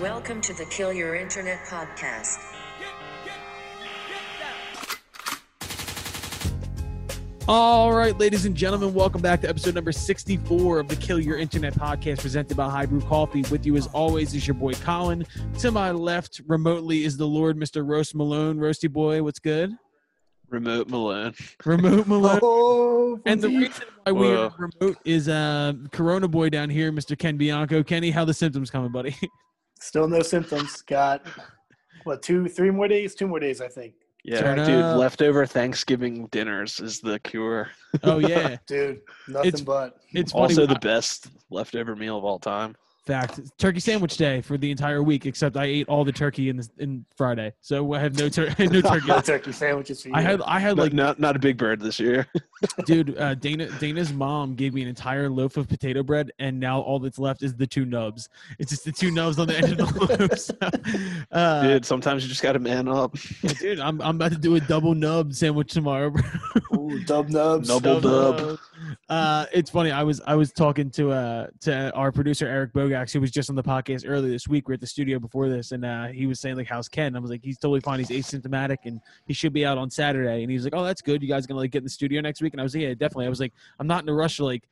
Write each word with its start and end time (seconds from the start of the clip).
Welcome 0.00 0.40
to 0.42 0.52
the 0.52 0.64
Kill 0.66 0.92
Your 0.92 1.16
Internet 1.16 1.58
podcast. 1.66 2.38
All 7.48 7.92
right, 7.94 8.16
ladies 8.18 8.44
and 8.44 8.54
gentlemen, 8.54 8.94
welcome 8.94 9.22
back 9.22 9.40
to 9.40 9.48
episode 9.48 9.74
number 9.74 9.90
64 9.90 10.78
of 10.78 10.86
the 10.88 10.94
Kill 10.94 11.18
Your 11.18 11.38
Internet 11.38 11.74
podcast 11.74 12.20
presented 12.20 12.56
by 12.56 12.70
High 12.70 12.86
Brew 12.86 13.00
Coffee. 13.00 13.42
With 13.50 13.66
you, 13.66 13.76
as 13.76 13.88
always, 13.88 14.34
is 14.34 14.46
your 14.46 14.54
boy 14.54 14.74
Colin. 14.74 15.26
To 15.60 15.72
my 15.72 15.90
left, 15.90 16.42
remotely, 16.46 17.04
is 17.04 17.16
the 17.16 17.26
Lord, 17.26 17.56
Mr. 17.56 17.84
Roast 17.84 18.14
Malone. 18.14 18.58
Roasty 18.58 18.88
boy, 18.88 19.22
what's 19.22 19.40
good? 19.40 19.72
Remote 20.48 20.88
Malone. 20.90 21.34
Remote 21.64 22.06
Malone. 22.06 22.40
Oh, 22.42 23.20
And 23.26 23.40
the 23.40 23.48
reason 23.48 23.84
why 24.04 24.12
we 24.12 24.28
are 24.28 24.52
remote 24.58 24.98
is 25.04 25.28
uh, 25.28 25.72
Corona 25.90 26.28
boy 26.28 26.50
down 26.50 26.70
here, 26.70 26.92
Mr. 26.92 27.18
Ken 27.18 27.36
Bianco. 27.36 27.82
Kenny, 27.82 28.10
how 28.10 28.24
the 28.24 28.34
symptoms 28.34 28.70
coming, 28.70 28.92
buddy? 28.92 29.16
still 29.80 30.08
no 30.08 30.20
symptoms. 30.22 30.82
Got 30.82 31.26
what 32.04 32.22
two, 32.22 32.48
three 32.48 32.70
more 32.70 32.88
days? 32.88 33.14
Two 33.14 33.26
more 33.26 33.40
days, 33.40 33.60
I 33.60 33.68
think. 33.68 33.94
Yeah, 34.24 34.40
Turn 34.40 34.58
dude. 34.58 34.82
up. 34.82 34.98
Leftover 34.98 35.46
Thanksgiving 35.46 36.26
dinners 36.26 36.80
is 36.80 37.00
the 37.00 37.18
cure. 37.20 37.70
oh 38.02 38.18
yeah, 38.18 38.56
Dude, 38.66 39.00
nothing 39.28 39.48
It's- 39.48 39.60
but. 39.62 39.96
it's. 40.12 40.32
Also, 40.32 40.64
I- 40.64 40.66
the 40.66 40.78
best 40.80 41.28
leftover 41.50 41.94
meal 41.96 42.18
of 42.18 42.24
all 42.24 42.38
time. 42.38 42.74
Fact 43.08 43.40
turkey 43.58 43.80
sandwich 43.80 44.18
day 44.18 44.42
for 44.42 44.58
the 44.58 44.70
entire 44.70 45.02
week, 45.02 45.24
except 45.24 45.56
I 45.56 45.64
ate 45.64 45.88
all 45.88 46.04
the 46.04 46.12
turkey 46.12 46.50
in 46.50 46.58
the, 46.58 46.68
in 46.78 47.06
Friday, 47.16 47.54
so 47.62 47.94
I 47.94 47.98
have 48.00 48.18
no 48.18 48.28
tur- 48.28 48.54
no 48.58 48.80
turkey. 48.82 49.08
Turkey 49.28 49.52
sandwiches 49.52 50.02
for 50.02 50.08
you. 50.08 50.14
I 50.14 50.20
had 50.20 50.42
I 50.42 50.58
had 50.58 50.76
Like 50.76 50.88
like 50.88 50.92
not 50.92 51.18
not 51.18 51.34
a 51.34 51.38
big 51.38 51.56
bird 51.56 51.80
this 51.80 51.98
year. 51.98 52.26
Dude, 52.84 53.18
uh, 53.18 53.34
Dana 53.34 53.68
Dana's 53.78 54.12
mom 54.12 54.54
gave 54.54 54.74
me 54.74 54.82
an 54.82 54.88
entire 54.88 55.28
loaf 55.30 55.56
of 55.56 55.68
potato 55.68 56.02
bread, 56.02 56.30
and 56.38 56.60
now 56.60 56.80
all 56.80 56.98
that's 56.98 57.18
left 57.18 57.42
is 57.42 57.54
the 57.54 57.66
two 57.66 57.84
nubs. 57.86 58.28
It's 58.58 58.70
just 58.70 58.84
the 58.84 58.92
two 58.92 59.10
nubs 59.10 59.38
on 59.38 59.46
the 59.48 59.56
end 59.56 59.72
of 59.72 59.78
the 59.78 60.28
loaf. 60.28 60.38
So, 60.38 60.54
uh, 61.32 61.62
dude, 61.62 61.86
sometimes 61.86 62.22
you 62.22 62.28
just 62.28 62.42
got 62.42 62.52
to 62.52 62.58
man 62.58 62.88
up. 62.88 63.16
yeah, 63.42 63.52
dude, 63.54 63.80
I'm 63.80 64.00
I'm 64.02 64.16
about 64.16 64.32
to 64.32 64.38
do 64.38 64.54
a 64.56 64.60
double 64.60 64.94
nub 64.94 65.34
sandwich 65.34 65.72
tomorrow. 65.72 66.10
bro. 66.10 66.22
Ooh, 66.76 67.02
dub 67.04 67.30
nubs. 67.30 67.68
Double 67.68 68.00
dub. 68.00 68.38
nubs. 68.38 68.60
Uh, 69.08 69.46
it's 69.52 69.70
funny. 69.70 69.90
I 69.90 70.02
was 70.02 70.20
I 70.26 70.34
was 70.34 70.52
talking 70.52 70.90
to 70.92 71.12
uh 71.12 71.46
to 71.62 71.92
our 71.94 72.12
producer 72.12 72.46
Eric 72.46 72.72
Bogax, 72.98 73.12
who 73.12 73.20
was 73.20 73.30
just 73.30 73.50
on 73.50 73.56
the 73.56 73.62
podcast 73.62 74.04
earlier 74.06 74.30
this 74.30 74.48
week. 74.48 74.68
We're 74.68 74.74
at 74.74 74.80
the 74.80 74.86
studio 74.86 75.18
before 75.18 75.48
this, 75.48 75.72
and 75.72 75.84
uh, 75.84 76.06
he 76.08 76.26
was 76.26 76.40
saying 76.40 76.56
like, 76.56 76.66
"How's 76.66 76.88
Ken?" 76.88 77.16
I 77.16 77.18
was 77.18 77.30
like, 77.30 77.40
"He's 77.42 77.58
totally 77.58 77.80
fine. 77.80 77.98
He's 77.98 78.10
asymptomatic, 78.10 78.78
and 78.84 79.00
he 79.26 79.34
should 79.34 79.52
be 79.52 79.64
out 79.64 79.78
on 79.78 79.90
Saturday." 79.90 80.42
And 80.42 80.50
he 80.50 80.56
was 80.56 80.64
like, 80.64 80.74
"Oh, 80.74 80.84
that's 80.84 81.02
good. 81.02 81.22
You 81.22 81.28
guys 81.28 81.46
gonna 81.46 81.60
like 81.60 81.70
get 81.70 81.78
in 81.78 81.84
the 81.84 81.90
studio 81.90 82.20
next 82.20 82.42
week?" 82.42 82.54
And 82.54 82.60
I 82.60 82.64
was 82.64 82.74
like, 82.74 82.82
"Yeah, 82.82 82.94
definitely." 82.94 83.26
I 83.26 83.30
was 83.30 83.40
like, 83.40 83.52
"I'm 83.78 83.86
not 83.86 84.02
in 84.02 84.08
a 84.08 84.14
rush 84.14 84.36
to 84.38 84.44
like." 84.44 84.68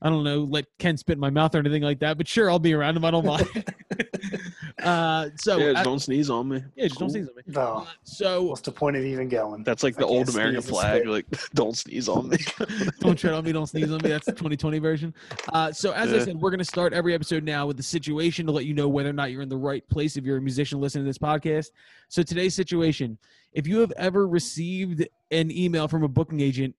I 0.00 0.08
don't 0.08 0.22
know, 0.22 0.44
let 0.44 0.66
Ken 0.78 0.96
spit 0.96 1.14
in 1.14 1.20
my 1.20 1.30
mouth 1.30 1.56
or 1.56 1.58
anything 1.58 1.82
like 1.82 1.98
that, 1.98 2.18
but 2.18 2.28
sure, 2.28 2.48
I'll 2.48 2.60
be 2.60 2.72
around 2.72 2.96
him. 2.96 3.04
I 3.04 3.10
don't 3.10 3.26
mind. 3.26 3.48
uh, 4.82 5.30
so, 5.36 5.58
yeah, 5.58 5.66
uh, 5.66 5.72
just 5.72 5.84
don't 5.84 5.98
sneeze 5.98 6.30
on 6.30 6.48
me. 6.48 6.62
yeah, 6.76 6.86
just 6.86 6.98
don't 7.00 7.10
sneeze 7.10 7.28
on 7.28 7.34
me. 7.36 7.42
No. 7.46 7.60
Uh, 7.60 7.86
so, 8.04 8.42
What's 8.42 8.60
the 8.60 8.72
point 8.72 8.96
of 8.96 9.04
even 9.04 9.28
going? 9.28 9.62
That's 9.64 9.82
like 9.82 9.94
the 9.94 10.00
can't 10.00 10.10
old 10.10 10.28
American 10.28 10.62
flag. 10.62 11.06
Like, 11.06 11.26
don't 11.54 11.76
sneeze 11.76 12.08
on 12.08 12.28
me. 12.28 12.38
don't 13.00 13.18
tread 13.18 13.34
on 13.34 13.44
me, 13.44 13.52
don't 13.52 13.66
sneeze 13.66 13.90
on 13.90 14.00
me. 14.02 14.08
That's 14.08 14.26
the 14.26 14.32
2020 14.32 14.78
version. 14.78 15.14
Uh, 15.52 15.72
so, 15.72 15.92
as 15.92 16.12
I 16.12 16.24
said, 16.24 16.40
we're 16.40 16.50
going 16.50 16.58
to 16.58 16.64
start 16.64 16.92
every 16.92 17.14
episode 17.14 17.44
now 17.44 17.66
with 17.66 17.76
the 17.76 17.82
situation 17.82 18.46
to 18.46 18.52
let 18.52 18.64
you 18.64 18.74
know 18.74 18.88
whether 18.88 19.10
or 19.10 19.14
not 19.14 19.32
you're 19.32 19.42
in 19.42 19.48
the 19.48 19.56
right 19.56 19.88
place 19.88 20.16
if 20.16 20.24
you're 20.24 20.38
a 20.38 20.42
musician 20.42 20.80
listening 20.80 21.04
to 21.04 21.08
this 21.08 21.18
podcast. 21.18 21.70
So, 22.08 22.22
today's 22.22 22.54
situation 22.54 23.18
if 23.52 23.66
you 23.66 23.78
have 23.78 23.92
ever 23.96 24.28
received 24.28 25.06
an 25.30 25.50
email 25.50 25.88
from 25.88 26.02
a 26.02 26.08
booking 26.08 26.40
agent 26.40 26.74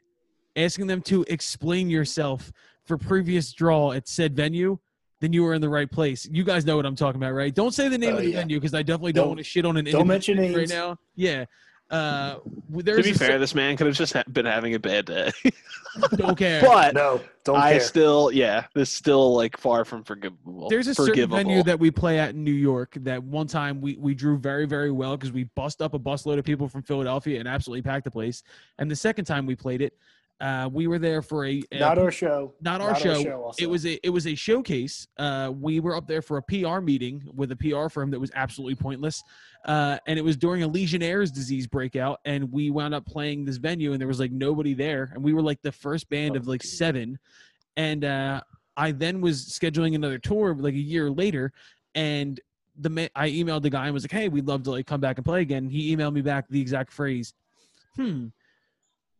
asking 0.56 0.88
them 0.88 1.02
to 1.02 1.26
explain 1.28 1.90
yourself 1.90 2.52
for 2.86 2.98
previous 2.98 3.54
draw 3.54 3.92
at 3.92 4.08
said 4.08 4.36
venue, 4.36 4.78
then 5.22 5.34
you 5.34 5.46
are 5.46 5.54
in 5.54 5.62
the 5.62 5.70
right 5.70 5.90
place. 5.90 6.28
You 6.32 6.44
guys 6.44 6.66
know 6.66 6.76
what 6.78 6.86
I'm 6.86 6.96
talking 6.96 7.22
about, 7.22 7.34
right? 7.34 7.54
Don't 7.54 7.74
say 7.74 7.88
the 7.90 7.98
name 7.98 8.14
Oh, 8.14 8.18
of 8.18 8.24
the 8.24 8.30
yeah. 8.32 8.38
venue 8.40 8.58
because 8.60 8.74
I 8.74 8.84
definitely 8.84 9.14
don't, 9.14 9.24
Don't- 9.24 9.30
want 9.30 9.38
to 9.40 9.44
shit 9.44 9.66
on 9.66 9.78
an 9.78 9.86
don't 9.86 10.08
mention 10.08 10.38
individual 10.40 10.60
right 10.62 10.70
now. 10.92 10.98
Yeah. 11.16 11.46
Uh, 11.92 12.34
w- 12.36 12.54
to 12.78 12.84
there's 12.84 13.04
be 13.04 13.12
a 13.12 13.16
cer- 13.16 13.26
fair, 13.26 13.40
this 13.40 13.56
man 13.56 13.76
could 13.76 13.88
have 13.88 13.96
just 13.96 14.14
ha- 14.14 14.24
been 14.32 14.46
having 14.46 14.76
a 14.76 14.80
bad 14.80 15.06
day. 15.06 15.32
don't 16.18 16.38
care. 16.38 16.62
but 16.62 16.94
No, 16.94 17.20
don't 17.44 17.56
I 17.58 17.72
care. 17.72 17.80
still, 17.80 18.32
yeah, 18.32 18.66
this 18.76 18.92
still 18.92 19.36
like 19.36 19.58
far 19.58 19.84
from 19.86 20.04
forgivable. 20.04 20.70
There's 20.70 20.86
a 20.88 20.94
certain 20.94 21.28
venue 21.30 21.64
that 21.64 21.80
we 21.80 21.90
play 21.90 22.20
at 22.20 22.30
in 22.36 22.44
New 22.44 22.52
York 22.52 22.94
that 23.02 23.24
one 23.24 23.48
time 23.48 23.82
we, 23.82 23.96
we 23.98 24.14
drew 24.14 24.38
very, 24.38 24.68
very 24.68 24.92
well 24.92 25.18
because 25.18 25.32
we 25.32 25.46
bust 25.56 25.82
up 25.82 25.96
a 25.96 26.00
busload 26.00 26.38
of 26.38 26.46
people 26.46 26.68
from 26.68 26.84
Philadelphia 26.84 27.40
and 27.40 27.48
absolutely 27.48 27.82
packed 27.82 28.04
the 28.04 28.12
place. 28.12 28.44
And 28.78 28.90
the 28.90 28.96
second 28.96 29.26
time 29.26 29.48
we 29.48 29.56
played 29.56 29.82
it, 29.82 29.94
uh, 30.42 30.70
we 30.72 30.88
were 30.88 31.00
there 31.00 31.22
for 31.22 31.46
a, 31.46 31.62
a- 31.72 31.80
not 31.80 31.98
our 31.98 32.12
show. 32.12 32.54
not 32.62 32.80
our 32.82 32.92
not 32.92 33.02
show. 33.02 33.10
our 33.16 33.22
show 33.22 33.54
it 33.60 33.70
was 33.70 33.86
a 33.86 34.00
it 34.06 34.10
was 34.10 34.26
a 34.26 34.36
showcase. 34.36 35.08
Uh, 35.18 35.52
we 35.60 35.80
were 35.80 35.96
up 35.96 36.08
there 36.08 36.22
for 36.22 36.38
a 36.38 36.44
PR 36.44 36.80
meeting 36.80 37.22
with 37.36 37.52
a 37.52 37.56
PR 37.56 37.90
firm 37.90 38.10
that 38.12 38.20
was 38.20 38.32
absolutely 38.36 38.76
pointless, 38.76 39.22
uh, 39.66 39.98
and 40.08 40.18
it 40.18 40.22
was 40.22 40.38
during 40.38 40.64
a 40.64 40.68
Legionnaire's 40.68 41.32
disease 41.32 41.68
breakout. 41.68 42.20
And 42.26 42.52
we 42.52 42.70
wound 42.70 42.94
up 42.94 43.06
playing 43.06 43.44
this 43.46 43.58
venue, 43.58 43.92
and 43.92 44.00
there 44.00 44.08
was 44.08 44.20
like 44.20 44.32
nobody 44.32 44.74
there, 44.74 45.12
and 45.14 45.24
we 45.24 45.34
were 45.34 45.42
like 45.42 45.62
the 45.62 45.72
first 45.72 46.10
band 46.10 46.36
of 46.36 46.48
like 46.48 46.64
seven. 46.64 47.20
And 47.76 48.06
uh, 48.06 48.42
I 48.78 48.92
then 48.92 49.20
was 49.22 49.46
scheduling 49.46 49.96
another 49.96 50.20
tour 50.20 50.54
like 50.56 50.74
a 50.74 50.78
year 50.78 51.10
later, 51.12 51.52
and 51.96 52.40
the 52.82 52.90
ma- 52.90 53.08
I 53.14 53.30
emailed 53.30 53.64
the 53.64 53.70
guy 53.70 53.86
and 53.86 53.94
was 53.94 54.04
like, 54.04 54.12
"Hey, 54.14 54.30
we'd 54.30 54.48
love 54.48 54.64
to 54.64 54.72
like 54.72 54.88
come 54.88 55.02
back 55.02 55.18
and 55.18 55.26
play 55.26 55.42
again." 55.42 55.70
He 55.70 55.94
emailed 55.94 56.14
me 56.14 56.22
back 56.22 56.48
the 56.50 56.62
exact 56.62 56.94
phrase, 56.94 57.34
"Hmm." 57.98 58.28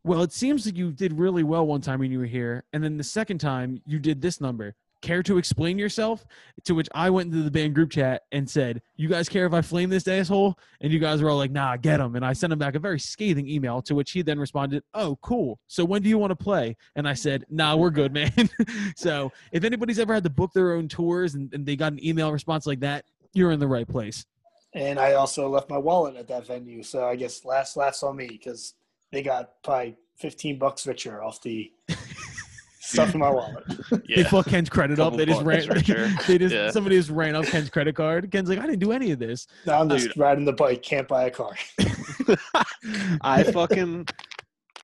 Well, 0.02 0.22
it 0.22 0.32
seems 0.32 0.64
like 0.64 0.76
you 0.76 0.92
did 0.92 1.12
really 1.12 1.42
well 1.42 1.66
one 1.66 1.82
time 1.82 2.00
when 2.00 2.10
you 2.10 2.20
were 2.20 2.24
here, 2.24 2.64
and 2.72 2.82
then 2.82 2.96
the 2.96 3.04
second 3.04 3.38
time 3.38 3.82
you 3.86 3.98
did 3.98 4.22
this 4.22 4.40
number. 4.40 4.74
Care 5.02 5.22
to 5.22 5.38
explain 5.38 5.78
yourself? 5.78 6.26
To 6.64 6.74
which 6.74 6.88
I 6.94 7.08
went 7.08 7.32
into 7.32 7.42
the 7.42 7.50
band 7.50 7.74
group 7.74 7.90
chat 7.90 8.22
and 8.32 8.48
said, 8.48 8.82
"You 8.96 9.08
guys 9.08 9.30
care 9.30 9.46
if 9.46 9.54
I 9.54 9.62
flame 9.62 9.88
this 9.88 10.06
asshole?" 10.06 10.58
And 10.82 10.92
you 10.92 10.98
guys 10.98 11.22
were 11.22 11.30
all 11.30 11.38
like, 11.38 11.50
"Nah, 11.50 11.78
get 11.78 12.00
him." 12.00 12.16
And 12.16 12.24
I 12.24 12.34
sent 12.34 12.52
him 12.52 12.58
back 12.58 12.74
a 12.74 12.78
very 12.78 13.00
scathing 13.00 13.48
email, 13.48 13.80
to 13.82 13.94
which 13.94 14.10
he 14.10 14.20
then 14.20 14.38
responded, 14.38 14.82
"Oh, 14.92 15.16
cool. 15.22 15.58
So 15.68 15.86
when 15.86 16.02
do 16.02 16.10
you 16.10 16.18
want 16.18 16.32
to 16.32 16.36
play?" 16.36 16.76
And 16.96 17.08
I 17.08 17.14
said, 17.14 17.46
"Nah, 17.48 17.76
we're 17.76 17.90
good, 17.90 18.12
man." 18.12 18.30
so 18.96 19.32
if 19.52 19.64
anybody's 19.64 19.98
ever 19.98 20.12
had 20.12 20.24
to 20.24 20.30
book 20.30 20.52
their 20.52 20.72
own 20.72 20.86
tours 20.86 21.34
and, 21.34 21.52
and 21.54 21.64
they 21.64 21.76
got 21.76 21.92
an 21.92 22.04
email 22.04 22.30
response 22.30 22.66
like 22.66 22.80
that, 22.80 23.06
you're 23.32 23.52
in 23.52 23.60
the 23.60 23.68
right 23.68 23.88
place. 23.88 24.26
and 24.74 24.98
I 24.98 25.14
also 25.14 25.48
left 25.48 25.70
my 25.70 25.78
wallet 25.78 26.16
at 26.16 26.28
that 26.28 26.46
venue, 26.46 26.82
so 26.82 27.06
I 27.06 27.16
guess 27.16 27.44
last 27.46 27.76
last 27.76 28.02
on 28.02 28.16
me 28.16 28.28
because 28.28 28.74
they 29.12 29.22
got 29.22 29.62
probably 29.62 29.96
fifteen 30.16 30.58
bucks 30.58 30.86
richer 30.86 31.22
off 31.22 31.40
the 31.42 31.70
stuff 32.80 33.14
in 33.14 33.20
my 33.20 33.30
wallet. 33.30 33.64
They 34.08 34.24
fuck 34.24 34.46
Ken's 34.46 34.68
credit 34.68 34.98
up. 34.98 35.16
They 35.16 35.26
just 35.26 35.42
ran. 35.42 35.66
bucks 35.68 35.88
richer. 35.88 36.08
they 36.26 36.38
just 36.38 36.54
Yeah. 36.54 36.70
somebody 36.70 36.96
just 36.96 37.10
ran 37.10 37.34
up 37.36 37.44
Ken's 37.46 37.70
credit 37.70 37.94
card. 37.94 38.30
Ken's 38.30 38.48
like, 38.48 38.58
I 38.58 38.66
didn't 38.66 38.80
do 38.80 38.92
any 38.92 39.10
of 39.12 39.18
this. 39.18 39.46
Now 39.66 39.80
I'm 39.80 39.88
just 39.88 40.08
Dude. 40.08 40.16
riding 40.16 40.44
the 40.44 40.52
bike, 40.52 40.82
can't 40.82 41.06
buy 41.08 41.24
a 41.24 41.30
car. 41.30 41.54
I 43.22 43.42
fucking 43.44 44.06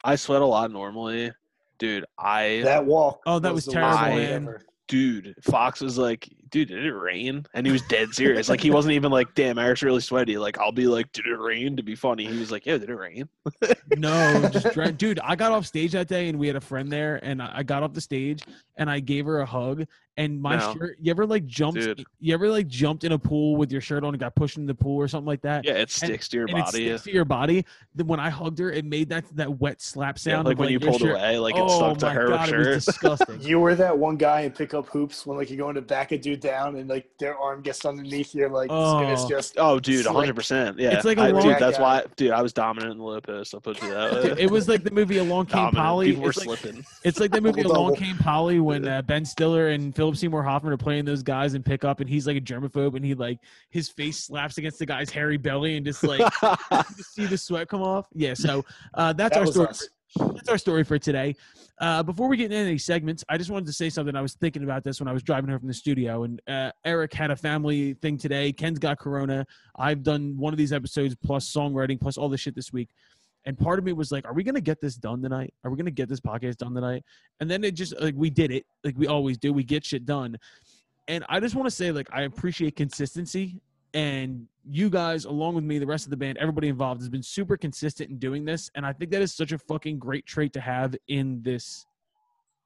I 0.04 0.16
sweat 0.16 0.43
a 0.43 0.47
lot 0.47 0.70
normally. 0.70 1.32
Dude, 1.78 2.04
I 2.19 2.62
That 2.64 2.84
walk. 2.87 3.20
Oh, 3.26 3.38
that 3.38 3.53
was 3.53 3.66
the 3.66 3.72
terrible, 3.72 3.91
worst 3.97 4.03
walk 4.08 4.14
man. 4.16 4.32
ever. 4.44 4.62
dude, 4.88 5.34
Fox 5.43 5.81
was 5.81 5.98
like, 5.98 6.28
dude, 6.50 6.68
did 6.68 6.84
it 6.84 6.92
rain? 6.92 7.44
And 7.54 7.66
he 7.66 7.72
was 7.72 7.82
dead 7.82 8.14
serious. 8.14 8.48
like 8.48 8.60
he 8.60 8.70
wasn't 8.70 8.92
even 8.92 9.10
like, 9.10 9.34
damn, 9.34 9.58
Eric's 9.58 9.82
really 9.82 10.00
sweaty. 10.00 10.38
Like 10.38 10.58
I'll 10.58 10.72
be 10.72 10.86
like, 10.86 11.10
did 11.12 11.26
it 11.26 11.38
rain 11.38 11.76
to 11.76 11.82
be 11.82 11.94
funny? 11.94 12.26
He 12.26 12.38
was 12.38 12.50
like, 12.50 12.66
yeah, 12.66 12.78
did 12.78 12.90
it 12.90 12.94
rain? 12.94 13.28
No, 13.96 14.48
just 14.52 14.72
dra- 14.74 14.90
dude. 14.92 15.20
I 15.20 15.36
got 15.36 15.52
off 15.52 15.64
stage 15.64 15.92
that 15.92 16.08
day, 16.08 16.28
and 16.28 16.38
we 16.38 16.48
had 16.48 16.56
a 16.56 16.60
friend 16.60 16.90
there, 16.90 17.20
and 17.22 17.40
I 17.40 17.52
I 17.58 17.62
got 17.62 17.82
off 17.84 17.92
the 17.92 18.00
stage, 18.00 18.42
and 18.76 18.90
I 18.90 18.98
gave 19.00 19.24
her 19.26 19.40
a 19.40 19.46
hug, 19.46 19.84
and 20.16 20.42
my 20.42 20.56
No. 20.56 20.74
shirt. 20.74 20.96
You 21.00 21.10
ever 21.12 21.24
like 21.24 21.46
jumped? 21.46 21.80
Dude. 21.80 22.04
You 22.18 22.34
ever 22.34 22.48
like 22.50 22.66
jumped 22.66 23.04
in 23.04 23.12
a 23.12 23.18
pool 23.18 23.56
with 23.56 23.70
your 23.70 23.80
shirt 23.80 24.02
on 24.02 24.10
and 24.12 24.18
got 24.18 24.34
pushed 24.34 24.56
in 24.58 24.66
the 24.66 24.74
pool 24.74 24.96
or 24.98 25.06
something 25.06 25.26
like 25.26 25.40
that? 25.42 25.64
Yeah, 25.64 25.74
it 25.74 25.90
sticks 25.90 26.28
to 26.30 26.36
your 26.38 26.46
and 26.48 26.58
it 26.58 26.64
body. 26.64 26.86
sticks 26.88 27.02
to 27.04 27.12
your 27.12 27.24
body. 27.24 27.64
Then 27.94 28.08
when 28.08 28.18
I 28.18 28.28
hugged 28.28 28.58
her, 28.58 28.72
it 28.72 28.84
made 28.84 29.08
that 29.10 29.24
that 29.36 29.60
wet 29.60 29.80
slap 29.80 30.16
Yeah, 30.16 30.34
sound. 30.34 30.46
like 30.48 30.54
of, 30.54 30.58
when 30.60 30.70
you 30.70 30.80
pulled 30.80 31.00
shirt- 31.00 31.12
away, 31.12 31.38
like 31.38 31.54
it 31.54 31.62
oh 31.64 31.68
stuck 31.78 31.98
to 31.98 32.06
my 32.06 32.12
her 32.12 32.28
god, 32.28 32.48
it 32.48 32.56
was 32.58 32.66
shirt. 32.66 32.84
disgusting. 32.84 33.40
You 33.46 33.60
were 33.60 33.76
that 33.76 33.96
one 33.96 34.16
guy 34.16 34.40
in 34.40 34.50
pickup 34.50 34.88
hoops 34.88 35.25
when 35.26 35.38
like 35.38 35.49
you're 35.49 35.58
going 35.58 35.76
to 35.76 35.82
back 35.82 36.10
a 36.10 36.19
dude 36.37 36.43
down 36.50 36.77
and 36.77 36.88
like 36.88 37.06
their 37.19 37.37
arm 37.38 37.62
gets 37.62 37.85
underneath 37.85 38.35
your 38.35 38.49
like 38.50 38.71
and 38.71 39.09
it's 39.11 39.23
Oh. 39.25 39.29
just 39.29 39.55
Oh, 39.59 39.81
dude, 39.81 40.06
hundred 40.06 40.37
percent. 40.37 40.79
Yeah, 40.79 40.91
It's 40.91 41.05
like 41.05 41.19
a 41.19 41.23
I, 41.23 41.31
long- 41.31 41.43
dude. 41.43 41.59
That's 41.59 41.79
guy. 41.79 41.83
why, 41.83 42.05
dude. 42.17 42.31
I 42.33 42.43
was 42.43 42.53
dominant 42.53 42.93
in 42.93 42.99
the 42.99 43.05
low 43.05 43.21
post. 43.21 43.55
I'll 43.55 43.61
put 43.61 43.83
you 43.83 43.91
that 43.91 44.12
way. 44.12 44.23
Dude, 44.31 44.38
it 44.38 44.50
was 44.50 44.69
like 44.69 44.85
the 44.85 44.91
movie 44.91 45.19
Along 45.19 45.47
Came 45.47 45.56
dominant. 45.56 45.77
Polly. 45.77 46.06
People 46.09 46.23
were 46.25 46.31
It's 46.31 46.47
like, 46.47 46.59
slipping. 46.59 46.85
It's 47.05 47.21
like 47.21 47.31
the 47.31 47.41
movie 47.41 47.62
Double 47.62 47.77
Along 47.77 47.94
double. 47.94 48.06
Came 48.06 48.17
Polly 48.19 48.61
when 48.61 48.87
uh, 48.87 49.03
Ben 49.03 49.25
Stiller 49.25 49.69
and 49.69 49.94
Philip 49.94 50.17
Seymour 50.17 50.43
Hoffman 50.43 50.73
are 50.73 50.77
playing 50.77 51.05
those 51.05 51.23
guys 51.23 51.55
and 51.55 51.65
pick 51.65 51.85
up, 51.85 52.00
and 52.00 52.09
he's 52.09 52.27
like 52.27 52.37
a 52.37 52.41
germaphobe, 52.41 52.94
and 52.97 53.05
he 53.05 53.15
like 53.15 53.38
his 53.71 53.88
face 53.88 54.25
slaps 54.25 54.59
against 54.59 54.79
the 54.79 54.87
guy's 54.87 55.11
hairy 55.11 55.37
belly, 55.37 55.77
and 55.77 55.85
just 55.87 56.03
like 56.03 56.21
just 56.97 57.15
see 57.15 57.27
the 57.27 57.38
sweat 57.38 57.69
come 57.69 57.83
off. 57.83 58.06
Yeah, 58.15 58.35
so 58.35 58.65
uh, 58.94 59.12
that's 59.12 59.35
that 59.35 59.41
our 59.41 59.47
was 59.47 59.55
story. 59.55 59.69
us. 59.69 59.88
That's 60.18 60.48
our 60.48 60.58
story 60.58 60.84
for 60.84 60.98
today. 60.98 61.34
Uh, 61.78 62.02
before 62.02 62.28
we 62.28 62.36
get 62.36 62.46
into 62.46 62.56
any 62.56 62.78
segments, 62.78 63.22
I 63.28 63.36
just 63.36 63.50
wanted 63.50 63.66
to 63.66 63.72
say 63.72 63.90
something. 63.90 64.16
I 64.16 64.22
was 64.22 64.34
thinking 64.34 64.64
about 64.64 64.82
this 64.82 65.00
when 65.00 65.08
I 65.08 65.12
was 65.12 65.22
driving 65.22 65.50
her 65.50 65.58
from 65.58 65.68
the 65.68 65.74
studio, 65.74 66.22
and 66.22 66.40
uh, 66.48 66.70
Eric 66.84 67.12
had 67.12 67.30
a 67.30 67.36
family 67.36 67.94
thing 67.94 68.16
today. 68.16 68.52
Ken's 68.52 68.78
got 68.78 68.98
corona. 68.98 69.46
I've 69.76 70.02
done 70.02 70.36
one 70.38 70.54
of 70.54 70.58
these 70.58 70.72
episodes 70.72 71.14
plus 71.22 71.52
songwriting 71.52 72.00
plus 72.00 72.16
all 72.16 72.28
this 72.28 72.40
shit 72.40 72.54
this 72.54 72.72
week. 72.72 72.88
And 73.44 73.56
part 73.56 73.78
of 73.78 73.84
me 73.84 73.92
was 73.92 74.10
like, 74.10 74.26
"Are 74.26 74.32
we 74.32 74.42
gonna 74.42 74.60
get 74.60 74.80
this 74.80 74.96
done 74.96 75.22
tonight? 75.22 75.54
Are 75.64 75.70
we 75.70 75.76
gonna 75.76 75.90
get 75.90 76.08
this 76.08 76.20
podcast 76.20 76.56
done 76.56 76.74
tonight?" 76.74 77.04
And 77.40 77.50
then 77.50 77.62
it 77.62 77.72
just 77.72 77.98
like 78.00 78.14
we 78.16 78.30
did 78.30 78.50
it, 78.50 78.64
like 78.82 78.96
we 78.98 79.06
always 79.06 79.38
do. 79.38 79.52
We 79.52 79.62
get 79.62 79.84
shit 79.84 80.04
done. 80.04 80.36
And 81.08 81.24
I 81.28 81.38
just 81.38 81.54
want 81.54 81.66
to 81.66 81.70
say, 81.70 81.92
like, 81.92 82.08
I 82.12 82.22
appreciate 82.22 82.74
consistency 82.74 83.60
And 83.96 84.46
you 84.69 84.90
guys, 84.90 85.25
along 85.25 85.54
with 85.54 85.64
me, 85.64 85.78
the 85.78 85.87
rest 85.87 86.04
of 86.04 86.10
the 86.10 86.19
band, 86.19 86.37
everybody 86.37 86.69
involved 86.69 87.00
has 87.00 87.08
been 87.08 87.22
super 87.22 87.56
consistent 87.56 88.10
in 88.10 88.19
doing 88.19 88.44
this. 88.44 88.70
And 88.75 88.84
I 88.84 88.93
think 88.93 89.10
that 89.12 89.22
is 89.22 89.34
such 89.34 89.52
a 89.52 89.58
fucking 89.58 89.98
great 89.98 90.26
trait 90.26 90.52
to 90.52 90.60
have 90.60 90.94
in 91.08 91.40
this 91.43 91.87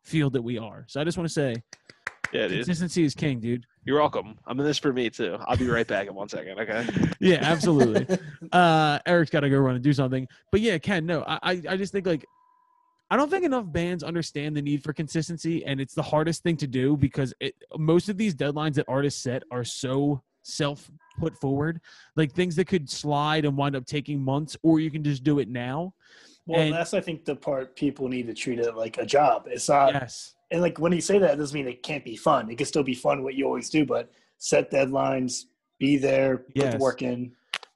field 0.02 0.32
that 0.32 0.42
we 0.42 0.58
are. 0.58 0.84
So 0.88 1.00
I 1.00 1.04
just 1.04 1.16
want 1.16 1.28
to 1.28 1.32
say 1.32 1.54
Yeah, 2.32 2.48
dude. 2.48 2.58
consistency 2.58 3.04
is 3.04 3.14
king, 3.14 3.38
dude. 3.38 3.64
You're 3.84 4.00
welcome. 4.00 4.38
I'm 4.46 4.58
in 4.58 4.66
this 4.66 4.78
for 4.78 4.92
me 4.92 5.08
too. 5.08 5.38
I'll 5.46 5.56
be 5.56 5.68
right 5.68 5.86
back 5.86 6.08
in 6.08 6.14
one 6.14 6.28
second. 6.28 6.58
Okay. 6.58 6.84
Yeah, 7.20 7.38
absolutely. 7.42 8.18
uh 8.50 8.98
Eric's 9.06 9.30
got 9.30 9.40
to 9.40 9.50
go 9.50 9.58
run 9.58 9.76
and 9.76 9.84
do 9.84 9.92
something. 9.92 10.26
But 10.50 10.62
yeah, 10.62 10.78
Ken, 10.78 11.06
no, 11.06 11.22
I 11.22 11.38
I- 11.42 11.62
I 11.70 11.76
just 11.76 11.92
think 11.92 12.06
like 12.06 12.24
I 13.10 13.16
don't 13.16 13.28
think 13.30 13.44
enough 13.44 13.70
bands 13.70 14.02
understand 14.02 14.56
the 14.56 14.62
need 14.62 14.82
for 14.82 14.92
consistency, 14.92 15.64
and 15.64 15.80
it's 15.80 15.94
the 15.94 16.02
hardest 16.02 16.42
thing 16.42 16.56
to 16.58 16.66
do 16.66 16.96
because 16.96 17.34
it 17.40 17.54
most 17.76 18.08
of 18.08 18.16
these 18.16 18.34
deadlines 18.34 18.74
that 18.74 18.86
artists 18.88 19.22
set 19.22 19.42
are 19.50 19.64
so 19.64 20.22
self 20.50 20.90
put 21.18 21.36
forward, 21.38 21.80
like 22.16 22.32
things 22.32 22.56
that 22.56 22.66
could 22.66 22.88
slide 22.88 23.44
and 23.44 23.56
wind 23.56 23.76
up 23.76 23.86
taking 23.86 24.20
months, 24.22 24.56
or 24.62 24.80
you 24.80 24.90
can 24.90 25.02
just 25.02 25.22
do 25.24 25.38
it 25.38 25.48
now. 25.48 25.94
Well, 26.46 26.60
And- 26.60 26.74
that's 26.74 26.94
I 26.94 27.00
think 27.00 27.24
the 27.24 27.36
part 27.36 27.76
people 27.76 28.08
need 28.08 28.26
to 28.26 28.34
treat 28.34 28.58
it 28.58 28.74
like 28.74 28.98
a 28.98 29.06
job. 29.06 29.46
It's 29.46 29.68
not, 29.68 29.92
yes, 29.94 30.34
and 30.50 30.60
like 30.60 30.78
when 30.78 30.92
you 30.92 31.00
say 31.00 31.18
that, 31.18 31.34
it 31.34 31.36
doesn't 31.36 31.54
mean 31.54 31.68
it 31.68 31.82
can't 31.82 32.04
be 32.04 32.16
fun. 32.16 32.50
It 32.50 32.56
can 32.58 32.66
still 32.66 32.82
be 32.82 32.94
fun 32.94 33.22
what 33.22 33.34
you 33.34 33.46
always 33.46 33.70
do, 33.70 33.84
but 33.84 34.10
set 34.38 34.70
deadlines, 34.70 35.44
be 35.78 35.96
there, 35.96 36.38
put 36.38 36.72
the 36.72 36.78
work 36.78 37.02
in, 37.02 37.32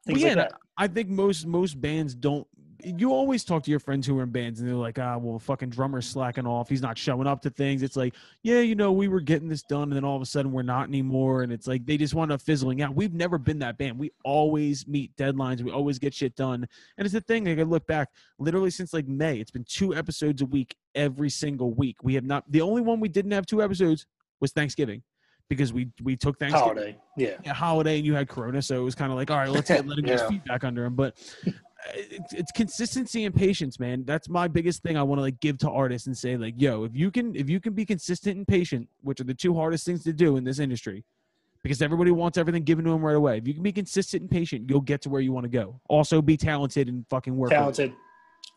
Well, 0.07 0.19
yeah, 0.19 0.29
like 0.29 0.37
that. 0.37 0.53
I 0.77 0.89
think 0.89 1.09
most 1.09 1.47
most 1.47 1.81
bands 1.81 2.15
don't. 2.15 2.47
You 2.85 3.13
always 3.13 3.45
talk 3.45 3.63
to 3.65 3.71
your 3.71 3.81
friends 3.81 4.07
who 4.07 4.19
are 4.19 4.23
in 4.25 4.31
bands, 4.31 4.61
and 4.61 4.69
they're 4.69 4.77
like, 4.77 4.99
"Ah, 4.99 5.17
well, 5.17 5.39
fucking 5.39 5.71
drummer's 5.71 6.07
slacking 6.07 6.47
off. 6.47 6.69
He's 6.69 6.83
not 6.83 6.99
showing 6.99 7.27
up 7.27 7.41
to 7.43 7.51
things." 7.51 7.83
It's 7.83 7.97
like, 7.97 8.15
yeah, 8.43 8.61
you 8.61 8.75
know, 8.75 8.93
we 8.93 9.09
were 9.09 9.21
getting 9.21 9.49
this 9.49 9.63
done, 9.63 9.85
and 9.85 9.93
then 9.93 10.05
all 10.05 10.17
of 10.17 10.23
a 10.23 10.27
sudden 10.27 10.53
we're 10.53 10.63
not 10.63 10.89
anymore, 10.89 11.43
and 11.43 11.53
it's 11.53 11.67
like 11.67 11.87
they 11.87 11.97
just 11.97 12.15
wind 12.15 12.31
up 12.31 12.43
fizzling 12.43 12.83
out. 12.83 12.95
We've 12.95 13.15
never 13.15 13.39
been 13.39 13.59
that 13.61 13.79
band. 13.79 13.99
We 13.99 14.13
always 14.25 14.87
meet 14.87 15.17
deadlines. 15.17 15.63
We 15.63 15.71
always 15.71 15.99
get 15.99 16.15
shit 16.15 16.37
done, 16.37 16.67
and 16.99 17.05
it's 17.05 17.15
the 17.15 17.21
thing. 17.21 17.45
Like 17.45 17.59
I 17.59 17.63
look 17.63 17.87
back, 17.87 18.11
literally 18.39 18.71
since 18.71 18.93
like 18.93 19.09
May, 19.09 19.39
it's 19.39 19.51
been 19.51 19.65
two 19.65 19.95
episodes 19.95 20.43
a 20.43 20.47
week 20.47 20.77
every 20.95 21.31
single 21.31 21.73
week. 21.73 21.97
We 22.03 22.15
have 22.15 22.25
not. 22.25 22.45
The 22.51 22.61
only 22.61 22.83
one 22.83 23.01
we 23.01 23.09
didn't 23.09 23.33
have 23.33 23.47
two 23.47 23.63
episodes 23.63 24.07
was 24.41 24.53
Thanksgiving, 24.53 25.03
because 25.49 25.73
we 25.73 25.89
we 26.03 26.17
took 26.17 26.39
Thanksgiving 26.39 26.69
Holiday, 26.69 26.97
yeah. 27.17 27.37
a 27.47 27.55
holiday 27.55 27.97
and 27.97 28.07
you 28.07 28.15
had 28.15 28.29
Corona, 28.29 28.63
so 28.63 28.81
it 28.81 28.85
was 28.85 28.95
kind 28.95 29.13
of 29.13 29.17
like, 29.17 29.31
all 29.31 29.39
right, 29.39 29.51
let's 29.51 29.69
get 29.69 29.87
let 29.87 29.99
him 29.99 30.05
get 30.05 30.21
his 30.21 30.29
feet 30.29 30.45
back 30.45 30.65
under 30.65 30.85
him. 30.85 30.95
But 30.95 31.17
it's, 31.93 32.33
it's 32.33 32.53
consistency 32.53 33.25
and 33.25 33.35
patience, 33.35 33.79
man. 33.79 34.05
That's 34.05 34.29
my 34.29 34.49
biggest 34.49 34.83
thing. 34.83 34.97
I 34.97 35.03
want 35.03 35.19
to 35.19 35.23
like 35.23 35.41
give 35.41 35.59
to 35.59 35.71
artists 35.71 36.07
and 36.07 36.17
say 36.17 36.37
like, 36.37 36.55
yo, 36.57 36.85
if 36.85 36.95
you 36.95 37.11
can 37.11 37.35
if 37.35 37.49
you 37.49 37.61
can 37.61 37.73
be 37.75 37.85
consistent 37.85 38.37
and 38.37 38.47
patient, 38.47 38.89
which 39.03 39.21
are 39.21 39.25
the 39.25 39.35
two 39.35 39.55
hardest 39.55 39.85
things 39.85 40.05
to 40.05 40.13
do 40.13 40.37
in 40.37 40.45
this 40.45 40.59
industry, 40.59 41.05
because 41.63 41.83
everybody 41.83 42.11
wants 42.11 42.39
everything 42.39 42.63
given 42.63 42.85
to 42.85 42.91
them 42.91 43.03
right 43.03 43.17
away. 43.17 43.39
If 43.39 43.49
you 43.49 43.55
can 43.55 43.63
be 43.63 43.73
consistent 43.73 44.23
and 44.23 44.31
patient, 44.31 44.69
you'll 44.69 44.81
get 44.81 45.03
to 45.03 45.09
where 45.09 45.21
you 45.21 45.33
want 45.33 45.45
to 45.45 45.51
go. 45.51 45.81
Also, 45.89 46.23
be 46.23 46.37
talented 46.37 46.89
and 46.89 47.05
fucking 47.09 47.37
work. 47.37 47.51
Talented, 47.51 47.93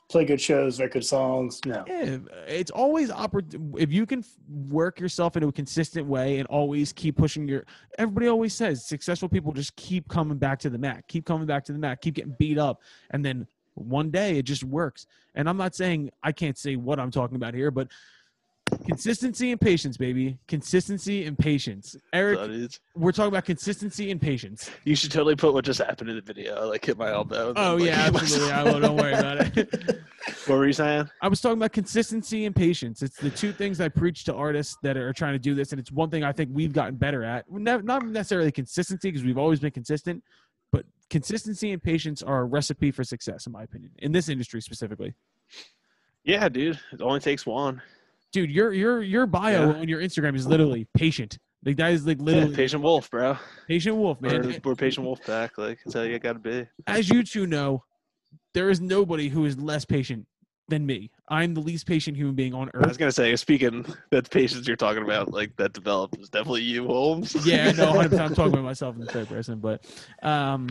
play 0.09 0.25
good 0.25 0.39
shows, 0.39 0.79
write 0.79 0.91
good 0.91 1.05
songs. 1.05 1.59
No, 1.65 1.83
Yeah, 1.87 2.17
it's 2.47 2.71
always 2.71 3.09
oppor- 3.09 3.79
if 3.79 3.91
you 3.91 4.05
can 4.05 4.23
work 4.69 4.99
yourself 4.99 5.35
into 5.35 5.49
a 5.49 5.51
consistent 5.51 6.07
way 6.07 6.39
and 6.39 6.47
always 6.47 6.93
keep 6.93 7.17
pushing 7.17 7.47
your. 7.47 7.65
Everybody 7.97 8.27
always 8.27 8.53
says 8.53 8.85
successful 8.85 9.27
people 9.27 9.51
just 9.51 9.75
keep 9.75 10.07
coming 10.07 10.37
back 10.37 10.59
to 10.59 10.69
the 10.69 10.77
mat, 10.77 11.03
keep 11.07 11.25
coming 11.25 11.45
back 11.45 11.65
to 11.65 11.73
the 11.73 11.79
mat, 11.79 12.01
keep 12.01 12.15
getting 12.15 12.35
beat 12.39 12.57
up, 12.57 12.81
and 13.11 13.23
then 13.23 13.47
one 13.73 14.09
day 14.09 14.37
it 14.37 14.43
just 14.43 14.63
works. 14.63 15.05
And 15.35 15.47
I'm 15.47 15.57
not 15.57 15.75
saying 15.75 16.09
I 16.23 16.31
can't 16.31 16.57
say 16.57 16.75
what 16.77 16.99
I'm 16.99 17.11
talking 17.11 17.35
about 17.35 17.53
here, 17.53 17.69
but 17.69 17.89
consistency 18.85 19.51
and 19.51 19.59
patience, 19.59 19.97
baby, 19.97 20.37
consistency 20.47 21.25
and 21.25 21.37
patience. 21.37 21.95
Eric, 22.13 22.71
we're 22.95 23.11
talking 23.11 23.29
about 23.29 23.45
consistency 23.45 24.11
and 24.11 24.21
patience. 24.21 24.69
you 24.85 24.95
should 24.95 25.11
totally 25.11 25.35
put 25.35 25.53
what 25.53 25.65
just 25.65 25.79
happened 25.81 26.09
in 26.09 26.15
the 26.15 26.21
video. 26.21 26.55
I, 26.55 26.63
Like 26.65 26.85
hit 26.85 26.97
my 26.97 27.09
elbow. 27.11 27.49
and 27.49 27.57
then, 27.57 27.63
Oh 27.65 27.75
like, 27.75 27.85
yeah, 27.85 28.05
hit 28.05 28.15
absolutely. 28.21 28.51
I 28.53 28.63
will. 28.63 28.79
Don't 28.79 28.95
worry 28.97 29.13
about 29.13 29.57
it. 29.57 29.99
What 30.45 30.57
were 30.57 30.67
you 30.67 30.73
saying? 30.73 31.09
I 31.21 31.29
was 31.29 31.39
talking 31.39 31.57
about 31.57 31.71
consistency 31.71 32.45
and 32.45 32.53
patience. 32.55 33.01
It's 33.01 33.15
the 33.17 33.29
two 33.29 33.53
things 33.53 33.79
I 33.79 33.87
preach 33.87 34.25
to 34.25 34.33
artists 34.35 34.75
that 34.83 34.97
are 34.97 35.13
trying 35.13 35.33
to 35.33 35.39
do 35.39 35.55
this, 35.55 35.71
and 35.71 35.79
it's 35.79 35.89
one 35.91 36.09
thing 36.09 36.23
I 36.25 36.33
think 36.33 36.49
we've 36.53 36.73
gotten 36.73 36.95
better 36.95 37.23
at. 37.23 37.45
Not 37.49 38.03
necessarily 38.05 38.51
consistency 38.51 39.09
because 39.09 39.25
we've 39.25 39.37
always 39.37 39.61
been 39.61 39.71
consistent, 39.71 40.21
but 40.73 40.85
consistency 41.09 41.71
and 41.71 41.81
patience 41.81 42.23
are 42.23 42.41
a 42.41 42.43
recipe 42.43 42.91
for 42.91 43.05
success, 43.05 43.45
in 43.45 43.53
my 43.53 43.63
opinion, 43.63 43.91
in 43.99 44.11
this 44.11 44.27
industry 44.27 44.61
specifically. 44.61 45.13
Yeah, 46.25 46.49
dude. 46.49 46.77
It 46.91 47.01
only 47.01 47.21
takes 47.21 47.45
one. 47.45 47.81
Dude, 48.37 48.51
your 48.51 48.71
your 48.71 49.01
your 49.01 49.25
bio 49.25 49.71
Yeah. 49.71 49.79
on 49.79 49.89
your 49.89 49.99
Instagram 49.99 50.35
is 50.35 50.45
literally 50.45 50.87
patient. 50.93 51.39
Like 51.65 51.77
that 51.77 51.91
is 51.91 52.05
like 52.05 52.19
Yeah, 52.21 52.47
patient 52.53 52.83
wolf, 52.83 53.09
bro. 53.09 53.35
patient 53.67 53.95
wolf, 53.95 54.21
man. 54.21 54.43
We're, 54.43 54.59
we're 54.63 54.75
patient 54.75 55.07
wolf 55.07 55.19
pack. 55.25 55.57
Like 55.57 55.79
that's 55.83 55.95
how 55.95 56.03
you 56.03 56.19
gotta 56.19 56.37
be. 56.37 56.67
As 56.85 57.09
you 57.09 57.23
two 57.23 57.47
know, 57.47 57.83
there 58.53 58.69
is 58.69 58.79
nobody 58.79 59.27
who 59.27 59.45
is 59.45 59.57
less 59.57 59.85
patient 59.85 60.27
than 60.67 60.85
me. 60.85 61.09
I'm 61.29 61.55
the 61.55 61.61
least 61.61 61.87
patient 61.87 62.15
human 62.15 62.35
being 62.35 62.53
on 62.53 62.69
earth. 62.75 62.83
I 62.83 62.87
was 62.87 62.95
gonna 62.97 63.11
say, 63.11 63.35
speaking 63.37 63.83
that 64.11 64.29
patience 64.29 64.67
you're 64.67 64.77
talking 64.77 65.01
about, 65.01 65.33
like 65.33 65.55
that 65.55 65.73
developed 65.73 66.19
is 66.19 66.29
definitely 66.29 66.61
you, 66.61 66.85
Holmes. 66.85 67.33
yeah, 67.43 67.71
no, 67.71 67.91
100%, 67.93 68.19
I'm 68.19 68.35
talking 68.35 68.53
about 68.53 68.63
myself 68.65 68.93
in 68.97 69.01
the 69.01 69.07
third 69.11 69.29
person, 69.29 69.57
but 69.59 69.83
um, 70.21 70.69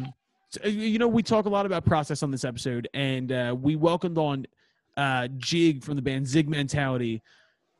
so, 0.51 0.69
you 0.69 1.01
know, 1.01 1.09
we 1.09 1.25
talk 1.25 1.47
a 1.47 1.49
lot 1.49 1.67
about 1.67 1.85
process 1.85 2.23
on 2.23 2.31
this 2.31 2.45
episode, 2.45 2.89
and 2.95 3.33
uh, 3.33 3.57
we 3.61 3.75
welcomed 3.75 4.19
on 4.19 4.47
uh, 4.97 5.27
Jig 5.37 5.83
from 5.83 5.97
the 5.97 6.03
band 6.03 6.29
Zig 6.29 6.49
Mentality, 6.49 7.23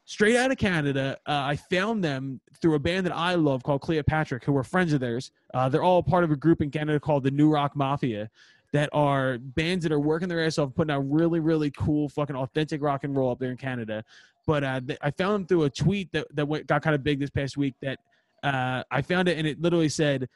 straight 0.07 0.37
out 0.37 0.51
of 0.51 0.57
Canada. 0.57 1.19
Uh, 1.27 1.33
I 1.33 1.57
found 1.57 2.03
them 2.03 2.41
through 2.61 2.75
a 2.75 2.79
band 2.79 3.05
that 3.07 3.15
I 3.15 3.35
love 3.35 3.63
called 3.63 3.83
Cleopatra, 3.83 4.41
who 4.45 4.57
are 4.57 4.65
friends 4.65 4.95
of 4.95 5.01
theirs. 5.01 5.33
Uh, 5.53 5.69
they're 5.69 5.83
all 5.83 6.03
part 6.03 6.25
of 6.25 6.31
a 6.31 6.37
group 6.37 6.63
in 6.63 6.71
Canada 6.71 6.99
called 6.99 7.25
the 7.25 7.31
New 7.31 7.51
Rock 7.51 7.77
Mafia. 7.77 8.31
That 8.73 8.91
are 8.93 9.39
bands 9.39 9.85
that 9.85 9.93
are 9.93 10.01
working 10.01 10.29
their 10.29 10.45
ass 10.45 10.59
off, 10.59 10.75
putting 10.75 10.93
out 10.93 11.09
really, 11.09 11.41
really 11.41 11.71
cool, 11.71 12.09
fucking 12.09 12.37
authentic 12.37 12.83
rock 12.83 13.05
and 13.05 13.17
roll 13.17 13.31
up 13.31 13.39
there 13.39 13.51
in 13.51 13.57
Canada. 13.57 14.05
But 14.47 14.65
uh, 14.65 14.81
th- 14.81 14.99
I 15.01 15.13
found 15.13 15.35
them 15.35 15.47
through 15.47 15.65
a 15.65 15.71
tweet 15.71 16.13
that 16.13 16.27
that 16.35 16.47
went, 16.47 16.67
got 16.67 16.83
kind 16.83 16.95
of 16.95 17.03
big 17.03 17.21
this 17.21 17.31
past 17.31 17.57
week. 17.57 17.75
That 17.81 18.01
uh, 18.43 18.83
I 18.91 19.03
found 19.03 19.29
it, 19.29 19.39
and 19.39 19.47
it 19.47 19.63
literally 19.63 19.89
said, 19.89 20.29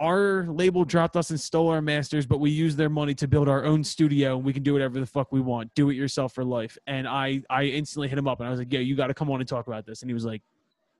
"Our 0.00 0.46
label 0.46 0.84
dropped 0.84 1.16
us 1.16 1.30
and 1.30 1.40
stole 1.40 1.68
our 1.68 1.80
masters, 1.80 2.26
but 2.26 2.38
we 2.38 2.50
use 2.50 2.76
their 2.76 2.90
money 2.90 3.14
to 3.14 3.26
build 3.26 3.48
our 3.48 3.64
own 3.64 3.82
studio, 3.84 4.36
and 4.36 4.44
we 4.44 4.52
can 4.52 4.62
do 4.62 4.72
whatever 4.72 5.00
the 5.00 5.06
fuck 5.06 5.32
we 5.32 5.40
want. 5.40 5.74
Do 5.74 5.90
it 5.90 5.94
yourself 5.94 6.34
for 6.34 6.44
life." 6.44 6.76
And 6.86 7.08
I, 7.08 7.42
I 7.48 7.64
instantly 7.64 8.08
hit 8.08 8.18
him 8.18 8.28
up, 8.28 8.40
and 8.40 8.46
I 8.46 8.50
was 8.50 8.58
like, 8.58 8.72
"Yo, 8.72 8.80
you 8.80 8.94
got 8.96 9.08
to 9.08 9.14
come 9.14 9.30
on 9.30 9.40
and 9.40 9.48
talk 9.48 9.66
about 9.66 9.86
this." 9.86 10.02
And 10.02 10.10
he 10.10 10.14
was 10.14 10.24
like, 10.24 10.42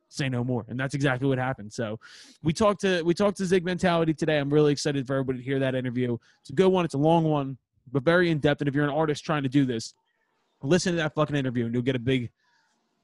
"Say 0.09 0.29
no 0.29 0.45
more." 0.45 0.65
And 0.69 0.79
that's 0.79 0.95
exactly 0.95 1.29
what 1.29 1.39
happened. 1.39 1.73
So 1.73 1.99
we 2.43 2.53
talked 2.53 2.81
to 2.83 3.03
we 3.03 3.15
talked 3.15 3.37
to 3.39 3.47
Zig 3.47 3.65
Mentality 3.65 4.15
today. 4.15 4.39
I'm 4.39 4.53
really 4.53 4.73
excited 4.73 5.07
for 5.07 5.15
everybody 5.15 5.39
to 5.39 5.45
hear 5.45 5.59
that 5.59 5.75
interview. 5.75 6.17
It's 6.41 6.51
a 6.51 6.55
good 6.55 6.69
one. 6.69 6.85
It's 6.85 6.95
a 6.95 6.99
long 6.99 7.25
one, 7.25 7.59
but 7.93 8.03
very 8.03 8.31
in 8.31 8.39
depth. 8.39 8.61
And 8.61 8.69
if 8.69 8.75
you're 8.75 8.85
an 8.85 8.91
artist 8.91 9.25
trying 9.25 9.43
to 9.43 9.49
do 9.49 9.65
this, 9.65 9.95
listen 10.63 10.93
to 10.93 10.97
that 10.97 11.15
fucking 11.15 11.37
interview, 11.37 11.67
and 11.67 11.75
you'll 11.75 11.83
get 11.83 11.97
a 11.97 12.01
big 12.01 12.31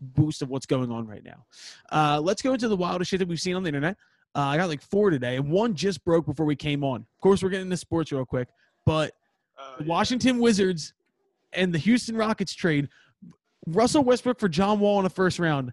boost 0.00 0.42
of 0.42 0.49
what's 0.49 0.66
going 0.66 0.90
on 0.90 1.06
right 1.06 1.25
now. 1.25 1.44
Uh, 1.90 2.20
let's 2.20 2.42
go 2.42 2.52
into 2.52 2.68
the 2.68 2.76
wildest 2.76 3.11
shit 3.11 3.20
that 3.20 3.28
we've 3.28 3.40
seen 3.40 3.54
on 3.54 3.62
the 3.62 3.68
internet. 3.68 3.96
Uh, 4.34 4.40
I 4.40 4.56
got 4.56 4.68
like 4.68 4.80
four 4.82 5.10
today, 5.10 5.36
and 5.36 5.50
one 5.50 5.74
just 5.74 6.04
broke 6.04 6.26
before 6.26 6.46
we 6.46 6.56
came 6.56 6.82
on. 6.82 7.00
Of 7.00 7.20
course, 7.20 7.42
we're 7.42 7.50
getting 7.50 7.66
into 7.66 7.76
sports 7.76 8.10
real 8.12 8.24
quick, 8.24 8.48
but 8.86 9.14
the 9.78 9.84
Washington 9.84 10.38
Wizards 10.38 10.94
and 11.52 11.72
the 11.72 11.78
Houston 11.78 12.16
Rockets 12.16 12.54
trade 12.54 12.88
Russell 13.66 14.02
Westbrook 14.02 14.40
for 14.40 14.48
John 14.48 14.80
Wall 14.80 14.98
in 14.98 15.04
the 15.04 15.10
first 15.10 15.38
round. 15.38 15.72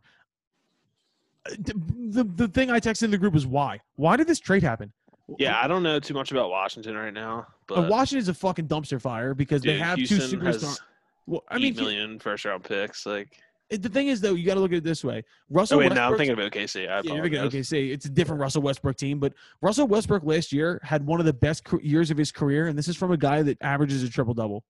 Uh, 1.46 1.56
The, 1.58 2.24
the, 2.24 2.48
thing 2.50 2.70
I 2.70 2.80
texted 2.80 3.04
in 3.04 3.12
the 3.12 3.18
group 3.18 3.34
was 3.34 3.48
why? 3.48 3.80
Why 3.96 4.18
did 4.18 4.28
this 4.28 4.40
trade 4.40 4.62
happen? 4.62 4.92
Yeah, 5.38 5.60
I 5.62 5.68
don't 5.68 5.84
know 5.84 6.00
too 6.00 6.14
much 6.14 6.32
about 6.32 6.50
Washington 6.50 6.96
right 6.96 7.14
now, 7.14 7.48
Uh, 7.70 7.82
but 7.82 7.90
Washington 7.90 8.20
is 8.20 8.30
a 8.30 8.34
fucking 8.34 8.68
dumpster 8.68 9.00
fire 9.00 9.34
because 9.34 9.62
dude, 9.62 9.76
they 9.76 9.80
have 9.80 9.98
Houston 9.98 10.20
two 10.20 10.38
superstars. 10.38 10.80
Well, 11.28 11.44
I 11.50 11.60
mean, 11.60 11.76
million 11.76 12.20
first 12.20 12.46
round 12.46 12.64
picks. 12.64 13.06
Like, 13.06 13.40
the 13.70 13.90
thing 13.90 14.08
is 14.08 14.20
though, 14.22 14.34
you 14.34 14.46
got 14.46 14.56
to 14.56 14.60
look 14.60 14.72
at 14.72 14.78
it 14.80 14.84
this 14.84 15.04
way. 15.04 15.24
Russell 15.50 15.78
oh 15.78 15.80
wait, 15.80 15.94
no, 15.94 16.02
I'm 16.12 16.18
thinking 16.18 16.38
of 16.40 16.52
OKC. 16.52 16.90
I 16.90 17.02
Yeah, 17.02 17.14
you're 17.14 17.24
thinking, 17.24 17.36
apologize. 17.40 17.72
okay, 17.72 17.88
it's 17.88 18.06
a 18.06 18.10
different 18.10 18.42
Russell 18.42 18.62
Westbrook 18.64 18.98
team, 18.98 19.20
but 19.20 19.34
Russell 19.62 19.88
Westbrook 19.88 20.24
last 20.24 20.52
year 20.52 20.80
had 20.84 21.06
one 21.06 21.20
of 21.20 21.26
the 21.26 21.34
best 21.34 21.64
years 21.82 22.10
of 22.10 22.18
his 22.18 22.32
career, 22.32 22.68
and 22.68 22.78
this 22.78 22.88
is 22.88 22.96
from 22.96 23.12
a 23.12 23.18
guy 23.18 23.42
that 23.44 23.58
averages 23.62 24.02
a 24.04 24.10
triple 24.10 24.34
double. 24.34 24.64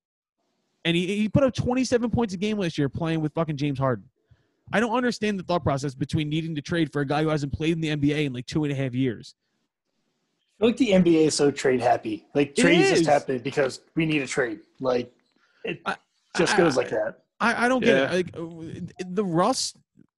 And 0.84 0.96
he, 0.96 1.06
he 1.16 1.28
put 1.28 1.42
up 1.44 1.54
27 1.54 2.10
points 2.10 2.34
a 2.34 2.36
game 2.36 2.58
last 2.58 2.78
year 2.78 2.88
playing 2.88 3.20
with 3.20 3.32
fucking 3.34 3.56
James 3.56 3.78
Harden. 3.78 4.04
I 4.72 4.80
don't 4.80 4.94
understand 4.96 5.38
the 5.38 5.42
thought 5.42 5.62
process 5.64 5.94
between 5.94 6.28
needing 6.28 6.54
to 6.54 6.62
trade 6.62 6.92
for 6.92 7.00
a 7.00 7.06
guy 7.06 7.22
who 7.22 7.28
hasn't 7.28 7.52
played 7.52 7.72
in 7.72 7.80
the 7.80 7.88
NBA 7.88 8.26
in 8.26 8.32
like 8.32 8.46
two 8.46 8.64
and 8.64 8.72
a 8.72 8.76
half 8.76 8.94
years. 8.94 9.34
I 10.56 10.60
feel 10.60 10.68
like 10.68 10.76
the 10.76 10.90
NBA 10.90 11.26
is 11.26 11.34
so 11.34 11.50
trade 11.50 11.80
happy. 11.80 12.26
Like 12.34 12.54
trades 12.54 12.90
just 12.90 13.06
happen 13.06 13.38
because 13.38 13.80
we 13.94 14.06
need 14.06 14.22
a 14.22 14.26
trade. 14.26 14.60
Like 14.78 15.12
it 15.64 15.80
I- 15.86 15.96
just 16.36 16.54
I- 16.54 16.56
goes 16.58 16.76
like 16.76 16.90
that. 16.90 17.18
I, 17.40 17.66
I 17.66 17.68
don't 17.68 17.82
get 17.82 17.96
Yeah. 17.96 18.12
it. 18.12 18.34
Like 18.34 18.36
uh, 18.36 19.04
the 19.06 19.24
Russ 19.24 19.74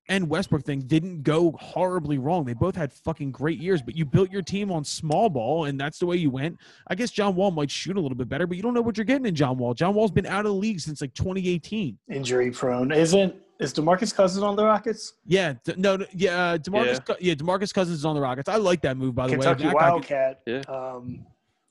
and 0.08 0.28
Westbrook 0.28 0.64
thing 0.64 0.80
didn't 0.82 1.22
go 1.22 1.52
horribly 1.60 2.18
wrong. 2.18 2.44
They 2.44 2.54
both 2.54 2.74
had 2.74 2.92
fucking 2.92 3.30
great 3.30 3.58
years, 3.58 3.80
but 3.80 3.96
you 3.96 4.04
built 4.04 4.30
your 4.32 4.42
team 4.42 4.72
on 4.72 4.84
small 4.84 5.30
ball, 5.30 5.66
and 5.66 5.78
that's 5.80 5.98
the 6.00 6.06
way 6.06 6.16
you 6.16 6.28
went. 6.28 6.58
I 6.88 6.96
guess 6.96 7.10
John 7.12 7.36
Wall 7.36 7.50
might 7.52 7.70
shoot 7.70 7.96
a 7.96 8.00
little 8.00 8.16
bit 8.16 8.28
better, 8.28 8.46
but 8.46 8.56
you 8.56 8.62
don't 8.62 8.74
know 8.74 8.82
what 8.82 8.96
you're 8.98 9.04
getting 9.06 9.26
in 9.26 9.34
John 9.34 9.56
Wall. 9.58 9.74
John 9.74 9.94
Wall's 9.94 10.10
been 10.10 10.26
out 10.26 10.40
of 10.44 10.52
the 10.52 10.58
league 10.58 10.80
since 10.80 11.00
like 11.00 11.14
2018. 11.14 11.96
Injury 12.10 12.50
prone. 12.50 12.90
Isn't 12.90 13.34
Is 13.60 13.72
Demarcus 13.72 14.12
Cousins 14.14 14.42
on 14.42 14.56
the 14.56 14.64
Rockets? 14.64 15.12
Yeah, 15.24 15.54
d- 15.64 15.74
no, 15.76 15.96
no, 15.96 16.06
yeah, 16.12 16.36
uh, 16.54 16.58
Demarcus, 16.58 17.00
Yeah. 17.08 17.14
Yeah, 17.20 17.34
Demarcus 17.34 17.72
Cousins 17.72 17.98
is 17.98 18.04
on 18.04 18.16
the 18.16 18.20
Rockets. 18.20 18.48
I 18.48 18.56
like 18.56 18.82
that 18.82 18.96
move 18.96 19.14
by 19.14 19.28
the 19.28 19.34
Kentucky 19.34 19.64
way. 19.66 19.70
That 19.70 19.74
guy 19.78 19.80
could- 19.84 19.92
Wildcat 19.92 20.40
Yeah. 20.46 20.62
um, 20.68 21.24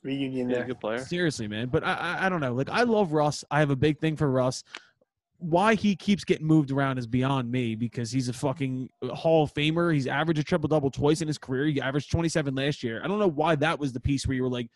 reunion 0.03 0.50
Yeah, 0.50 0.55
there. 0.60 0.65
good 0.67 0.79
player. 0.79 1.00
Seriously, 1.00 1.50
man. 1.50 1.67
But 1.67 1.84
I, 1.84 1.93
I, 1.93 2.25
I 2.25 2.29
don't 2.29 2.39
know. 2.39 2.53
Like, 2.53 2.70
I 2.70 2.84
love 2.84 3.12
Russ. 3.12 3.43
I 3.51 3.60
have 3.60 3.70
a 3.72 3.75
big 3.75 4.00
thing 4.00 4.15
for 4.15 4.31
Russ. 4.31 4.63
Why 5.42 5.76
he 5.76 5.96
keeps 5.96 6.24
getting 6.24 6.46
moved 6.46 6.72
around 6.72 6.98
is 7.00 7.08
beyond 7.08 7.52
me 7.52 7.76
because 7.76 8.12
he's 8.12 8.30
a 8.30 8.34
fucking 8.34 8.90
Hall 9.12 9.44
of 9.44 9.54
Famer. 9.54 9.94
He's 9.94 10.06
averaged 10.06 10.40
a 10.40 10.44
triple 10.44 10.68
double 10.68 10.92
twice 10.92 11.22
in 11.22 11.28
his 11.28 11.38
career. 11.38 11.66
He 11.66 11.82
averaged 11.82 12.12
27 12.12 12.54
last 12.54 12.84
year. 12.84 13.02
I 13.04 13.08
don't 13.08 13.18
know 13.18 13.28
why 13.28 13.56
that 13.56 13.80
was 13.80 13.92
the 13.92 14.00
piece 14.00 14.28
where 14.28 14.36
you 14.36 14.44
were 14.44 14.50
like, 14.50 14.70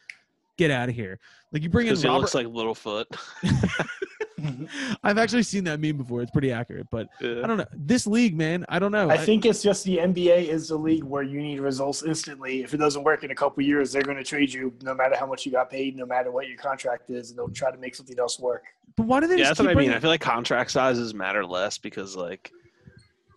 get 0.57 0.71
out 0.71 0.89
of 0.89 0.95
here. 0.95 1.19
Like, 1.51 1.61
you 1.61 1.69
bring 1.69 1.87
in 1.87 1.93
Because 1.93 2.03
he 2.03 2.09
looks 2.09 2.33
like 2.33 2.47
Littlefoot. 2.47 3.05
I've 5.03 5.17
actually 5.17 5.43
seen 5.43 5.63
that 5.65 5.79
meme 5.79 5.97
before. 5.97 6.21
It's 6.21 6.31
pretty 6.31 6.51
accurate. 6.51 6.87
But 6.91 7.07
I 7.21 7.25
don't 7.47 7.57
know. 7.57 7.65
This 7.73 8.07
league, 8.07 8.37
man, 8.37 8.65
I 8.69 8.79
don't 8.79 8.91
know. 8.91 9.09
I 9.09 9.17
think 9.17 9.45
it's 9.45 9.61
just 9.61 9.83
the 9.83 9.97
NBA 9.97 10.47
is 10.47 10.69
the 10.69 10.77
league 10.77 11.03
where 11.03 11.23
you 11.23 11.41
need 11.41 11.59
results 11.59 12.03
instantly. 12.03 12.63
If 12.63 12.73
it 12.73 12.77
doesn't 12.77 13.03
work 13.03 13.23
in 13.23 13.31
a 13.31 13.35
couple 13.35 13.63
years, 13.63 13.91
they're 13.91 14.01
going 14.01 14.17
to 14.17 14.23
trade 14.23 14.51
you 14.53 14.73
no 14.81 14.93
matter 14.93 15.15
how 15.17 15.25
much 15.25 15.45
you 15.45 15.51
got 15.51 15.69
paid, 15.69 15.95
no 15.95 16.05
matter 16.05 16.31
what 16.31 16.47
your 16.47 16.57
contract 16.57 17.09
is, 17.09 17.29
and 17.29 17.39
they'll 17.39 17.49
try 17.49 17.71
to 17.71 17.77
make 17.77 17.95
something 17.95 18.17
else 18.19 18.39
work. 18.39 18.63
But 18.95 19.07
why 19.07 19.19
do 19.19 19.27
they 19.27 19.33
Yeah, 19.35 19.39
just 19.39 19.49
that's 19.49 19.57
keep 19.59 19.65
what 19.65 19.71
I 19.71 19.73
mean. 19.73 19.75
bringing- 19.87 19.93
I 19.95 19.99
feel 19.99 20.09
like 20.09 20.21
contract 20.21 20.71
sizes 20.71 21.13
matter 21.13 21.45
less 21.45 21.77
because, 21.77 22.15
like, 22.15 22.51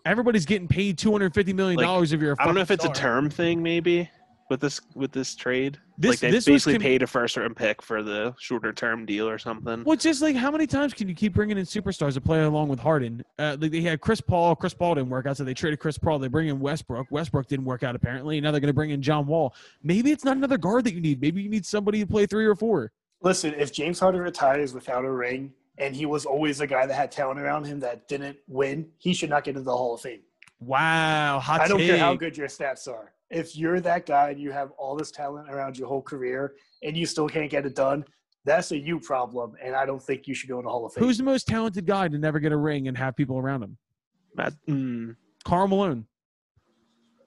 Everybody's 0.07 0.47
getting 0.47 0.69
paid 0.69 0.97
two 0.97 1.12
hundred 1.12 1.35
fifty 1.35 1.53
million 1.53 1.79
dollars 1.79 2.12
if 2.15 2.21
you're. 2.23 2.33
A 2.33 2.37
I 2.38 2.47
don't 2.47 2.55
know 2.55 2.62
if 2.62 2.69
fucking 2.69 2.91
it's 2.91 2.99
a 2.99 3.03
term 3.03 3.29
thing, 3.29 3.62
maybe 3.62 4.09
with 4.49 4.61
this 4.61 4.81
with 4.95 5.12
this 5.12 5.35
trade. 5.35 5.78
This- 5.99 6.11
like 6.11 6.21
they 6.21 6.31
this 6.31 6.45
basically 6.45 6.75
com- 6.75 6.83
paid 6.83 7.02
a 7.02 7.07
first 7.07 7.37
round 7.37 7.57
pick 7.57 7.83
for 7.83 8.02
the 8.02 8.35
shorter 8.38 8.73
term 8.73 9.05
deal 9.05 9.28
or 9.28 9.38
something. 9.38 9.85
Well, 9.85 9.95
it's 9.95 10.05
just 10.05 10.23
like 10.23 10.37
how 10.37 10.50
many 10.50 10.67
times 10.67 10.95
can 10.95 11.09
you 11.09 11.14
keep 11.14 11.35
bringing 11.35 11.59
in 11.59 11.64
superstars 11.64 12.14
to 12.14 12.21
play 12.21 12.43
along 12.43 12.69
with 12.69 12.78
Harden? 12.78 13.25
Uh, 13.38 13.57
like 13.61 13.71
they 13.71 13.81
had 13.81 14.00
Chris 14.00 14.21
Paul. 14.21 14.57
Chris 14.57 14.75
Paul 14.75 14.95
didn't 14.95 15.11
work 15.11 15.26
out, 15.26 15.37
so 15.37 15.45
they 15.45 15.55
traded 15.55 15.81
Chris 15.81 15.99
Paul. 15.99 16.19
They 16.19 16.28
bring 16.28 16.49
in 16.49 16.61
Westbrook. 16.61 17.09
Westbrook 17.11 17.47
didn't 17.47 17.67
work 17.67 17.83
out 17.83 17.95
apparently. 17.95 18.40
Now 18.40 18.50
they're 18.50 18.61
going 18.61 18.69
to 18.69 18.75
bring 18.75 18.90
in 18.90 19.02
John 19.02 19.26
Wall. 19.26 19.55
Maybe 19.83 20.12
it's 20.12 20.25
not 20.25 20.37
another 20.37 20.59
guard 20.59 20.85
that 20.85 20.95
you 20.95 21.00
need. 21.00 21.21
Maybe 21.21 21.43
you 21.43 21.49
need 21.49 21.67
somebody 21.67 22.00
to 22.00 22.07
play 22.07 22.26
three 22.26 22.47
or 22.47 22.55
four. 22.55 22.93
Listen, 23.21 23.55
if 23.55 23.73
James 23.73 23.99
Harden 23.99 24.21
retires 24.21 24.73
without 24.73 25.05
a 25.05 25.11
ring, 25.11 25.52
and 25.78 25.95
he 25.95 26.07
was 26.07 26.25
always 26.25 26.61
a 26.61 26.67
guy 26.67 26.87
that 26.87 26.95
had 26.95 27.11
talent 27.11 27.40
around 27.40 27.64
him 27.64 27.81
that 27.81 28.09
didn't 28.09 28.37
win, 28.47 28.88
he 28.99 29.12
should 29.12 29.31
not 29.31 29.45
get 29.45 29.50
into 29.50 29.62
the 29.62 29.76
Hall 29.76 29.95
of 29.95 30.00
Fame. 30.00 30.21
Wow, 30.61 31.38
hot 31.38 31.61
I 31.61 31.69
don't 31.69 31.78
care 31.78 31.99
how 31.99 32.14
good 32.14 32.37
your 32.37 32.49
stats 32.49 32.88
are. 32.88 33.12
If 33.31 33.57
you're 33.57 33.81
that 33.81 34.07
guy 34.07 34.31
and 34.31 34.41
you 34.41 34.53
have 34.53 34.71
all 34.73 34.97
this 34.97 35.11
talent 35.11 35.51
around 35.51 35.77
your 35.77 35.89
whole 35.89 36.03
career 36.03 36.55
and 36.83 36.97
you 36.97 37.07
still 37.07 37.29
can't 37.29 37.51
get 37.51 37.67
it 37.67 37.75
done, 37.75 38.05
that's 38.45 38.73
a 38.73 38.79
you 38.79 38.99
problem. 39.01 39.55
And 39.63 39.75
I 39.75 39.85
don't 39.85 40.03
think 40.03 40.27
you 40.27 40.35
should 40.35 40.49
go 40.49 40.59
in 40.59 40.65
the 40.65 40.71
Hall 40.71 40.87
of 40.87 40.93
Fame. 40.95 41.05
Who's 41.05 41.19
the 41.19 41.25
most 41.25 41.47
talented 41.47 41.87
guy 41.87 42.09
to 42.09 42.19
never 42.19 42.41
get 42.41 42.53
a 42.53 42.57
ring 42.57 42.89
and 42.89 42.97
have 42.97 43.17
people 43.17 43.39
around 43.39 43.63
him? 43.63 43.77
Matt, 44.35 44.55
mm, 44.69 45.17
Karl 45.45 45.69
Malone. 45.69 46.07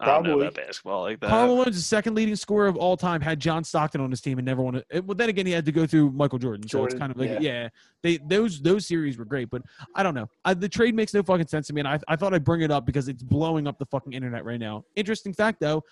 I 0.01 0.05
don't 0.07 0.23
know 0.23 0.29
Probably. 0.31 0.47
about 0.47 0.55
basketball 0.67 1.01
like 1.03 1.19
that. 1.19 1.29
Karl 1.29 1.47
Malone's 1.47 1.75
the 1.75 1.81
second 1.81 2.15
leading 2.15 2.35
scorer 2.35 2.67
of 2.67 2.75
all 2.75 2.97
time. 2.97 3.21
Had 3.21 3.39
John 3.39 3.63
Stockton 3.63 4.01
on 4.01 4.09
his 4.09 4.19
team 4.19 4.37
and 4.39 4.45
never 4.45 4.61
won 4.61 4.75
it. 4.89 5.05
Well, 5.05 5.15
then 5.15 5.29
again, 5.29 5.45
he 5.45 5.51
had 5.51 5.63
to 5.65 5.71
go 5.71 5.85
through 5.85 6.11
Michael 6.11 6.39
Jordan, 6.39 6.67
so 6.67 6.83
it's 6.85 6.95
kind 6.95 7.11
of 7.11 7.17
like 7.17 7.29
yeah. 7.29 7.39
yeah. 7.39 7.69
They 8.01 8.17
those 8.17 8.61
those 8.61 8.87
series 8.87 9.17
were 9.17 9.25
great, 9.25 9.49
but 9.49 9.61
I 9.95 10.03
don't 10.03 10.15
know. 10.15 10.27
I, 10.43 10.53
the 10.55 10.67
trade 10.67 10.95
makes 10.95 11.13
no 11.13 11.21
fucking 11.23 11.47
sense 11.47 11.67
to 11.67 11.73
me, 11.73 11.81
and 11.81 11.87
I 11.87 11.99
I 12.07 12.15
thought 12.15 12.33
I'd 12.33 12.43
bring 12.43 12.61
it 12.61 12.71
up 12.71 12.85
because 12.85 13.07
it's 13.07 13.21
blowing 13.23 13.67
up 13.67 13.77
the 13.77 13.85
fucking 13.85 14.13
internet 14.13 14.43
right 14.43 14.59
now. 14.59 14.83
Interesting 14.95 15.33
fact 15.33 15.59
though, 15.59 15.83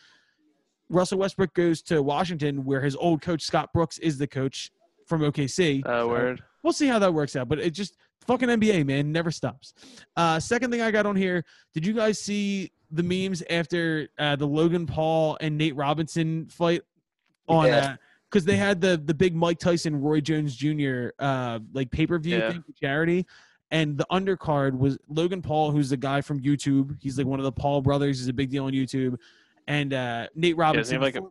Russell 0.89 1.19
Westbrook 1.19 1.53
goes 1.53 1.81
to 1.83 2.01
Washington, 2.01 2.65
where 2.65 2.81
his 2.81 2.95
old 2.95 3.21
coach 3.21 3.43
Scott 3.43 3.71
Brooks 3.73 3.99
is 3.99 4.17
the 4.17 4.27
coach 4.27 4.71
from 5.07 5.21
OKC. 5.21 5.85
Uh, 5.85 5.89
So- 6.01 6.07
word. 6.09 6.43
we'll 6.63 6.73
see 6.73 6.87
how 6.87 6.99
that 6.99 7.13
works 7.13 7.35
out. 7.35 7.47
But 7.47 7.59
it 7.59 7.71
just 7.71 7.95
fucking 8.29 8.47
NBA, 8.49 8.85
man, 8.85 9.11
never 9.11 9.31
stops. 9.31 9.73
Uh, 10.15 10.39
second 10.39 10.69
thing 10.69 10.81
I 10.81 10.91
got 10.91 11.05
on 11.07 11.15
here, 11.15 11.43
did 11.73 11.83
you 11.85 11.93
guys 11.93 12.19
see 12.21 12.71
the 12.91 13.01
memes 13.01 13.41
after 13.49 14.07
uh, 14.19 14.35
the 14.35 14.45
Logan 14.45 14.85
Paul 14.85 15.37
and 15.41 15.57
Nate 15.57 15.75
Robinson 15.75 16.47
fight 16.47 16.81
on? 17.47 17.65
Yeah. 17.67 17.95
Because 18.29 18.45
they 18.45 18.57
had 18.57 18.79
the 18.79 19.01
the 19.03 19.13
big 19.15 19.35
Mike 19.35 19.57
Tyson 19.57 19.99
Roy 19.99 20.21
Jones 20.21 20.55
Jr. 20.55 21.07
Uh, 21.17 21.57
like 21.73 21.89
pay 21.89 22.05
per 22.05 22.19
view 22.19 22.37
Yeah. 22.37 22.51
thing 22.51 22.61
for 22.61 22.71
charity. 22.73 23.25
And 23.71 23.97
the 23.97 24.05
undercard 24.11 24.77
was 24.77 24.99
Logan 25.07 25.41
Paul, 25.41 25.71
who's 25.71 25.89
the 25.89 25.97
guy 25.97 26.21
from 26.21 26.39
YouTube. 26.39 26.95
He's 27.01 27.17
like 27.17 27.25
one 27.25 27.39
of 27.39 27.43
the 27.45 27.51
Paul 27.51 27.81
brothers. 27.81 28.19
He's 28.19 28.27
a 28.27 28.33
big 28.33 28.51
deal 28.51 28.65
on 28.65 28.73
YouTube. 28.73 29.15
And 29.67 29.93
uh, 29.93 30.27
Nate 30.35 30.55
Yeah, 30.55 30.61
Robinson, 30.61 30.93
have 30.93 31.01
like 31.01 31.15
a, 31.15 31.21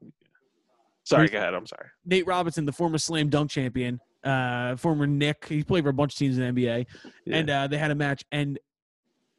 sorry, 1.05 1.29
go 1.29 1.39
ahead. 1.39 1.55
I'm 1.55 1.67
sorry. 1.67 1.87
Nate 2.05 2.27
Robinson, 2.27 2.65
the 2.65 2.73
former 2.73 2.99
slam 2.99 3.29
dunk 3.29 3.51
champion, 3.51 4.01
uh, 4.25 4.77
former 4.77 5.07
Nick. 5.07 5.47
He 5.49 5.63
played 5.63 5.85
for 5.85 5.91
a 5.91 5.95
bunch 5.95 6.15
of 6.15 6.19
teams 6.19 6.39
in 6.39 6.55
the 6.55 6.63
NBA, 6.63 6.87
Yeah. 7.27 7.37
and 7.37 7.51
uh, 7.51 7.67
they 7.67 7.79
had 7.79 7.91
a 7.91 7.95
match, 7.95 8.25
and 8.33 8.59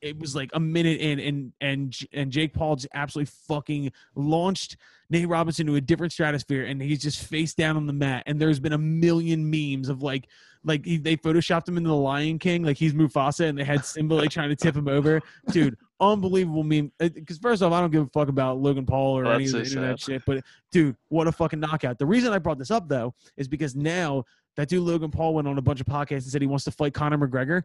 it 0.01 0.17
was 0.17 0.33
like 0.33 0.50
a 0.53 0.59
minute 0.59 1.00
in, 1.01 1.19
and 1.19 1.53
and 1.59 1.98
and 2.13 2.31
Jake 2.31 2.53
Paul 2.53 2.75
just 2.77 2.88
absolutely 2.93 3.31
fucking 3.48 3.91
launched 4.15 4.77
Nate 5.09 5.27
Robinson 5.27 5.67
to 5.67 5.75
a 5.75 5.81
different 5.81 6.13
stratosphere, 6.13 6.65
and 6.65 6.81
he's 6.81 7.01
just 7.01 7.24
face 7.25 7.53
down 7.53 7.75
on 7.75 7.86
the 7.86 7.93
mat. 7.93 8.24
And 8.25 8.39
there's 8.39 8.59
been 8.59 8.74
a 8.74 8.77
million 8.77 9.50
memes 9.50 9.89
of 9.89 10.01
like. 10.01 10.27
Like 10.65 10.83
he, 10.83 10.98
they 10.98 11.15
photoshopped 11.15 11.69
him 11.69 11.77
into 11.77 11.88
the 11.88 11.95
Lion 11.95 12.38
King, 12.38 12.63
like 12.63 12.75
he's 12.75 12.91
Mufasa, 12.91 13.48
and 13.48 13.57
they 13.57 13.63
had 13.63 13.86
Simba 13.86 14.15
like 14.15 14.29
trying 14.29 14.50
to 14.50 14.57
tip 14.57 14.75
him 14.75 14.89
over. 14.89 15.21
Dude, 15.51 15.77
unbelievable 16.01 16.65
meme. 16.65 16.91
Because 17.00 17.38
first 17.38 17.63
off, 17.63 17.71
I 17.71 17.79
don't 17.79 17.91
give 17.91 18.03
a 18.03 18.07
fuck 18.07 18.27
about 18.27 18.57
Logan 18.57 18.86
Paul 18.86 19.17
or 19.17 19.25
Oh, 19.25 19.29
any 19.31 19.45
of 19.45 19.51
so 19.51 19.59
internet 19.59 20.01
sad. 20.01 20.15
shit. 20.15 20.24
But 20.25 20.43
dude, 20.69 20.98
what 21.07 21.27
a 21.29 21.31
fucking 21.31 21.62
knockout! 21.62 21.98
The 21.98 22.05
reason 22.05 22.33
I 22.33 22.39
brought 22.39 22.57
this 22.57 22.71
up 22.71 22.89
though 22.89 23.13
is 23.38 23.48
because 23.48 23.74
now 23.74 24.25
that 24.55 24.69
dude 24.69 24.83
Logan 24.83 25.11
Paul 25.11 25.33
went 25.35 25.47
on 25.47 25.57
a 25.57 25.61
bunch 25.61 25.79
of 25.79 25.85
podcasts 25.87 26.23
and 26.23 26.25
said 26.25 26.41
he 26.41 26.47
wants 26.47 26.65
to 26.65 26.71
fight 26.71 26.93
Conor 26.93 27.17
McGregor. 27.17 27.63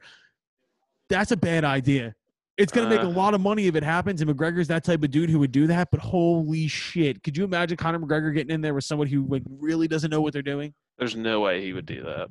That's 1.08 1.32
a 1.32 1.36
bad 1.36 1.64
idea. 1.64 2.14
It's 2.56 2.70
gonna 2.72 2.88
make 2.88 3.00
a 3.00 3.06
Uh. 3.06 3.10
lot 3.10 3.34
of 3.34 3.40
money 3.40 3.66
if 3.66 3.74
it 3.74 3.82
happens, 3.82 4.20
and 4.22 4.30
McGregor's 4.30 4.68
that 4.68 4.84
type 4.84 5.02
of 5.02 5.10
dude 5.10 5.28
who 5.28 5.40
would 5.40 5.50
do 5.52 5.66
that. 5.66 5.88
But 5.90 5.98
holy 6.00 6.68
shit, 6.68 7.22
could 7.24 7.36
you 7.36 7.42
imagine 7.44 7.76
Conor 7.76 7.98
McGregor 7.98 8.32
getting 8.32 8.54
in 8.54 8.60
there 8.60 8.74
with 8.74 8.84
someone 8.84 9.08
who 9.08 9.26
like 9.26 9.42
really 9.58 9.88
doesn't 9.88 10.10
know 10.10 10.20
what 10.20 10.32
they're 10.32 10.42
doing? 10.42 10.72
There's 10.98 11.16
no 11.16 11.40
way 11.40 11.60
he 11.62 11.72
would 11.72 11.86
do 11.86 12.02
that. 12.04 12.28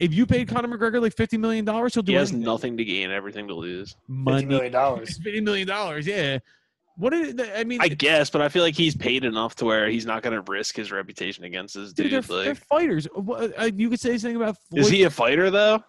If 0.00 0.14
you 0.14 0.24
paid 0.26 0.48
Conor 0.48 0.68
McGregor 0.78 1.02
like 1.02 1.14
fifty 1.14 1.36
million 1.36 1.66
dollars, 1.66 1.92
he'll 1.92 2.02
do 2.02 2.12
He 2.12 2.16
has 2.18 2.30
anything. 2.30 2.46
nothing 2.46 2.76
to 2.78 2.84
gain, 2.84 3.10
everything 3.10 3.46
to 3.48 3.54
lose. 3.54 3.94
$50 4.08 4.24
money. 4.24 4.46
million. 4.46 4.72
dollars. 4.72 5.18
Fifty 5.22 5.40
million 5.42 5.68
dollars, 5.68 6.06
yeah. 6.06 6.38
What 6.98 7.10
did 7.10 7.40
I 7.40 7.62
mean? 7.62 7.80
I 7.80 7.86
guess, 7.86 8.28
but 8.28 8.42
I 8.42 8.48
feel 8.48 8.64
like 8.64 8.74
he's 8.74 8.96
paid 8.96 9.24
enough 9.24 9.54
to 9.56 9.64
where 9.64 9.88
he's 9.88 10.04
not 10.04 10.22
going 10.22 10.34
to 10.34 10.50
risk 10.50 10.74
his 10.74 10.90
reputation 10.90 11.44
against 11.44 11.74
this 11.74 11.92
dude, 11.92 12.10
dude. 12.10 12.24
they're, 12.24 12.44
they're 12.44 12.54
fighters. 12.56 13.06
Uh, 13.16 13.70
You 13.72 13.88
could 13.88 14.00
say 14.00 14.18
something 14.18 14.34
about 14.36 14.56
Floyd, 14.68 14.80
is 14.80 14.88
he 14.90 15.04
a 15.04 15.10
fighter 15.10 15.48
though? 15.50 15.82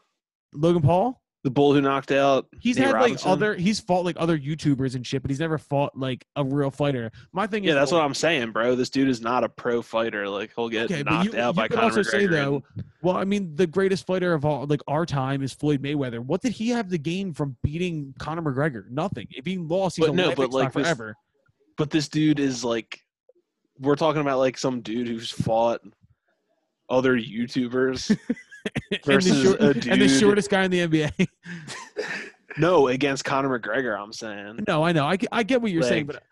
Logan 0.54 0.84
Paul. 0.84 1.20
The 1.46 1.50
bull 1.50 1.74
who 1.74 1.80
knocked 1.80 2.12
out. 2.12 2.48
He's 2.60 2.76
Nate 2.78 2.88
had 2.88 2.96
Robinson? 2.96 3.30
like 3.30 3.38
other. 3.38 3.56
He's 3.56 3.80
fought 3.80 4.04
like 4.04 4.18
other 4.20 4.38
YouTubers 4.38 4.96
and 4.96 5.08
shit, 5.08 5.22
but 5.22 5.32
he's 5.32 5.40
never 5.40 5.58
fought 5.58 5.98
like 5.98 6.26
a 6.36 6.44
real 6.44 6.70
fighter. 6.70 7.12
My 7.32 7.48
thing 7.48 7.64
is 7.64 7.68
Yeah, 7.70 7.76
is, 7.76 7.80
that's 7.80 7.92
what 7.94 8.02
I'm 8.04 8.14
saying, 8.14 8.52
bro. 8.52 8.76
This 8.76 8.90
dude 8.90 9.08
is 9.08 9.22
not 9.22 9.46
a 9.46 9.50
pro 9.50 9.82
fighter. 9.82 10.28
Like 10.28 10.52
he'll 10.54 10.68
get 10.68 10.92
Okay, 10.92 11.02
knocked 11.02 11.34
you, 11.34 11.40
out 11.40 11.56
you 11.56 11.62
by 11.62 11.68
Conor 11.70 11.84
also 11.84 12.02
McGregor. 12.02 12.12
say 12.12 12.26
though. 12.26 12.64
Well, 13.02 13.16
I 13.16 13.24
mean, 13.24 13.56
the 13.56 13.68
greatest 13.68 14.06
fighter 14.06 14.34
of 14.34 14.44
all, 14.44 14.66
like 14.66 14.82
our 14.88 15.06
time, 15.06 15.42
is 15.42 15.54
Floyd 15.54 15.82
Mayweather. 15.82 16.20
What 16.20 16.42
did 16.42 16.52
he 16.52 16.68
have 16.70 16.90
to 16.90 16.98
gain 16.98 17.34
from 17.34 17.56
beating 17.64 18.14
Conor 18.20 18.42
McGregor? 18.42 18.90
Nothing. 18.90 19.28
If 19.32 19.46
he 19.46 19.58
lost, 19.58 19.96
he's 19.96 20.08
But 20.08 20.12
a 20.14 20.16
no, 20.18 20.36
but, 20.36 20.52
like, 20.52 20.74
this- 20.74 20.84
forever. 20.84 21.16
but 21.78 21.90
this 21.90 22.10
dude 22.10 22.42
is 22.42 22.66
like, 22.66 23.00
we're 23.80 23.96
talking 23.96 24.20
about 24.20 24.40
like 24.40 24.58
some 24.58 24.82
dude 24.82 25.08
who's 25.08 25.32
fought 25.32 25.80
other 26.90 27.18
YouTubers. 27.18 28.18
and, 28.92 29.00
the 29.04 29.14
versus 29.14 29.44
short- 29.44 29.62
a 29.62 29.92
and 29.92 30.02
the 30.02 30.10
shortest 30.10 30.50
guy 30.50 30.64
in 30.64 30.72
the 30.72 30.88
NBA. 30.88 31.28
no, 32.58 32.88
against 32.88 33.26
Conor 33.26 33.60
McGregor. 33.60 34.00
I'm 34.00 34.14
saying. 34.14 34.60
no, 34.68 34.84
I 34.84 34.92
know. 34.92 35.06
I, 35.06 35.16
get- 35.16 35.30
I 35.32 35.44
get 35.44 35.62
what 35.62 35.72
you're 35.72 35.84
saying, 35.84 36.06
but 36.06 36.24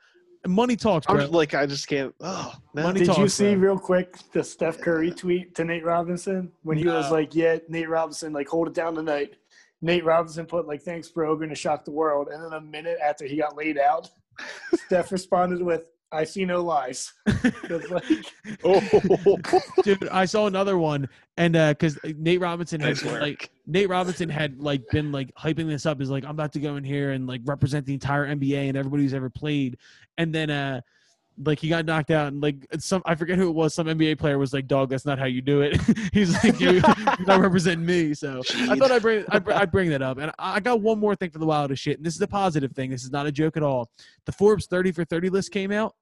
money 0.45 0.75
talks, 0.75 1.05
I'm 1.09 1.31
like, 1.31 1.53
I 1.53 1.65
just 1.65 1.87
can't. 1.87 2.13
Oh, 2.21 2.53
no. 2.73 2.83
Money 2.83 3.05
Did 3.05 3.17
you 3.17 3.27
see 3.27 3.55
bro. 3.55 3.71
real 3.71 3.79
quick 3.79 4.15
the 4.31 4.43
Steph 4.43 4.79
Curry 4.79 5.11
tweet 5.11 5.55
to 5.55 5.63
Nate 5.65 5.85
Robinson 5.85 6.51
when 6.63 6.77
he 6.77 6.85
was 6.85 7.11
like, 7.11 7.35
"Yeah, 7.35 7.57
Nate 7.69 7.89
Robinson, 7.89 8.33
like 8.33 8.47
hold 8.47 8.67
it 8.67 8.73
down 8.73 8.95
tonight." 8.95 9.35
Nate 9.81 10.05
Robinson 10.05 10.45
put 10.45 10.67
like, 10.67 10.81
"Thanks, 10.81 11.09
bro, 11.09 11.35
going 11.35 11.49
to 11.49 11.55
shock 11.55 11.85
the 11.85 11.91
world." 11.91 12.29
And 12.31 12.43
then 12.43 12.53
a 12.53 12.61
minute 12.61 12.97
after 13.03 13.25
he 13.25 13.37
got 13.37 13.55
laid 13.55 13.77
out, 13.77 14.09
Steph 14.85 15.11
responded 15.11 15.61
with, 15.61 15.83
"I 16.11 16.23
see 16.23 16.45
no 16.45 16.61
lies." 16.61 17.13
It's 17.69 17.89
like, 17.89 18.03
Oh, 18.63 19.37
Dude, 19.83 20.07
I 20.09 20.25
saw 20.25 20.47
another 20.47 20.77
one, 20.77 21.09
and 21.37 21.53
because 21.53 21.99
Nate 22.03 22.39
Robinson 22.39 22.79
had 22.79 22.89
nice 22.89 23.03
been, 23.03 23.19
like 23.19 23.49
Nate 23.65 23.89
Robinson 23.89 24.29
had 24.29 24.59
like 24.59 24.87
been 24.89 25.11
like 25.11 25.33
hyping 25.35 25.67
this 25.67 25.85
up. 25.85 26.01
Is 26.01 26.09
like 26.09 26.23
I'm 26.23 26.31
about 26.31 26.53
to 26.53 26.59
go 26.59 26.75
in 26.77 26.83
here 26.83 27.11
and 27.11 27.27
like 27.27 27.41
represent 27.45 27.85
the 27.85 27.93
entire 27.93 28.25
NBA 28.27 28.67
and 28.69 28.77
everybody 28.77 29.03
who's 29.03 29.13
ever 29.13 29.29
played, 29.29 29.77
and 30.17 30.33
then 30.33 30.49
uh 30.49 30.81
like 31.43 31.59
he 31.59 31.69
got 31.69 31.85
knocked 31.85 32.09
out 32.11 32.27
and 32.27 32.41
like 32.41 32.65
some 32.79 33.01
I 33.05 33.15
forget 33.15 33.37
who 33.37 33.49
it 33.49 33.53
was 33.53 33.73
some 33.73 33.87
NBA 33.87 34.17
player 34.17 34.37
was 34.37 34.53
like 34.53 34.67
dog 34.67 34.89
that's 34.89 35.05
not 35.05 35.19
how 35.19 35.25
you 35.25 35.41
do 35.41 35.61
it. 35.61 35.79
He's 36.13 36.33
like 36.43 36.59
you, 36.59 36.81
not 37.25 37.41
representing 37.41 37.85
me 37.85 38.13
so 38.13 38.41
I 38.69 38.75
thought 38.75 38.91
I'd 38.91 39.01
bring 39.01 39.25
I'd, 39.29 39.49
I'd 39.49 39.71
bring 39.71 39.89
that 39.91 40.01
up 40.01 40.17
and 40.17 40.31
I 40.39 40.57
I 40.57 40.59
got 40.59 40.81
one 40.81 40.97
more 40.97 41.15
thing 41.15 41.29
for 41.29 41.37
the 41.37 41.45
wildest 41.45 41.83
shit 41.83 41.97
and 41.97 42.05
this 42.05 42.15
is 42.15 42.21
a 42.21 42.27
positive 42.27 42.71
thing 42.71 42.89
this 42.89 43.03
is 43.03 43.11
not 43.11 43.27
a 43.27 43.31
joke 43.31 43.57
at 43.57 43.63
all. 43.63 43.89
The 44.25 44.31
Forbes 44.31 44.65
30 44.65 44.91
for 44.91 45.05
30 45.05 45.29
list 45.29 45.51
came 45.51 45.71
out 45.71 45.93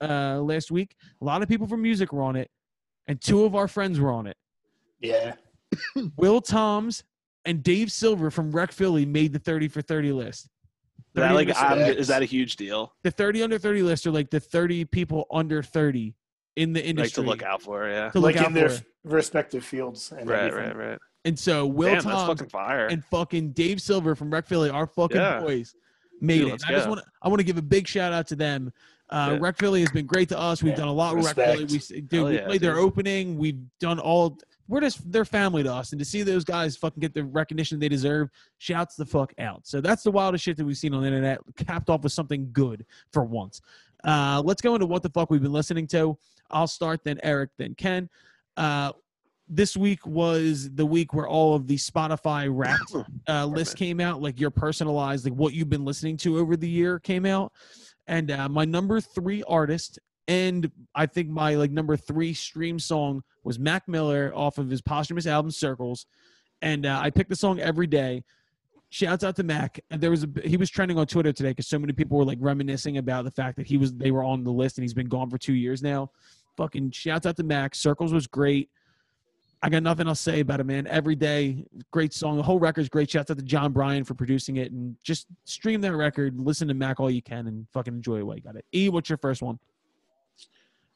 uh 0.00 0.38
last 0.40 0.70
week. 0.70 0.94
A 1.20 1.24
lot 1.24 1.42
of 1.42 1.48
people 1.48 1.66
from 1.66 1.82
music 1.82 2.12
were 2.12 2.22
on 2.22 2.36
it 2.36 2.50
and 3.08 3.20
two 3.20 3.44
of 3.44 3.54
our 3.54 3.68
friends 3.68 3.98
were 3.98 4.12
on 4.12 4.26
it. 4.26 4.36
Yeah, 5.00 5.34
Will 6.16 6.40
Toms 6.40 7.02
and 7.44 7.62
Dave 7.62 7.90
Silver 7.90 8.30
from 8.30 8.50
Rec 8.52 8.72
Philly 8.72 9.04
made 9.04 9.32
the 9.32 9.38
30 9.38 9.68
for 9.68 9.82
30 9.82 10.12
list. 10.12 10.48
That 11.14 11.34
like 11.34 11.48
I'm, 11.56 11.78
is 11.78 12.08
that 12.08 12.22
a 12.22 12.24
huge 12.26 12.56
deal? 12.56 12.92
the 13.02 13.10
30 13.10 13.42
under 13.42 13.58
30 13.58 13.82
list 13.82 14.06
are 14.06 14.10
like 14.10 14.30
the 14.30 14.40
30 14.40 14.84
people 14.86 15.26
under 15.30 15.62
30 15.62 16.14
in 16.56 16.72
the 16.72 16.80
Like 16.80 16.88
industry 16.88 17.22
to 17.24 17.28
look 17.28 17.42
out 17.42 17.62
for, 17.62 17.88
yeah. 17.88 18.10
to 18.10 18.20
look 18.20 18.34
like 18.34 18.42
out 18.42 18.48
in 18.48 18.54
their 18.54 18.68
for. 18.70 18.84
respective 19.04 19.64
fields 19.64 20.12
and 20.12 20.28
Right, 20.28 20.44
everything. 20.44 20.76
right, 20.76 20.88
right. 20.90 20.98
And 21.24 21.38
so 21.38 21.66
Will 21.66 21.86
Damn, 21.86 21.94
that's 21.94 22.04
Toms 22.04 22.28
fucking 22.28 22.48
fire. 22.50 22.86
and 22.86 23.04
fucking 23.06 23.52
Dave 23.52 23.80
Silver 23.80 24.14
from 24.14 24.30
Rec 24.30 24.46
Philly, 24.46 24.70
our 24.70 24.86
fucking 24.86 25.16
Yeah. 25.16 25.40
boys, 25.40 25.74
made 26.20 26.38
Dude, 26.40 26.52
it. 26.54 26.62
I 26.68 26.72
just 26.72 26.88
want 26.88 27.00
to 27.00 27.06
I 27.22 27.28
want 27.28 27.40
to 27.40 27.44
give 27.44 27.56
a 27.58 27.62
big 27.62 27.88
shout 27.88 28.12
out 28.12 28.26
to 28.28 28.36
them. 28.36 28.72
Uh, 29.10 29.30
Yeah. 29.32 29.38
Rec 29.40 29.56
Philly 29.58 29.80
has 29.80 29.90
been 29.90 30.06
great 30.06 30.28
to 30.30 30.38
us. 30.38 30.62
We've 30.62 30.72
Yeah, 30.72 30.78
done 30.78 30.88
a 30.88 30.92
lot 30.92 31.16
with 31.16 31.26
Rec 31.26 31.34
Philly. 31.34 31.64
respect. 31.64 31.70
We, 31.72 31.78
s- 31.98 32.02
dude, 32.06 32.12
Hell 32.12 32.24
we 32.26 32.34
yeah, 32.36 32.46
played 32.46 32.60
their 32.60 32.76
opening. 32.78 33.36
We've 33.38 33.60
done 33.80 33.98
all. 33.98 34.38
We're 34.68 34.80
just 34.80 35.10
they're 35.10 35.24
family 35.24 35.62
to 35.62 35.72
us, 35.72 35.92
and 35.92 35.98
to 35.98 36.04
see 36.04 36.22
those 36.22 36.44
guys 36.44 36.76
fucking 36.76 37.00
get 37.00 37.14
the 37.14 37.24
recognition 37.24 37.78
they 37.78 37.88
deserve, 37.88 38.30
shouts 38.58 38.96
the 38.96 39.04
fuck 39.04 39.32
out. 39.38 39.66
So 39.66 39.80
that's 39.80 40.02
the 40.02 40.10
wildest 40.10 40.44
shit 40.44 40.56
that 40.56 40.64
we've 40.64 40.78
seen 40.78 40.94
on 40.94 41.02
the 41.02 41.08
internet. 41.08 41.40
Capped 41.56 41.90
off 41.90 42.02
with 42.02 42.12
something 42.12 42.48
good 42.52 42.86
for 43.12 43.24
once. 43.24 43.60
Uh, 44.04 44.42
let's 44.44 44.62
go 44.62 44.74
into 44.74 44.86
what 44.86 45.02
the 45.02 45.10
fuck 45.10 45.30
we've 45.30 45.42
been 45.42 45.52
listening 45.52 45.86
to. 45.88 46.16
I'll 46.50 46.66
start, 46.66 47.04
then 47.04 47.18
Eric, 47.22 47.50
then 47.58 47.74
Ken. 47.74 48.08
Uh, 48.56 48.92
this 49.48 49.76
week 49.76 50.06
was 50.06 50.70
the 50.74 50.86
week 50.86 51.12
where 51.12 51.28
all 51.28 51.54
of 51.54 51.66
the 51.66 51.76
Spotify 51.76 52.48
Wrapped 52.50 52.94
uh, 53.28 53.46
list 53.46 53.76
came 53.76 54.00
out, 54.00 54.22
like 54.22 54.40
your 54.40 54.50
personalized, 54.50 55.24
like 55.24 55.34
what 55.34 55.52
you've 55.52 55.68
been 55.68 55.84
listening 55.84 56.16
to 56.18 56.38
over 56.38 56.56
the 56.56 56.68
year 56.68 56.98
came 56.98 57.26
out. 57.26 57.52
And 58.06 58.30
uh, 58.30 58.48
my 58.48 58.64
number 58.64 59.00
three 59.00 59.42
artist, 59.44 59.98
and 60.26 60.70
I 60.94 61.06
think 61.06 61.28
my 61.28 61.54
like 61.54 61.70
number 61.70 61.96
three 61.96 62.32
stream 62.32 62.78
song 62.78 63.22
was 63.42 63.58
Mac 63.58 63.86
Miller 63.88 64.32
off 64.34 64.58
of 64.58 64.70
his 64.70 64.80
posthumous 64.80 65.26
album 65.26 65.50
Circles. 65.50 66.06
And 66.62 66.86
uh, 66.86 66.98
I 67.02 67.10
pick 67.10 67.28
the 67.28 67.36
song 67.36 67.60
every 67.60 67.86
day. 67.86 68.24
Shouts 68.88 69.24
out 69.24 69.36
to 69.36 69.42
Mac. 69.42 69.80
And 69.90 70.00
there 70.00 70.10
was 70.10 70.24
a 70.24 70.28
he 70.44 70.56
was 70.56 70.70
trending 70.70 70.98
on 70.98 71.06
Twitter 71.06 71.32
today 71.32 71.50
because 71.50 71.66
so 71.66 71.78
many 71.78 71.92
people 71.92 72.16
were 72.16 72.24
like 72.24 72.38
reminiscing 72.40 72.96
about 72.96 73.24
the 73.24 73.30
fact 73.30 73.56
that 73.56 73.66
he 73.66 73.76
was 73.76 73.92
they 73.92 74.10
were 74.10 74.24
on 74.24 74.44
the 74.44 74.52
list 74.52 74.78
and 74.78 74.84
he's 74.84 74.94
been 74.94 75.08
gone 75.08 75.28
for 75.28 75.36
two 75.36 75.54
years 75.54 75.82
now. 75.82 76.10
Fucking 76.56 76.92
shouts 76.92 77.26
out 77.26 77.36
to 77.36 77.42
Mac. 77.42 77.74
Circles 77.74 78.14
was 78.14 78.26
great. 78.26 78.70
I 79.62 79.70
got 79.70 79.82
nothing 79.82 80.06
else 80.06 80.22
to 80.22 80.30
say 80.30 80.40
about 80.40 80.60
it, 80.60 80.64
man. 80.64 80.86
Every 80.86 81.16
day, 81.16 81.64
great 81.90 82.12
song. 82.12 82.36
The 82.36 82.42
whole 82.42 82.58
record's 82.58 82.90
great. 82.90 83.10
Shouts 83.10 83.30
out 83.30 83.38
to 83.38 83.42
Jon 83.42 83.72
Brion 83.72 84.04
for 84.04 84.12
producing 84.12 84.58
it, 84.58 84.70
and 84.72 84.94
just 85.02 85.26
stream 85.44 85.80
that 85.80 85.96
record, 85.96 86.38
listen 86.38 86.68
to 86.68 86.74
Mac 86.74 87.00
all 87.00 87.10
you 87.10 87.22
can, 87.22 87.46
and 87.46 87.66
fucking 87.72 87.94
enjoy 87.94 88.18
it 88.18 88.26
while 88.26 88.36
you 88.36 88.42
got 88.42 88.56
it. 88.56 88.66
E, 88.74 88.90
what's 88.90 89.08
your 89.08 89.16
first 89.16 89.40
one? 89.40 89.58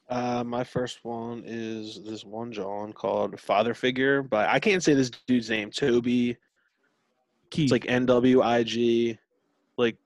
Uh, 0.09 0.43
my 0.43 0.63
first 0.63 0.99
one 1.03 1.43
is 1.45 2.01
this 2.03 2.25
one 2.25 2.51
John 2.51 2.93
called 2.93 3.39
Father 3.39 3.73
Figure, 3.73 4.23
but 4.23 4.49
I 4.49 4.59
can't 4.59 4.83
say 4.83 4.93
this 4.93 5.11
dude's 5.27 5.49
name. 5.49 5.69
Toby. 5.71 6.35
Key. 7.51 7.63
It's 7.63 7.71
like 7.71 7.85
N 7.87 8.05
W 8.05 8.41
I 8.41 8.63
G, 8.63 9.17
like, 9.77 9.97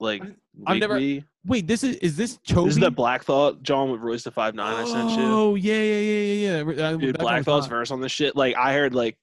like. 0.00 0.22
I've 0.66 0.78
never- 0.78 0.98
Wait, 1.46 1.66
this 1.66 1.84
is 1.84 1.96
is 1.96 2.16
this 2.16 2.38
Toby? 2.46 2.68
This 2.68 2.76
is 2.76 2.80
the 2.80 2.90
Black 2.90 3.24
Thought 3.24 3.62
John 3.62 3.90
with 3.90 4.00
Royce 4.00 4.22
da 4.22 4.30
Five 4.30 4.54
Nine. 4.54 4.74
I 4.76 4.84
sent 4.86 5.10
you. 5.10 5.24
Oh 5.26 5.54
yeah, 5.56 5.74
yeah, 5.74 5.98
yeah, 6.00 6.62
yeah, 6.62 6.72
yeah. 6.92 6.96
Dude, 6.96 7.18
Black 7.18 7.44
Thought's 7.44 7.66
verse 7.66 7.90
on 7.90 8.00
this 8.00 8.12
shit. 8.12 8.34
Like 8.34 8.56
I 8.56 8.72
heard 8.72 8.94
like 8.94 9.18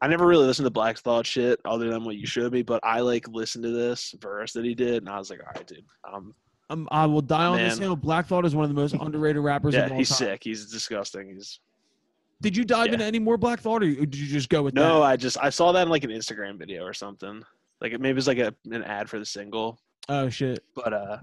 I 0.00 0.08
never 0.08 0.26
really 0.26 0.46
listened 0.46 0.66
to 0.66 0.70
Black 0.70 0.98
Thought 0.98 1.24
shit 1.24 1.60
other 1.64 1.88
than 1.88 2.02
what 2.04 2.16
you 2.16 2.26
showed 2.26 2.52
me, 2.52 2.62
but 2.62 2.80
I 2.82 2.98
like 3.00 3.28
listened 3.28 3.62
to 3.62 3.70
this 3.70 4.12
verse 4.20 4.52
that 4.54 4.64
he 4.64 4.74
did 4.74 5.04
and 5.04 5.08
I 5.08 5.18
was 5.18 5.30
like, 5.30 5.38
all 5.38 5.52
right, 5.54 5.64
dude. 5.64 5.84
Um 6.12 6.34
Um, 6.70 6.88
I 6.90 7.06
will 7.06 7.20
die 7.20 7.44
on 7.46 7.58
this 7.58 7.74
Man. 7.78 7.82
hill. 7.88 7.96
Black 7.96 8.26
Thought 8.26 8.44
is 8.46 8.54
one 8.54 8.64
of 8.64 8.70
the 8.74 8.80
most 8.80 8.94
underrated 8.94 9.42
rappers 9.42 9.74
yeah, 9.74 9.86
of 9.86 9.92
all 9.92 9.98
he's 9.98 10.08
time. 10.08 10.16
sick. 10.18 10.44
He's 10.44 10.70
disgusting. 10.70 11.28
He's 11.34 11.60
Did 12.40 12.56
you 12.56 12.64
dive 12.64 12.86
Yeah. 12.88 12.94
into 12.94 13.04
any 13.04 13.18
more 13.18 13.36
Black 13.36 13.60
Thought, 13.60 13.82
or 13.82 13.86
did 13.90 14.14
you 14.16 14.26
just 14.26 14.48
go 14.48 14.62
with 14.62 14.74
no, 14.74 15.00
that? 15.00 15.06
I 15.06 15.16
just 15.16 15.36
I 15.42 15.50
saw 15.50 15.72
that 15.72 15.82
in 15.82 15.88
like 15.88 16.04
an 16.04 16.10
Instagram 16.10 16.58
video 16.58 16.84
or 16.84 16.94
something. 16.94 17.42
Like 17.80 17.92
it 17.92 18.00
maybe 18.00 18.16
it's 18.18 18.26
like 18.26 18.38
a 18.38 18.54
an 18.70 18.82
ad 18.84 19.10
for 19.10 19.18
the 19.18 19.26
single. 19.26 19.78
Oh 20.08 20.28
shit, 20.28 20.64
But 20.74 20.92
uh 20.92 21.18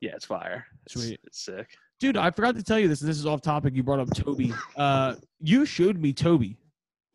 yeah, 0.00 0.12
it's 0.14 0.24
fire. 0.24 0.66
Sweet. 0.88 1.20
It's 1.24 1.40
sick. 1.44 1.68
dude! 1.98 2.16
I 2.16 2.30
forgot 2.30 2.54
to 2.56 2.62
tell 2.62 2.78
you 2.78 2.88
this. 2.88 3.00
and 3.02 3.10
This 3.10 3.18
is 3.18 3.26
off 3.26 3.40
topic. 3.42 3.74
You 3.74 3.82
brought 3.82 4.00
up 4.00 4.10
Toby. 4.14 4.52
Uh, 4.76 5.16
you 5.42 5.66
showed 5.66 5.98
me 5.98 6.12
Toby, 6.14 6.56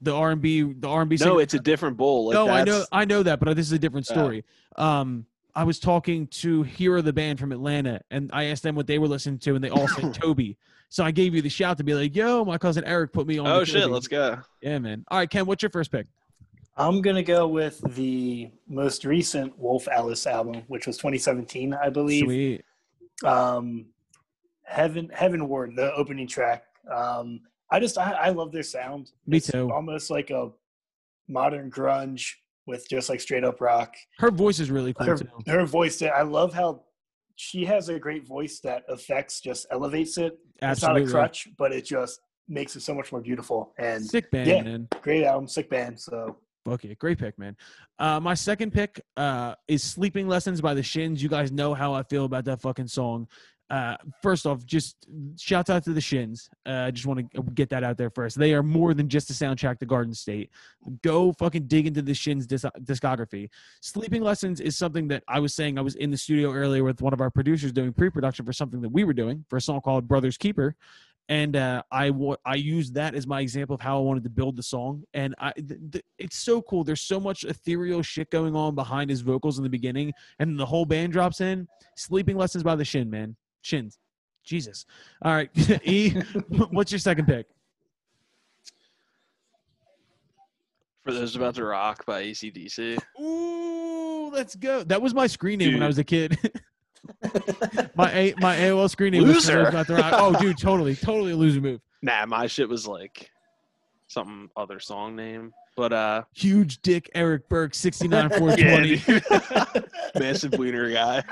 the 0.02 0.13
R 0.13 0.32
and 0.32 0.41
B, 0.41 0.62
the 0.62 0.88
R 0.88 1.02
and 1.02 1.10
B. 1.10 1.17
No, 1.19 1.39
it's 1.39 1.54
a 1.56 1.60
different 1.60 1.98
bowl. 1.98 2.28
Like 2.28 2.34
no, 2.36 2.48
I 2.50 2.63
know, 2.63 2.86
I 2.91 3.06
know 3.06 3.24
that, 3.24 3.39
but 3.39 3.56
this 3.56 3.65
is 3.65 3.71
a 3.71 3.80
different 3.80 4.06
story. 4.06 4.43
Um, 4.76 5.26
I 5.56 5.63
was 5.63 5.80
talking 5.80 6.28
to 6.28 6.63
Hero 6.63 7.02
the 7.02 7.13
band 7.13 7.39
from 7.39 7.52
Atlanta, 7.52 8.02
and 8.12 8.30
I 8.34 8.46
asked 8.46 8.63
them 8.63 8.76
what 8.76 8.88
they 8.88 9.00
were 9.00 9.08
listening 9.08 9.39
to, 9.39 9.56
and 9.56 9.63
they 9.63 9.70
all 9.70 9.88
said 9.88 10.13
Toby. 10.22 10.58
So 10.89 11.04
I 11.04 11.12
gave 11.12 11.34
you 11.34 11.41
the 11.41 11.50
shout 11.50 11.78
to 11.78 11.84
be 11.84 11.94
like, 11.94 12.15
"Yo, 12.15 12.44
my 12.44 12.58
cousin 12.58 12.84
Eric 12.84 13.13
put 13.13 13.26
me 13.26 13.38
on." 13.38 13.48
Oh 13.48 13.63
shit, 13.63 13.84
Toby." 13.84 13.94
let's 13.94 14.08
go. 14.08 14.38
Yeah, 14.62 14.80
man. 14.80 15.06
All 15.10 15.18
right, 15.18 15.30
Ken, 15.30 15.46
what's 15.46 15.63
your 15.63 15.70
first 15.70 15.91
pick? 15.91 16.08
I'm 16.78 17.02
gonna 17.02 17.24
go 17.24 17.48
with 17.48 17.80
the 17.96 18.52
most 18.68 19.06
recent 19.06 19.58
Wolf 19.58 19.88
Alice 19.88 20.28
album, 20.28 20.63
which 20.68 20.88
was 20.88 20.98
2017, 20.98 21.74
I 21.74 21.89
believe. 21.89 22.26
Sweet. 22.26 22.65
Um, 23.24 23.86
Heaven 24.63 25.10
Heavenward, 25.13 25.76
the 25.76 25.94
opening 25.94 26.28
track. 26.28 26.65
Um, 26.94 27.41
I 27.72 27.80
just 27.80 27.98
I, 27.98 28.12
I 28.12 28.30
love 28.30 28.52
their 28.52 28.63
sound. 28.63 29.12
Me 29.26 29.38
It's 29.38 29.50
too. 29.50 29.72
Almost 29.72 30.10
like 30.10 30.32
a 30.32 30.52
modern 31.28 31.72
grunge 31.72 32.34
with 32.67 32.88
just 32.89 33.10
like 33.10 33.19
straight 33.21 33.43
up 33.43 33.62
rock. 33.62 33.93
Her 34.17 34.32
voice 34.32 34.60
is 34.60 34.71
really 34.71 34.93
cool 34.93 35.06
Her, 35.08 35.17
too. 35.17 35.28
her 35.47 35.65
voice, 35.65 36.01
I 36.01 36.21
love 36.23 36.54
how 36.54 36.84
she 37.36 37.65
has 37.65 37.89
a 37.89 37.99
great 37.99 38.25
voice 38.28 38.60
that 38.62 38.84
affects 38.89 39.41
just 39.41 39.67
elevates 39.71 40.17
it. 40.17 40.38
Absolutely. 40.62 41.04
It's 41.04 41.12
not 41.12 41.19
a 41.19 41.21
crutch, 41.21 41.47
but 41.58 41.71
it 41.73 41.86
just 41.86 42.19
makes 42.47 42.75
it 42.75 42.82
so 42.82 42.93
much 42.93 43.12
more 43.12 43.21
beautiful. 43.21 43.73
And 43.78 44.06
Sick 44.06 44.32
band, 44.32 44.47
Yeah. 44.47 44.62
man. 44.63 44.88
great 45.01 45.23
album, 45.25 45.47
sick 45.47 45.69
band. 45.69 45.99
So 45.99 46.38
Okay, 46.67 46.95
great 46.95 47.19
pick, 47.19 47.38
man. 47.38 47.56
Uh, 47.99 48.19
my 48.19 48.34
second 48.34 48.71
pick 48.73 48.99
uh, 49.17 49.54
is 49.67 49.84
"Sleeping 49.84 50.28
Lessons" 50.28 50.62
by 50.62 50.73
the 50.73 50.82
Shins. 50.82 51.21
You 51.21 51.30
guys 51.30 51.51
know 51.51 51.75
how 51.75 51.93
I 51.93 52.01
feel 52.01 52.25
about 52.25 52.45
that 52.45 52.60
fucking 52.60 52.88
song. 52.88 53.28
Uh, 53.69 53.95
first 54.21 54.45
off, 54.45 54.63
just 54.65 55.08
shouts 55.39 55.69
out 55.69 55.84
to 55.84 55.93
the 55.93 56.01
Shins. 56.01 56.49
Uh, 56.67 56.86
I 56.88 56.91
just 56.91 57.08
want 57.08 57.32
to 57.34 57.41
get 57.54 57.69
that 57.69 57.84
out 57.84 57.97
there 57.97 58.12
first. 58.12 58.38
They 58.38 58.54
are 58.54 58.62
more 58.62 58.93
than 58.93 59.10
just 59.10 59.30
a 59.32 59.34
soundtrack 59.34 59.80
to 59.80 59.86
Garden 59.86 60.13
State. 60.13 60.51
Go 61.01 61.34
fucking 61.34 61.67
dig 61.67 61.88
into 61.88 62.01
the 62.01 62.13
Shins 62.13 62.45
dis- 62.45 62.65
discography. 62.84 63.49
"Sleeping 63.82 64.21
Lessons" 64.21 64.62
is 64.62 64.78
something 64.78 65.08
that 65.08 65.23
I 65.28 65.39
was 65.39 65.56
saying. 65.56 65.80
I 65.80 65.82
was 65.82 65.95
in 65.95 66.12
the 66.12 66.17
studio 66.17 66.54
earlier 66.54 66.84
with 66.84 67.01
one 67.01 67.13
of 67.13 67.21
our 67.21 67.32
producers 67.32 67.71
doing 67.71 67.91
pre-production 67.91 68.45
for 68.45 68.54
something 68.54 68.82
that 68.82 68.89
we 68.89 69.04
were 69.04 69.13
doing 69.13 69.45
for 69.49 69.58
a 69.58 69.62
song 69.62 69.82
called 69.82 70.08
"Brothers 70.08 70.38
Keeper." 70.38 70.75
and 71.28 71.56
uh, 71.56 71.82
I 71.91 72.12
I 72.45 72.56
used 72.56 72.93
that 72.95 73.15
as 73.15 73.25
my 73.25 73.41
example 73.41 73.73
of 73.73 73.82
how 73.82 73.97
I 73.97 74.01
wanted 74.01 74.23
to 74.25 74.30
build 74.30 74.56
the 74.56 74.63
song. 74.63 75.04
And 75.13 75.34
I, 75.39 75.51
th- 75.54 75.80
th- 75.91 76.06
it's 76.19 76.38
so 76.38 76.62
cool. 76.62 76.84
There's 76.84 77.01
so 77.01 77.19
much 77.19 77.43
ethereal 77.43 78.01
shit 78.01 78.30
going 78.30 78.56
on 78.56 78.75
behind 78.75 79.10
his 79.10 79.21
vocals 79.21 79.58
in 79.58 79.63
the 79.63 79.69
beginning, 79.69 80.13
and 80.39 80.60
the 80.60 80.65
whole 80.65 80.86
band 80.86 81.13
drops 81.13 81.41
in. 81.41 81.67
Sleeping 81.95 82.38
lessons 82.38 82.63
by 82.63 82.75
the 82.75 82.86
Shin, 82.86 83.10
man. 83.10 83.36
Shins. 83.65 83.97
Jesus. 84.43 84.86
All 85.23 85.34
right, 85.34 85.49
E. 85.86 86.12
what's 86.69 86.91
your 86.91 86.99
second 86.99 87.25
pick? 87.25 87.47
For 91.04 91.12
those 91.12 91.36
about 91.36 91.56
to 91.56 91.65
rock 91.65 92.06
by 92.06 92.25
ACDC. 92.25 92.99
Ooh, 93.19 94.30
let's 94.32 94.56
go. 94.56 94.84
That 94.84 95.01
was 95.01 95.15
my 95.15 95.25
screen 95.25 95.58
name 95.60 95.73
when 95.73 95.82
I 95.84 95.88
was 95.88 95.97
a 95.97 96.04
kid. 96.04 96.38
my 97.95 98.12
a- 98.12 98.36
my 98.38 98.56
AOL 98.56 98.88
screen 98.88 99.13
name 99.13 99.23
was 99.23 99.34
Loser. 99.36 99.62
About 99.67 99.88
the 99.88 99.95
Rock. 99.95 100.13
Oh, 100.15 100.39
dude, 100.39 100.60
totally, 100.60 100.95
totally 100.95 101.32
a 101.32 101.36
loser 101.36 101.62
move. 101.62 101.82
Nah, 102.04 102.23
my 102.28 102.45
shit 102.45 102.69
was 102.69 102.86
like 102.86 103.32
some 104.10 104.51
other 104.56 104.80
song 104.80 105.15
name. 105.15 105.51
But 105.76 105.94
uh 105.94 106.24
Huge 106.34 106.82
dick 106.82 107.10
Eric 107.14 107.50
Burke, 107.50 107.76
69 107.76 108.30
yeah, 108.32 108.38
420. 108.38 108.98
dude. 108.98 109.86
massive 110.16 110.54
wiener 110.58 110.92
guy. 110.92 111.24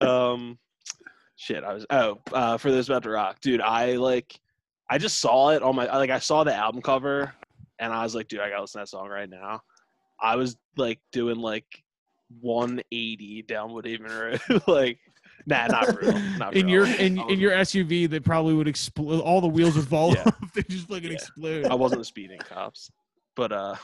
um 0.00 0.58
shit, 1.36 1.64
I 1.64 1.74
was 1.74 1.86
oh, 1.90 2.18
uh 2.32 2.56
for 2.58 2.70
those 2.70 2.88
about 2.88 3.02
to 3.04 3.10
rock. 3.10 3.40
Dude, 3.40 3.60
I 3.60 3.96
like 3.96 4.38
I 4.90 4.98
just 4.98 5.20
saw 5.20 5.50
it 5.50 5.62
on 5.62 5.74
my 5.76 5.86
like 5.96 6.10
I 6.10 6.18
saw 6.18 6.44
the 6.44 6.54
album 6.54 6.80
cover 6.80 7.34
and 7.78 7.92
I 7.92 8.02
was 8.02 8.14
like, 8.14 8.28
dude, 8.28 8.40
I 8.40 8.50
gotta 8.50 8.62
listen 8.62 8.80
to 8.80 8.82
that 8.82 8.88
song 8.88 9.08
right 9.08 9.28
now. 9.28 9.60
I 10.20 10.36
was 10.36 10.56
like 10.76 11.00
doing 11.12 11.38
like 11.38 11.66
180 12.40 13.42
down 13.42 13.70
Woodhaven 13.70 14.08
Road. 14.08 14.62
like 14.66 14.98
nah, 15.48 15.66
not 15.66 15.96
real. 16.00 16.20
Not 16.36 16.54
in 16.56 16.68
your 16.68 16.84
in, 16.86 17.18
in 17.30 17.40
your 17.40 17.52
SUV 17.52 18.08
that 18.10 18.24
probably 18.24 18.54
would 18.54 18.68
explode. 18.68 19.20
All 19.20 19.40
the 19.40 19.48
wheels 19.48 19.76
would 19.76 19.88
fall 19.88 20.14
Yeah. 20.14 20.24
off. 20.26 20.34
They 20.54 20.62
just 20.62 20.88
fucking 20.88 21.04
Yeah. 21.04 21.12
explode. 21.12 21.66
I 21.66 21.74
wasn't 21.74 22.06
speeding 22.06 22.38
cops, 22.40 22.90
but 23.36 23.52
uh, 23.52 23.74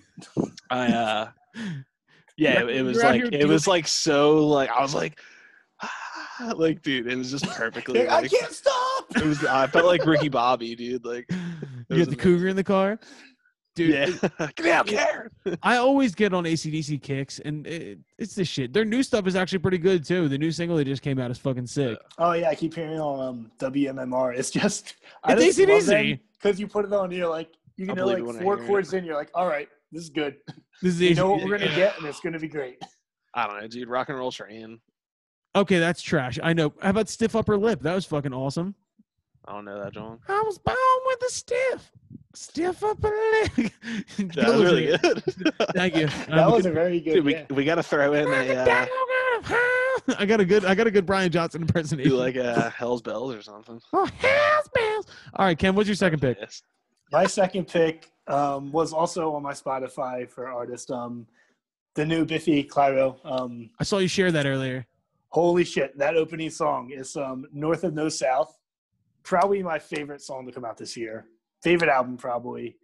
I 0.70 0.88
uh, 0.92 1.28
yeah, 2.36 2.60
it, 2.62 2.68
it 2.70 2.82
was 2.82 3.02
like 3.02 3.22
it 3.32 3.46
was 3.46 3.66
like 3.66 3.86
so 3.88 4.46
like 4.46 4.70
I 4.70 4.80
was 4.82 4.94
like, 4.94 5.18
Ah, 5.82 6.52
like 6.54 6.82
dude, 6.82 7.06
it 7.06 7.16
was 7.16 7.30
just 7.30 7.46
perfectly. 7.46 8.06
I 8.08 8.20
Like, 8.20 8.30
can't 8.30 8.52
stop. 8.52 9.06
it 9.16 9.24
was 9.24 9.44
I 9.44 9.66
felt 9.68 9.86
like 9.86 10.04
Ricky 10.04 10.28
Bobby, 10.28 10.74
dude. 10.74 11.04
Like 11.04 11.26
you 11.88 11.96
get 11.96 12.10
the 12.10 12.16
cougar 12.16 12.48
in 12.48 12.56
the 12.56 12.64
car, 12.64 12.98
dude. 13.76 13.90
yeah, 14.20 14.48
get 14.56 14.66
out, 14.66 14.86
Karen. 14.88 15.30
I 15.62 15.76
always 15.76 16.14
get 16.16 16.34
on 16.34 16.42
ACDC 16.44 17.00
kicks, 17.02 17.38
and 17.38 17.64
it, 17.66 18.00
it's 18.18 18.34
the 18.34 18.44
shit. 18.44 18.72
Their 18.72 18.84
new 18.84 19.04
stuff 19.04 19.28
is 19.28 19.36
actually 19.36 19.60
pretty 19.60 19.78
good 19.78 20.04
too. 20.04 20.28
The 20.28 20.36
new 20.38 20.50
single 20.50 20.76
they 20.76 20.82
just 20.84 21.02
came 21.02 21.20
out 21.20 21.30
is 21.30 21.38
fucking 21.38 21.68
sick. 21.68 21.96
Oh 22.18 22.32
yeah, 22.32 22.48
I 22.48 22.56
keep 22.56 22.74
hearing 22.74 22.98
on 22.98 23.20
um, 23.28 23.50
WMMR. 23.60 24.36
It's 24.36 24.50
just 24.50 24.96
It's 25.28 25.58
AC/DC. 25.58 26.18
because 26.32 26.58
you 26.58 26.66
put 26.66 26.84
it 26.84 26.92
on, 26.92 27.12
you're 27.12 27.28
like 27.28 27.50
you 27.76 27.84
I 27.84 27.88
can 27.88 27.96
know 27.98 28.06
like 28.06 28.18
it 28.18 28.26
when 28.26 28.36
I 28.36 28.42
four 28.42 28.56
hear 28.56 28.64
it. 28.64 28.68
chords 28.68 28.92
in, 28.94 29.04
you're 29.04 29.16
like, 29.16 29.30
all 29.34 29.46
right, 29.46 29.68
This 29.92 30.02
is 30.02 30.10
good. 30.10 30.36
This 30.82 30.94
is 30.94 31.00
You 31.00 31.14
know 31.14 31.30
what 31.30 31.44
we're 31.44 31.56
gonna 31.58 31.74
get, 31.74 31.96
and 31.98 32.06
it's 32.06 32.20
gonna 32.20 32.38
be 32.40 32.48
great. 32.48 32.82
I 33.34 33.46
don't 33.46 33.60
know, 33.60 33.68
dude. 33.68 33.88
Rock 33.88 34.08
and 34.08 34.18
roll 34.18 34.32
train. 34.32 34.80
Okay, 35.54 35.78
that's 35.78 36.02
trash. 36.02 36.38
I 36.42 36.52
know. 36.52 36.74
How 36.82 36.90
about 36.90 37.08
stiff 37.08 37.34
upper 37.36 37.56
lip? 37.56 37.80
That 37.80 37.94
was 37.94 38.04
fucking 38.04 38.32
awesome. 38.34 38.74
I 39.46 39.52
don't 39.52 39.64
know 39.64 39.82
that, 39.82 39.92
John. 39.94 40.18
I 40.28 40.42
was 40.44 40.58
born 40.58 40.76
with 41.06 41.22
a 41.22 41.30
stiff, 41.30 41.92
stiff 42.36 42.82
upper 42.84 43.08
lip. 43.08 43.72
That 44.18 44.48
was 44.48 44.62
really 44.62 44.86
good. 44.98 45.22
Thank 45.74 45.96
you. 45.96 46.06
That 46.06 46.38
Um, 46.38 46.52
was 46.52 46.66
a 46.66 46.70
very 46.70 47.00
good. 47.00 47.14
Dude, 47.14 47.24
we, 47.24 47.32
yeah. 47.34 47.44
we 47.50 47.64
got 47.64 47.76
to 47.76 47.82
throw 47.82 48.12
in 48.14 48.26
a 48.28 48.54
uh, 48.54 48.86
I 50.18 50.26
got 50.26 50.40
a 50.40 50.44
good. 50.44 50.64
I 50.64 50.74
got 50.74 50.86
a 50.86 50.90
good 50.90 51.06
Brian 51.06 51.30
Johnson 51.32 51.62
impersonation. 51.62 52.10
do 52.10 52.16
like 52.16 52.36
a 52.36 52.70
Hell's 52.70 53.02
Bells 53.02 53.34
or 53.34 53.42
something. 53.42 53.80
oh, 53.92 54.06
hell's 54.18 54.68
bells. 54.74 55.06
All 55.34 55.46
right, 55.46 55.58
Ken. 55.58 55.74
What's 55.74 55.88
your 55.88 55.96
second 55.96 56.20
pick? 56.20 56.38
Yes. 56.40 56.62
My 57.12 57.26
second 57.26 57.68
pick 57.68 58.10
um, 58.26 58.72
was 58.72 58.92
also 58.92 59.34
on 59.34 59.42
my 59.42 59.52
Spotify 59.52 60.28
for 60.28 60.48
artist. 60.48 60.90
Um, 60.90 61.26
the 61.94 62.04
new 62.04 62.24
Biffy 62.24 62.64
Clyro. 62.64 63.16
Um, 63.24 63.70
I 63.80 63.84
saw 63.84 63.98
you 63.98 64.08
share 64.08 64.30
that 64.32 64.44
earlier. 64.46 64.86
holy 65.30 65.64
shit, 65.64 65.96
that 65.98 66.16
opening 66.16 66.50
song 66.50 66.90
is 66.90 67.16
um, 67.16 67.46
North 67.52 67.84
of 67.84 67.94
No 67.94 68.08
South. 68.08 68.56
Probably 69.22 69.62
my 69.62 69.78
favorite 69.78 70.20
song 70.22 70.46
to 70.46 70.52
come 70.52 70.64
out 70.64 70.76
this 70.76 70.96
year. 70.96 71.26
Favorite 71.62 71.90
album, 71.90 72.16
probably. 72.16 72.76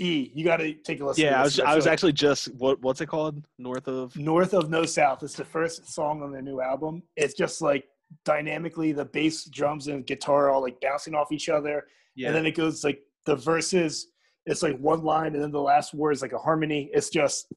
E, 0.00 0.30
you 0.32 0.44
got 0.44 0.58
to 0.58 0.74
take 0.74 1.00
a 1.00 1.06
listen. 1.06 1.24
to 1.24 1.30
Yeah, 1.30 1.40
I 1.40 1.42
was 1.42 1.58
I 1.60 1.74
was 1.74 1.86
actually 1.86 2.12
just 2.12 2.54
what 2.54 2.80
what's 2.82 3.00
it 3.00 3.06
called? 3.06 3.44
North 3.58 3.88
of 3.88 4.16
North 4.16 4.54
of 4.54 4.70
No 4.70 4.84
South. 4.84 5.22
It's 5.22 5.34
the 5.34 5.44
first 5.44 5.92
song 5.92 6.22
on 6.22 6.30
their 6.30 6.42
new 6.42 6.60
album. 6.60 7.02
It's 7.16 7.34
just 7.34 7.60
like 7.60 7.84
dynamically 8.24 8.92
the 8.92 9.04
bass, 9.04 9.44
drums, 9.44 9.88
and 9.88 10.06
guitar 10.06 10.50
all 10.50 10.62
like 10.62 10.80
bouncing 10.80 11.14
off 11.14 11.32
each 11.32 11.48
other. 11.48 11.86
yeah. 12.14 12.28
and 12.28 12.36
then 12.36 12.46
it 12.46 12.52
goes 12.52 12.84
like 12.84 13.00
the 13.26 13.36
verses 13.36 14.08
it's 14.46 14.62
like 14.62 14.78
one 14.78 15.02
line 15.02 15.34
and 15.34 15.42
then 15.42 15.50
the 15.50 15.60
last 15.60 15.92
word 15.92 16.12
is 16.12 16.22
like 16.22 16.32
a 16.32 16.38
harmony 16.38 16.88
it's 16.94 17.10
just 17.10 17.52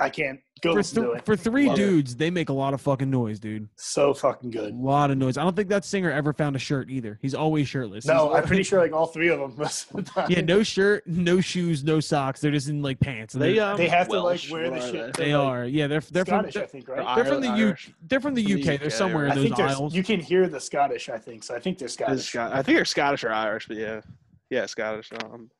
i 0.00 0.08
can't 0.08 0.40
go 0.62 0.70
For, 0.72 0.76
listen 0.78 1.02
to 1.02 1.08
th- 1.10 1.18
it 1.18 1.26
for 1.26 1.36
three 1.36 1.66
Love 1.66 1.74
it. 1.78 1.82
dudes, 1.82 2.16
they 2.16 2.30
make 2.30 2.48
a 2.48 2.52
lot 2.52 2.72
of 2.72 2.80
fucking 2.80 3.10
noise, 3.10 3.40
dude. 3.40 3.68
so 3.76 4.14
fucking 4.14 4.50
good. 4.50 4.72
A 4.72 4.76
lot 4.76 5.10
of 5.10 5.18
noise. 5.18 5.36
I 5.36 5.42
don't 5.42 5.56
think 5.56 5.68
that 5.70 5.84
singer 5.84 6.10
ever 6.12 6.32
found 6.32 6.54
a 6.54 6.58
shirt 6.60 6.88
either. 6.88 7.18
He's 7.20 7.34
always 7.34 7.66
shirtless. 7.68 8.04
no 8.06 8.28
He's 8.28 8.36
i'm 8.38 8.44
pretty 8.46 8.62
sure 8.62 8.78
like 8.80 8.92
all 8.92 9.06
three 9.06 9.28
of 9.28 9.40
them 9.40 9.54
most 9.56 9.90
of 9.90 9.96
the 9.96 10.02
time 10.02 10.30
Yeah, 10.30 10.40
no 10.42 10.62
shirt, 10.62 11.04
no 11.06 11.40
shoes, 11.40 11.82
no 11.82 11.98
socks. 11.98 12.40
They're 12.40 12.52
just 12.52 12.68
in 12.68 12.80
like 12.80 13.00
pants. 13.00 13.34
and 13.34 13.42
they 13.42 13.54
they're- 13.54 13.64
um, 13.64 13.76
they 13.76 13.88
have 13.88 14.08
to 14.08 14.20
like 14.20 14.40
wear 14.52 14.64
the 14.70 14.76
what 14.76 14.82
shit 14.82 15.14
they? 15.14 15.24
they 15.24 15.34
like, 15.36 15.46
are. 15.46 15.64
Yeah, 15.66 15.88
they're 15.88 16.00
they're 16.00 16.24
scottish 16.24 16.54
from 16.54 16.62
i 16.62 16.66
think 16.66 16.86
They're 16.86 16.96
right 16.96 17.16
they're 17.16 17.24
from 17.24 17.40
the 17.40 17.56
U. 17.56 17.74
They're 18.08 18.20
from 18.20 18.34
the 18.34 18.44
From 18.44 18.52
UK. 18.52 18.58
the 18.60 18.76
They're 18.78 18.86
UK, 18.86 18.92
somewhere 18.92 19.26
in 19.26 19.32
i 19.32 19.34
those 19.34 19.44
think 19.44 19.58
aisles. 19.58 19.94
you 19.94 20.02
can 20.04 20.20
hear 20.20 20.48
the 20.48 20.60
scottish 20.60 21.08
i 21.08 21.18
think 21.18 21.42
so 21.42 21.56
i 21.56 21.58
think 21.58 21.78
they're 21.78 21.88
scottish 21.88 22.28
Scot- 22.28 22.52
I 22.52 22.62
think 22.62 22.76
they're 22.78 22.84
Scottish 22.84 23.24
or 23.24 23.32
Irish, 23.32 23.66
but 23.66 23.76
yeah, 23.78 24.00
yeah, 24.48 24.66
Scottish. 24.66 25.10
Um, 25.24 25.50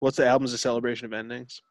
what's 0.00 0.16
the 0.16 0.26
album's 0.26 0.52
a 0.52 0.58
celebration 0.58 1.06
of 1.06 1.12
endings? 1.12 1.62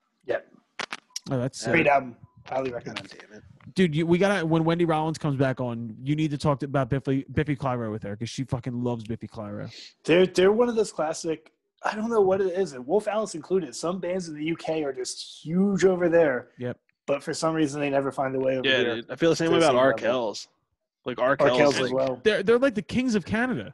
Oh, 1.32 1.40
that's 1.40 1.60
sick. 1.60 1.72
great 1.72 1.88
album 1.88 2.16
highly 2.46 2.70
God 2.72 2.76
recommend 2.78 3.08
damn 3.10 3.38
it! 3.38 3.44
dude. 3.76 3.96
You, 3.96 4.06
we 4.06 4.18
gotta 4.18 4.46
when 4.46 4.64
Wendy 4.64 4.86
Rollins 4.86 5.18
comes 5.18 5.38
back 5.38 5.62
on, 5.62 5.96
you 6.04 6.16
need 6.16 6.32
to 6.32 6.38
talk 6.38 6.60
to, 6.60 6.66
about 6.66 6.90
Biffy 6.90 7.26
Biffy 7.32 7.56
Clyro 7.56 7.92
with 7.92 8.04
her 8.04 8.12
because 8.12 8.30
she 8.30 8.44
fucking 8.44 8.84
loves 8.84 9.04
Biffy 9.06 9.28
Clyro. 9.28 9.72
they're 10.04 10.26
they're 10.28 10.52
one 10.52 10.68
of 10.70 10.76
those 10.76 10.92
classic 10.92 11.52
i 11.84 11.96
don't 11.96 12.10
know 12.12 12.22
what 12.22 12.42
it 12.42 12.54
is 12.54 12.74
and 12.74 12.86
wolf 12.86 13.08
alice 13.08 13.34
included 13.34 13.74
some 13.76 14.00
bands 14.00 14.28
in 14.30 14.36
the 14.36 14.52
uk 14.52 14.70
are 14.70 14.94
just 14.94 15.44
huge 15.44 15.84
over 15.84 16.10
there 16.10 16.50
Yep. 16.60 16.78
but 17.08 17.24
for 17.24 17.34
some 17.34 17.56
reason 17.56 17.80
they 17.82 17.90
never 17.90 18.12
find 18.12 18.34
their 18.36 18.42
way 18.42 18.58
over 18.58 18.68
Yeah, 18.68 18.78
here 18.78 18.96
dude. 18.98 19.10
I 19.10 19.16
feel 19.16 19.32
the 19.32 19.36
same 19.36 19.50
way 19.52 19.58
about 19.58 19.70
same 19.70 19.78
R. 19.78 19.86
level. 19.88 20.00
Kells. 20.00 20.48
Like 21.06 21.18
R. 21.20 21.36
Arkells, 21.38 21.58
Kells 21.58 21.76
like, 21.78 21.86
as 21.86 21.92
well 21.94 22.20
They're 22.24 22.44
they're 22.44 22.60
like 22.60 22.76
the 22.76 22.84
kings 22.84 23.16
of 23.16 23.26
Canada. 23.26 23.74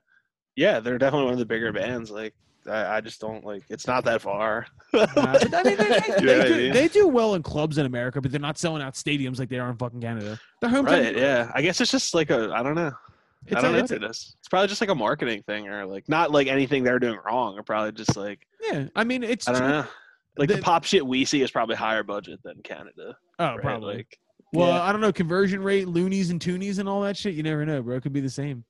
yeah, 0.55 0.79
they're 0.79 0.97
definitely 0.97 1.25
one 1.25 1.33
of 1.33 1.39
the 1.39 1.45
bigger 1.45 1.73
bands. 1.73 2.09
Like, 2.11 2.33
I, 2.67 2.97
I 2.97 3.01
just 3.01 3.19
don't 3.21 3.43
like. 3.45 3.63
It's 3.69 3.87
not 3.87 4.03
that 4.05 4.21
far. 4.21 4.65
Uh, 4.93 5.05
I 5.15 5.63
mean, 5.63 5.75
they, 5.75 5.75
they, 5.75 6.15
You 6.19 6.25
know 6.25 6.41
I 6.41 6.47
do, 6.47 6.55
mean? 6.55 6.73
they 6.73 6.87
do 6.87 7.07
well 7.09 7.35
in 7.35 7.43
clubs 7.43 7.77
in 7.77 7.85
America, 7.85 8.21
but 8.21 8.31
they're 8.31 8.39
not 8.39 8.57
selling 8.57 8.81
out 8.81 8.93
stadiums 8.93 9.37
like 9.37 9.49
they 9.49 9.59
are 9.59 9.69
in 9.69 9.75
fucking 9.75 9.99
Canada. 9.99 10.39
Their 10.61 10.69
hometown, 10.69 10.85
right? 10.85 11.15
Yeah. 11.17 11.51
I 11.53 11.61
guess 11.61 11.81
it's 11.81 11.91
just 11.91 12.15
like 12.15 12.29
a. 12.29 12.51
I 12.53 12.63
don't 12.63 12.75
know. 12.75 12.91
It's 13.45 13.55
I 13.57 13.61
don't 13.61 13.73
know 13.73 13.79
it's 13.79 13.91
what 13.91 14.01
a- 14.01 14.05
it 14.05 14.09
is. 14.11 14.35
It's 14.39 14.47
probably 14.47 14.69
just 14.69 14.79
like 14.79 14.89
a 14.89 14.95
marketing 14.95 15.43
thing, 15.43 15.67
or 15.67 15.85
like 15.85 16.07
not 16.07 16.31
like 16.31 16.47
anything 16.47 16.83
they're 16.83 16.99
doing 16.99 17.19
wrong, 17.25 17.57
or 17.59 17.63
probably 17.63 17.91
just 17.91 18.15
like 18.15 18.47
yeah. 18.63 18.85
I 18.95 19.03
mean, 19.03 19.23
it's 19.23 19.47
I 19.49 19.53
don't 19.59 19.67
know. 19.69 19.85
Like 20.37 20.47
The- 20.49 20.55
the 20.55 20.61
pop 20.61 20.85
shit 20.85 21.05
we 21.05 21.25
see 21.25 21.41
is 21.41 21.51
probably 21.51 21.75
higher 21.75 22.03
budget 22.03 22.39
than 22.43 22.61
Canada. 22.63 23.17
Oh, 23.39 23.45
right? 23.55 23.59
probably. 23.61 23.95
Like, 23.97 24.17
well, 24.53 24.69
Yeah. 24.69 24.83
I 24.83 24.93
don't 24.93 25.01
know 25.01 25.11
conversion 25.11 25.61
rate, 25.61 25.87
loonies 25.89 26.29
and 26.31 26.39
toonies, 26.39 26.79
and 26.79 26.87
all 26.87 27.01
that 27.01 27.17
shit. 27.17 27.33
You 27.33 27.43
never 27.43 27.65
know, 27.65 27.81
bro. 27.81 27.97
It 27.97 28.03
could 28.03 28.13
be 28.13 28.21
the 28.21 28.29
same. 28.29 28.63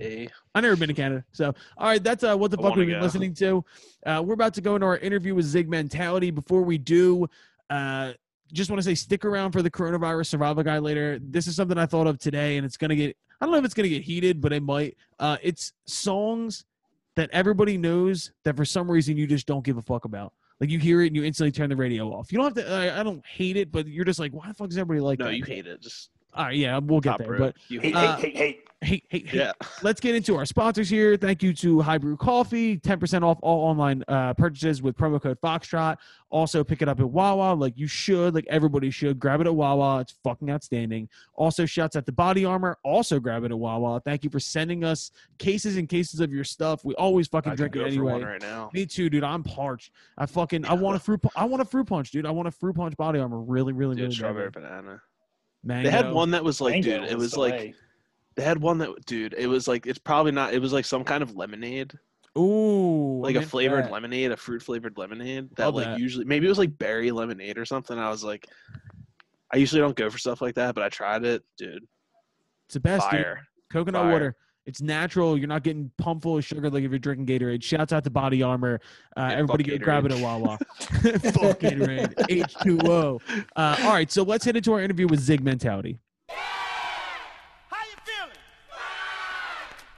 Eh. 0.00 0.26
I 0.54 0.60
never 0.60 0.76
been 0.76 0.88
to 0.88 0.94
Canada, 0.94 1.24
so 1.32 1.54
all 1.76 1.86
right. 1.88 2.02
That's 2.02 2.24
uh, 2.24 2.36
what 2.36 2.50
the 2.50 2.58
I 2.58 2.62
fuck 2.62 2.76
we've 2.76 2.86
been 2.86 2.98
go. 2.98 3.04
listening 3.04 3.34
to. 3.34 3.64
Uh, 4.06 4.22
we're 4.24 4.34
about 4.34 4.54
to 4.54 4.60
go 4.60 4.74
into 4.74 4.86
our 4.86 4.98
interview 4.98 5.34
with 5.34 5.44
Zig 5.46 5.68
Mentality. 5.68 6.30
Before 6.30 6.62
we 6.62 6.78
do, 6.78 7.26
uh, 7.70 8.12
just 8.52 8.70
want 8.70 8.78
to 8.78 8.84
say 8.84 8.94
stick 8.94 9.24
around 9.24 9.52
for 9.52 9.62
the 9.62 9.70
coronavirus 9.70 10.26
survival 10.26 10.62
guide 10.62 10.82
later. 10.82 11.18
This 11.22 11.46
is 11.46 11.56
something 11.56 11.78
I 11.78 11.86
thought 11.86 12.06
of 12.06 12.18
today, 12.18 12.56
and 12.56 12.64
it's 12.66 12.76
gonna 12.76 12.96
get. 12.96 13.16
I 13.40 13.44
don't 13.46 13.52
know 13.52 13.58
if 13.58 13.64
it's 13.64 13.74
gonna 13.74 13.88
get 13.88 14.02
heated, 14.02 14.40
but 14.40 14.52
it 14.52 14.62
might. 14.62 14.96
Uh, 15.18 15.36
it's 15.42 15.72
songs 15.86 16.64
that 17.16 17.28
everybody 17.32 17.76
knows 17.76 18.32
that 18.44 18.56
for 18.56 18.64
some 18.64 18.90
reason 18.90 19.16
you 19.16 19.26
just 19.26 19.46
don't 19.46 19.64
give 19.64 19.76
a 19.76 19.82
fuck 19.82 20.04
about. 20.04 20.32
Like 20.60 20.70
you 20.70 20.78
hear 20.80 21.02
it 21.02 21.08
and 21.08 21.16
you 21.16 21.22
instantly 21.24 21.52
turn 21.52 21.68
the 21.70 21.76
radio 21.76 22.08
off. 22.08 22.32
You 22.32 22.38
don't 22.38 22.56
have 22.56 22.66
to. 22.66 22.72
I 22.72 23.00
I 23.00 23.02
don't 23.04 23.24
hate 23.26 23.56
it, 23.56 23.70
but 23.70 23.86
you're 23.86 24.04
just 24.04 24.18
like, 24.18 24.32
why 24.32 24.48
the 24.48 24.54
fuck 24.54 24.68
does 24.68 24.78
everybody 24.78 25.00
like 25.04 25.18
No, 25.20 25.26
that? 25.26 25.36
you 25.36 25.44
hate 25.44 25.66
it. 25.66 25.80
Just 25.80 26.10
All 26.38 26.44
right, 26.46 26.56
yeah, 26.56 26.78
we'll 26.78 27.00
get 27.00 27.10
top 27.10 27.18
there. 27.18 27.28
row. 27.32 27.38
But 27.38 27.56
you 27.68 27.80
hate 27.80 27.94
hate 27.94 28.04
Uh, 28.06 28.16
hate 28.16 28.36
hate 28.36 28.36
hate 28.36 28.64
hey, 28.80 29.02
hey, 29.08 29.24
hey, 29.26 29.36
Yeah. 29.38 29.52
let's 29.82 29.98
get 30.00 30.14
into 30.14 30.36
our 30.36 30.46
sponsors 30.46 30.88
here. 30.88 31.16
Thank 31.16 31.42
you 31.42 31.52
to 31.54 31.80
High 31.80 31.98
Brew 31.98 32.16
Coffee, 32.16 32.78
10% 32.78 33.24
off 33.24 33.38
all 33.42 33.64
online 33.68 34.04
uh, 34.06 34.34
purchases 34.34 34.80
with 34.80 34.96
promo 34.96 35.20
code 35.20 35.36
Foxtrot. 35.40 35.96
Also, 36.30 36.62
pick 36.62 36.80
it 36.80 36.88
up 36.88 37.00
at 37.00 37.10
Wawa 37.10 37.54
like 37.54 37.76
you 37.76 37.88
should, 37.88 38.34
like 38.36 38.46
everybody 38.48 38.90
should. 38.90 39.18
Grab 39.18 39.40
it 39.40 39.48
at 39.48 39.54
Wawa. 39.56 40.02
It's 40.02 40.14
fucking 40.22 40.48
outstanding. 40.48 41.08
Also, 41.34 41.66
shouts 41.66 41.96
at 41.96 42.06
the 42.06 42.12
Body 42.12 42.44
Armor. 42.44 42.78
Also, 42.84 43.18
grab 43.18 43.42
it 43.42 43.50
at 43.50 43.58
Wawa. 43.58 44.00
Thank 44.04 44.22
you 44.22 44.30
for 44.30 44.38
sending 44.38 44.84
us 44.84 45.10
cases 45.38 45.76
and 45.76 45.88
cases 45.88 46.20
of 46.20 46.32
your 46.32 46.44
stuff. 46.44 46.84
We 46.84 46.94
always 46.94 47.26
fucking 47.26 47.50
I 47.52 47.54
drink 47.56 47.74
it 47.74 47.84
anyway. 47.84 48.22
right 48.22 48.40
now. 48.40 48.70
Me 48.74 48.86
too, 48.86 49.10
dude. 49.10 49.24
I'm 49.24 49.42
parched. 49.42 49.90
I 50.18 50.26
fucking 50.26 50.66
I 50.66 50.74
want 50.74 50.94
a 50.96 51.00
fruit. 51.00 51.20
pu- 51.22 51.30
I 51.34 51.46
want 51.46 51.62
a 51.62 51.64
fruit 51.64 51.86
punch, 51.88 52.12
dude. 52.12 52.26
I 52.26 52.30
want 52.30 52.46
a 52.46 52.52
fruit 52.52 52.76
punch 52.76 52.96
body 52.96 53.18
armor. 53.18 53.40
Really, 53.40 53.72
really, 53.72 53.96
Dude, 53.96 54.02
really. 54.04 54.14
strawberry 54.14 54.50
badly. 54.50 54.68
banana. 54.68 55.02
Mango. 55.64 55.90
They 55.90 55.96
had 55.96 56.12
one 56.12 56.30
that 56.32 56.44
was 56.44 56.60
like, 56.60 56.72
Mango 56.74 57.00
dude, 57.00 57.10
it 57.10 57.18
was 57.18 57.32
the 57.32 57.40
like 57.40 57.52
way. 57.54 57.74
they 58.36 58.42
had 58.44 58.60
one 58.60 58.78
that, 58.78 58.90
dude, 59.06 59.34
it 59.36 59.46
was 59.46 59.66
like 59.68 59.86
it's 59.86 59.98
probably 59.98 60.32
not. 60.32 60.54
It 60.54 60.60
was 60.60 60.72
like 60.72 60.84
some 60.84 61.04
kind 61.04 61.22
of 61.22 61.34
lemonade, 61.36 61.92
Ooh, 62.38 63.20
like 63.22 63.36
a 63.36 63.42
flavored 63.42 63.84
that. 63.86 63.92
lemonade, 63.92 64.30
a 64.32 64.36
fruit 64.36 64.62
flavored 64.62 64.96
lemonade. 64.96 65.48
That 65.56 65.66
Love 65.66 65.74
like 65.74 65.86
that. 65.86 65.98
usually 65.98 66.24
maybe 66.24 66.46
it 66.46 66.48
was 66.50 66.58
like 66.58 66.78
berry 66.78 67.10
lemonade 67.10 67.58
or 67.58 67.64
something. 67.64 67.98
I 67.98 68.08
was 68.10 68.22
like, 68.24 68.46
I 69.52 69.56
usually 69.56 69.80
don't 69.80 69.96
go 69.96 70.08
for 70.10 70.18
stuff 70.18 70.40
like 70.40 70.54
that, 70.54 70.74
but 70.74 70.84
I 70.84 70.88
tried 70.88 71.24
it, 71.24 71.42
dude. 71.56 71.82
It's 72.66 72.74
the 72.74 72.80
best. 72.80 73.10
dude. 73.10 73.20
Fire. 73.22 73.40
Coconut 73.72 74.02
Fire. 74.02 74.12
water. 74.12 74.36
It's 74.68 74.82
natural. 74.82 75.38
You're 75.38 75.48
not 75.48 75.62
getting 75.62 75.90
pumped 75.96 76.24
full 76.24 76.36
of 76.36 76.44
sugar 76.44 76.68
like 76.68 76.84
if 76.84 76.90
you're 76.90 76.98
drinking 76.98 77.24
Gatorade. 77.24 77.62
Shouts 77.62 77.90
out 77.90 78.04
to 78.04 78.10
Body 78.10 78.42
Armor. 78.42 78.80
Uh, 79.16 79.20
Yeah, 79.22 79.32
everybody 79.32 79.64
fuck 79.64 79.78
go 79.80 79.84
grab 79.84 80.04
it 80.04 80.12
Gatorade. 80.12 80.16
at 80.16 80.22
Wawa. 80.22 80.58
fuck 81.32 81.60
Gatorade. 81.60 82.14
H2O. 82.28 83.18
Uh, 83.56 83.76
all 83.82 83.92
right, 83.94 84.12
so 84.12 84.22
let's 84.22 84.44
head 84.44 84.58
into 84.58 84.74
our 84.74 84.82
interview 84.82 85.06
with 85.08 85.20
Zig 85.20 85.42
Mentality. 85.42 85.98
How 86.28 87.76
you 87.82 87.96
feeling? 88.04 88.36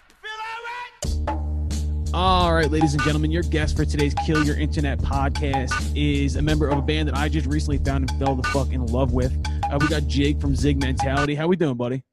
You 0.08 0.14
feel 0.22 0.38
all 0.46 1.34
right? 1.34 2.14
All 2.14 2.54
right, 2.54 2.70
ladies 2.70 2.94
and 2.94 3.02
gentlemen, 3.02 3.32
your 3.32 3.42
guest 3.42 3.74
for 3.76 3.84
today's 3.84 4.14
Kill 4.24 4.44
Your 4.44 4.56
Internet 4.56 5.00
podcast 5.00 5.72
is 5.96 6.36
a 6.36 6.42
member 6.42 6.68
of 6.68 6.78
a 6.78 6.82
band 6.82 7.08
that 7.08 7.16
I 7.16 7.28
just 7.28 7.48
recently 7.48 7.78
found 7.78 8.08
and 8.08 8.20
fell 8.20 8.36
the 8.36 8.46
fuck 8.50 8.70
in 8.72 8.86
love 8.86 9.12
with. 9.12 9.32
Uh, 9.64 9.78
we 9.80 9.88
got 9.88 10.06
Jake 10.06 10.40
from 10.40 10.54
Zig 10.54 10.80
Mentality. 10.80 11.34
How 11.34 11.48
we 11.48 11.56
doing, 11.56 11.74
buddy? 11.76 12.04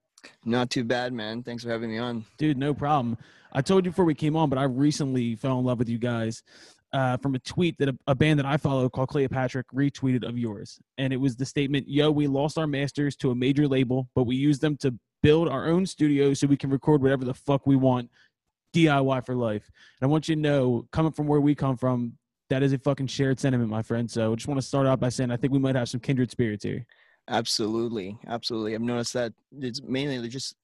Not 0.46 0.70
too 0.70 0.84
bad, 0.84 1.14
man. 1.14 1.44
Thanks 1.44 1.64
for 1.64 1.70
having 1.70 1.92
me 1.92 1.98
on. 1.98 2.26
Dude, 2.38 2.58
no 2.58 2.74
problem. 2.74 3.18
I 3.54 3.62
told 3.62 3.86
you 3.86 3.92
before 3.92 4.06
we 4.06 4.16
came 4.16 4.36
on, 4.36 4.50
but 4.50 4.58
I 4.60 4.64
recently 4.64 5.36
fell 5.36 5.60
in 5.60 5.66
love 5.66 5.80
with 5.80 5.90
you 5.90 5.98
guys 5.98 6.44
uh, 6.94 7.18
from 7.18 7.36
a 7.36 7.40
tweet 7.40 7.78
that 7.80 7.90
a, 7.90 7.98
a 8.08 8.16
band 8.16 8.40
that 8.40 8.46
I 8.46 8.58
follow 8.58 8.90
called 8.90 9.10
Cleopatra 9.10 9.64
retweeted 9.74 10.28
of 10.28 10.38
yours. 10.38 10.80
And 10.98 11.12
it 11.12 11.18
was 11.18 11.36
the 11.36 11.46
statement, 11.46 11.88
Yo, 11.88 12.12
we 12.12 12.28
lost 12.28 12.58
our 12.58 12.68
masters 12.68 13.16
to 13.18 13.32
a 13.32 13.36
major 13.36 13.68
label, 13.68 14.10
but 14.16 14.24
we 14.24 14.36
use 14.36 14.60
them 14.60 14.78
to 14.78 14.94
build 15.24 15.50
our 15.50 15.68
own 15.68 15.86
studio 15.86 16.34
so 16.34 16.48
we 16.48 16.58
can 16.58 16.70
record 16.70 17.02
whatever 17.02 17.26
the 17.26 17.34
fuck 17.34 17.66
we 17.66 17.76
want. 17.76 18.10
DIY 18.74 19.26
for 19.26 19.34
life. 19.34 19.70
And 20.00 20.08
I 20.08 20.12
want 20.12 20.28
you 20.28 20.36
to 20.36 20.42
know, 20.42 20.88
coming 20.92 21.12
from 21.12 21.26
where 21.26 21.42
we 21.42 21.56
come 21.56 21.78
from, 21.78 22.14
that 22.50 22.64
is 22.64 22.74
a 22.74 22.78
fucking 22.78 23.08
shared 23.08 23.40
sentiment, 23.40 23.70
my 23.70 23.82
friend. 23.82 24.10
So 24.10 24.32
I 24.32 24.36
just 24.36 24.48
want 24.48 24.60
to 24.60 24.66
start 24.66 24.88
out 24.88 25.00
by 25.00 25.10
saying 25.10 25.32
I 25.32 25.38
think 25.38 25.52
we 25.52 25.60
might 25.60 25.76
have 25.76 25.90
some 25.90 26.00
kindred 26.00 26.32
spirits 26.32 26.64
here. 26.64 26.86
Absolutely, 27.30 28.18
absolutely. 28.28 28.74
I've 28.74 28.82
noticed 28.82 29.14
that 29.14 29.34
it's 29.60 29.82
mainly 29.82 30.28
just 30.30 30.56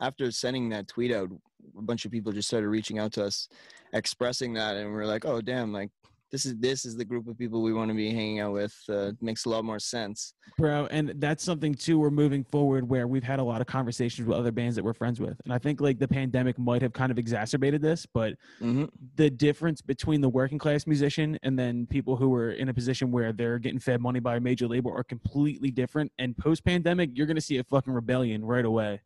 after 0.00 0.30
sending 0.30 0.68
that 0.70 0.88
tweet 0.88 1.12
out, 1.12 1.30
a 1.78 1.82
bunch 1.82 2.04
of 2.04 2.10
people 2.10 2.32
just 2.32 2.48
started 2.48 2.68
reaching 2.68 2.98
out 2.98 3.12
to 3.14 3.24
us, 3.24 3.48
expressing 3.92 4.54
that, 4.54 4.76
and 4.76 4.92
we 4.92 5.00
are 5.00 5.06
like, 5.06 5.24
oh 5.24 5.40
damn, 5.40 5.72
like 5.72 5.90
this 6.30 6.46
is 6.46 6.56
this 6.58 6.84
is 6.84 6.96
the 6.96 7.04
group 7.04 7.26
of 7.26 7.36
people 7.36 7.62
we 7.62 7.72
want 7.72 7.90
to 7.90 7.94
be 7.94 8.10
hanging 8.10 8.40
out 8.40 8.52
with. 8.52 8.74
Uh, 8.88 9.12
makes 9.20 9.44
a 9.44 9.48
lot 9.48 9.64
more 9.64 9.78
sense. 9.78 10.34
bro 10.58 10.86
and 10.90 11.12
that's 11.16 11.42
something 11.44 11.74
too 11.74 11.98
we're 11.98 12.10
moving 12.10 12.44
forward 12.44 12.88
where 12.88 13.06
we've 13.06 13.22
had 13.22 13.38
a 13.38 13.42
lot 13.42 13.60
of 13.60 13.66
conversations 13.66 14.26
with 14.26 14.36
other 14.36 14.50
bands 14.50 14.74
that 14.76 14.84
we're 14.84 14.92
friends 14.92 15.20
with 15.20 15.40
and 15.44 15.52
i 15.52 15.58
think 15.58 15.80
like 15.80 15.98
the 15.98 16.08
pandemic 16.08 16.58
might 16.58 16.82
have 16.82 16.92
kind 16.92 17.12
of 17.12 17.18
exacerbated 17.18 17.80
this 17.80 18.06
but 18.12 18.34
hmm 18.58 18.84
the 19.16 19.30
difference 19.30 19.80
between 19.80 20.20
the 20.20 20.28
working 20.28 20.58
class 20.58 20.86
musician 20.86 21.38
and 21.42 21.58
then 21.58 21.86
people 21.86 22.16
who 22.16 22.34
are 22.34 22.52
in 22.52 22.68
a 22.68 22.74
position 22.74 23.10
where 23.10 23.32
they're 23.32 23.58
getting 23.58 23.78
fed 23.78 24.00
money 24.00 24.20
by 24.20 24.36
a 24.36 24.40
major 24.40 24.66
label 24.66 24.92
are 24.92 25.04
completely 25.04 25.70
different 25.70 26.10
and 26.18 26.36
post 26.36 26.64
pandemic 26.64 27.10
you're 27.14 27.26
going 27.26 27.36
to 27.36 27.40
see 27.40 27.58
a 27.58 27.64
fucking 27.64 27.92
rebellion 27.92 28.44
right 28.44 28.64
away 28.64 29.00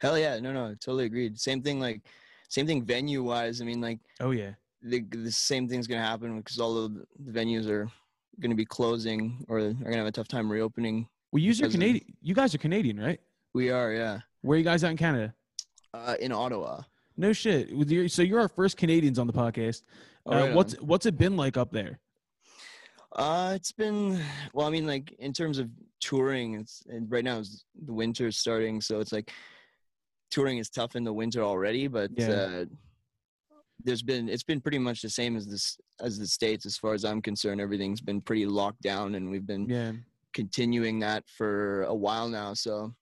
Hell 0.00 0.16
yeah, 0.16 0.38
no, 0.38 0.52
no, 0.52 0.68
totally 0.74 1.06
agreed. 1.06 1.38
Same 1.40 1.60
thing, 1.60 1.80
like 1.80 2.02
same 2.48 2.66
thing 2.68 2.84
venue 2.84 3.22
wise. 3.22 3.60
I 3.60 3.64
mean, 3.64 3.80
like 3.80 3.98
oh 4.20 4.30
yeah 4.30 4.52
the 4.82 5.00
the 5.10 5.30
same 5.32 5.68
thing's 5.68 5.86
gonna 5.86 6.00
happen 6.02 6.36
because 6.38 6.58
all 6.58 6.76
of 6.76 6.94
the 6.94 7.32
venues 7.32 7.68
are 7.68 7.88
gonna 8.40 8.54
be 8.54 8.64
closing 8.64 9.44
or 9.48 9.58
are 9.58 9.72
gonna 9.72 9.96
have 9.96 10.06
a 10.06 10.12
tough 10.12 10.28
time 10.28 10.50
reopening. 10.50 11.06
well 11.32 11.40
you 11.42 11.50
are 11.52 11.54
Because 11.54 11.74
of- 11.74 11.80
canadian 11.80 12.04
you 12.20 12.34
guys 12.34 12.54
are 12.54 12.58
canadian 12.58 12.98
right 13.00 13.20
We 13.54 13.70
are, 13.70 13.92
yeah, 13.92 14.20
where 14.40 14.56
are 14.56 14.58
you 14.58 14.64
guys 14.64 14.82
out 14.84 14.90
in 14.90 14.96
canada 14.96 15.34
uh, 15.94 16.16
in 16.20 16.32
Ottawa. 16.32 16.82
no 17.16 17.32
shit 17.32 17.68
so 18.10 18.22
you're 18.22 18.40
our 18.40 18.48
first 18.48 18.76
canadians 18.76 19.18
on 19.18 19.26
the 19.26 19.32
podcast 19.32 19.82
Oh, 20.26 20.32
uh, 20.32 20.40
right 20.46 20.54
what's 20.54 20.74
on. 20.74 20.86
what's 20.86 21.06
it 21.06 21.16
been 21.18 21.36
like 21.36 21.56
up 21.56 21.70
there 21.72 22.00
Uh, 23.14 23.52
it's 23.54 23.72
been 23.72 24.18
well. 24.54 24.66
I 24.66 24.70
mean, 24.70 24.86
like 24.86 25.12
in 25.18 25.32
terms 25.34 25.58
of 25.58 25.68
touring, 26.00 26.54
it's 26.54 26.82
and 26.88 27.10
right 27.12 27.22
now 27.24 27.38
is 27.40 27.64
the 27.84 27.92
winter's 27.92 28.38
starting, 28.38 28.80
so 28.80 29.00
it's 29.00 29.12
like 29.12 29.30
touring 30.30 30.56
is 30.56 30.70
tough 30.70 30.96
in 30.96 31.04
the 31.04 31.12
winter 31.12 31.42
already. 31.42 31.88
But 31.88 32.10
Yeah. 32.16 32.30
uh, 32.30 32.64
there's 33.84 34.02
been 34.02 34.28
it's 34.28 34.42
been 34.42 34.60
pretty 34.60 34.78
much 34.78 35.02
the 35.02 35.10
same 35.10 35.36
as 35.36 35.46
this 35.46 35.76
as 36.00 36.18
the 36.18 36.26
states 36.26 36.66
as 36.66 36.76
far 36.76 36.94
as 36.94 37.04
I'm 37.04 37.22
concerned. 37.22 37.60
Everything's 37.60 38.00
been 38.00 38.20
pretty 38.20 38.46
locked 38.46 38.82
down, 38.82 39.14
and 39.14 39.30
we've 39.30 39.46
been 39.46 39.68
yeah 39.68 39.92
continuing 40.32 40.98
that 40.98 41.24
for 41.28 41.82
a 41.84 41.94
while 41.94 42.28
now. 42.28 42.54
So 42.54 42.94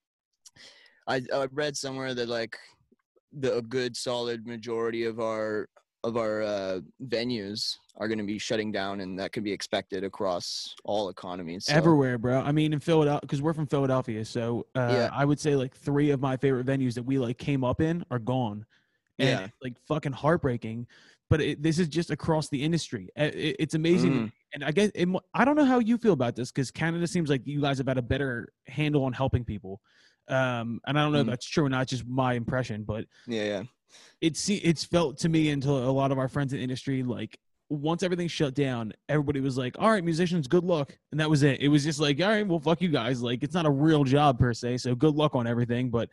I 1.06 1.22
I 1.32 1.46
read 1.52 1.76
somewhere 1.76 2.14
that 2.14 2.28
like 2.28 2.56
the 3.32 3.56
a 3.56 3.62
good 3.62 3.96
solid 3.96 4.46
majority 4.46 5.04
of 5.04 5.20
our 5.20 5.68
of 6.02 6.16
our 6.16 6.42
uh, 6.42 6.80
venues 7.08 7.76
are 7.98 8.08
going 8.08 8.18
to 8.18 8.24
be 8.24 8.38
shutting 8.38 8.72
down, 8.72 9.00
and 9.00 9.18
that 9.18 9.32
can 9.32 9.44
be 9.44 9.52
expected 9.52 10.02
across 10.02 10.74
all 10.84 11.10
economies. 11.10 11.66
So, 11.66 11.74
everywhere, 11.74 12.16
bro. 12.16 12.40
I 12.40 12.52
mean, 12.52 12.72
in 12.72 12.80
Philadelphia, 12.80 13.20
because 13.20 13.42
we're 13.42 13.52
from 13.52 13.66
Philadelphia, 13.66 14.24
so 14.24 14.66
uh, 14.74 14.88
Yeah. 14.90 15.10
I 15.12 15.26
would 15.26 15.38
say 15.38 15.56
like 15.56 15.76
three 15.76 16.10
of 16.10 16.20
my 16.20 16.38
favorite 16.38 16.66
venues 16.66 16.94
that 16.94 17.02
we 17.02 17.18
like 17.18 17.36
came 17.36 17.64
up 17.64 17.80
in 17.82 18.02
are 18.10 18.18
gone. 18.18 18.64
And 19.20 19.28
Yeah. 19.28 19.44
it's, 19.44 19.54
like 19.62 19.74
fucking 19.86 20.12
heartbreaking. 20.12 20.86
But 21.28 21.40
it, 21.40 21.62
this 21.62 21.78
is 21.78 21.86
just 21.88 22.10
across 22.10 22.48
the 22.48 22.60
industry. 22.62 23.08
It- 23.14 23.56
it's 23.60 23.74
amazing, 23.74 24.12
Mm. 24.12 24.32
and 24.54 24.64
I 24.64 24.72
guess 24.72 24.90
it, 24.96 25.08
I 25.32 25.44
don't 25.44 25.54
know 25.54 25.64
how 25.64 25.78
you 25.78 25.96
feel 25.96 26.12
about 26.12 26.34
this 26.34 26.50
because 26.50 26.70
Canada 26.72 27.06
seems 27.06 27.30
like 27.30 27.46
you 27.46 27.60
guys 27.60 27.78
have 27.78 27.86
had 27.86 27.98
a 27.98 28.02
better 28.02 28.52
handle 28.66 29.04
on 29.04 29.12
helping 29.12 29.44
people. 29.44 29.80
Um, 30.26 30.80
and 30.86 30.98
I 30.98 31.02
don't 31.04 31.12
know 31.12 31.20
if 31.20 31.26
Mm. 31.26 31.30
that's 31.30 31.46
true 31.46 31.64
or 31.64 31.68
not, 31.68 31.86
just 31.86 32.04
my 32.06 32.34
impression, 32.34 32.82
but 32.84 33.04
Yeah, 33.28 33.44
yeah, 33.44 33.62
it's 34.20 34.48
it's 34.48 34.84
felt 34.84 35.18
to 35.18 35.28
me 35.28 35.50
until 35.50 35.88
a 35.88 35.92
lot 35.92 36.10
of 36.12 36.18
our 36.18 36.28
friends 36.28 36.52
in 36.52 36.58
the 36.58 36.62
industry 36.62 37.02
like 37.02 37.38
once 37.68 38.02
everything 38.02 38.26
shut 38.28 38.52
down 38.54 38.92
everybody 39.08 39.40
was 39.40 39.56
like 39.56 39.76
all 39.78 39.90
right 39.90 40.02
musicians 40.04 40.46
good 40.48 40.64
luck 40.64 40.96
and 41.12 41.20
that 41.20 41.30
was 41.30 41.42
it 41.44 41.60
it 41.60 41.68
was 41.68 41.84
just 41.84 42.00
like 42.00 42.20
all 42.20 42.28
right 42.28 42.46
well 42.46 42.58
fuck 42.60 42.80
you 42.82 42.88
guys 42.88 43.22
like 43.22 43.42
it's 43.44 43.54
not 43.54 43.64
a 43.66 43.70
real 43.70 44.02
job 44.04 44.38
per 44.38 44.52
se 44.52 44.76
so 44.76 44.92
good 44.94 45.14
luck 45.14 45.34
on 45.36 45.46
everything 45.46 45.88
but 45.90 46.08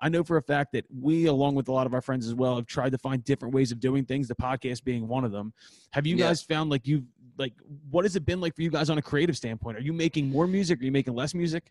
i 0.00 0.08
know 0.08 0.22
for 0.24 0.36
a 0.36 0.42
fact 0.42 0.72
that 0.72 0.84
we 0.90 1.26
along 1.26 1.54
with 1.54 1.68
a 1.68 1.72
lot 1.72 1.86
of 1.86 1.94
our 1.94 2.00
friends 2.00 2.26
as 2.26 2.34
well 2.34 2.56
have 2.56 2.66
tried 2.66 2.92
to 2.92 2.98
find 2.98 3.24
different 3.24 3.54
ways 3.54 3.70
of 3.72 3.80
doing 3.80 4.04
things 4.04 4.28
the 4.28 4.34
podcast 4.34 4.82
being 4.84 5.06
one 5.08 5.24
of 5.24 5.32
them 5.32 5.52
have 5.92 6.06
you 6.06 6.16
Yeah. 6.16 6.28
guys 6.28 6.42
found 6.42 6.70
like 6.70 6.86
you've 6.86 7.04
like 7.38 7.52
what 7.90 8.04
has 8.04 8.16
it 8.16 8.24
been 8.26 8.40
like 8.40 8.54
for 8.54 8.62
you 8.62 8.70
guys 8.70 8.90
on 8.90 8.98
a 8.98 9.02
creative 9.02 9.36
standpoint 9.36 9.76
are 9.76 9.80
you 9.82 9.92
making 9.92 10.28
more 10.30 10.46
music 10.46 10.80
are 10.80 10.84
you 10.84 10.92
making 10.92 11.14
less 11.14 11.34
music 11.34 11.70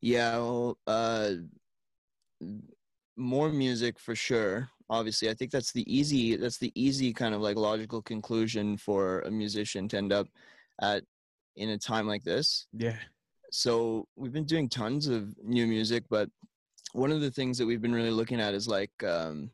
yeah. 0.00 0.36
Well, 0.36 0.78
uh, 0.86 1.30
more 3.16 3.50
music 3.50 3.98
for 3.98 4.14
sure. 4.14 4.68
Obviously, 4.90 5.28
I 5.28 5.34
think 5.34 5.50
that's 5.50 5.72
the 5.72 5.84
easy. 5.92 6.36
That's 6.36 6.58
the 6.58 6.70
easy 6.74 7.12
kind 7.12 7.34
of 7.34 7.40
like 7.40 7.56
logical 7.56 8.00
conclusion 8.00 8.76
for 8.76 9.20
a 9.22 9.30
musician 9.30 9.88
to 9.88 9.96
end 9.98 10.12
up 10.12 10.28
at 10.80 11.02
in 11.56 11.70
a 11.70 11.78
time 11.78 12.06
like 12.06 12.22
this. 12.22 12.68
yeah 12.72 12.94
so 13.50 14.06
we've 14.14 14.32
been 14.32 14.44
doing 14.44 14.68
tons 14.68 15.08
of 15.08 15.34
new 15.42 15.66
music 15.66 16.04
but 16.10 16.28
one 16.92 17.12
of 17.12 17.20
the 17.20 17.30
things 17.30 17.58
that 17.58 17.66
we've 17.66 17.82
been 17.82 17.94
really 17.94 18.10
looking 18.10 18.40
at 18.40 18.54
is 18.54 18.66
like 18.68 18.90
um, 19.04 19.50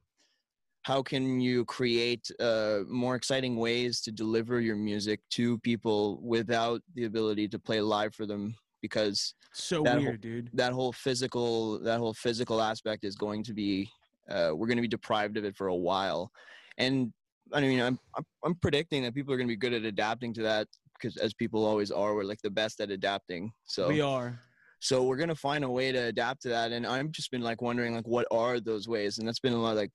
how 0.83 1.03
can 1.03 1.41
you 1.41 1.65
create 1.65 2.31
uh, 2.41 2.81
more 2.89 3.15
exciting 3.17 3.57
ways 3.57 4.01
to 4.03 4.13
deliver 4.13 4.61
your 4.61 4.77
music 4.77 5.21
to 5.31 5.59
people 5.61 6.21
without 6.23 6.81
the 6.95 7.05
ability 7.05 7.49
to 7.49 7.59
play 7.59 7.81
live 7.81 8.15
for 8.15 8.27
them? 8.27 8.55
Because 8.83 9.35
so 9.53 9.83
That 9.83 9.95
whole- 9.97 10.05
weird 10.05 10.21
dude. 10.21 10.51
that 10.55 10.73
whole 10.73 10.93
physical 10.93 11.79
that 11.81 11.99
whole 11.99 12.15
physical 12.15 12.61
aspect 12.61 13.05
is 13.05 13.17
going 13.17 13.43
to 13.45 13.55
be 13.55 13.89
uh, 14.31 14.51
we're 14.55 14.67
going 14.67 14.77
to 14.79 14.83
be 14.83 14.89
deprived 14.89 15.37
of 15.37 15.45
it 15.45 15.55
for 15.57 15.67
a 15.69 15.75
while. 15.77 16.31
And 16.79 17.13
i 17.53 17.61
mean 17.61 17.79
i'm 17.79 17.99
i'm, 18.17 18.25
I'm 18.43 18.55
predicting 18.55 19.03
that 19.03 19.15
people 19.15 19.33
are 19.33 19.37
going 19.37 19.47
to 19.47 19.53
be 19.53 19.57
good 19.57 19.75
at 19.75 19.83
adapting 19.85 20.33
to 20.33 20.43
that 20.43 20.67
because 20.95 21.19
as 21.19 21.35
people 21.35 21.63
always 21.67 21.91
are 21.91 22.15
we're 22.15 22.25
like 22.25 22.41
the 22.41 22.49
best 22.51 22.81
at 22.81 22.91
adapting 22.91 23.53
so 23.67 23.87
we 23.87 24.01
are 24.01 24.41
so 24.85 25.03
we're 25.03 25.17
gonna 25.17 25.35
find 25.35 25.65
a 25.65 25.69
way 25.71 25.91
to 25.93 25.99
adapt 25.99 26.43
to 26.43 26.49
that 26.51 26.71
and 26.71 26.87
i've 26.87 27.11
just 27.11 27.31
been 27.31 27.41
like 27.41 27.63
wondering 27.63 27.95
like 27.95 28.07
what 28.07 28.27
are 28.31 28.61
those 28.61 28.87
ways? 28.87 29.19
And 29.19 29.27
that's 29.27 29.41
been 29.41 29.55
a 29.55 29.59
lot 29.67 29.77
like 29.77 29.91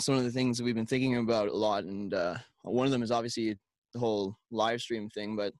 some 0.00 0.14
of 0.14 0.24
the 0.24 0.30
things 0.30 0.58
that 0.58 0.64
we've 0.64 0.74
been 0.74 0.84
thinking 0.94 1.16
about 1.16 1.48
a 1.48 1.56
lot 1.56 1.84
and 1.84 2.12
uh 2.12 2.36
one 2.62 2.84
of 2.84 2.92
them 2.92 3.02
is 3.02 3.10
obviously 3.10 3.56
the 3.94 3.98
whole 3.98 4.36
live 4.50 4.80
stream 4.82 5.08
thing 5.08 5.36
but 5.36 5.54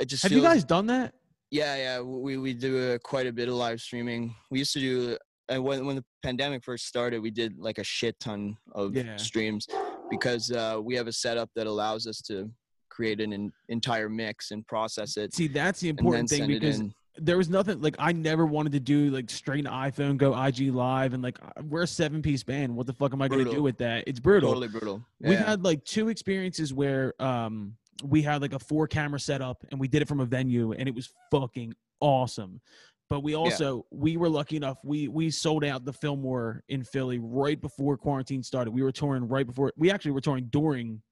it 0.00 0.06
just 0.06 0.22
have 0.22 0.32
you 0.32 0.42
guys 0.42 0.64
done 0.64 0.86
that? 0.86 1.14
Yeah 1.50 1.76
yeah 1.76 2.00
we 2.00 2.36
we 2.36 2.52
do 2.52 2.92
uh, 2.92 2.98
quite 2.98 3.26
a 3.26 3.32
bit 3.32 3.48
of 3.48 3.54
live 3.54 3.80
streaming. 3.80 4.34
We 4.50 4.58
used 4.58 4.74
to 4.74 4.80
do 4.80 5.16
and 5.48 5.62
when 5.64 5.86
when 5.86 5.96
the 5.96 6.04
pandemic 6.22 6.62
first 6.64 6.86
started 6.86 7.20
we 7.22 7.30
did 7.30 7.58
like 7.58 7.78
a 7.78 7.84
shit 7.84 8.16
ton 8.20 8.56
of 8.72 8.94
Yeah. 8.94 9.16
streams 9.16 9.66
because 10.10 10.50
uh 10.50 10.78
we 10.82 10.94
have 10.96 11.06
a 11.08 11.12
setup 11.24 11.48
that 11.56 11.66
allows 11.66 12.06
us 12.06 12.20
to 12.28 12.50
create 12.90 13.20
an, 13.22 13.32
en- 13.32 13.52
entire 13.70 14.10
mix 14.10 14.50
and 14.50 14.66
process 14.66 15.16
it 15.16 15.32
see 15.34 15.48
that's 15.48 15.80
the 15.80 15.88
important 15.88 16.28
thing 16.28 16.46
because 16.46 16.82
there 17.16 17.36
was 17.36 17.48
nothing 17.48 17.80
like 17.80 17.96
I 17.98 18.12
never 18.12 18.46
wanted 18.46 18.72
to 18.72 18.80
do 18.80 19.10
like 19.10 19.28
straight 19.28 19.64
iPhone, 19.66 20.16
go 20.16 20.40
IG 20.40 20.72
live, 20.72 21.12
and 21.12 21.22
like 21.22 21.38
we're 21.68 21.82
a 21.82 21.86
seven 21.86 22.22
piece 22.22 22.42
band. 22.42 22.74
What 22.74 22.86
the 22.86 22.92
fuck 22.92 23.12
am 23.12 23.20
I 23.20 23.28
gonna 23.28 23.44
do 23.44 23.62
with 23.62 23.78
that? 23.78 24.04
It's 24.06 24.20
brutal. 24.20 24.50
totally 24.50 24.68
brutal 24.68 25.04
We've 25.20 25.38
had 25.38 25.62
like 25.64 25.84
two 25.84 26.08
experiences 26.08 26.72
where 26.72 27.14
um 27.22 27.76
we 28.02 28.22
had 28.22 28.40
like 28.40 28.54
a 28.54 28.58
four 28.58 28.86
camera 28.88 29.20
setup 29.20 29.64
and 29.70 29.78
we 29.78 29.88
did 29.88 30.02
it 30.02 30.08
from 30.08 30.20
a 30.20 30.24
venue 30.24 30.72
and 30.72 30.88
it 30.88 30.94
was 30.94 31.12
fucking 31.30 31.74
awesome. 32.00 32.60
But 33.10 33.20
we 33.22 33.34
also 33.34 33.84
we 33.90 34.16
were 34.16 34.30
lucky 34.30 34.56
enough 34.56 34.78
we 34.82 35.08
we 35.08 35.30
sold 35.30 35.64
out 35.64 35.84
the 35.84 35.92
Fillmore 35.92 36.64
in 36.70 36.82
Philly 36.82 37.18
right 37.18 37.60
before 37.60 37.98
quarantine 37.98 38.42
started. 38.42 38.70
We 38.70 38.82
were 38.82 38.92
touring 38.92 39.28
right 39.28 39.46
before 39.46 39.72
we 39.76 39.90
actually 39.90 40.12
were 40.12 40.22
touring 40.22 40.46
during 40.46 41.02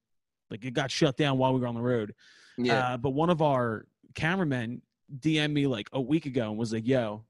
like 0.51 0.65
it 0.65 0.73
got 0.73 0.91
shut 0.91 1.19
down 1.19 1.37
while 1.37 1.53
we 1.53 1.61
were 1.61 1.67
on 1.67 1.75
the 1.75 1.83
road. 1.83 2.15
yeah 2.57 2.95
Uh, 2.95 2.97
but 2.97 3.11
one 3.11 3.29
of 3.29 3.43
our 3.43 3.85
cameramen 4.15 4.81
DM'd 5.19 5.53
me 5.53 5.67
like 5.67 5.89
a 5.93 6.01
week 6.01 6.27
ago 6.27 6.51
and 6.51 6.59
was 6.59 6.73
like, 6.73 6.87
"Yo, 6.87 7.25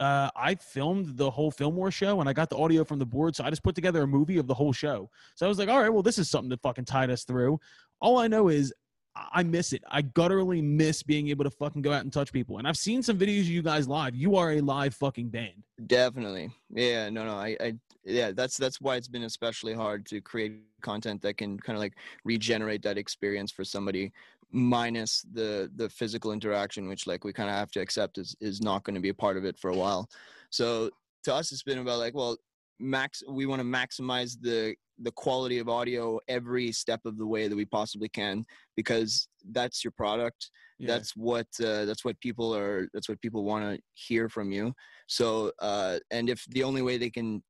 uh, 0.00 0.30
I 0.36 0.54
filmed 0.56 1.16
the 1.16 1.30
whole 1.30 1.50
Fillmore 1.50 1.90
show 1.90 2.20
and 2.20 2.28
I 2.28 2.32
got 2.32 2.50
the 2.50 2.56
audio 2.56 2.84
from 2.84 2.98
the 2.98 3.06
board, 3.06 3.36
so 3.36 3.44
I 3.44 3.50
just 3.50 3.62
put 3.62 3.74
together 3.74 4.02
a 4.02 4.06
movie 4.06 4.38
of 4.38 4.46
the 4.46 4.54
whole 4.54 4.72
show." 4.72 5.10
So 5.34 5.46
I 5.46 5.48
was 5.48 5.58
like, 5.58 5.68
"All 5.68 5.80
right, 5.80 5.92
well, 5.92 6.02
this 6.02 6.18
is 6.18 6.30
something 6.30 6.50
to 6.50 6.56
fucking 6.56 6.84
tide 6.84 7.10
us 7.10 7.24
through." 7.24 7.60
All 8.00 8.18
I 8.18 8.28
know 8.28 8.48
is 8.48 8.72
I 9.14 9.28
I 9.32 9.42
miss 9.42 9.72
it. 9.72 9.82
I 9.90 10.02
gutturally 10.02 10.62
miss 10.62 11.02
being 11.02 11.28
able 11.28 11.44
to 11.44 11.50
fucking 11.50 11.82
go 11.82 11.92
out 11.92 12.02
and 12.02 12.12
touch 12.12 12.32
people. 12.32 12.58
And 12.58 12.66
I've 12.66 12.76
seen 12.76 13.02
some 13.02 13.18
videos 13.18 13.40
of 13.40 13.48
you 13.48 13.62
guys 13.62 13.88
live. 13.88 14.14
You 14.14 14.36
are 14.36 14.52
a 14.52 14.60
live 14.60 14.94
fucking 14.94 15.28
band. 15.28 15.62
Definitely. 15.86 16.50
Yeah, 16.70 17.10
no, 17.10 17.24
no. 17.24 17.34
I, 17.34 17.56
I, 17.60 17.74
yeah, 18.04 18.32
that's 18.32 18.56
that's 18.56 18.80
why 18.80 18.96
it's 18.96 19.08
been 19.08 19.24
especially 19.24 19.74
hard 19.74 20.06
to 20.06 20.20
create 20.20 20.62
content 20.82 21.22
that 21.22 21.36
can 21.36 21.58
kind 21.58 21.76
of 21.76 21.80
like 21.80 21.94
regenerate 22.24 22.82
that 22.82 22.98
experience 22.98 23.52
for 23.52 23.64
somebody, 23.64 24.12
minus 24.52 25.24
the 25.32 25.70
the 25.76 25.88
physical 25.88 26.32
interaction, 26.32 26.88
which 26.88 27.06
like 27.06 27.24
we 27.24 27.32
kind 27.32 27.48
of 27.48 27.56
have 27.56 27.70
to 27.72 27.80
accept 27.80 28.18
is 28.18 28.36
is 28.40 28.60
not 28.60 28.84
going 28.84 28.94
to 28.94 29.00
be 29.00 29.08
a 29.08 29.14
part 29.14 29.36
of 29.36 29.44
it 29.44 29.58
for 29.58 29.70
a 29.70 29.76
while. 29.76 30.08
So 30.50 30.90
to 31.24 31.34
us, 31.34 31.52
it's 31.52 31.62
been 31.62 31.78
about 31.78 31.98
like, 31.98 32.14
well, 32.14 32.36
max. 32.78 33.22
We 33.28 33.46
want 33.46 33.60
to 33.60 33.66
maximize 33.66 34.36
the 34.40 34.74
the 34.98 35.12
quality 35.12 35.58
of 35.58 35.68
audio 35.68 36.20
every 36.28 36.70
step 36.70 37.00
of 37.06 37.16
the 37.16 37.26
way 37.26 37.48
that 37.48 37.56
we 37.56 37.64
possibly 37.64 38.08
can 38.08 38.44
because 38.76 39.26
that's 39.50 39.82
your 39.82 39.90
product 39.92 40.50
Yeah. 40.78 40.88
that's 40.88 41.16
what 41.16 41.46
uh, 41.60 41.84
that's 41.86 42.04
what 42.04 42.20
people 42.20 42.54
are 42.54 42.88
that's 42.92 43.08
what 43.08 43.20
people 43.20 43.42
want 43.44 43.64
to 43.64 43.82
hear 43.94 44.28
from 44.28 44.52
you 44.52 44.74
so 45.06 45.50
uh, 45.60 45.98
and 46.10 46.28
if 46.28 46.44
the 46.50 46.62
only 46.62 46.82
way 46.82 46.98
they 46.98 47.10
can 47.10 47.42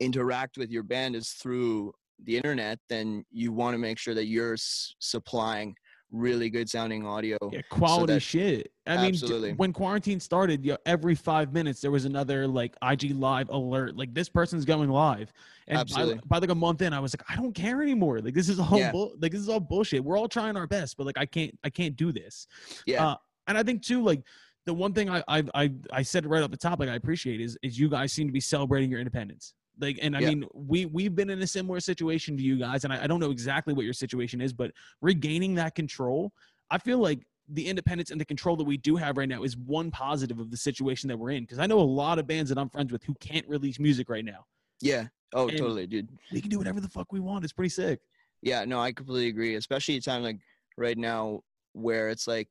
interact 0.00 0.56
with 0.58 0.70
your 0.70 0.82
band 0.82 1.14
is 1.14 1.30
through 1.30 1.92
the 2.24 2.36
internet 2.36 2.78
then 2.88 3.24
you 3.30 3.52
want 3.52 3.74
to 3.74 3.78
make 3.78 3.98
sure 3.98 4.14
that 4.14 4.26
you're 4.26 4.54
s- 4.54 4.94
supplying 4.98 5.74
really 6.12 6.50
good 6.50 6.68
sounding 6.68 7.04
audio. 7.06 7.36
Yeah, 7.50 7.62
quality 7.70 8.14
that- 8.14 8.20
shit. 8.20 8.70
I 8.86 9.10
mean, 9.10 9.56
when 9.56 9.72
quarantine 9.72 10.18
started, 10.20 10.64
you 10.64 10.72
know, 10.72 10.78
every 10.86 11.14
five 11.14 11.52
minutes 11.52 11.80
there 11.80 11.90
was 11.90 12.04
another 12.04 12.46
like 12.48 12.74
IG 12.82 13.12
live 13.12 13.48
alert, 13.48 13.96
like 13.96 14.12
this 14.12 14.28
person's 14.28 14.64
going 14.64 14.90
live. 14.90 15.32
And 15.68 15.76
by, 15.76 15.80
Absolutely. 15.80 16.20
by 16.26 16.38
like 16.38 16.50
a 16.50 16.54
month 16.54 16.82
in, 16.82 16.92
I 16.92 16.98
was 17.00 17.14
like, 17.14 17.24
I 17.30 17.36
don't 17.36 17.54
care 17.54 17.80
anymore. 17.82 18.20
Like 18.20 18.34
this 18.34 18.48
is 18.48 18.58
all 18.60 18.78
Yeah. 18.78 18.90
bull- 18.92 19.14
like 19.20 19.32
this 19.32 19.40
is 19.40 19.48
all 19.48 19.60
bullshit. 19.60 20.04
We're 20.04 20.18
all 20.18 20.28
trying 20.28 20.56
our 20.56 20.66
best, 20.66 20.96
but 20.96 21.06
like 21.06 21.16
I 21.18 21.26
can't, 21.26 21.56
I 21.64 21.70
can't 21.70 21.96
do 21.96 22.12
this. 22.12 22.46
Yeah. 22.86 23.06
Uh, 23.10 23.16
and 23.46 23.56
I 23.56 23.62
think 23.62 23.82
too, 23.82 24.02
like 24.02 24.22
the 24.66 24.74
one 24.74 24.92
thing 24.92 25.08
I 25.10 25.22
I 25.28 25.42
I, 25.54 25.72
I 25.92 26.02
said 26.02 26.26
right 26.26 26.42
off 26.42 26.50
the 26.50 26.56
top, 26.56 26.78
like 26.80 26.88
I 26.88 26.94
appreciate 26.94 27.40
is 27.40 27.56
is 27.62 27.78
you 27.78 27.88
guys 27.88 28.12
seem 28.12 28.26
to 28.28 28.32
be 28.32 28.40
celebrating 28.40 28.90
your 28.90 29.00
independence. 29.00 29.54
Like, 29.80 29.98
and 30.02 30.16
I 30.16 30.20
Yeah. 30.20 30.28
mean, 30.30 30.44
we 30.54 30.86
we've 30.86 31.14
been 31.14 31.30
in 31.30 31.40
a 31.42 31.46
similar 31.46 31.80
situation 31.80 32.36
to 32.36 32.42
you 32.42 32.58
guys, 32.58 32.84
and 32.84 32.92
I, 32.92 33.04
I 33.04 33.06
don't 33.06 33.20
know 33.20 33.30
exactly 33.30 33.72
what 33.74 33.84
your 33.84 33.94
situation 33.94 34.40
is, 34.40 34.52
but 34.52 34.72
regaining 35.00 35.54
that 35.56 35.74
control, 35.74 36.32
I 36.70 36.78
feel 36.78 36.98
like 36.98 37.26
the 37.48 37.66
independence 37.66 38.10
and 38.10 38.20
the 38.20 38.24
control 38.24 38.56
that 38.56 38.64
we 38.64 38.76
do 38.76 38.96
have 38.96 39.16
right 39.16 39.28
now 39.28 39.42
is 39.42 39.56
one 39.56 39.90
positive 39.90 40.38
of 40.38 40.50
the 40.50 40.56
situation 40.56 41.08
that 41.08 41.16
we're 41.18 41.30
in. 41.30 41.42
Because 41.42 41.58
I 41.58 41.66
know 41.66 41.80
a 41.80 41.82
lot 41.82 42.18
of 42.18 42.26
bands 42.26 42.48
that 42.50 42.58
I'm 42.58 42.68
friends 42.68 42.92
with 42.92 43.02
who 43.04 43.14
can't 43.14 43.46
release 43.48 43.78
music 43.78 44.08
right 44.08 44.24
now. 44.24 44.46
yeah. 44.80 45.08
Oh, 45.34 45.48
and- 45.48 45.56
totally, 45.56 45.86
dude. 45.86 46.10
We 46.30 46.42
can 46.42 46.50
do 46.50 46.58
whatever 46.58 46.78
the 46.78 46.88
fuck 46.90 47.10
we 47.10 47.18
want. 47.18 47.42
It's 47.44 47.54
pretty 47.54 47.70
sick. 47.70 48.00
Yeah, 48.42 48.66
no, 48.66 48.78
I 48.80 48.92
completely 48.92 49.28
agree. 49.28 49.54
Especially 49.54 49.96
at 49.96 50.02
a 50.02 50.04
time 50.04 50.22
like 50.22 50.38
right 50.76 50.98
now 50.98 51.40
where 51.72 52.10
it's 52.10 52.26
like 52.28 52.50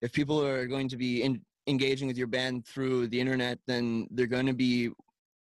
if 0.00 0.10
people 0.12 0.42
are 0.42 0.66
going 0.66 0.88
to 0.88 0.96
be 0.96 1.22
in, 1.22 1.42
engaging 1.66 2.08
with 2.08 2.16
your 2.16 2.26
band 2.26 2.66
through 2.66 3.08
the 3.08 3.20
internet, 3.20 3.58
then 3.66 4.08
they're 4.12 4.26
going 4.26 4.46
to 4.46 4.54
be 4.54 4.88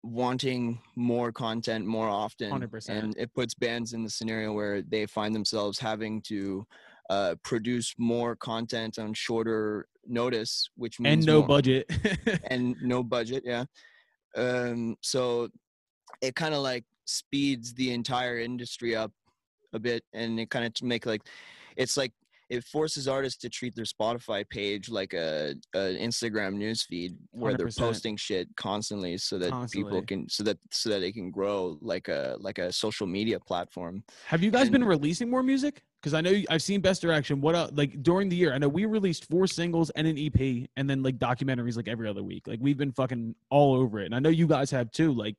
wanting 0.06 0.80
more 0.96 1.32
content 1.32 1.86
more 1.86 2.08
often 2.08 2.52
100%. 2.52 2.89
and 2.89 3.18
it 3.18 3.34
puts 3.34 3.56
bands 3.56 3.94
in 3.94 4.04
the 4.04 4.10
scenario 4.10 4.54
where 4.54 4.82
they 4.84 5.06
find 5.08 5.34
themselves 5.34 5.80
having 5.80 6.22
to 6.22 6.65
uh, 7.10 7.34
produce 7.44 7.94
more 7.98 8.36
content 8.36 9.00
on 9.00 9.13
shorter 9.13 9.88
notice 10.08 10.70
which 10.76 11.00
means 11.00 11.13
And 11.13 11.26
no 11.26 11.39
more- 11.39 11.48
budget. 11.48 11.91
and 12.52 12.76
no 12.84 13.02
budget 13.04 13.44
yeah 13.46 13.65
um 14.38 14.96
so 15.02 15.50
it 16.22 16.36
kind 16.36 16.54
of 16.54 16.62
like 16.62 16.84
speeds 17.06 17.74
the 17.74 17.91
entire 17.91 18.38
industry 18.39 18.96
up 18.96 19.12
a 19.74 19.80
bit 19.80 20.04
and 20.13 20.39
it 20.39 20.50
kind 20.52 20.65
of 20.65 20.72
make 20.84 21.06
like 21.08 21.22
it's 21.78 21.98
like 21.98 22.13
it 22.49 22.63
forces 22.63 23.08
artists 23.08 23.39
to 23.41 23.49
treat 23.49 23.75
their 23.75 23.86
spotify 23.86 24.47
page 24.47 24.89
like 24.89 25.13
a, 25.13 25.55
an 25.73 25.95
instagram 25.97 26.53
news 26.53 26.84
feed 26.84 27.15
where 27.31 27.53
they 27.53 27.63
are 27.63 27.71
posting 27.88 28.15
shit 28.17 28.47
constantly 28.55 29.17
so 29.17 29.38
that 29.38 29.51
people 29.71 30.01
can 30.08 30.29
so 30.29 30.43
that 30.43 30.58
so 30.71 30.89
that 30.89 30.99
they 30.99 31.12
can 31.12 31.31
grow 31.31 31.77
like 31.81 32.08
a 32.08 32.36
like 32.39 32.58
a 32.60 32.71
social 32.71 33.08
media 33.08 33.39
platform 33.39 34.03
Have 34.27 34.43
you 34.43 34.51
guys 34.51 34.69
been 34.69 34.84
releasing 34.84 35.29
more 35.29 35.43
music? 35.43 35.84
Because 36.01 36.13
I 36.13 36.21
know 36.21 36.29
you- 36.29 36.45
I've 36.51 36.62
seen 36.62 36.81
Best 36.81 37.01
Direction. 37.01 37.41
What 37.41 37.55
uh, 37.55 37.69
like 37.73 38.03
during 38.03 38.29
the 38.29 38.36
year? 38.36 38.53
I 38.53 38.60
know 38.60 38.67
we 38.69 38.86
released 38.86 39.25
four 39.27 39.47
singles 39.47 39.89
and 39.91 40.05
an 40.05 40.17
EP, 40.19 40.67
and 40.77 40.88
then 40.88 41.01
like 41.01 41.17
documentaries 41.17 41.75
like 41.77 41.88
every 41.88 42.08
other 42.08 42.21
week. 42.21 42.45
Like 42.45 42.60
we've 42.62 42.77
been 42.77 42.91
fucking 42.91 43.34
all 43.49 43.73
over 43.73 43.99
it, 44.01 44.05
and 44.05 44.13
I 44.13 44.19
know 44.19 44.29
you 44.29 44.45
guys 44.45 44.69
have 44.69 44.91
too. 44.91 45.12
Like, 45.13 45.36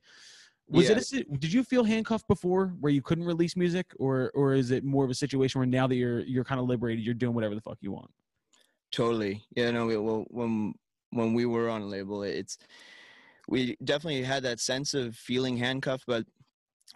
was 0.69 0.91
it? 0.91 1.13
A, 1.13 1.37
did 1.37 1.53
you 1.53 1.63
feel 1.63 1.85
handcuffed 1.85 2.27
before, 2.29 2.75
where 2.81 2.93
you 2.93 3.03
couldn't 3.03 3.25
release 3.25 3.57
music, 3.57 3.93
or 3.99 4.31
or 4.35 4.55
is 4.55 4.71
it 4.71 4.85
more 4.85 5.05
of 5.05 5.11
a 5.11 5.15
situation 5.15 5.61
where 5.61 5.67
now 5.67 5.87
that 5.87 5.97
you're 5.97 6.21
you're 6.21 6.45
kind 6.45 6.61
of 6.61 6.67
liberated, 6.67 7.05
you're 7.05 7.15
doing 7.15 7.35
whatever 7.35 7.55
the 7.55 7.61
fuck 7.61 7.79
you 7.81 7.93
want? 7.93 8.11
Totally. 8.93 9.45
Yeah, 9.55 9.71
no, 9.71 9.87
we, 9.87 9.97
well, 9.97 10.25
when 10.29 10.75
when 11.11 11.35
we 11.35 11.47
were 11.47 11.69
on 11.69 11.83
a 11.83 11.87
label, 11.87 12.23
it's 12.23 12.59
we 13.49 13.77
definitely 13.85 14.23
had 14.23 14.43
that 14.43 14.61
sense 14.61 14.95
of 14.95 15.15
feeling 15.15 15.57
handcuffed, 15.57 16.05
but 16.07 16.25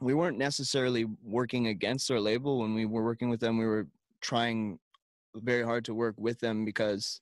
we 0.01 0.15
weren't 0.15 0.39
necessarily 0.39 1.07
working 1.23 1.69
against 1.69 2.11
our 2.11 2.21
label 2.21 2.61
when 2.61 2.75
we 2.75 2.87
were 2.87 3.05
working 3.05 3.29
with 3.29 3.41
them. 3.41 3.59
We 3.59 3.67
were 3.67 3.87
trying 4.21 4.79
very 5.37 5.63
hard 5.63 5.85
to 5.85 5.95
work 5.95 6.15
with 6.19 6.41
them 6.41 6.65
because 6.65 7.21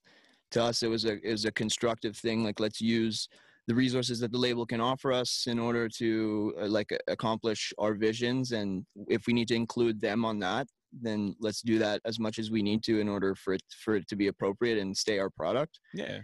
to 0.50 0.62
us 0.62 0.82
it 0.82 0.88
was 0.88 1.04
a 1.04 1.18
it 1.26 1.32
was 1.32 1.44
a 1.44 1.52
constructive 1.52 2.16
thing. 2.16 2.42
Like 2.42 2.60
let's 2.60 2.80
use 2.80 3.28
the 3.68 3.74
resources 3.74 4.18
that 4.20 4.32
the 4.32 4.38
label 4.46 4.64
can 4.72 4.80
offer 4.80 5.12
us 5.12 5.46
in 5.46 5.58
order 5.58 5.88
to 5.90 6.54
uh, 6.60 6.66
like 6.66 6.90
accomplish 7.06 7.72
our 7.78 7.94
visions 7.94 8.52
and 8.52 8.84
if 9.16 9.26
we 9.26 9.32
need 9.34 9.46
to 9.48 9.54
include 9.54 10.00
them 10.00 10.24
on 10.24 10.38
that 10.40 10.66
then 10.90 11.36
let's 11.38 11.60
do 11.60 11.78
that 11.78 12.00
as 12.06 12.18
much 12.18 12.38
as 12.38 12.50
we 12.50 12.62
need 12.62 12.82
to 12.82 12.98
in 12.98 13.08
order 13.10 13.34
for 13.34 13.52
it 13.52 13.62
for 13.84 13.94
it 13.94 14.08
to 14.08 14.16
be 14.16 14.28
appropriate 14.28 14.78
and 14.78 14.96
stay 14.96 15.18
our 15.18 15.28
product 15.30 15.78
Yeah. 15.92 16.18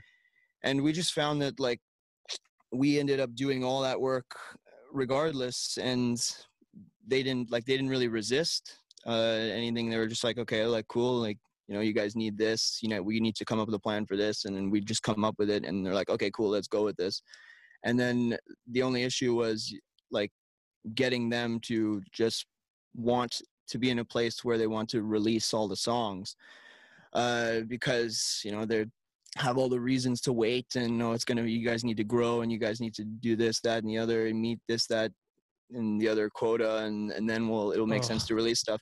and 0.62 0.82
we 0.82 0.90
just 0.92 1.12
found 1.12 1.36
that 1.42 1.60
like 1.60 1.80
we 2.72 2.98
ended 2.98 3.20
up 3.20 3.34
doing 3.34 3.62
all 3.62 3.82
that 3.82 4.00
work 4.00 4.30
regardless 4.90 5.76
and 5.80 6.16
they 7.06 7.22
didn't 7.22 7.50
like 7.52 7.64
they 7.66 7.76
didn't 7.76 7.90
really 7.90 8.08
resist 8.08 8.78
uh 9.06 9.38
anything 9.60 9.90
they 9.90 9.98
were 9.98 10.06
just 10.14 10.24
like 10.24 10.38
okay 10.38 10.64
like 10.64 10.88
cool 10.88 11.20
like 11.20 11.38
you 11.68 11.74
know 11.74 11.80
you 11.80 11.92
guys 11.92 12.14
need 12.14 12.36
this 12.36 12.78
you 12.82 12.88
know 12.88 13.02
we 13.02 13.20
need 13.20 13.34
to 13.36 13.44
come 13.44 13.58
up 13.58 13.66
with 13.66 13.74
a 13.74 13.80
plan 13.80 14.04
for 14.06 14.16
this 14.16 14.44
and 14.44 14.54
then 14.54 14.70
we 14.70 14.80
just 14.80 15.02
come 15.02 15.24
up 15.24 15.34
with 15.38 15.50
it 15.50 15.64
and 15.64 15.84
they're 15.84 15.94
like 15.94 16.10
okay 16.10 16.30
cool 16.30 16.50
let's 16.50 16.68
go 16.68 16.84
with 16.84 16.96
this. 16.96 17.22
And 17.86 18.00
then 18.00 18.36
the 18.70 18.82
only 18.82 19.02
issue 19.02 19.34
was 19.34 19.74
like 20.10 20.30
getting 20.94 21.28
them 21.28 21.60
to 21.64 22.02
just 22.12 22.46
want 22.94 23.42
to 23.68 23.78
be 23.78 23.90
in 23.90 23.98
a 23.98 24.04
place 24.04 24.42
where 24.42 24.56
they 24.56 24.66
want 24.66 24.88
to 24.90 25.02
release 25.02 25.52
all 25.52 25.68
the 25.68 25.76
songs 25.76 26.36
uh 27.12 27.60
because 27.68 28.40
you 28.44 28.52
know 28.52 28.64
they're 28.64 28.86
have 29.36 29.58
all 29.58 29.68
the 29.68 29.80
reasons 29.80 30.20
to 30.20 30.32
wait 30.32 30.66
and 30.76 30.96
no 30.96 31.12
it's 31.12 31.24
gonna 31.24 31.42
you 31.42 31.66
guys 31.66 31.84
need 31.84 31.96
to 31.96 32.04
grow 32.04 32.42
and 32.42 32.52
you 32.52 32.58
guys 32.58 32.80
need 32.80 32.94
to 32.94 33.04
do 33.04 33.34
this 33.36 33.60
that 33.60 33.82
and 33.82 33.90
the 33.90 33.98
other 33.98 34.26
and 34.26 34.40
meet 34.40 34.60
this 34.68 34.86
that 34.86 35.10
and 35.72 36.00
the 36.00 36.08
other 36.08 36.30
quota 36.30 36.78
and 36.78 37.10
and 37.12 37.28
then 37.28 37.48
we'll 37.48 37.72
it'll 37.72 37.86
make 37.86 38.04
sense 38.04 38.26
to 38.26 38.34
release 38.34 38.60
stuff. 38.60 38.80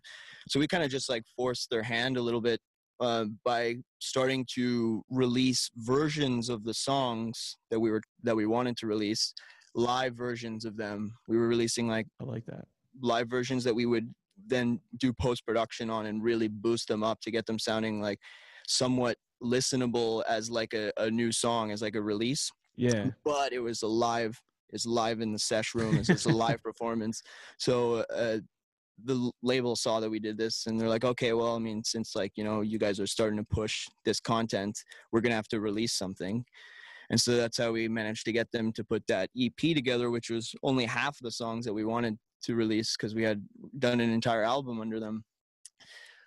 So 0.49 0.59
we 0.59 0.67
kind 0.67 0.83
of 0.83 0.91
just 0.91 1.09
like 1.09 1.23
forced 1.37 1.71
their 1.71 1.83
hand 1.83 2.17
a 2.17 2.23
little 2.23 2.41
bit 2.41 2.61
uh, 3.03 3.25
by 3.45 3.77
starting 3.99 4.47
to 4.55 5.03
release 5.11 5.71
versions 5.77 6.49
of 6.49 6.65
the 6.65 6.73
songs 6.75 7.57
that 7.71 7.81
we 7.81 7.91
were 7.91 8.01
that 8.23 8.37
we 8.37 8.47
wanted 8.47 8.77
to 8.79 8.87
release 8.87 9.35
live 9.75 10.15
versions 10.15 10.65
of 10.65 10.77
them 10.77 10.99
we 11.29 11.37
were 11.37 11.49
releasing 11.49 11.87
like 11.89 12.07
I 12.21 12.25
like 12.25 12.47
that. 12.47 12.65
live 13.01 13.29
versions 13.29 13.63
that 13.65 13.75
we 13.75 13.87
would 13.87 14.07
then 14.47 14.81
do 14.99 15.13
post 15.13 15.45
production 15.47 15.91
on 15.91 16.07
and 16.07 16.23
really 16.23 16.49
boost 16.49 16.87
them 16.89 17.03
up 17.03 17.19
to 17.23 17.31
get 17.31 17.45
them 17.47 17.59
sounding 17.59 18.01
like 18.01 18.19
somewhat 18.69 19.17
listenable 19.43 20.23
as 20.29 20.51
like 20.51 20.73
a, 20.75 20.93
a 20.99 21.11
new 21.11 21.33
song 21.33 21.71
as 21.73 21.83
like 21.83 21.97
a 21.97 22.03
release 22.03 22.51
Yeah. 22.77 23.11
but 23.25 23.53
it 23.53 23.61
was 23.61 23.83
a 23.83 23.89
live 23.89 24.35
it's 24.75 24.87
live 24.87 25.21
in 25.21 25.33
the 25.33 25.39
sesh 25.39 25.75
room 25.75 25.97
it's, 25.99 26.09
it's 26.09 26.27
a 26.27 26.31
live 26.47 26.63
performance 26.69 27.23
so 27.59 28.05
uh 28.23 28.39
the 29.05 29.31
label 29.43 29.75
saw 29.75 30.01
that 30.01 30.11
we 30.11 30.19
did 30.19 30.37
this 30.37 30.67
and 30.67 30.81
they're 30.81 30.89
like 30.89 31.05
okay 31.05 31.33
well 31.33 31.57
i 31.57 31.59
mean 31.59 31.83
since 31.83 32.15
like 32.15 32.33
you 32.37 32.45
know 32.45 32.61
you 32.61 32.79
guys 32.79 33.01
are 33.01 33.07
starting 33.07 33.39
to 33.39 33.45
push 33.45 33.87
this 34.05 34.21
content 34.21 34.79
we're 35.11 35.21
gonna 35.21 35.35
have 35.35 35.49
to 35.49 35.61
release 35.61 35.93
something. 35.93 36.45
And 37.11 37.21
so 37.21 37.37
that's 37.37 37.59
how 37.59 37.73
we 37.73 37.89
managed 37.89 38.25
to 38.25 38.33
get 38.33 38.51
them 38.53 38.73
to 38.73 38.85
put 38.85 39.07
that 39.09 39.29
ep 39.39 39.59
together 39.59 40.11
which 40.11 40.31
was 40.31 40.55
only 40.63 40.87
half 40.87 41.19
the 41.21 41.31
songs 41.31 41.65
that 41.67 41.75
we 41.75 41.85
wanted 41.85 42.17
to 42.45 42.55
release 42.55 42.97
because 42.97 43.15
we 43.15 43.23
had 43.23 43.45
done 43.79 44.01
an 44.01 44.11
entire 44.11 44.45
album 44.45 44.81
under 44.81 44.99
them. 44.99 45.25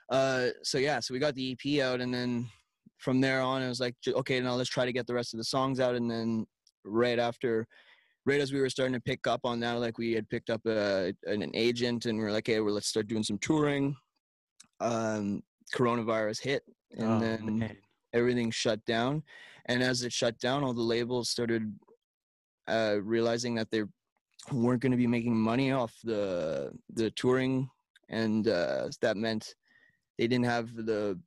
Uh 0.09 0.49
so 0.63 0.77
yeah 0.77 0.99
so 0.99 1.13
we 1.13 1.19
got 1.19 1.33
the 1.33 1.51
ep 1.53 1.83
out 1.83 2.01
and 2.01 2.13
then 2.13 2.47
from 2.97 3.19
there 3.19 3.41
on 3.41 3.63
it 3.63 3.67
was 3.67 3.79
like 3.79 3.95
okay 4.07 4.39
now 4.39 4.53
let's 4.53 4.69
try 4.69 4.85
to 4.85 4.93
get 4.93 5.07
the 5.07 5.13
rest 5.13 5.33
of 5.33 5.39
the 5.39 5.43
songs 5.43 5.79
out 5.79 5.95
and 5.95 6.09
then 6.09 6.45
right 6.83 7.19
after 7.19 7.67
right 8.25 8.41
as 8.41 8.51
we 8.51 8.59
were 8.59 8.69
starting 8.69 8.93
to 8.93 8.99
pick 8.99 9.27
up 9.27 9.41
on 9.43 9.59
that 9.59 9.73
like 9.73 9.97
we 9.97 10.13
had 10.13 10.27
picked 10.29 10.49
up 10.49 10.61
a, 10.65 11.13
an, 11.25 11.41
an 11.41 11.51
agent 11.53 12.05
and 12.05 12.17
we 12.17 12.23
are 12.25 12.31
like 12.31 12.47
hey 12.47 12.59
well 12.59 12.73
let's 12.73 12.87
start 12.87 13.07
doing 13.07 13.23
some 13.23 13.37
touring. 13.39 13.95
Um 14.79 15.43
coronavirus 15.73 16.41
hit 16.41 16.63
and 16.97 17.09
Oh, 17.09 17.19
then 17.19 17.59
man. 17.59 17.77
everything 18.13 18.51
shut 18.51 18.83
down. 18.85 19.23
And 19.67 19.81
as 19.81 20.03
it 20.03 20.13
shut 20.13 20.37
down 20.39 20.63
all 20.63 20.73
the 20.73 20.81
labels 20.81 21.29
started 21.29 21.73
uh 22.67 22.97
realizing 23.01 23.55
that 23.55 23.69
they 23.71 23.83
weren't 24.51 24.81
going 24.81 24.91
to 24.91 24.97
be 24.97 25.07
making 25.07 25.35
money 25.37 25.71
off 25.71 25.93
the 26.03 26.71
the 26.93 27.11
touring. 27.11 27.69
And 28.09 28.47
uh 28.47 28.89
that 29.01 29.17
meant 29.17 29.55
they 30.17 30.27
didn't 30.27 30.45
have 30.45 30.73
the 30.75 31.19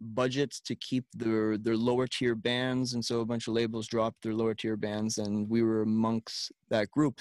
budgets 0.00 0.60
to 0.60 0.74
keep 0.76 1.04
their 1.14 1.58
their 1.58 1.76
lower 1.76 2.06
tier 2.06 2.34
bands 2.34 2.94
and 2.94 3.04
so 3.04 3.20
a 3.20 3.24
bunch 3.24 3.48
of 3.48 3.54
labels 3.54 3.86
dropped 3.86 4.22
their 4.22 4.34
lower 4.34 4.54
tier 4.54 4.76
bands 4.76 5.18
and 5.18 5.48
we 5.48 5.62
were 5.62 5.82
amongst 5.82 6.52
that 6.70 6.90
group. 6.90 7.20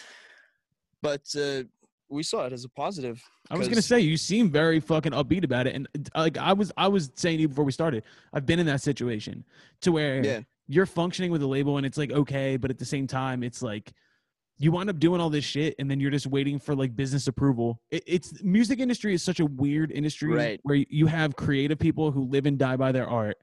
But 1.02 1.24
uh 1.38 1.64
we 2.10 2.24
saw 2.24 2.46
it 2.46 2.54
as 2.54 2.66
a 2.66 2.70
positive 2.70 3.24
I 3.52 3.58
was 3.58 3.68
gonna 3.68 3.82
say 3.82 4.00
you 4.00 4.18
seem 4.18 4.52
very 4.52 4.80
fucking 4.80 5.12
upbeat 5.12 5.44
about 5.44 5.66
it, 5.66 5.76
and 5.76 5.88
uh, 6.14 6.20
like 6.20 6.38
I 6.38 6.54
was, 6.54 6.72
I 6.78 6.88
was 6.88 7.12
saying 7.16 7.38
to 7.38 7.42
you 7.42 7.48
before 7.48 7.66
we 7.66 7.72
started, 7.72 8.04
I've 8.32 8.46
been 8.46 8.60
in 8.60 8.68
that 8.68 8.82
situation 8.82 9.44
to 9.82 9.92
where 9.92 10.24
yeah. 10.24 10.40
you're 10.68 10.86
functioning 10.86 11.32
with 11.32 11.42
a 11.42 11.48
label 11.48 11.78
and 11.78 11.86
it's 11.86 11.98
like 11.98 12.12
okay, 12.12 12.58
but 12.58 12.70
at 12.70 12.78
the 12.78 12.86
same 12.86 13.08
time, 13.08 13.42
it's 13.42 13.64
like 13.64 13.92
you 14.62 14.72
wind 14.72 14.90
up 14.90 15.00
doing 15.00 15.20
all 15.22 15.30
this 15.30 15.46
shit 15.46 15.74
and 15.80 15.90
then 15.90 16.00
you're 16.00 16.12
just 16.12 16.28
waiting 16.28 16.60
for 16.60 16.76
like 16.76 16.96
business 16.96 17.28
approval. 17.28 17.82
It, 17.92 18.04
it's 18.06 18.44
music 18.44 18.80
industry 18.80 19.14
is 19.14 19.24
such 19.24 19.40
a 19.40 19.46
weird 19.46 19.92
industry 19.92 20.34
Right. 20.34 20.60
where 20.64 20.76
you 20.90 21.08
have 21.08 21.36
creative 21.36 21.80
people 21.80 22.12
who 22.12 22.26
live 22.26 22.46
and 22.46 22.58
die 22.60 22.76
by 22.76 22.92
their 22.92 23.08
art. 23.08 23.38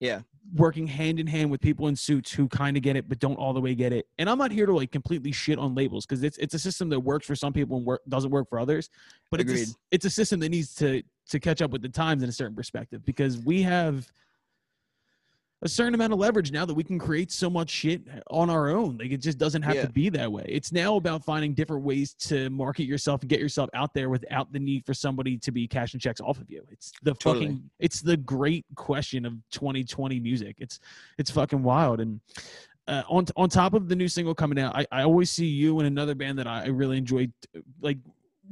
Yeah. 0.00 0.20
working 0.54 0.86
hand 0.86 1.18
in 1.18 1.26
hand 1.26 1.50
with 1.50 1.60
people 1.62 1.88
in 1.88 1.96
suits 1.96 2.30
who 2.30 2.48
kind 2.48 2.76
of 2.76 2.82
get 2.82 2.96
it 2.96 3.08
but 3.08 3.18
don't 3.18 3.36
all 3.36 3.52
the 3.54 3.60
way 3.60 3.74
get 3.74 3.92
it. 3.94 4.06
And 4.18 4.28
I'm 4.28 4.36
not 4.38 4.52
here 4.52 4.66
to 4.66 4.74
like 4.74 4.92
completely 4.92 5.32
shit 5.32 5.58
on 5.58 5.74
labels 5.74 6.04
because 6.04 6.22
it's 6.22 6.36
it's 6.38 6.52
a 6.54 6.58
system 6.58 6.88
that 6.90 7.00
works 7.00 7.26
for 7.26 7.34
some 7.34 7.52
people 7.52 7.78
and 7.78 7.86
work 7.86 8.02
doesn't 8.08 8.30
work 8.30 8.48
for 8.50 8.58
others. 8.60 8.90
But 9.30 9.40
it's 9.40 9.70
a, 9.72 9.74
it's 9.90 10.04
a 10.04 10.10
system 10.10 10.38
that 10.40 10.50
needs 10.50 10.74
to 10.76 11.02
to 11.30 11.40
catch 11.40 11.62
up 11.62 11.70
with 11.70 11.80
the 11.82 11.88
times 11.88 12.22
in 12.22 12.28
a 12.28 12.32
certain 12.32 12.54
perspective 12.54 13.04
because 13.06 13.38
we 13.38 13.62
have 13.62 14.06
a 15.62 15.68
certain 15.68 15.94
amount 15.94 16.12
of 16.12 16.18
leverage 16.18 16.52
now 16.52 16.66
that 16.66 16.74
we 16.74 16.84
can 16.84 16.98
create 16.98 17.32
so 17.32 17.48
much 17.48 17.70
shit 17.70 18.02
on 18.30 18.50
our 18.50 18.68
own. 18.68 18.98
Like 18.98 19.10
it 19.10 19.18
just 19.18 19.38
doesn't 19.38 19.62
have 19.62 19.74
Yeah. 19.74 19.86
to 19.86 19.90
be 19.90 20.10
that 20.10 20.30
way. 20.30 20.44
It's 20.48 20.70
now 20.70 20.96
about 20.96 21.24
finding 21.24 21.54
different 21.54 21.82
ways 21.82 22.12
to 22.28 22.50
market 22.50 22.84
yourself 22.84 23.22
and 23.22 23.30
get 23.30 23.40
yourself 23.40 23.70
out 23.72 23.94
there 23.94 24.10
without 24.10 24.52
the 24.52 24.58
need 24.58 24.84
for 24.84 24.92
somebody 24.92 25.38
to 25.38 25.50
be 25.50 25.66
cashing 25.66 25.98
checks 25.98 26.20
off 26.20 26.38
of 26.38 26.50
you. 26.50 26.62
It's 26.70 26.92
the 27.02 27.14
Totally. 27.14 27.46
fucking 27.46 27.70
it's 27.78 28.02
the 28.02 28.18
great 28.18 28.66
question 28.74 29.24
of 29.24 29.32
2020 29.52 30.20
music. 30.20 30.56
It's 30.58 30.78
it's 31.16 31.30
fucking 31.30 31.62
wild 31.62 32.00
and 32.00 32.20
uh, 32.88 33.02
on 33.08 33.26
on 33.36 33.48
top 33.48 33.74
of 33.74 33.88
the 33.88 33.96
new 33.96 34.06
single 34.08 34.34
coming 34.34 34.58
out, 34.60 34.76
I, 34.76 34.86
I 34.92 35.02
always 35.02 35.30
see 35.30 35.46
you 35.46 35.80
and 35.80 35.88
another 35.88 36.14
band 36.14 36.38
that 36.38 36.46
I, 36.46 36.64
I 36.64 36.66
really 36.66 36.98
enjoyed 36.98 37.32
like 37.80 37.98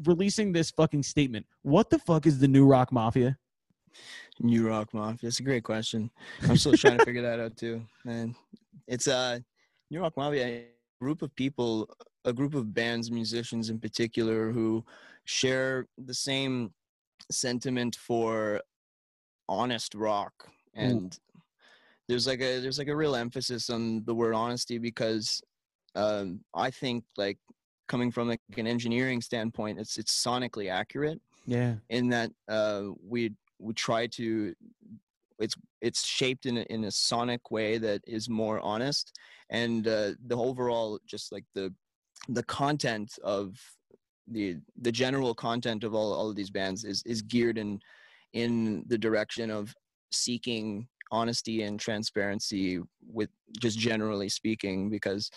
releasing 0.04 0.52
this 0.52 0.70
fucking 0.70 1.02
statement. 1.02 1.46
What 1.62 1.90
the 1.90 1.98
fuck 2.00 2.26
is 2.26 2.38
the 2.38 2.48
new 2.48 2.66
rock 2.66 2.90
mafia? 2.90 3.38
New 4.40 4.68
Rock 4.68 4.92
Mafia. 4.92 5.28
It's 5.28 5.40
a 5.40 5.44
great 5.44 5.64
question. 5.64 6.10
I'm 6.48 6.56
still 6.56 6.76
trying 6.76 6.98
to 6.98 7.04
figure 7.04 7.22
that 7.22 7.40
out 7.40 7.56
too, 7.56 7.82
man. 8.04 8.34
It's 8.88 9.06
uh, 9.08 9.38
New 9.90 10.00
Rock 10.00 10.16
Mafia, 10.16 10.46
a 10.46 10.66
group 11.00 11.22
of 11.22 11.34
people, 11.36 11.88
a 12.24 12.32
group 12.32 12.54
of 12.54 12.74
bands, 12.74 13.10
musicians 13.10 13.70
in 13.70 13.78
particular, 13.78 14.50
who 14.50 14.84
share 15.24 15.86
the 15.98 16.14
same 16.14 16.72
sentiment 17.30 17.96
for 17.96 18.60
honest 19.48 19.94
rock, 19.94 20.32
and 20.74 21.18
there's 22.08 22.26
like 22.26 22.40
a 22.40 22.58
there's 22.60 22.78
like 22.78 22.88
a 22.88 22.96
real 22.96 23.14
emphasis 23.14 23.70
on 23.70 24.02
the 24.04 24.14
word 24.14 24.34
honesty 24.34 24.78
because 24.78 25.42
um, 25.94 26.40
I 26.54 26.70
think 26.70 27.04
like 27.16 27.38
coming 27.86 28.10
from 28.10 28.28
like 28.28 28.40
an 28.56 28.66
engineering 28.66 29.20
standpoint, 29.20 29.78
it's 29.78 29.96
it's 29.96 30.12
sonically 30.12 30.70
accurate 30.70 31.20
Yeah. 31.46 31.76
in 31.88 32.08
that 32.10 32.30
uh, 32.48 32.88
we 33.06 33.32
we 33.64 33.74
try 33.74 34.06
to 34.06 34.54
it's 35.38 35.56
it's 35.80 36.06
shaped 36.06 36.46
in 36.46 36.58
a, 36.58 36.62
in 36.62 36.84
a 36.84 36.90
sonic 36.90 37.50
way 37.50 37.78
that 37.78 38.02
is 38.06 38.28
more 38.28 38.60
honest. 38.60 39.18
And 39.50 39.86
uh, 39.88 40.12
the 40.26 40.36
overall 40.36 41.00
just 41.06 41.32
like 41.32 41.44
the 41.54 41.72
the 42.28 42.44
content 42.44 43.18
of 43.24 43.58
the 44.28 44.56
the 44.80 44.92
general 44.92 45.34
content 45.34 45.84
of 45.84 45.94
all, 45.94 46.12
all 46.12 46.30
of 46.30 46.36
these 46.36 46.50
bands 46.50 46.84
is 46.84 47.02
is 47.04 47.22
geared 47.22 47.58
in 47.58 47.80
in 48.32 48.84
the 48.88 48.98
direction 48.98 49.50
of 49.50 49.74
seeking 50.12 50.86
honesty 51.10 51.62
and 51.62 51.78
transparency 51.78 52.80
with 53.06 53.30
just 53.60 53.78
generally 53.78 54.28
speaking 54.28 54.90
because 54.90 55.30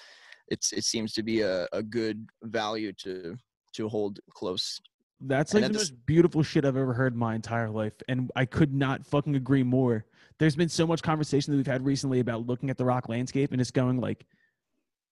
it's 0.47 0.71
it 0.71 0.83
seems 0.83 1.13
to 1.13 1.23
be 1.23 1.41
a, 1.41 1.67
a 1.73 1.83
good 1.83 2.27
value 2.43 2.93
to 2.93 3.35
to 3.73 3.89
hold 3.89 4.19
close 4.33 4.79
That's 5.19 5.53
like 5.53 5.63
the 5.65 5.73
most 5.73 6.05
beautiful 6.05 6.43
shit 6.43 6.63
I've 6.65 6.77
ever 6.77 6.93
heard 6.93 7.13
in 7.13 7.19
my 7.19 7.33
entire 7.35 7.69
life. 7.69 7.93
And 8.07 8.31
I 8.35 8.45
could 8.45 8.73
not 8.73 9.05
fucking 9.05 9.35
agree 9.35 9.63
more. 9.63 10.05
There's 10.37 10.55
been 10.55 10.69
so 10.69 10.85
much 10.85 11.01
conversation 11.01 11.51
that 11.51 11.57
we've 11.57 11.65
had 11.67 11.83
recently 11.83 12.19
about 12.19 12.45
looking 12.45 12.69
at 12.69 12.77
the 12.77 12.85
rock 12.85 13.09
landscape 13.09 13.51
and 13.51 13.59
it's 13.59 13.71
going 13.71 13.99
like, 13.99 14.25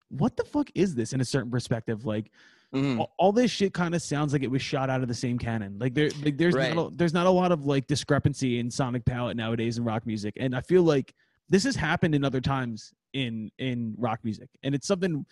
what 0.09 0.37
the 0.37 0.43
fuck 0.43 0.69
is 0.75 0.93
this 0.93 1.13
in 1.13 1.21
a 1.21 1.25
certain 1.25 1.49
perspective? 1.49 2.05
Like 2.05 2.31
Mhm. 2.73 2.99
all, 2.99 3.13
all 3.17 3.31
this 3.31 3.49
shit 3.51 3.73
kind 3.73 3.95
of 3.95 4.01
sounds 4.01 4.33
like 4.33 4.43
it 4.43 4.51
was 4.51 4.61
shot 4.61 4.89
out 4.89 5.01
of 5.01 5.07
the 5.07 5.13
same 5.13 5.39
cannon. 5.39 5.77
Like 5.79 5.93
there, 5.93 6.09
like 6.23 6.37
there's 6.37 6.53
Right. 6.55 6.75
not 6.75 6.91
a, 6.91 6.95
there's 6.95 7.13
not 7.13 7.25
a 7.25 7.29
lot 7.31 7.51
of 7.51 7.65
like 7.65 7.87
discrepancy 7.87 8.59
in 8.59 8.69
sonic 8.69 9.05
palette 9.05 9.37
nowadays 9.37 9.77
in 9.77 9.83
rock 9.83 10.05
music, 10.05 10.35
and 10.39 10.55
I 10.55 10.61
feel 10.61 10.83
like 10.83 11.15
this 11.49 11.63
has 11.63 11.75
happened 11.75 12.13
in 12.15 12.23
other 12.25 12.41
times 12.41 12.91
in 13.13 13.49
in 13.59 13.95
rock 13.97 14.19
music, 14.23 14.49
and 14.63 14.75
it's 14.75 14.87
something 14.87 15.25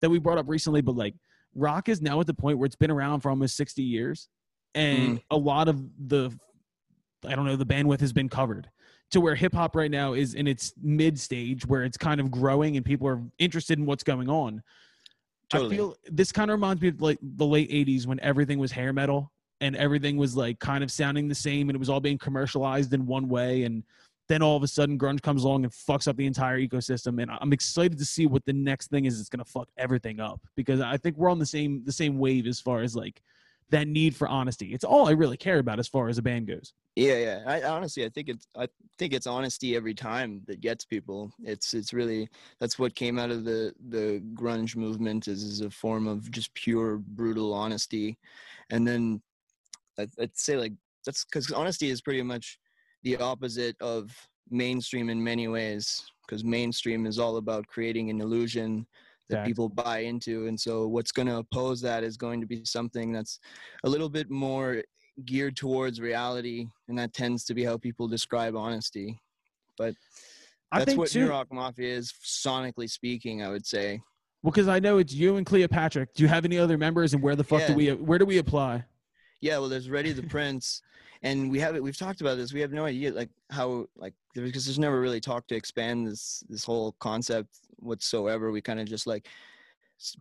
that 0.00 0.10
we 0.10 0.18
brought 0.18 0.36
up 0.36 0.48
recently. 0.48 0.82
But 0.82 0.94
like 0.96 1.14
rock 1.54 1.88
is 1.88 2.00
now 2.00 2.20
at 2.20 2.26
the 2.26 2.34
point 2.34 2.58
where 2.58 2.66
it's 2.66 2.76
been 2.76 2.90
around 2.90 3.20
for 3.20 3.30
almost 3.30 3.56
sixty 3.56 3.82
years, 3.82 4.28
and 4.74 5.18
mm. 5.18 5.22
a 5.30 5.36
lot 5.36 5.68
of 5.68 5.82
the 6.06 6.36
I 7.26 7.34
don't 7.34 7.46
know 7.46 7.56
the 7.56 7.66
bandwidth 7.66 8.00
has 8.00 8.12
been 8.12 8.28
covered 8.28 8.68
to 9.10 9.20
where 9.20 9.34
hip 9.34 9.54
hop 9.54 9.76
right 9.76 9.90
now 9.90 10.14
is 10.14 10.34
in 10.34 10.46
its 10.46 10.72
mid 10.82 11.18
stage 11.18 11.66
where 11.66 11.84
it's 11.84 11.96
kind 11.96 12.20
of 12.20 12.30
growing 12.30 12.76
and 12.76 12.84
people 12.84 13.06
are 13.06 13.22
interested 13.38 13.78
in 13.78 13.86
what's 13.86 14.02
going 14.02 14.28
on. 14.28 14.62
Totally. 15.50 15.74
I 15.74 15.76
feel 15.76 15.96
this 16.10 16.32
kind 16.32 16.50
of 16.50 16.56
reminds 16.56 16.82
me 16.82 16.88
of 16.88 17.00
like 17.00 17.18
the 17.22 17.46
late 17.46 17.70
80s 17.70 18.06
when 18.06 18.18
everything 18.20 18.58
was 18.58 18.72
hair 18.72 18.92
metal 18.92 19.30
and 19.60 19.76
everything 19.76 20.16
was 20.16 20.36
like 20.36 20.58
kind 20.58 20.82
of 20.82 20.90
sounding 20.90 21.28
the 21.28 21.34
same 21.34 21.68
and 21.68 21.76
it 21.76 21.78
was 21.78 21.88
all 21.88 22.00
being 22.00 22.18
commercialized 22.18 22.92
in 22.92 23.06
one 23.06 23.28
way 23.28 23.62
and 23.64 23.84
then 24.28 24.42
all 24.42 24.56
of 24.56 24.62
a 24.62 24.68
sudden 24.68 24.98
grunge 24.98 25.22
comes 25.22 25.44
along 25.44 25.64
and 25.64 25.72
fucks 25.72 26.08
up 26.08 26.16
the 26.16 26.26
entire 26.26 26.58
ecosystem 26.58 27.20
and 27.20 27.30
I'm 27.40 27.52
excited 27.52 27.98
to 27.98 28.04
see 28.04 28.26
what 28.26 28.44
the 28.44 28.52
next 28.52 28.90
thing 28.90 29.04
is 29.04 29.18
that's 29.18 29.28
going 29.28 29.44
to 29.44 29.50
fuck 29.50 29.68
everything 29.76 30.20
up 30.20 30.40
because 30.56 30.80
I 30.80 30.96
think 30.96 31.16
we're 31.16 31.30
on 31.30 31.38
the 31.38 31.46
same 31.46 31.82
the 31.84 31.92
same 31.92 32.18
wave 32.18 32.46
as 32.46 32.60
far 32.60 32.82
as 32.82 32.96
like 32.96 33.22
that 33.70 33.88
need 33.88 34.14
for 34.14 34.28
honesty. 34.28 34.72
It's 34.74 34.84
all 34.84 35.08
I 35.08 35.12
really 35.12 35.36
care 35.36 35.58
about 35.58 35.78
as 35.78 35.88
far 35.88 36.08
as 36.08 36.18
a 36.18 36.22
band 36.22 36.46
goes. 36.46 36.72
Yeah, 36.96 37.16
yeah. 37.16 37.42
I 37.46 37.62
honestly, 37.62 38.04
I 38.04 38.08
think 38.08 38.28
it's, 38.28 38.46
I 38.56 38.68
think 38.98 39.12
it's 39.12 39.26
honesty 39.26 39.74
every 39.74 39.94
time 39.94 40.42
that 40.46 40.60
gets 40.60 40.84
people. 40.84 41.32
It's, 41.42 41.74
it's 41.74 41.92
really 41.92 42.28
that's 42.60 42.78
what 42.78 42.94
came 42.94 43.18
out 43.18 43.30
of 43.30 43.44
the 43.44 43.74
the 43.88 44.22
grunge 44.34 44.76
movement 44.76 45.28
is, 45.28 45.42
is 45.42 45.60
a 45.60 45.70
form 45.70 46.06
of 46.06 46.30
just 46.30 46.54
pure 46.54 46.98
brutal 46.98 47.52
honesty, 47.52 48.18
and 48.70 48.86
then 48.86 49.20
I'd, 49.98 50.10
I'd 50.20 50.38
say 50.38 50.56
like 50.56 50.72
that's 51.04 51.24
because 51.24 51.50
honesty 51.50 51.90
is 51.90 52.00
pretty 52.00 52.22
much 52.22 52.58
the 53.04 53.16
opposite 53.18 53.76
of 53.80 54.10
mainstream 54.50 55.08
in 55.08 55.22
many 55.22 55.46
ways. 55.46 56.04
Because 56.26 56.42
mainstream 56.42 57.04
is 57.04 57.18
all 57.18 57.36
about 57.36 57.66
creating 57.66 58.08
an 58.08 58.20
illusion 58.20 58.86
that 59.28 59.46
people 59.46 59.68
buy 59.68 60.00
into, 60.00 60.46
and 60.46 60.58
so 60.58 60.86
what's 60.86 61.12
going 61.12 61.28
to 61.28 61.36
oppose 61.36 61.80
that 61.80 62.02
is 62.02 62.16
going 62.16 62.40
to 62.40 62.46
be 62.46 62.62
something 62.64 63.12
that's 63.12 63.40
a 63.84 63.88
little 63.88 64.08
bit 64.08 64.30
more 64.30 64.82
geared 65.24 65.56
towards 65.56 66.00
reality, 66.00 66.66
and 66.88 66.98
that 66.98 67.12
tends 67.12 67.44
to 67.44 67.54
be 67.54 67.64
how 67.64 67.76
people 67.76 68.08
describe 68.08 68.56
honesty. 68.56 69.18
But 69.76 69.94
I 70.72 70.78
that's 70.78 70.88
think 70.90 70.98
what 70.98 71.10
too. 71.10 71.24
New 71.24 71.30
Rock 71.30 71.48
Mafia 71.52 71.94
is, 71.94 72.12
sonically 72.24 72.88
speaking. 72.88 73.42
I 73.42 73.48
would 73.50 73.66
say. 73.66 74.00
Well, 74.42 74.50
because 74.50 74.68
I 74.68 74.78
know 74.78 74.98
it's 74.98 75.12
you 75.12 75.36
and 75.36 75.46
Cleopatra. 75.46 76.06
Do 76.14 76.22
you 76.22 76.28
have 76.28 76.44
any 76.44 76.58
other 76.58 76.78
members, 76.78 77.14
and 77.14 77.22
where 77.22 77.36
the 77.36 77.44
fuck 77.44 77.66
do 77.66 77.74
we 77.74 77.92
where 77.92 78.18
do 78.18 78.26
we 78.26 78.38
apply? 78.38 78.84
Yeah, 79.40 79.58
well, 79.58 79.68
there's 79.68 79.90
Ready 79.90 80.12
the 80.12 80.22
Prince, 80.22 80.80
and 81.24 81.50
we 81.50 81.58
have 81.58 81.74
it. 81.74 81.82
We've 81.82 81.96
talked 81.96 82.20
about 82.20 82.36
this. 82.36 82.52
We 82.52 82.60
have 82.60 82.72
no 82.72 82.84
idea, 82.84 83.10
like 83.10 83.30
how, 83.50 83.86
like 83.96 84.12
because 84.34 84.66
there's 84.66 84.78
never 84.78 85.00
really 85.00 85.20
talk 85.20 85.46
to 85.48 85.56
expand 85.56 86.06
this 86.06 86.44
this 86.48 86.64
whole 86.64 86.92
concept 87.00 87.48
whatsoever. 87.76 88.52
We 88.52 88.60
kind 88.60 88.78
of 88.78 88.86
just 88.86 89.06
like 89.06 89.26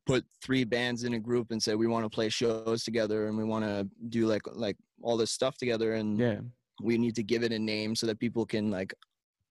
put 0.05 0.23
three 0.41 0.63
bands 0.63 1.03
in 1.03 1.15
a 1.15 1.19
group 1.19 1.51
and 1.51 1.61
say 1.61 1.75
we 1.75 1.87
want 1.87 2.05
to 2.05 2.09
play 2.09 2.29
shows 2.29 2.85
together 2.85 3.27
and 3.27 3.37
we 3.37 3.43
want 3.43 3.65
to 3.65 3.87
do 4.09 4.27
like 4.27 4.41
like 4.53 4.77
all 5.01 5.17
this 5.17 5.31
stuff 5.31 5.57
together 5.57 5.95
and 5.95 6.17
Yeah, 6.17 6.39
we 6.81 6.97
need 6.97 7.15
to 7.15 7.23
give 7.23 7.43
it 7.43 7.51
a 7.51 7.59
name 7.59 7.95
so 7.95 8.07
that 8.07 8.19
people 8.19 8.45
can 8.45 8.71
like 8.71 8.93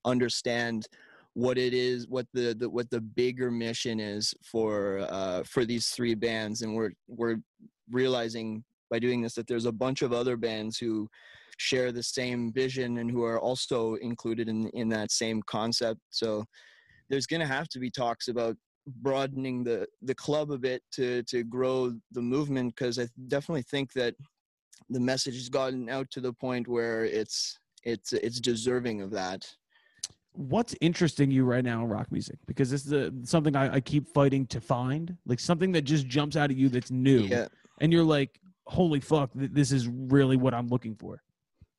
understand 0.05 0.87
what 1.35 1.57
it 1.57 1.73
is 1.73 2.07
what 2.07 2.27
the, 2.33 2.53
the 2.53 2.69
what 2.69 2.89
the 2.89 3.01
bigger 3.01 3.49
mission 3.49 3.99
is 3.99 4.35
for 4.43 4.99
uh 5.09 5.41
for 5.43 5.65
these 5.65 5.89
three 5.89 6.13
bands 6.13 6.61
and 6.61 6.75
we're 6.75 6.91
we're 7.07 7.37
realizing 7.89 8.63
by 8.91 8.99
doing 8.99 9.21
this 9.21 9.33
that 9.33 9.47
there's 9.47 9.65
a 9.65 9.71
bunch 9.71 10.03
of 10.03 10.13
other 10.13 10.37
bands 10.37 10.77
who 10.77 11.09
share 11.57 11.91
the 11.91 12.03
same 12.03 12.51
vision 12.51 12.97
and 12.97 13.09
who 13.09 13.23
are 13.23 13.39
also 13.39 13.95
included 13.95 14.47
in 14.49 14.67
in 14.69 14.89
that 14.89 15.11
same 15.11 15.41
concept 15.43 15.99
so 16.09 16.43
there's 17.09 17.27
going 17.27 17.39
to 17.39 17.47
have 17.47 17.67
to 17.69 17.79
be 17.79 17.89
talks 17.89 18.27
about 18.27 18.55
broadening 18.97 19.63
the 19.63 19.85
the 20.01 20.15
club 20.15 20.51
a 20.51 20.57
bit 20.57 20.81
to 20.91 21.23
to 21.23 21.43
grow 21.43 21.93
the 22.11 22.21
movement 22.21 22.73
because 22.75 22.99
i 22.99 23.07
definitely 23.27 23.63
think 23.63 23.93
that 23.93 24.13
the 24.89 24.99
message 24.99 25.35
has 25.35 25.49
gotten 25.49 25.89
out 25.89 26.09
to 26.11 26.19
the 26.19 26.33
point 26.33 26.67
where 26.67 27.05
it's 27.05 27.57
it's 27.83 28.13
it's 28.13 28.39
deserving 28.39 29.01
of 29.01 29.11
that 29.11 29.45
what's 30.35 30.75
interesting 30.81 31.29
you 31.29 31.45
right 31.45 31.63
now 31.63 31.83
in 31.83 31.89
rock 31.89 32.11
music? 32.11 32.39
Because 32.47 32.71
this 32.71 32.87
is 32.87 32.91
a, 32.91 33.11
something 33.21 33.55
I, 33.55 33.75
I 33.75 33.79
keep 33.79 34.07
fighting 34.07 34.47
to 34.47 34.59
find, 34.59 35.15
like 35.27 35.39
something 35.39 35.71
that 35.73 35.83
just 35.83 36.07
jumps 36.07 36.35
out 36.35 36.49
at 36.49 36.57
you 36.57 36.69
that's 36.69 36.89
new, 36.89 37.19
yeah 37.19 37.47
and 37.81 37.91
you're 37.91 38.03
like, 38.03 38.39
holy 38.65 38.99
fuck, 38.99 39.31
th- 39.33 39.51
this 39.51 39.71
is 39.71 39.87
really 39.87 40.37
what 40.37 40.53
I'm 40.53 40.67
looking 40.67 40.95
for. 40.95 41.21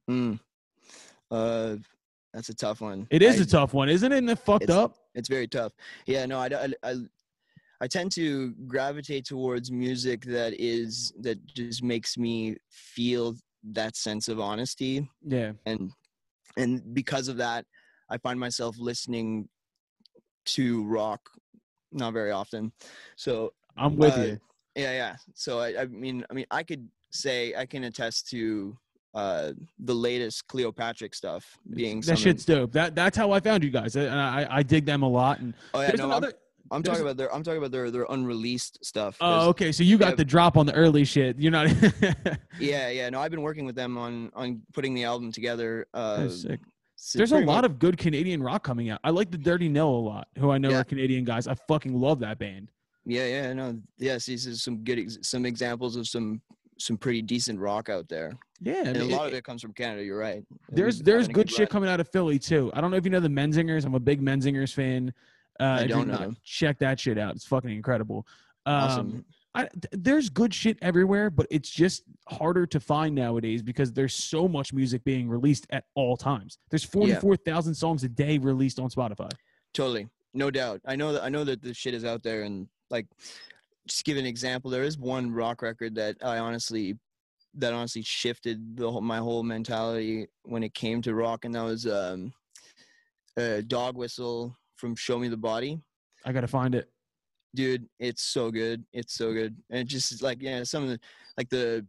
Mm. 0.09 0.39
uh 1.31 1.77
that's 2.33 2.49
a 2.49 2.55
tough 2.55 2.81
one 2.81 3.07
It 3.11 3.23
is 3.23 3.39
I- 3.41 3.43
a 3.45 3.47
tough 3.47 3.73
one, 3.75 3.89
isn't 3.89 4.11
it? 4.13 4.19
And 4.19 4.31
it 4.31 4.39
fucked 4.39 4.65
It's- 4.65 4.77
up. 4.77 4.97
it's 5.15 5.29
very 5.29 5.47
tough 5.49 5.73
yeah 6.07 6.27
no 6.27 6.39
I, 6.39 6.47
I 6.47 6.69
i 6.91 6.95
i 7.81 7.87
tend 7.87 8.11
to 8.13 8.53
gravitate 8.67 9.25
towards 9.25 9.71
music 9.71 10.25
that 10.25 10.53
is 10.59 11.13
that 11.21 11.39
just 11.47 11.83
makes 11.83 12.17
me 12.19 12.57
feel 12.71 13.37
that 13.73 13.97
sense 13.97 14.29
of 14.29 14.41
honesty 14.41 15.09
Yeah, 15.27 15.53
and 15.67 15.91
and 16.57 16.83
because 16.95 17.29
of 17.29 17.37
that 17.39 17.65
i 18.11 18.17
find 18.19 18.39
myself 18.39 18.77
listening 18.79 19.49
to 20.47 20.85
rock 20.85 21.21
not 21.93 22.13
very 22.13 22.31
often 22.33 22.73
so 23.17 23.53
I'm 23.77 23.97
with 23.97 24.15
Uh, 24.19 24.23
you. 24.23 24.41
yeah 24.77 24.93
yeah 24.93 25.17
so 25.35 25.61
I, 25.61 25.83
I 25.83 25.85
mean 25.87 26.25
i 26.31 26.35
mean 26.35 26.47
i 26.51 26.63
could 26.63 26.89
say 27.11 27.55
i 27.57 27.65
can 27.65 27.85
attest 27.85 28.29
to 28.31 28.77
uh 29.15 29.53
the 29.79 29.95
latest 29.95 30.47
Cleopatra 30.49 31.09
stuff 31.13 31.57
being 31.71 32.01
that 32.01 32.07
some 32.07 32.17
shit's 32.17 32.45
dope. 32.45 32.73
That 32.73 32.95
that's 32.95 33.17
how 33.17 33.31
I 33.33 33.41
found 33.41 33.63
you 33.63 33.71
guys, 33.71 33.97
and 33.97 34.11
I 34.11 34.47
I 34.51 34.63
dig 34.63 34.85
them 34.87 35.03
a 35.03 35.09
lot. 35.09 35.39
And 35.41 35.55
oh 35.73 35.81
yeah 35.83 35.93
no, 35.97 36.07
another. 36.07 36.33
I'm, 36.71 36.83
talking 36.83 37.03
about 37.03 37.17
their 37.17 37.33
I'm 37.33 37.43
talking 37.43 37.59
about 37.59 37.71
their 37.71 37.91
their 37.91 38.07
unreleased 38.09 38.85
stuff. 38.85 39.17
Oh, 39.21 39.49
okay. 39.51 39.71
So 39.71 39.85
you 39.85 39.99
got 39.99 40.11
yeah. 40.11 40.15
the 40.17 40.25
drop 40.25 40.57
on 40.57 40.67
the 40.67 40.75
early 40.75 41.05
shit. 41.05 41.39
You're 41.39 41.53
not. 41.53 41.69
yeah 42.59 42.89
yeah 42.89 43.09
no 43.11 43.21
I've 43.21 43.31
been 43.31 43.43
working 43.43 43.67
with 43.67 43.77
them 43.77 43.97
on 43.99 44.31
on 44.35 44.63
putting 44.73 44.95
the 44.95 45.05
album 45.05 45.31
together. 45.31 45.87
Uh. 45.95 46.29
There's 47.15 47.33
a 47.33 47.39
lot 47.39 47.63
much- 47.63 47.65
of 47.67 47.79
good 47.79 47.99
Canadian 47.99 48.43
rock 48.43 48.65
coming 48.65 48.89
out. 48.89 48.99
I 49.05 49.11
like 49.11 49.31
the 49.31 49.37
Dirty 49.37 49.69
Nil 49.69 49.87
a 49.89 49.91
lot, 49.91 50.29
who 50.39 50.51
I 50.51 50.59
know 50.59 50.71
Yeah. 50.71 50.81
are 50.81 50.85
Canadian 50.85 51.25
guys. 51.25 51.47
I 51.47 51.55
fucking 51.69 51.93
love 51.95 52.19
that 52.21 52.39
band. 52.39 52.71
yeah 53.05 53.27
yeah 53.27 53.53
no 53.53 53.79
yes 53.99 54.25
these 54.25 54.49
are 54.49 54.57
some 54.57 54.79
good 54.83 54.99
ex- 54.99 55.19
some 55.21 55.45
examples 55.45 55.95
of 55.97 56.09
some 56.09 56.41
some 56.79 56.97
pretty 56.97 57.23
decent 57.23 57.59
rock 57.61 57.89
out 57.89 58.09
there. 58.09 58.33
Yeah, 58.61 58.85
And 58.87 58.97
a 58.97 59.01
it- 59.03 59.11
lot 59.11 59.27
of 59.29 59.35
it 59.35 59.45
comes 59.45 59.63
from 59.63 59.73
Canada. 59.73 60.03
You're 60.05 60.19
right. 60.19 60.45
There's 60.71 61.01
there's 61.01 61.29
good 61.29 61.51
shit 61.51 61.71
coming 61.71 61.89
out 61.89 62.01
of 62.01 62.09
Philly 62.09 62.39
too. 62.39 62.71
I 62.75 62.81
don't 62.81 62.91
know 62.91 62.97
if 62.97 63.05
you 63.05 63.11
know 63.11 63.21
the 63.21 63.29
Menzingers. 63.29 63.85
I'm 63.85 63.95
a 63.95 64.01
big 64.01 64.21
Menzingers 64.23 64.73
fan. 64.73 65.13
Uh, 65.61 65.79
I 65.83 65.87
don't 65.87 66.09
know 66.09 66.19
not. 66.19 66.43
Check 66.45 66.79
that 66.81 66.99
shit 66.99 67.17
out. 67.19 67.37
It's 67.37 67.45
fucking 67.47 67.71
incredible. 67.71 68.27
Um, 68.67 68.75
Awesome. 68.75 69.25
I, 69.57 69.63
th- 69.67 69.85
there's 69.93 70.29
good 70.31 70.53
shit 70.53 70.77
everywhere, 70.83 71.31
but 71.31 71.47
it's 71.49 71.71
just 71.71 72.03
harder 72.27 72.67
to 72.67 72.81
find 72.81 73.15
nowadays 73.15 73.63
because 73.63 73.93
there's 73.93 74.13
so 74.13 74.49
much 74.49 74.73
music 74.73 75.05
being 75.05 75.29
released 75.29 75.69
at 75.71 75.85
all 75.95 76.17
times. 76.17 76.59
There's 76.71 76.83
44,000 76.83 77.73
songs 77.73 78.03
a 78.03 78.09
day 78.09 78.39
released 78.39 78.81
on 78.81 78.91
Spotify. 78.91 79.31
Totally, 79.73 80.09
no 80.33 80.51
doubt. 80.51 80.81
I 80.85 80.97
know 80.97 81.13
that 81.13 81.23
I 81.23 81.29
know 81.29 81.45
that 81.45 81.63
the 81.63 81.73
shit 81.73 81.95
is 81.95 82.05
out 82.05 82.25
there, 82.25 82.43
and 82.43 82.67
like, 82.91 83.07
just 83.87 84.05
give 84.05 84.17
an 84.17 84.27
example. 84.27 84.71
There 84.71 84.83
is 84.83 84.99
one 84.99 85.33
rock 85.33 85.63
record 85.63 85.95
that 85.97 86.17
I 86.23 86.39
honestly, 86.39 86.99
that 87.55 87.73
honestly 87.73 88.03
shifted 88.03 88.77
the 88.77 88.91
whole, 88.91 89.01
my 89.01 89.19
whole 89.19 89.43
mentality 89.43 90.29
when 90.45 90.63
it 90.63 90.75
came 90.75 91.03
to 91.03 91.15
rock, 91.15 91.45
and 91.45 91.55
that 91.55 91.63
was 91.63 91.87
um, 91.87 92.33
a 93.37 93.63
dog 93.63 93.97
whistle 93.97 94.57
from 94.77 94.97
Show 94.97 95.19
Me 95.19 95.29
the 95.29 95.37
Body. 95.37 95.81
I 96.25 96.33
gotta 96.33 96.49
find 96.49 96.75
it. 96.75 96.91
Dude, 97.55 97.87
it's 98.01 98.23
so 98.23 98.51
good. 98.51 98.85
It's 98.93 99.15
so 99.15 99.33
good, 99.33 99.57
and 99.71 99.81
it 99.81 99.87
just 99.87 100.23
like 100.23 100.43
yeah, 100.43 100.65
some 100.65 100.83
of 100.83 100.89
the 100.89 100.99
like 101.37 101.49
the 101.51 101.87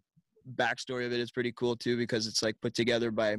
backstory 0.56 1.06
of 1.06 1.14
it 1.14 1.20
is 1.20 1.32
pretty 1.32 1.52
cool 1.54 1.76
too 1.76 1.98
because 1.98 2.28
it's 2.28 2.44
like 2.44 2.56
put 2.62 2.76
together 2.76 3.10
by 3.10 3.38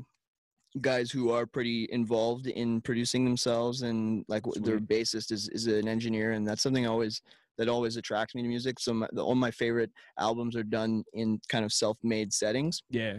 guys 0.80 1.10
who 1.10 1.30
are 1.30 1.46
pretty 1.46 1.88
involved 1.92 2.48
in 2.48 2.80
producing 2.80 3.24
themselves 3.24 3.82
and 3.82 4.24
like 4.28 4.42
w- 4.42 4.60
their 4.62 4.80
bassist 4.80 5.30
is, 5.30 5.48
is 5.50 5.68
an 5.68 5.88
engineer 5.88 6.32
and 6.32 6.46
that's 6.46 6.62
something 6.62 6.84
I 6.84 6.90
always 6.90 7.22
that 7.58 7.68
always 7.68 7.96
attracts 7.96 8.34
me 8.34 8.42
to 8.42 8.48
music 8.48 8.78
so 8.78 8.92
my, 8.92 9.08
the, 9.12 9.22
all 9.22 9.34
my 9.34 9.50
favorite 9.50 9.90
albums 10.18 10.56
are 10.56 10.62
done 10.62 11.02
in 11.14 11.38
kind 11.48 11.64
of 11.64 11.72
self-made 11.72 12.32
settings 12.32 12.82
Yeah. 12.90 13.18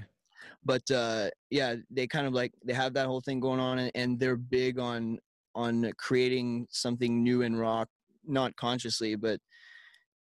but 0.63 0.89
uh 0.91 1.29
yeah 1.49 1.75
they 1.89 2.07
kind 2.07 2.27
of 2.27 2.33
like 2.33 2.53
they 2.65 2.73
have 2.73 2.93
that 2.93 3.07
whole 3.07 3.21
thing 3.21 3.39
going 3.39 3.59
on 3.59 3.79
and, 3.79 3.91
and 3.95 4.19
they're 4.19 4.37
big 4.37 4.79
on 4.79 5.17
on 5.55 5.91
creating 5.97 6.67
something 6.69 7.23
new 7.23 7.41
in 7.41 7.55
rock 7.55 7.87
not 8.25 8.55
consciously 8.55 9.15
but 9.15 9.39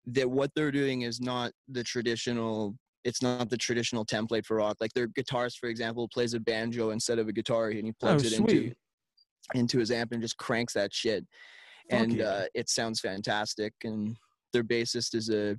that 0.06 0.28
what 0.28 0.50
they're 0.54 0.72
doing 0.72 1.02
is 1.02 1.20
not 1.20 1.52
the 1.68 1.82
traditional 1.84 2.74
it's 3.04 3.22
not 3.22 3.48
the 3.50 3.56
traditional 3.56 4.04
template 4.04 4.44
for 4.44 4.56
rock 4.58 4.76
like 4.80 4.92
their 4.94 5.08
guitarist 5.08 5.58
for 5.58 5.68
example 5.68 6.08
plays 6.12 6.34
a 6.34 6.40
banjo 6.40 6.90
instead 6.90 7.18
of 7.18 7.28
a 7.28 7.32
guitar 7.32 7.68
and 7.70 7.86
he 7.86 7.92
plugs 7.92 8.24
it 8.24 8.32
into 8.38 8.56
Oh, 8.56 8.58
sweet. 8.60 8.76
into 9.54 9.78
his 9.78 9.90
amp 9.90 10.12
and 10.12 10.20
just 10.22 10.36
cranks 10.36 10.72
that 10.74 10.92
shit 10.92 11.24
and 11.90 12.20
uh, 12.20 12.44
it 12.54 12.68
sounds 12.70 13.00
fantastic 13.00 13.72
and 13.84 14.16
their 14.52 14.64
bassist 14.64 15.14
is 15.14 15.28
a 15.30 15.56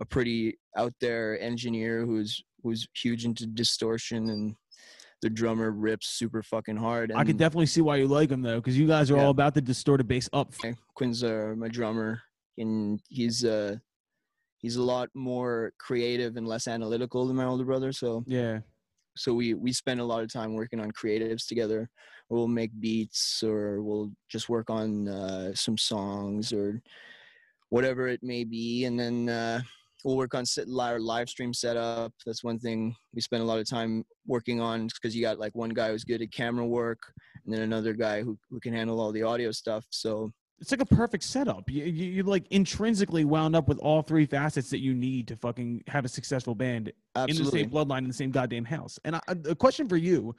a 0.00 0.04
pretty 0.04 0.58
out 0.76 0.92
there 1.00 1.40
engineer 1.40 2.04
who's 2.04 2.42
who's 2.62 2.86
huge 3.00 3.24
into 3.24 3.46
distortion 3.46 4.30
and 4.30 4.56
the 5.22 5.30
drummer 5.30 5.70
rips 5.70 6.08
super 6.18 6.42
fucking 6.42 6.76
hard 6.76 7.10
and 7.10 7.18
I 7.20 7.24
can 7.24 7.36
definitely 7.36 7.66
see 7.66 7.80
why 7.80 7.96
you 7.96 8.06
like 8.08 8.28
them 8.28 8.42
though, 8.42 8.56
because 8.60 8.76
you 8.76 8.86
guys 8.86 9.10
are 9.10 9.16
Yeah. 9.16 9.22
all 9.22 9.30
about 9.30 9.54
the 9.54 9.60
distorted 9.62 10.06
bass 10.08 10.28
up. 10.32 10.52
Quinn's 10.96 11.22
uh, 11.24 11.54
my 11.56 11.68
drummer, 11.68 12.20
and 12.58 13.00
he's 13.08 13.44
uh 13.44 13.76
he's 14.58 14.76
a 14.76 14.82
lot 14.82 15.08
more 15.14 15.72
creative 15.78 16.36
and 16.36 16.46
less 16.46 16.66
analytical 16.68 17.26
than 17.26 17.36
my 17.36 17.44
older 17.44 17.64
brother. 17.64 17.92
So 17.92 18.24
Yeah. 18.26 18.60
So 19.16 19.32
we 19.34 19.54
we 19.54 19.72
spend 19.72 20.00
a 20.00 20.04
lot 20.04 20.22
of 20.22 20.32
time 20.32 20.54
working 20.54 20.80
on 20.80 20.90
creatives 20.92 21.46
together. 21.46 21.88
We'll 22.28 22.48
make 22.48 22.78
beats, 22.80 23.42
or 23.42 23.82
we'll 23.82 24.10
just 24.28 24.48
work 24.48 24.70
on 24.70 25.08
uh, 25.08 25.54
some 25.54 25.78
songs, 25.78 26.52
or 26.52 26.80
whatever 27.68 28.08
it 28.08 28.22
may 28.22 28.44
be, 28.44 28.84
and 28.84 28.98
then. 28.98 29.28
Uh, 29.28 29.60
We'll 30.06 30.18
work 30.18 30.34
on 30.34 30.44
sit- 30.44 30.68
li- 30.68 30.98
live 30.98 31.30
stream 31.30 31.54
setup. 31.54 32.12
That's 32.26 32.44
one 32.44 32.58
thing 32.58 32.94
we 33.14 33.22
spend 33.22 33.42
a 33.42 33.46
lot 33.46 33.58
of 33.58 33.66
time 33.66 34.04
working 34.26 34.60
on 34.60 34.88
because 34.88 35.16
you 35.16 35.22
got 35.22 35.38
like 35.38 35.54
one 35.54 35.70
guy 35.70 35.88
who's 35.88 36.04
good 36.04 36.20
at 36.20 36.30
camera 36.30 36.66
work, 36.66 36.98
and 37.42 37.54
then 37.54 37.62
another 37.62 37.94
guy 37.94 38.20
who, 38.22 38.38
who 38.50 38.60
can 38.60 38.74
handle 38.74 39.00
all 39.00 39.12
the 39.12 39.22
audio 39.22 39.50
stuff. 39.50 39.86
So 39.88 40.30
It's 40.60 40.70
like 40.70 40.80
a 40.80 40.86
perfect 40.86 41.24
setup. 41.24 41.68
You, 41.68 41.84
you, 41.84 42.10
you 42.10 42.22
like 42.22 42.46
intrinsically 42.50 43.24
wound 43.24 43.56
up 43.56 43.68
with 43.68 43.78
all 43.78 44.02
three 44.02 44.24
facets 44.24 44.70
that 44.70 44.78
you 44.78 44.94
need 44.94 45.28
to 45.28 45.36
fucking 45.36 45.82
have 45.88 46.04
a 46.04 46.08
successful 46.08 46.54
band 46.54 46.92
in 47.28 47.36
the 47.36 47.44
same 47.44 47.70
bloodline 47.70 47.98
in 47.98 48.08
the 48.08 48.14
same 48.14 48.30
goddamn 48.30 48.64
house. 48.64 48.98
And 49.04 49.16
I, 49.16 49.20
a 49.26 49.54
question 49.54 49.88
for 49.88 49.96
you, 49.96 50.34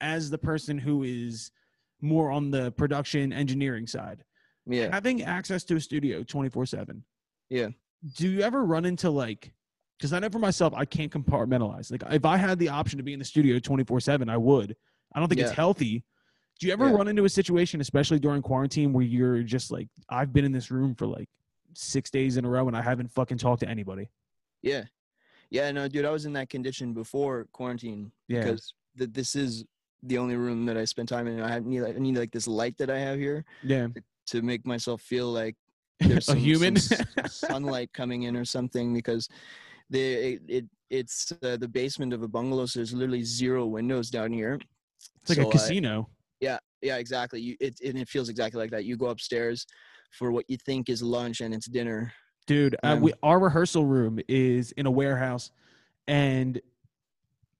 as 0.00 0.28
the 0.28 0.38
person 0.38 0.76
who 0.76 1.04
is 1.04 1.52
more 2.00 2.30
on 2.30 2.50
the 2.50 2.72
production 2.72 3.32
engineering 3.32 3.86
side, 3.86 4.24
yeah. 4.66 4.88
having 4.92 5.22
access 5.22 5.64
to 5.64 5.76
a 5.76 5.80
studio 5.80 6.24
twenty 6.24 6.48
four 6.50 6.66
seven. 6.66 7.04
Yeah. 7.48 7.68
Do 8.16 8.28
you 8.28 8.40
ever 8.40 8.64
run 8.64 8.84
into 8.84 9.08
like? 9.08 9.52
Because 9.98 10.12
I 10.12 10.18
know 10.18 10.30
for 10.30 10.38
myself, 10.38 10.72
I 10.74 10.86
can't 10.86 11.12
compartmentalize. 11.12 11.90
Like, 11.90 12.02
if 12.10 12.24
I 12.24 12.38
had 12.38 12.58
the 12.58 12.70
option 12.70 12.96
to 12.96 13.02
be 13.02 13.12
in 13.12 13.18
the 13.18 13.24
studio 13.24 13.58
twenty 13.58 13.84
four 13.84 14.00
seven, 14.00 14.28
I 14.28 14.36
would. 14.36 14.74
I 15.14 15.20
don't 15.20 15.28
think 15.28 15.40
it's 15.40 15.52
healthy. 15.52 16.04
Do 16.60 16.66
you 16.66 16.72
ever 16.74 16.88
Yeah. 16.88 16.94
run 16.94 17.08
into 17.08 17.24
a 17.24 17.28
situation, 17.28 17.80
especially 17.80 18.18
during 18.20 18.42
quarantine, 18.42 18.92
where 18.92 19.04
you're 19.04 19.42
just 19.42 19.70
like, 19.70 19.88
I've 20.10 20.32
been 20.32 20.44
in 20.44 20.52
this 20.52 20.70
room 20.70 20.94
for 20.94 21.06
like 21.06 21.28
six 21.74 22.10
days 22.10 22.36
in 22.36 22.44
a 22.44 22.50
row 22.50 22.68
and 22.68 22.76
I 22.76 22.82
haven't 22.82 23.08
fucking 23.10 23.38
talked 23.38 23.60
to 23.60 23.68
anybody? 23.68 24.10
Yeah. 24.62 24.84
Yeah, 25.50 25.70
no, 25.72 25.88
dude, 25.88 26.04
I 26.04 26.10
was 26.10 26.26
in 26.26 26.34
that 26.34 26.50
condition 26.50 26.92
before 26.92 27.46
quarantine 27.52 28.12
Yeah. 28.28 28.40
because 28.42 28.74
th- 28.98 29.10
this 29.12 29.34
is 29.34 29.64
the 30.02 30.18
only 30.18 30.36
room 30.36 30.66
that 30.66 30.76
I 30.76 30.84
spend 30.84 31.08
time 31.08 31.26
in. 31.26 31.40
I 31.40 31.58
need, 31.60 31.82
I 31.82 31.92
need 31.92 32.16
like 32.18 32.30
this 32.30 32.46
light 32.46 32.76
that 32.76 32.90
I 32.90 32.98
have 32.98 33.18
here 33.18 33.44
Yeah. 33.62 33.88
to 34.26 34.42
make 34.42 34.66
myself 34.66 35.00
feel 35.00 35.32
like 35.32 35.56
there's 36.00 36.28
a 36.28 36.34
human. 36.36 36.76
some 36.76 37.06
sunlight 37.28 37.90
coming 37.94 38.24
in 38.24 38.36
or 38.36 38.44
something 38.44 38.92
because 38.92 39.28
the 39.88 40.00
it, 40.34 40.42
it 40.46 40.64
it's 40.90 41.32
uh, 41.42 41.56
the 41.56 41.68
basement 41.68 42.12
of 42.12 42.22
a 42.22 42.28
bungalow, 42.28 42.66
so 42.66 42.80
there's 42.80 42.92
literally 42.92 43.22
zero 43.22 43.64
windows 43.66 44.10
down 44.10 44.32
here. 44.32 44.58
it's 45.22 45.30
like 45.30 45.36
So 45.38 45.44
a 45.44 45.48
I- 45.48 45.52
casino. 45.52 45.98
yeah, 45.98 46.14
yeah, 46.82 46.96
exactly. 46.96 47.40
You 47.40 47.56
it 47.60 47.80
and 47.84 47.98
it 47.98 48.08
feels 48.08 48.28
exactly 48.28 48.60
like 48.60 48.70
that. 48.70 48.84
You 48.84 48.96
go 48.96 49.06
upstairs 49.06 49.66
for 50.12 50.32
what 50.32 50.44
you 50.48 50.56
think 50.64 50.88
is 50.88 51.02
lunch 51.02 51.40
and 51.40 51.54
it's 51.54 51.66
dinner. 51.66 52.12
Dude, 52.46 52.76
uh, 52.82 52.96
we, 53.00 53.12
our 53.22 53.38
rehearsal 53.38 53.84
room 53.86 54.18
is 54.26 54.72
in 54.72 54.86
a 54.86 54.90
warehouse, 54.90 55.50
and 56.08 56.60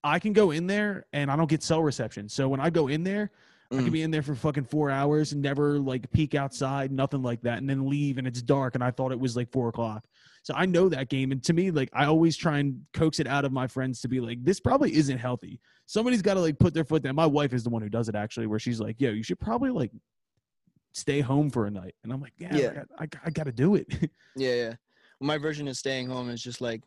I 0.03 0.18
can 0.18 0.33
go 0.33 0.51
in 0.51 0.66
there 0.66 1.07
and 1.12 1.31
I 1.31 1.37
don't 1.37 1.49
get 1.49 1.62
cell 1.62 1.83
reception. 1.83 2.29
So 2.29 2.49
when 2.49 2.61
I 2.61 2.71
go 2.71 2.89
in 2.89 3.05
there, 3.05 3.31
I 3.73 3.77
Mm. 3.77 3.85
can 3.85 3.93
be 3.93 4.03
in 4.03 4.11
there 4.11 4.23
for 4.23 4.35
fucking 4.35 4.64
four 4.64 4.91
hours 4.91 5.33
and 5.33 5.41
never 5.41 5.79
like 5.79 6.11
peek 6.11 6.35
outside, 6.35 6.91
nothing 6.91 7.23
like 7.23 7.41
that, 7.43 7.59
and 7.59 7.71
then 7.71 7.89
leave 7.89 8.18
and 8.18 8.27
it's 8.27 8.43
dark 8.43 8.75
and 8.75 8.83
I 8.83 8.91
thought 8.91 9.12
it 9.12 9.21
was 9.21 9.37
like 9.37 9.53
four 9.53 9.68
o'clock. 9.68 10.07
So 10.43 10.55
I 10.57 10.66
know 10.66 10.89
that 10.89 11.09
game, 11.11 11.31
and 11.33 11.43
to 11.45 11.53
me, 11.53 11.71
like 11.71 11.91
I 11.93 12.07
always 12.07 12.37
try 12.37 12.59
and 12.59 12.81
coax 12.95 13.21
it 13.21 13.27
out 13.29 13.45
of 13.45 13.53
my 13.53 13.66
friends 13.68 14.01
to 14.01 14.09
be 14.09 14.18
like, 14.21 14.43
this 14.43 14.59
probably 14.59 14.93
isn't 14.97 15.18
healthy. 15.18 15.61
Somebody's 15.91 16.22
got 16.22 16.34
to 16.34 16.41
like 16.41 16.57
put 16.57 16.72
their 16.72 16.84
foot 16.84 17.03
down. 17.03 17.16
My 17.16 17.26
wife 17.26 17.53
is 17.53 17.64
the 17.64 17.68
one 17.70 17.82
who 17.82 17.88
does 17.88 18.09
it 18.09 18.14
actually, 18.14 18.47
where 18.47 18.61
she's 18.61 18.78
like, 18.78 19.01
yo, 19.01 19.11
you 19.11 19.24
should 19.24 19.41
probably 19.41 19.70
like 19.70 19.91
stay 20.93 21.20
home 21.20 21.51
for 21.51 21.66
a 21.66 21.70
night, 21.70 21.97
and 22.05 22.12
I'm 22.12 22.20
like, 22.20 22.32
yeah, 22.38 22.55
Yeah. 22.57 22.82
I, 22.97 23.03
I, 23.03 23.09
I 23.24 23.30
got 23.30 23.47
to 23.47 23.53
do 23.53 23.74
it. 23.74 23.88
Yeah, 24.36 24.55
yeah. 24.55 24.74
Well, 25.18 25.26
my 25.26 25.36
version 25.36 25.66
of 25.66 25.76
staying 25.76 26.07
home 26.09 26.30
is 26.30 26.41
just 26.41 26.61
like 26.61 26.84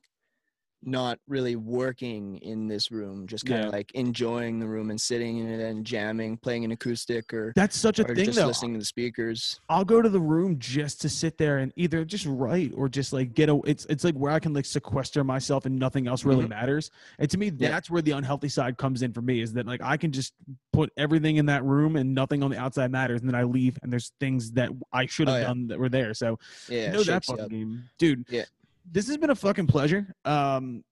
not 0.86 1.20
really 1.28 1.56
working 1.56 2.38
in 2.38 2.68
this 2.68 2.92
room, 2.92 3.26
just 3.28 3.46
kind 3.46 3.62
of 3.62 3.66
Yeah. 3.68 3.72
like 3.72 3.92
enjoying 3.94 4.60
the 4.60 4.68
room 4.68 4.90
and 4.90 5.00
sitting 5.00 5.38
in 5.40 5.48
it 5.50 5.62
and 5.62 5.86
jamming, 5.86 6.38
playing 6.38 6.66
an 6.66 6.72
acoustic 6.72 7.34
or, 7.34 7.54
That's 7.56 7.78
such 7.78 8.00
a 8.00 8.04
thing, 8.04 8.26
just 8.26 8.38
though. 8.38 8.48
listening 8.48 8.74
to 8.74 8.80
the 8.80 8.86
speakers. 8.86 9.60
I'll 9.70 9.86
go 9.86 10.02
to 10.02 10.10
the 10.10 10.20
room 10.20 10.60
just 10.60 11.02
to 11.02 11.10
sit 11.10 11.38
there 11.38 11.60
and 11.60 11.72
either 11.76 12.04
just 12.06 12.26
write 12.26 12.72
or 12.76 12.90
just 12.90 13.14
like 13.14 13.34
get 13.34 13.50
a. 13.50 13.60
It's 13.66 13.86
it's 13.90 14.04
like 14.04 14.16
where 14.16 14.32
I 14.32 14.40
can 14.40 14.54
like 14.54 14.66
sequester 14.66 15.24
myself 15.24 15.66
and 15.66 15.78
nothing 15.80 16.08
else 16.08 16.26
really 16.26 16.46
Mhm. 16.46 16.50
matters. 16.50 16.92
And 17.20 17.30
to 17.30 17.38
me, 17.38 17.52
Yeah. 17.58 17.70
that's 17.70 17.90
where 17.90 18.02
the 18.02 18.12
unhealthy 18.12 18.50
side 18.50 18.78
comes 18.78 19.02
in 19.02 19.14
for 19.14 19.22
me. 19.22 19.42
Is 19.42 19.54
that 19.54 19.66
like 19.66 19.82
I 19.82 19.98
can 19.98 20.12
just 20.12 20.34
put 20.72 20.92
everything 20.98 21.38
in 21.38 21.46
that 21.48 21.64
room 21.64 21.96
and 21.96 22.14
nothing 22.14 22.44
on 22.44 22.52
the 22.52 22.58
outside 22.58 22.92
matters, 22.92 23.22
and 23.22 23.30
then 23.30 23.36
I 23.36 23.44
leave 23.44 23.78
and 23.84 23.92
there's 23.92 24.12
things 24.20 24.52
that 24.54 24.70
I 24.92 25.06
should 25.06 25.28
have 25.28 25.36
Oh, 25.38 25.40
yeah. 25.40 25.48
done 25.48 25.68
that 25.68 25.80
were 25.80 25.90
there. 25.90 26.14
So 26.14 26.38
Yeah, 26.70 26.88
you 26.88 26.92
know 26.94 27.04
that 27.04 27.26
fucking 27.26 27.48
game, 27.48 27.84
dude. 27.98 28.26
Yeah. 28.30 28.46
This 28.90 29.08
has 29.08 29.18
been 29.18 29.30
a 29.30 29.36
fucking 29.36 29.68
pleasure. 29.68 30.14
Um, 30.26 30.84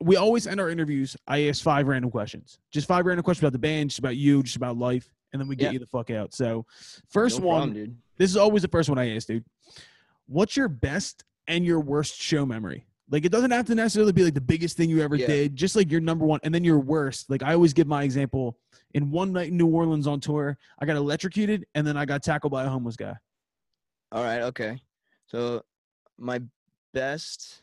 we 0.00 0.16
always 0.16 0.46
end 0.46 0.60
our 0.60 0.68
interviews. 0.70 1.16
I 1.26 1.48
ask 1.48 1.62
five 1.62 1.88
random 1.88 2.10
questions, 2.10 2.58
just 2.70 2.86
five 2.86 3.06
random 3.06 3.24
questions 3.24 3.42
about 3.44 3.52
the 3.52 3.58
band, 3.58 3.90
just 3.90 3.98
about 3.98 4.16
you, 4.16 4.42
just 4.42 4.56
about 4.56 4.76
life, 4.76 5.08
and 5.32 5.40
then 5.40 5.48
we 5.48 5.56
get 5.56 5.66
Yeah. 5.66 5.70
you 5.72 5.78
the 5.78 5.86
fuck 5.86 6.10
out. 6.10 6.34
So, 6.34 6.66
first 7.08 7.40
No 7.40 7.46
one. 7.46 7.56
problem, 7.68 7.74
dude. 7.74 7.96
This 8.18 8.30
is 8.30 8.36
always 8.36 8.62
the 8.62 8.68
first 8.68 8.88
one 8.88 8.98
I 8.98 9.14
ask, 9.16 9.26
dude. 9.26 9.44
What's 10.26 10.56
your 10.56 10.68
best 10.68 11.24
and 11.46 11.64
your 11.64 11.80
worst 11.80 12.16
show 12.20 12.44
memory? 12.44 12.86
Like 13.08 13.24
it 13.24 13.30
doesn't 13.30 13.52
have 13.52 13.66
to 13.66 13.74
necessarily 13.74 14.12
be 14.12 14.24
like 14.24 14.34
the 14.34 14.40
biggest 14.40 14.76
thing 14.76 14.90
you 14.90 15.00
ever 15.00 15.14
Yeah. 15.16 15.28
did, 15.28 15.56
just 15.56 15.76
like 15.76 15.90
your 15.90 16.00
number 16.00 16.26
one, 16.26 16.40
and 16.42 16.52
then 16.54 16.64
your 16.64 16.80
worst. 16.80 17.30
Like 17.30 17.42
I 17.42 17.54
always 17.54 17.72
give 17.72 17.86
my 17.86 18.02
example. 18.02 18.58
In 18.94 19.10
one 19.10 19.32
night 19.32 19.48
in 19.48 19.56
New 19.56 19.66
Orleans 19.68 20.06
on 20.06 20.20
tour, 20.20 20.58
I 20.78 20.86
got 20.86 20.96
electrocuted, 20.96 21.66
and 21.74 21.86
then 21.86 21.96
I 21.96 22.04
got 22.04 22.22
tackled 22.22 22.50
by 22.50 22.64
a 22.64 22.68
homeless 22.68 22.96
guy. 22.96 23.14
All 24.10 24.22
right, 24.24 24.42
okay. 24.42 24.80
So 25.26 25.62
my 26.18 26.40
best 26.96 27.60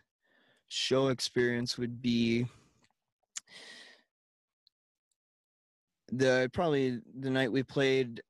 show 0.68 1.08
experience 1.08 1.76
would 1.80 2.04
be 2.04 2.46
the 6.12 6.48
probably 6.54 7.00
the 7.20 7.32
night 7.32 7.52
we 7.52 7.64
played 7.64 8.22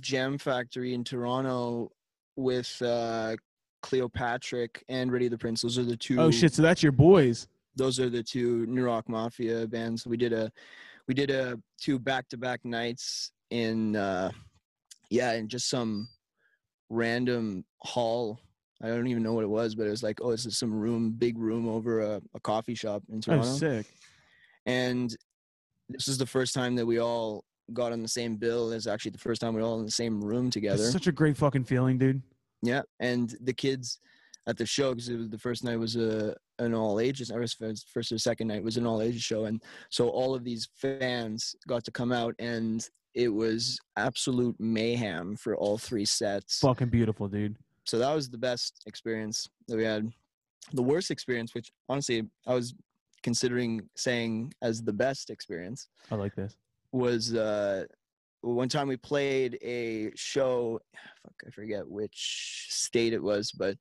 Jam 0.00 0.38
Factory 0.38 0.94
in 0.94 1.02
Toronto 1.02 1.90
with 2.36 2.80
uh 2.82 3.34
Cleopatra 3.82 4.68
and 4.88 5.10
Ready 5.10 5.26
the 5.26 5.36
Prince. 5.36 5.62
Those 5.62 5.76
are 5.76 5.82
the 5.82 5.96
two 5.96 6.20
Oh 6.20 6.30
shit! 6.30 6.54
So 6.54 6.62
that's 6.62 6.84
your 6.84 6.92
boys. 6.92 7.48
those 7.74 7.98
are 7.98 8.08
the 8.08 8.22
two 8.22 8.64
New 8.66 8.84
Rock 8.84 9.08
Mafia 9.08 9.66
bands. 9.66 10.06
We 10.06 10.16
did 10.16 10.32
a 10.32 10.52
we 11.08 11.14
did 11.14 11.32
a 11.32 11.58
two 11.80 11.98
back 11.98 12.28
to 12.28 12.36
back 12.36 12.64
nights 12.64 13.32
in 13.50 13.96
uh 13.96 14.30
yeah, 15.10 15.32
in 15.32 15.48
just 15.48 15.68
some 15.68 16.08
random 16.90 17.64
hall. 17.78 18.38
I 18.82 18.88
don't 18.88 19.06
even 19.08 19.22
know 19.22 19.32
what 19.32 19.44
it 19.44 19.48
was, 19.50 19.74
but 19.74 19.86
it 19.86 19.90
was 19.90 20.02
like, 20.02 20.20
oh, 20.22 20.30
this 20.30 20.46
is 20.46 20.56
some 20.58 20.72
room, 20.72 21.10
big 21.10 21.36
room 21.38 21.68
over 21.68 22.00
a, 22.00 22.22
a 22.34 22.40
coffee 22.40 22.74
shop 22.76 23.02
in 23.10 23.18
Oh, 23.18 23.20
Toronto. 23.20 23.48
sick. 23.56 23.86
and 24.66 25.14
this 25.88 26.06
is 26.06 26.18
the 26.18 26.26
first 26.26 26.54
time 26.54 26.76
that 26.76 26.86
we 26.86 26.98
all 27.00 27.44
got 27.72 27.92
on 27.92 28.02
the 28.02 28.08
same 28.08 28.36
bill. 28.36 28.70
It's 28.72 28.86
actually 28.86 29.12
the 29.12 29.18
first 29.18 29.40
time 29.40 29.54
we 29.54 29.62
all 29.62 29.78
in 29.80 29.84
the 29.86 29.90
same 29.90 30.20
room 30.20 30.50
together. 30.50 30.78
That's 30.82 30.92
such 30.92 31.06
a 31.06 31.12
great 31.12 31.36
fucking 31.36 31.64
feeling, 31.64 31.98
dude. 31.98 32.22
Yeah, 32.62 32.82
and 33.00 33.34
the 33.40 33.52
kids 33.54 33.98
at 34.46 34.56
the 34.56 34.66
show 34.66 34.90
because 34.94 35.08
it 35.08 35.16
was 35.16 35.28
the 35.30 35.38
first 35.38 35.64
night 35.64 35.78
was 35.78 35.96
a 35.96 36.34
an 36.58 36.74
all 36.74 37.00
ages. 37.00 37.30
Or 37.30 37.44
first 37.46 38.12
or 38.12 38.18
second 38.18 38.48
night 38.48 38.62
was 38.62 38.76
an 38.76 38.86
all 38.86 39.00
ages 39.00 39.22
show, 39.22 39.46
and 39.46 39.62
so 39.90 40.08
all 40.08 40.34
of 40.34 40.44
these 40.44 40.68
fans 40.74 41.54
got 41.66 41.84
to 41.84 41.90
come 41.90 42.12
out, 42.12 42.34
and 42.38 42.86
it 43.14 43.28
was 43.28 43.78
absolute 43.96 44.56
mayhem 44.58 45.36
for 45.36 45.56
all 45.56 45.78
three 45.78 46.04
sets. 46.04 46.58
Fucking 46.60 46.88
beautiful, 46.88 47.28
dude. 47.28 47.56
So 47.88 47.98
that 47.98 48.14
was 48.14 48.28
the 48.28 48.36
best 48.36 48.82
experience 48.84 49.48
that 49.66 49.76
we 49.76 49.82
had. 49.84 50.12
The 50.74 50.82
worst 50.82 51.10
experience, 51.10 51.54
which 51.54 51.70
honestly 51.88 52.28
I 52.46 52.52
was 52.54 52.74
considering 53.22 53.88
saying 53.96 54.52
as 54.60 54.82
the 54.82 54.92
best 54.92 55.30
experience, 55.30 55.88
I 56.10 56.16
like 56.16 56.36
this. 56.36 56.54
was 56.92 57.34
uh 57.34 57.84
one 58.42 58.68
time 58.68 58.88
we 58.88 58.96
played 58.96 59.58
a 59.62 60.10
show 60.14 60.78
fuck 61.22 61.34
i 61.46 61.50
forget 61.50 61.86
which 61.88 62.66
state 62.70 63.12
it 63.12 63.22
was 63.22 63.50
but 63.50 63.76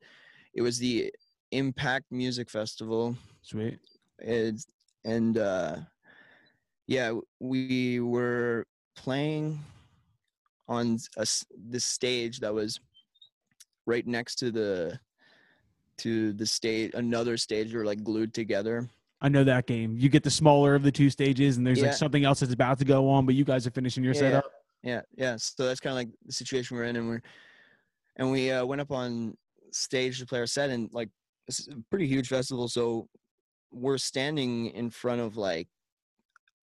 it 0.56 0.62
was 0.64 0.80
the 0.80 1.14
impact 1.52 2.06
music 2.12 2.50
festival 2.50 3.16
Sweet. 3.44 3.78
it's, 4.20 4.66
and 5.06 5.38
uh 5.38 5.76
yeah 6.88 7.14
we 7.40 8.00
were 8.00 8.66
playing 8.96 9.60
on 10.68 10.98
a 11.18 11.26
this 11.56 11.86
stage 11.86 12.40
that 12.40 12.54
was 12.54 12.80
right 13.88 14.06
next 14.06 14.36
to 14.36 14.52
the 14.52 15.00
to 15.98 16.34
the 16.34 16.46
stage 16.46 16.92
another 16.94 17.38
stage 17.38 17.72
we 17.72 17.80
were 17.80 17.86
like 17.86 18.04
glued 18.04 18.34
together 18.34 18.88
I 19.20 19.30
know 19.30 19.44
that 19.46 19.66
game. 19.66 19.98
You 19.98 20.10
get 20.10 20.22
the 20.22 20.30
smaller 20.30 20.76
of 20.76 20.84
the 20.84 20.92
two 20.92 21.10
stages, 21.10 21.58
and 21.58 21.66
there's 21.66 21.80
Yeah. 21.80 21.86
like 21.86 21.94
something 21.94 22.24
else 22.24 22.42
that's 22.42 22.54
about 22.54 22.78
to 22.78 22.86
go 22.86 23.10
on, 23.10 23.26
but 23.26 23.34
you 23.34 23.44
guys 23.46 23.66
are 23.66 23.72
finishing 23.72 24.04
your 24.04 24.14
Yeah, 24.14 24.20
setup. 24.20 24.46
yeah 24.84 25.02
yeah 25.18 25.36
so 25.38 25.66
that's 25.66 25.80
kind 25.80 25.90
of 25.94 25.98
like 25.98 26.10
the 26.28 26.32
situation 26.32 26.78
we're 26.78 26.84
in 26.84 26.96
and 26.98 27.08
we're 27.08 27.22
and 28.18 28.32
we 28.32 28.52
uh, 28.52 28.64
went 28.64 28.80
up 28.80 28.92
on 28.92 29.36
stage 29.72 30.20
to 30.20 30.26
play 30.28 30.38
our 30.38 30.46
set 30.46 30.70
and 30.70 30.88
like 30.94 31.10
it's 31.48 31.68
a 31.68 31.72
pretty 31.90 32.06
huge 32.06 32.28
festival 32.28 32.68
so 32.68 33.08
we're 33.72 33.98
standing 33.98 34.68
in 34.68 34.92
front 34.92 35.20
of 35.20 35.36
like 35.36 35.68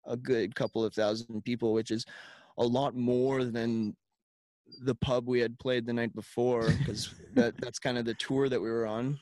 a 0.06 0.16
good 0.16 0.56
couple 0.56 0.86
of 0.86 0.94
thousand 0.94 1.44
people 1.44 1.74
which 1.74 1.92
is 1.92 2.06
a 2.60 2.64
lot 2.66 2.96
more 2.96 3.44
than 3.44 3.94
the 4.84 4.96
pub 4.96 5.28
we 5.28 5.40
had 5.40 5.58
played 5.60 5.86
the 5.86 5.94
night 5.94 6.14
before 6.16 6.70
because 6.80 7.14
that 7.34 7.54
that's 7.60 7.80
kind 7.80 7.98
of 7.98 8.06
the 8.06 8.14
tour 8.16 8.50
that 8.50 8.62
we 8.62 8.70
were 8.70 8.86
on 8.88 9.18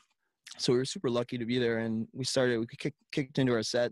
so 0.57 0.71
we 0.71 0.79
were 0.79 0.85
super 0.85 1.09
lucky 1.09 1.37
to 1.37 1.45
be 1.45 1.59
there 1.59 1.79
and 1.79 2.07
we 2.13 2.23
started 2.23 2.59
we 2.59 2.65
kick, 2.77 2.93
kicked 3.11 3.39
into 3.39 3.53
our 3.53 3.63
set 3.63 3.91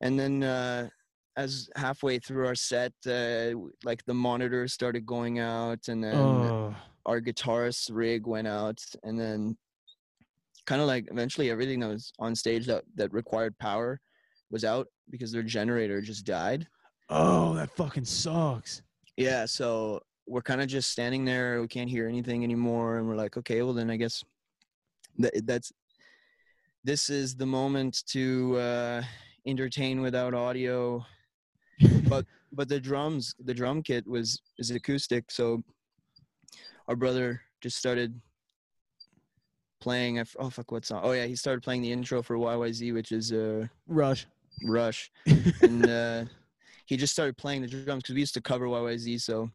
and 0.00 0.18
then 0.18 0.42
uh 0.42 0.88
as 1.36 1.68
halfway 1.76 2.18
through 2.18 2.46
our 2.46 2.54
set, 2.54 2.92
uh, 3.06 3.50
like 3.84 4.02
the 4.06 4.14
monitors 4.14 4.72
started 4.72 5.04
going 5.04 5.38
out, 5.38 5.88
and 5.88 6.02
then 6.02 6.16
Oh, 6.16 6.74
our 7.04 7.20
guitarist 7.20 7.90
rig 7.92 8.26
went 8.26 8.48
out, 8.48 8.78
and 9.02 9.20
then 9.20 9.56
kind 10.64 10.80
of 10.80 10.86
like 10.86 11.06
eventually 11.10 11.50
everything 11.50 11.80
that 11.80 11.88
was 11.88 12.12
on 12.18 12.34
stage 12.34 12.66
that 12.66 12.84
that 12.94 13.12
required 13.12 13.56
power 13.58 14.00
was 14.50 14.64
out 14.64 14.86
because 15.10 15.30
their 15.30 15.42
generator 15.42 16.00
just 16.00 16.24
died. 16.24 16.66
oh, 17.10 17.54
that 17.54 17.70
fucking 17.76 18.04
sucks. 18.04 18.82
Yeah, 19.16 19.44
so 19.44 20.00
we're 20.26 20.42
kind 20.42 20.60
of 20.60 20.68
just 20.68 20.90
standing 20.90 21.24
there. 21.24 21.60
We 21.60 21.68
can't 21.68 21.90
hear 21.90 22.08
anything 22.08 22.44
anymore, 22.44 22.98
and 22.98 23.06
we're 23.06 23.16
like, 23.16 23.36
okay, 23.36 23.62
well 23.62 23.74
then 23.74 23.90
I 23.90 23.96
guess 23.96 24.24
that 25.18 25.32
that's 25.46 25.72
this 26.84 27.10
is 27.10 27.34
the 27.34 27.46
moment 27.46 28.04
to 28.06 28.56
uh, 28.58 29.02
entertain 29.46 30.00
without 30.00 30.34
audio. 30.34 31.04
but 32.08 32.24
but 32.52 32.68
the 32.68 32.80
drums 32.80 33.34
the 33.44 33.54
drum 33.54 33.82
kit 33.82 34.06
was 34.06 34.40
is 34.58 34.70
acoustic 34.70 35.30
so 35.30 35.62
our 36.88 36.96
brother 36.96 37.40
just 37.60 37.76
started 37.76 38.18
playing 39.80 40.24
oh 40.38 40.50
fuck 40.50 40.72
what 40.72 40.84
song 40.84 41.00
oh 41.04 41.12
yeah 41.12 41.26
he 41.26 41.36
started 41.36 41.62
playing 41.62 41.82
the 41.82 41.92
intro 41.92 42.22
for 42.22 42.36
yyz 42.36 42.92
which 42.94 43.12
is 43.12 43.32
uh 43.32 43.66
Rush. 43.86 44.26
rush 44.64 45.10
and 45.62 45.86
uh 45.86 46.24
he 46.86 46.96
just 46.96 47.12
started 47.12 47.36
playing 47.36 47.62
the 47.62 47.68
drums 47.68 48.02
because 48.02 48.14
we 48.14 48.20
used 48.20 48.34
to 48.34 48.40
cover 48.40 48.66
yyz 48.66 49.20
so 49.20 49.50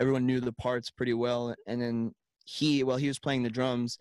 everyone 0.00 0.26
knew 0.26 0.40
the 0.40 0.52
parts 0.52 0.90
pretty 0.90 1.14
well 1.14 1.54
and 1.66 1.80
then 1.80 2.12
he 2.44 2.82
while 2.82 2.96
he 2.96 3.08
was 3.08 3.18
playing 3.18 3.42
the 3.42 3.50
drums 3.50 3.98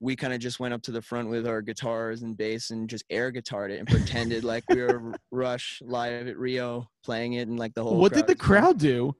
we 0.00 0.14
kind 0.14 0.34
of 0.34 0.38
just 0.38 0.60
went 0.60 0.74
up 0.74 0.82
to 0.82 0.92
the 0.92 1.00
front 1.00 1.28
with 1.30 1.46
our 1.46 1.62
guitars 1.62 2.22
and 2.22 2.36
bass 2.36 2.70
and 2.70 2.90
just 2.90 3.04
air 3.08 3.32
guitared 3.32 3.70
it 3.70 3.78
and 3.78 3.88
pretended 3.88 4.44
like 4.52 4.64
we 4.68 4.82
were 4.82 5.14
Rush 5.30 5.80
live 5.84 6.26
at 6.26 6.36
Rio 6.36 6.88
playing 7.02 7.34
it 7.34 7.48
and 7.48 7.58
like 7.58 7.74
the 7.74 7.82
whole. 7.82 7.98
what 7.98 8.12
did 8.12 8.26
the 8.26 8.34
crowd 8.34 8.78
do? 8.78 9.14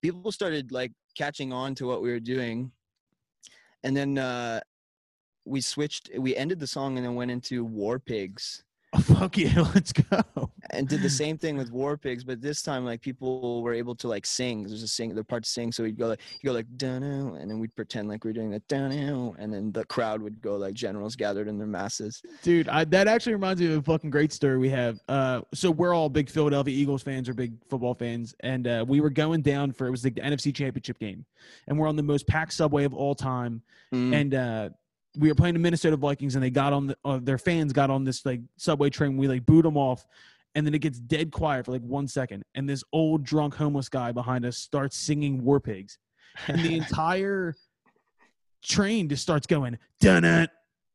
People 0.00 0.32
started 0.32 0.72
like 0.72 0.92
catching 1.16 1.52
on 1.52 1.74
to 1.74 1.86
what 1.86 2.00
we 2.00 2.10
were 2.10 2.20
doing, 2.20 2.70
and 3.82 3.96
then 3.96 4.16
uh, 4.16 4.60
we 5.44 5.60
switched. 5.60 6.10
We 6.16 6.36
ended 6.36 6.60
the 6.60 6.66
song 6.66 6.96
and 6.96 7.04
then 7.04 7.14
went 7.14 7.30
into 7.30 7.64
War 7.64 7.98
Pigs 7.98 8.64
fuck 9.02 9.36
yeah, 9.36 9.60
let's 9.74 9.92
go. 9.92 10.50
and 10.70 10.88
did 10.88 11.02
the 11.02 11.10
same 11.10 11.36
thing 11.36 11.58
with 11.58 11.70
War 11.70 11.98
Pigs, 11.98 12.24
but 12.24 12.40
this 12.40 12.62
time 12.62 12.86
like 12.86 13.02
people 13.02 13.62
were 13.62 13.74
able 13.74 13.94
to 13.96 14.08
like 14.08 14.24
sing. 14.24 14.62
There's 14.62 14.82
a 14.82 14.88
sing 14.88 15.14
the 15.14 15.22
part 15.22 15.44
to 15.44 15.50
sing, 15.50 15.72
so 15.72 15.82
we'd 15.82 15.98
go 15.98 16.06
like 16.08 16.20
you 16.40 16.48
go 16.48 16.54
like 16.54 16.66
dun 16.78 17.02
and 17.02 17.50
then 17.50 17.58
we'd 17.58 17.74
pretend 17.76 18.08
like 18.08 18.24
we 18.24 18.30
are 18.30 18.34
doing 18.34 18.50
that 18.50 18.66
dun 18.66 18.90
and 19.38 19.52
then 19.52 19.72
the 19.72 19.84
crowd 19.84 20.22
would 20.22 20.40
go 20.40 20.56
like 20.56 20.72
generals 20.74 21.16
gathered 21.16 21.48
in 21.48 21.58
their 21.58 21.66
masses. 21.66 22.22
Dude, 22.42 22.68
I, 22.70 22.84
that 22.86 23.08
actually 23.08 23.34
reminds 23.34 23.60
me 23.60 23.70
of 23.72 23.78
a 23.78 23.82
fucking 23.82 24.08
great 24.10 24.32
story 24.32 24.56
we 24.56 24.70
have. 24.70 24.98
Uh, 25.08 25.42
so 25.52 25.70
we're 25.70 25.92
all 25.94 26.08
big 26.08 26.30
Philadelphia 26.30 26.74
Eagles 26.74 27.02
fans 27.02 27.28
or 27.28 27.34
big 27.34 27.52
football 27.68 27.94
fans, 27.94 28.34
and 28.40 28.66
uh, 28.66 28.84
we 28.88 29.00
were 29.00 29.10
going 29.10 29.42
down 29.42 29.70
for 29.72 29.86
it 29.86 29.90
was 29.90 30.02
the 30.02 30.12
NFC 30.12 30.54
Championship 30.54 30.98
game, 30.98 31.26
and 31.66 31.78
we're 31.78 31.88
on 31.88 31.96
the 31.96 32.02
most 32.02 32.26
packed 32.26 32.54
subway 32.54 32.84
of 32.84 32.94
all 32.94 33.14
time, 33.14 33.62
Mm. 33.92 34.14
and 34.14 34.34
uh, 34.34 34.68
we 35.18 35.28
were 35.28 35.34
playing 35.34 35.54
the 35.54 35.60
Minnesota 35.60 35.96
Vikings, 35.96 36.34
and 36.34 36.44
they 36.44 36.50
got 36.50 36.72
on 36.72 36.86
the 36.88 36.96
uh, 37.04 37.18
their 37.20 37.38
fans 37.38 37.72
got 37.72 37.90
on 37.90 38.04
this 38.04 38.24
like 38.24 38.40
subway 38.56 38.90
train. 38.90 39.16
We 39.16 39.28
like 39.28 39.44
boot 39.44 39.62
them 39.62 39.76
off, 39.76 40.06
and 40.54 40.66
then 40.66 40.74
it 40.74 40.78
gets 40.78 40.98
dead 40.98 41.32
quiet 41.32 41.66
for 41.66 41.72
like 41.72 41.82
one 41.82 42.08
second, 42.08 42.44
and 42.54 42.68
this 42.68 42.84
old 42.92 43.24
drunk 43.24 43.54
homeless 43.54 43.88
guy 43.88 44.12
behind 44.12 44.46
us 44.46 44.56
starts 44.56 44.96
singing 44.96 45.44
War 45.44 45.60
Pigs, 45.60 45.98
and 46.46 46.62
the 46.62 46.74
entire 46.76 47.54
train 48.62 49.08
just 49.08 49.22
starts 49.22 49.46
going 49.46 49.78
dun 50.00 50.24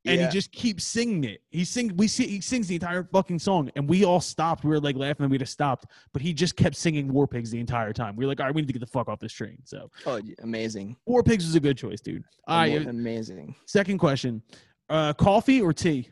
and 0.05 0.19
Yeah. 0.19 0.27
he 0.27 0.31
just 0.33 0.51
keeps 0.51 0.83
singing 0.83 1.23
it. 1.23 1.41
He 1.49 1.63
sings 1.63 1.93
we 1.93 2.07
see 2.07 2.27
he 2.27 2.41
sings 2.41 2.67
the 2.67 2.75
entire 2.75 3.03
fucking 3.03 3.39
song, 3.39 3.71
and 3.75 3.87
we 3.89 4.03
all 4.03 4.19
stopped. 4.19 4.63
We 4.63 4.69
were 4.69 4.79
like 4.79 4.95
laughing, 4.97 5.23
and 5.23 5.31
we 5.31 5.37
just 5.37 5.53
stopped. 5.53 5.85
But 6.11 6.21
he 6.21 6.33
just 6.33 6.55
kept 6.55 6.75
singing 6.75 7.11
War 7.11 7.27
Pigs 7.27 7.51
the 7.51 7.59
entire 7.59 7.93
time. 7.93 8.15
We 8.15 8.25
were 8.25 8.29
like, 8.29 8.39
all 8.39 8.47
right, 8.47 8.55
we 8.55 8.61
need 8.61 8.67
to 8.67 8.73
get 8.73 8.79
the 8.79 8.87
fuck 8.87 9.07
off 9.07 9.19
this 9.19 9.33
train. 9.33 9.57
So 9.63 9.89
oh, 10.05 10.19
amazing, 10.41 10.97
War 11.05 11.23
Pigs 11.23 11.45
was 11.45 11.55
a 11.55 11.59
good 11.59 11.77
choice, 11.77 12.01
dude. 12.01 12.23
All 12.47 12.57
right, 12.57 12.81
Amo- 12.81 12.89
amazing. 12.89 13.55
second 13.65 13.97
question: 13.99 14.41
uh, 14.89 15.13
coffee 15.13 15.61
or 15.61 15.71
tea? 15.73 16.09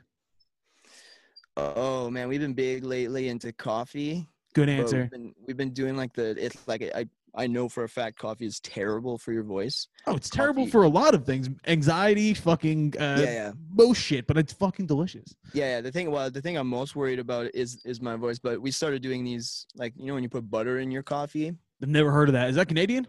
Oh 1.57 2.09
man, 2.09 2.27
we've 2.29 2.39
been 2.39 2.53
big 2.53 2.83
lately 2.85 3.27
into 3.27 3.51
coffee. 3.51 4.27
Good 4.53 4.69
answer. 4.69 5.01
We've 5.01 5.11
been, 5.11 5.35
we've 5.47 5.57
been 5.57 5.71
doing 5.71 5.95
like 5.95 6.13
the 6.13 6.35
it's 6.43 6.67
like 6.67 6.83
I 6.95 7.07
I 7.33 7.47
know 7.47 7.69
for 7.69 7.83
a 7.85 7.89
fact 7.89 8.17
coffee 8.17 8.45
is 8.45 8.59
terrible 8.59 9.17
for 9.17 9.31
your 9.31 9.43
voice. 9.43 9.87
Oh, 10.05 10.15
it's 10.15 10.29
terrible 10.29 10.63
coffee. 10.63 10.71
for 10.71 10.83
a 10.83 10.89
lot 10.89 11.13
of 11.13 11.25
things. 11.25 11.49
Anxiety, 11.65 12.33
fucking 12.33 12.93
uh, 12.99 13.17
yeah, 13.19 13.31
yeah. 13.31 13.51
most 13.73 13.99
shit, 13.99 14.27
but 14.27 14.37
it's 14.37 14.51
fucking 14.53 14.85
delicious. 14.87 15.33
Yeah, 15.53 15.75
yeah. 15.75 15.81
The 15.81 15.91
thing, 15.91 16.11
well, 16.11 16.29
the 16.29 16.41
thing 16.41 16.57
I'm 16.57 16.67
most 16.67 16.95
worried 16.95 17.19
about 17.19 17.49
is 17.53 17.81
is 17.85 18.01
my 18.01 18.15
voice. 18.17 18.37
But 18.39 18.61
we 18.61 18.71
started 18.71 19.01
doing 19.01 19.23
these, 19.23 19.65
like 19.75 19.93
you 19.95 20.07
know, 20.07 20.15
when 20.15 20.23
you 20.23 20.29
put 20.29 20.49
butter 20.49 20.79
in 20.79 20.91
your 20.91 21.03
coffee. 21.03 21.53
I've 21.81 21.89
never 21.89 22.11
heard 22.11 22.27
of 22.29 22.33
that. 22.33 22.49
Is 22.49 22.55
that 22.57 22.67
Canadian? 22.67 23.07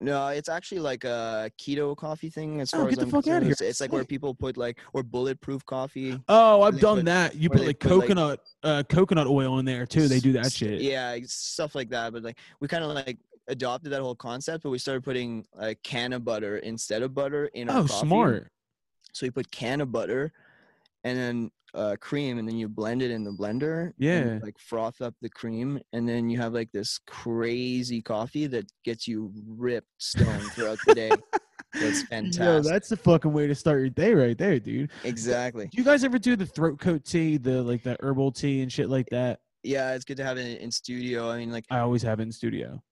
No, 0.00 0.26
it's 0.28 0.48
actually 0.48 0.80
like 0.80 1.04
a 1.04 1.48
keto 1.60 1.96
coffee 1.96 2.28
thing. 2.28 2.60
As 2.60 2.74
Oh, 2.74 2.78
far 2.78 2.86
get 2.86 2.92
as 2.94 2.98
the 2.98 3.02
I'm 3.04 3.10
fuck 3.10 3.18
outta 3.28 3.46
concerned. 3.46 3.56
here. 3.60 3.68
It's, 3.68 3.80
like 3.80 3.92
where 3.92 4.04
people 4.04 4.34
put 4.34 4.56
like 4.56 4.80
or 4.92 5.04
bulletproof 5.04 5.64
coffee. 5.64 6.18
Oh, 6.28 6.62
I've 6.62 6.80
done 6.80 6.96
put- 6.96 7.04
that. 7.04 7.36
You 7.36 7.48
put 7.48 7.64
like 7.64 7.78
put, 7.78 7.90
like- 7.92 8.00
coconut, 8.08 8.40
uh, 8.64 8.82
coconut 8.88 9.28
oil 9.28 9.60
in 9.60 9.64
there 9.64 9.86
too. 9.86 10.08
They 10.08 10.18
do 10.18 10.32
that 10.32 10.50
shit. 10.52 10.80
Yeah, 10.80 11.16
stuff 11.26 11.76
like 11.76 11.90
that. 11.90 12.12
But 12.12 12.24
like 12.24 12.38
we 12.58 12.66
kind 12.66 12.82
of 12.82 12.90
like 12.90 13.18
adopted 13.48 13.92
that 13.92 14.00
whole 14.00 14.14
concept, 14.14 14.62
but 14.62 14.70
we 14.70 14.78
started 14.78 15.02
putting 15.02 15.44
a 15.58 15.74
cannabutter 15.84 16.60
instead 16.60 17.02
of 17.02 17.14
butter 17.14 17.46
in 17.54 17.68
our 17.68 17.78
Oh, 17.78 17.84
coffee. 17.86 18.06
smart. 18.06 18.52
So 19.12 19.26
you 19.26 19.32
put 19.32 19.50
cannabutter 19.50 20.30
and 21.04 21.18
then 21.18 21.50
uh, 21.74 21.96
cream, 22.00 22.38
and 22.38 22.46
then 22.46 22.54
you 22.56 22.68
blend 22.68 23.00
it 23.02 23.10
in 23.10 23.24
the 23.24 23.30
blender. 23.30 23.86
and, 23.86 23.94
Yeah. 23.98 24.38
like 24.42 24.58
froth 24.58 25.00
up 25.00 25.14
the 25.22 25.28
cream, 25.30 25.80
and 25.94 26.06
then 26.08 26.28
you 26.28 26.36
have 26.38 26.52
like 26.52 26.70
this 26.70 26.98
crazy 27.06 28.02
coffee 28.02 28.46
that 28.48 28.70
gets 28.84 29.08
you 29.08 29.32
ripped 29.46 29.88
stone 29.98 30.40
throughout 30.50 30.78
the 30.86 30.94
day. 30.94 31.10
That's 31.80 32.02
Yo, 32.02 32.04
fantastic. 32.08 32.70
that's 32.72 32.88
the 32.90 32.96
fucking 32.98 33.32
way 33.32 33.46
to 33.46 33.54
start 33.54 33.80
your 33.80 33.88
day 33.88 34.12
right 34.12 34.36
there, 34.36 34.60
dude. 34.60 34.90
exactly. 35.04 35.64
Do 35.72 35.78
you 35.78 35.84
guys 35.84 36.04
ever 36.04 36.18
do 36.18 36.36
the 36.36 36.44
throat 36.44 36.78
coat 36.78 37.06
tea, 37.06 37.38
the 37.38 37.62
like 37.62 37.82
the 37.82 37.96
herbal 38.00 38.32
tea 38.32 38.60
and 38.60 38.70
shit 38.70 38.90
like 38.90 39.08
that? 39.10 39.40
Yeah, 39.62 39.94
it's 39.94 40.04
good 40.04 40.18
to 40.18 40.24
have 40.24 40.36
it 40.36 40.60
in 40.60 40.70
studio. 40.70 41.30
I 41.30 41.38
mean, 41.38 41.50
like 41.50 41.64
I 41.70 41.78
always 41.78 42.02
have 42.02 42.20
it 42.20 42.24
in 42.24 42.32
studio. 42.32 42.82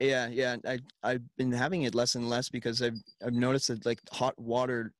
Yeah, 0.00 0.28
yeah. 0.28 0.56
I 0.66 0.78
I've 1.02 1.22
been 1.36 1.52
having 1.52 1.82
it 1.82 1.94
less 1.94 2.14
and 2.14 2.28
less 2.28 2.48
because 2.48 2.80
I've 2.82 2.98
I've 3.24 3.34
noticed 3.34 3.68
that 3.68 3.84
like 3.84 4.00
hot 4.10 4.38
water 4.38 4.92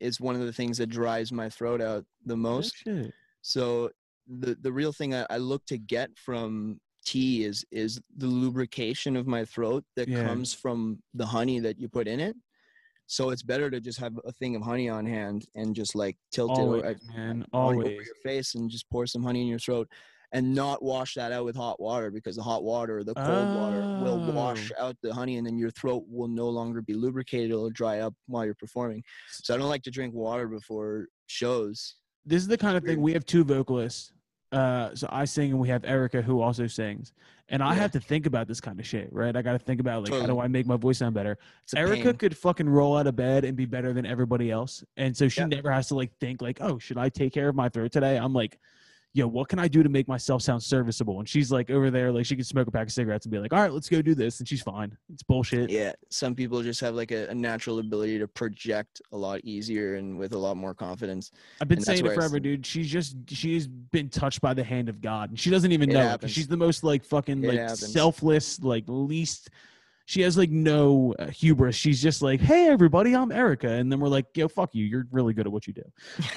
is 0.00 0.20
one 0.20 0.34
of 0.34 0.42
the 0.42 0.52
things 0.52 0.78
that 0.78 0.88
dries 0.88 1.32
my 1.32 1.48
throat 1.48 1.80
out 1.80 2.04
the 2.26 2.36
most. 2.36 2.84
So 3.42 3.90
the 4.26 4.54
the 4.60 4.72
real 4.72 4.92
thing 4.92 5.14
I, 5.14 5.26
I 5.30 5.38
look 5.38 5.64
to 5.66 5.78
get 5.78 6.10
from 6.18 6.78
tea 7.06 7.44
is 7.44 7.64
is 7.70 8.00
the 8.16 8.26
lubrication 8.26 9.16
of 9.16 9.26
my 9.26 9.44
throat 9.44 9.84
that 9.96 10.08
Yeah. 10.08 10.24
comes 10.24 10.54
from 10.54 11.02
the 11.14 11.26
honey 11.26 11.60
that 11.60 11.78
you 11.78 11.88
put 11.88 12.06
in 12.08 12.20
it. 12.20 12.36
So 13.06 13.30
it's 13.30 13.42
better 13.42 13.70
to 13.70 13.80
just 13.80 13.98
have 14.00 14.18
a 14.24 14.32
thing 14.32 14.56
of 14.56 14.62
honey 14.62 14.88
on 14.88 15.06
hand 15.06 15.46
and 15.54 15.74
just 15.74 15.94
like 15.94 16.16
tilt 16.32 16.58
Always, 16.58 16.82
it 16.84 16.98
o- 17.02 17.12
man. 17.14 17.44
over 17.52 17.82
your 17.82 18.14
face 18.22 18.54
and 18.54 18.70
just 18.70 18.88
pour 18.90 19.06
some 19.06 19.22
honey 19.22 19.42
in 19.42 19.46
your 19.48 19.58
throat 19.58 19.90
and 20.34 20.52
not 20.54 20.82
wash 20.82 21.14
that 21.14 21.30
out 21.32 21.44
with 21.44 21.56
hot 21.56 21.80
water 21.80 22.10
because 22.10 22.36
the 22.36 22.42
hot 22.42 22.62
water 22.64 22.98
or 22.98 23.04
the 23.04 23.14
cold 23.14 23.48
water 23.54 23.82
will 24.00 24.18
wash 24.34 24.70
Oh. 24.78 24.88
out 24.88 24.96
the 25.02 25.14
honey 25.14 25.36
and 25.36 25.46
then 25.46 25.56
your 25.56 25.70
throat 25.70 26.04
will 26.08 26.28
no 26.28 26.48
longer 26.48 26.82
be 26.82 26.92
lubricated 26.92 27.50
it'll 27.50 27.70
dry 27.70 28.00
up 28.00 28.12
while 28.26 28.44
you're 28.44 28.54
performing 28.56 29.02
so 29.30 29.54
i 29.54 29.56
don't 29.56 29.68
like 29.68 29.82
to 29.84 29.90
drink 29.90 30.12
water 30.12 30.48
before 30.48 31.06
shows 31.28 31.94
This 32.26 32.42
is 32.42 32.48
the 32.48 32.58
kind 32.58 32.76
of 32.76 32.82
thing 32.84 33.00
we 33.00 33.12
have 33.12 33.24
two 33.24 33.44
vocalists. 33.44 34.12
Uh, 34.52 34.94
so 34.94 35.08
I 35.10 35.24
sing 35.24 35.50
and 35.50 35.58
we 35.58 35.68
have 35.68 35.84
Erica 35.84 36.22
who 36.22 36.40
also 36.40 36.68
sings, 36.68 37.12
and 37.48 37.60
I 37.60 37.70
Yeah. 37.74 37.80
have 37.82 37.90
to 37.92 38.00
think 38.00 38.24
about 38.26 38.46
this 38.46 38.60
kind 38.60 38.78
of 38.78 38.86
shit, 38.86 39.12
right? 39.12 39.34
I 39.34 39.42
got 39.42 39.54
to 39.54 39.58
think 39.58 39.80
about 39.80 40.04
like 40.04 40.12
how 40.12 40.26
do 40.28 40.38
I 40.38 40.46
make 40.46 40.64
my 40.64 40.76
voice 40.76 40.98
sound 40.98 41.12
better. 41.16 41.36
Erica 41.76 42.04
pain. 42.10 42.16
could 42.18 42.36
fucking 42.36 42.68
roll 42.68 42.96
out 42.96 43.08
of 43.08 43.16
bed 43.16 43.44
and 43.44 43.56
be 43.56 43.64
better 43.66 43.92
than 43.92 44.06
everybody 44.06 44.52
else, 44.52 44.84
and 44.96 45.16
so 45.16 45.28
she 45.28 45.40
Yeah. 45.40 45.46
never 45.48 45.72
has 45.72 45.88
to 45.88 45.96
like 45.96 46.12
think 46.20 46.40
like, 46.40 46.58
oh, 46.60 46.78
should 46.78 46.98
I 46.98 47.08
take 47.08 47.32
care 47.32 47.48
of 47.48 47.56
my 47.56 47.68
throat 47.68 47.90
today? 47.90 48.16
I'm 48.16 48.32
like, 48.32 48.60
yo, 49.14 49.28
what 49.28 49.48
can 49.48 49.60
I 49.60 49.68
do 49.68 49.82
to 49.84 49.88
make 49.88 50.08
myself 50.08 50.42
sound 50.42 50.60
serviceable? 50.62 51.20
And 51.20 51.28
she's 51.28 51.50
like 51.52 51.70
over 51.70 51.88
there, 51.90 52.10
like 52.12 52.26
she 52.26 52.34
can 52.34 52.44
smoke 52.44 52.66
a 52.66 52.70
pack 52.70 52.88
of 52.88 52.92
cigarettes 52.92 53.24
and 53.24 53.30
be 53.32 53.38
like, 53.38 53.52
all 53.52 53.60
right, 53.60 53.72
let's 53.72 53.88
go 53.88 54.02
do 54.02 54.14
this, 54.14 54.40
and 54.40 54.48
she's 54.48 54.60
fine. 54.60 54.96
It's 55.12 55.22
bullshit. 55.22 55.70
yeah 55.70 55.92
some 56.10 56.34
people 56.34 56.62
just 56.62 56.80
have 56.80 56.94
like 56.94 57.12
a, 57.12 57.28
a 57.28 57.34
natural 57.34 57.78
ability 57.78 58.18
to 58.18 58.26
project 58.28 59.00
a 59.12 59.16
lot 59.16 59.40
easier 59.44 59.94
and 59.94 60.18
with 60.18 60.32
a 60.32 60.38
lot 60.38 60.56
more 60.56 60.74
confidence 60.74 61.30
I've 61.60 61.68
been 61.68 61.78
And 61.78 61.84
saying 61.86 62.04
it 62.04 62.14
forever, 62.14 62.38
dude. 62.40 62.66
She's 62.66 62.90
just 62.90 63.16
she's 63.28 63.66
been 63.68 64.08
touched 64.08 64.40
by 64.40 64.52
the 64.52 64.64
hand 64.64 64.88
of 64.88 65.00
God, 65.00 65.30
and 65.30 65.38
she 65.38 65.48
doesn't 65.50 65.70
even 65.72 65.90
It 65.90 65.94
know. 65.94 66.00
it 66.00 66.02
'cause 66.02 66.10
happens. 66.10 66.32
She's 66.32 66.48
the 66.48 66.56
most 66.56 66.82
like 66.84 67.04
fucking 67.04 67.44
It 67.44 67.48
like 67.48 67.58
happens. 67.58 67.92
selfless, 67.92 68.60
like 68.60 68.84
least. 68.88 69.50
She 70.06 70.20
has 70.20 70.36
like 70.36 70.50
no 70.50 71.14
uh, 71.18 71.28
hubris. 71.28 71.76
She's 71.76 72.02
just 72.02 72.20
like, 72.20 72.40
"Hey, 72.40 72.68
everybody, 72.68 73.14
I'm 73.14 73.32
Erica," 73.32 73.68
and 73.68 73.90
then 73.90 74.00
we're 74.00 74.08
like, 74.08 74.26
"Yo, 74.34 74.48
fuck 74.48 74.74
you. 74.74 74.84
You're 74.84 75.06
really 75.10 75.32
good 75.32 75.46
at 75.46 75.52
what 75.52 75.66
you 75.66 75.72
do." 75.72 75.82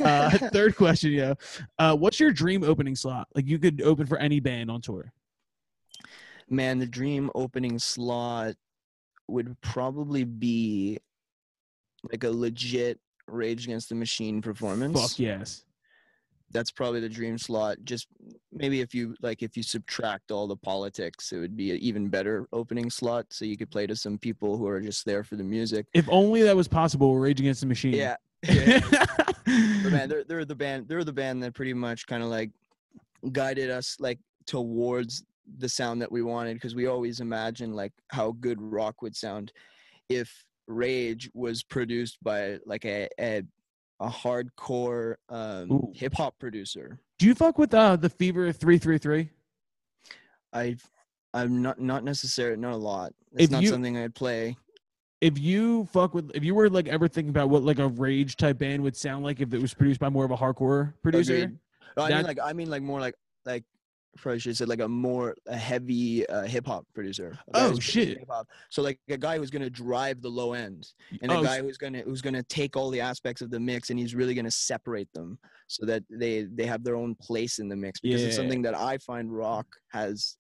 Uh, 0.04 0.30
third 0.52 0.76
question, 0.76 1.12
yo, 1.12 1.36
uh, 1.78 1.96
what's 1.96 2.20
your 2.20 2.32
dream 2.32 2.64
opening 2.64 2.96
slot? 2.96 3.28
Like, 3.36 3.46
you 3.46 3.60
could 3.60 3.82
open 3.82 4.06
for 4.06 4.18
any 4.18 4.40
band 4.40 4.72
on 4.72 4.82
tour. 4.82 5.12
man 6.50 6.80
the 6.80 6.86
dream 6.86 7.30
opening 7.36 7.78
slot 7.78 8.56
would 9.28 9.60
probably 9.60 10.24
be 10.24 10.98
like 12.10 12.24
a 12.24 12.32
legit 12.32 13.00
rage 13.28 13.66
against 13.66 13.90
the 13.90 13.96
machine 13.96 14.42
performance 14.42 14.98
Fuck 14.98 15.20
yes. 15.20 15.64
That's 16.52 16.72
probably 16.72 17.00
the 17.00 17.10
dream 17.10 17.38
slot 17.38 17.78
just 17.84 18.08
maybe 18.54 18.80
if 18.80 18.96
you 18.96 19.16
like 19.22 19.44
if 19.44 19.58
you 19.58 19.64
subtract 19.64 20.32
all 20.32 20.48
the 20.48 20.56
politics 20.56 21.32
it 21.34 21.40
would 21.40 21.58
be 21.58 21.72
an 21.72 21.78
even 21.78 22.08
better 22.08 22.48
opening 22.54 22.90
slot 22.90 23.26
so 23.30 23.44
you 23.44 23.58
could 23.58 23.70
play 23.70 23.86
to 23.86 23.96
some 23.96 24.18
people 24.18 24.58
who 24.58 24.66
are 24.66 24.80
just 24.80 25.06
there 25.06 25.24
for 25.24 25.36
the 25.36 25.44
music 25.44 25.86
If 25.94 26.08
only 26.10 26.42
that 26.44 26.56
was 26.56 26.68
possible. 26.68 27.18
Rage 27.18 27.40
Against 27.40 27.62
the 27.62 27.68
Machine. 27.68 27.94
yeah, 27.94 28.16
yeah. 28.44 28.80
but 28.80 29.92
man 29.92 30.10
they're, 30.10 30.24
they're 30.24 30.46
the 30.46 30.56
band 30.56 30.88
they're 30.88 31.04
the 31.04 31.14
band 31.14 31.44
that 31.44 31.54
pretty 31.54 31.74
much 31.74 32.08
kind 32.08 32.24
of 32.24 32.30
like 32.30 32.52
guided 33.32 33.70
us 33.70 33.98
like 34.00 34.20
towards 34.46 35.24
the 35.60 35.68
sound 35.70 36.02
that 36.02 36.12
we 36.12 36.22
wanted 36.22 36.54
because 36.54 36.76
we 36.76 36.88
always 36.88 37.20
imagined 37.20 37.76
like 37.76 37.92
how 38.10 38.32
good 38.40 38.62
rock 38.62 39.02
would 39.02 39.16
sound 39.16 39.52
if 40.10 40.46
rage 40.68 41.30
was 41.34 41.64
produced 41.64 42.18
by 42.24 42.58
like 42.66 42.86
a 42.86 43.08
a, 43.20 43.44
a 44.00 44.08
hardcore 44.10 45.16
um, 45.30 45.92
hip 45.94 46.14
hop 46.14 46.38
producer 46.40 47.00
Do 47.20 47.26
you 47.26 47.34
fuck 47.36 47.58
with 47.58 47.74
uh, 47.74 47.96
the 47.96 48.10
Fever 48.10 48.52
three 48.52 48.78
three 48.78 48.98
three? 48.98 49.30
I've 50.54 50.88
I'm 51.34 51.62
not 51.62 51.80
not 51.80 52.04
necessarily 52.04 52.58
not 52.58 52.74
a 52.74 52.78
lot. 52.78 53.14
It's 53.34 53.46
If 53.46 53.52
not 53.52 53.64
you- 53.64 53.70
something 53.70 53.98
I'd 53.98 54.16
play. 54.16 54.56
if 55.22 55.38
you 55.40 55.86
fuck 55.92 56.14
with 56.14 56.32
if 56.36 56.44
you 56.44 56.54
were 56.56 56.70
like 56.70 56.88
ever 56.88 57.08
thinking 57.08 57.30
about 57.30 57.50
what 57.50 57.64
like 57.64 57.80
a 57.80 57.88
rage 57.88 58.38
type 58.38 58.60
band 58.60 58.84
would 58.84 58.96
sound 58.96 59.24
like 59.26 59.40
if 59.42 59.54
it 59.54 59.62
was 59.62 59.74
produced 59.74 60.00
by 60.00 60.10
more 60.10 60.26
of 60.26 60.32
a 60.32 60.38
hardcore 60.38 60.94
producer 61.02 61.34
Agreed. 61.34 61.58
No, 61.98 62.04
I 62.04 62.10
mean 62.14 62.24
like 62.24 62.40
I 62.44 62.54
mean 62.54 62.70
like 62.70 62.82
more 62.84 63.00
like 63.00 63.16
like 63.46 63.64
have 64.24 64.58
said 64.58 64.68
like 64.68 64.80
a 64.80 64.88
more 64.88 65.36
a 65.48 65.56
heavy 65.56 66.28
uh, 66.28 66.44
hip 66.44 66.66
hop 66.66 66.86
producer. 66.94 67.38
Oh, 67.54 67.80
shit. 67.80 68.20
hip-hop. 68.20 68.48
So 68.70 68.82
like 68.82 69.00
a 69.10 69.18
guy 69.18 69.38
who's 69.38 69.50
gonna 69.50 69.70
drive 69.70 70.22
the 70.22 70.30
low 70.30 70.54
end, 70.54 70.92
and 71.22 71.32
a 71.32 71.36
Oh, 71.36 71.44
guy 71.44 71.62
who's 71.62 71.78
gonna 71.78 72.02
who's 72.02 72.22
gonna 72.22 72.44
take 72.44 72.76
all 72.76 72.90
the 72.90 73.02
aspects 73.02 73.42
of 73.42 73.50
the 73.50 73.60
mix, 73.60 73.90
and 73.90 74.00
he's 74.00 74.16
really 74.16 74.34
gonna 74.34 74.52
separate 74.52 75.12
them 75.14 75.40
so 75.68 75.86
that 75.86 76.04
they 76.10 76.44
they 76.44 76.66
have 76.66 76.84
their 76.84 76.96
own 76.96 77.16
place 77.16 77.60
in 77.60 77.70
the 77.70 77.76
mix. 77.76 78.00
Because 78.00 78.24
it's 78.24 78.36
something 78.36 78.62
that 78.64 78.76
I 78.76 78.98
find 79.00 79.36
rock 79.36 79.68
has 79.90 80.38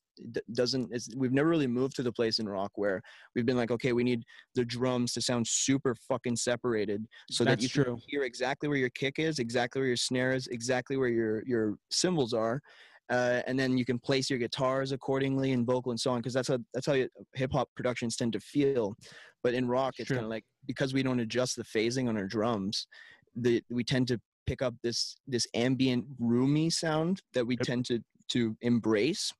doesn't 0.53 0.89
it's, 0.91 1.09
we've 1.15 1.31
never 1.31 1.49
really 1.49 1.67
moved 1.67 1.95
to 1.95 2.03
the 2.03 2.11
place 2.11 2.39
in 2.39 2.49
rock 2.49 2.71
where 2.75 3.01
we've 3.35 3.45
been 3.45 3.57
like 3.57 3.71
okay 3.71 3.93
we 3.93 4.03
need 4.03 4.23
the 4.55 4.65
drums 4.65 5.13
to 5.13 5.21
sound 5.21 5.45
super 5.47 5.95
fucking 6.07 6.35
separated 6.35 7.05
so 7.29 7.43
that 7.43 7.51
That's 7.51 7.63
you 7.63 7.69
true. 7.69 7.83
can 7.83 8.01
hear 8.07 8.23
exactly 8.23 8.67
where 8.67 8.77
your 8.77 8.89
kick 8.89 9.19
is 9.19 9.39
exactly 9.39 9.79
where 9.79 9.87
your 9.87 9.97
snare 9.97 10.33
is 10.33 10.47
exactly 10.47 10.97
where 10.97 11.09
your 11.09 11.43
your 11.45 11.75
cymbals 11.91 12.33
are 12.33 12.61
uh, 13.09 13.41
and 13.47 13.57
then 13.57 13.77
you 13.77 13.85
can 13.85 13.99
place 13.99 14.29
your 14.29 14.39
guitars 14.39 14.91
accordingly 14.91 15.53
and 15.53 15.65
vocal 15.65 15.91
and 15.91 15.99
so 15.99 16.11
on 16.11 16.19
because 16.19 16.33
that's 16.33 16.47
how 16.47 16.57
that's 16.73 16.87
how 16.87 16.95
hip 17.33 17.51
hop 17.53 17.69
productions 17.75 18.15
tend 18.15 18.33
to 18.33 18.39
feel. 18.39 18.95
But 19.43 19.53
in 19.53 19.67
rock 19.67 19.93
it's 19.97 20.09
kind 20.09 20.23
of 20.25 20.29
like 20.29 20.43
because 20.65 20.93
we 20.93 21.03
don't 21.03 21.19
adjust 21.19 21.55
the 21.55 21.63
phasing 21.63 22.09
on 22.09 22.17
our 22.17 22.25
drums 22.25 22.87
the 23.35 23.61
we 23.69 23.83
tend 23.83 24.07
to 24.09 24.19
pick 24.45 24.61
up 24.61 24.73
this 24.83 25.15
this 25.27 25.47
ambient 25.53 26.05
roomy 26.19 26.69
sound 26.69 27.21
that 27.33 27.45
we 27.45 27.55
Yep. 27.55 27.67
tend 27.67 27.85
to 27.85 27.99
to 28.29 28.55
embrace. 28.61 29.31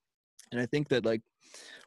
And 0.52 0.62
i 0.62 0.66
think 0.66 0.88
that 0.90 1.04
like 1.06 1.22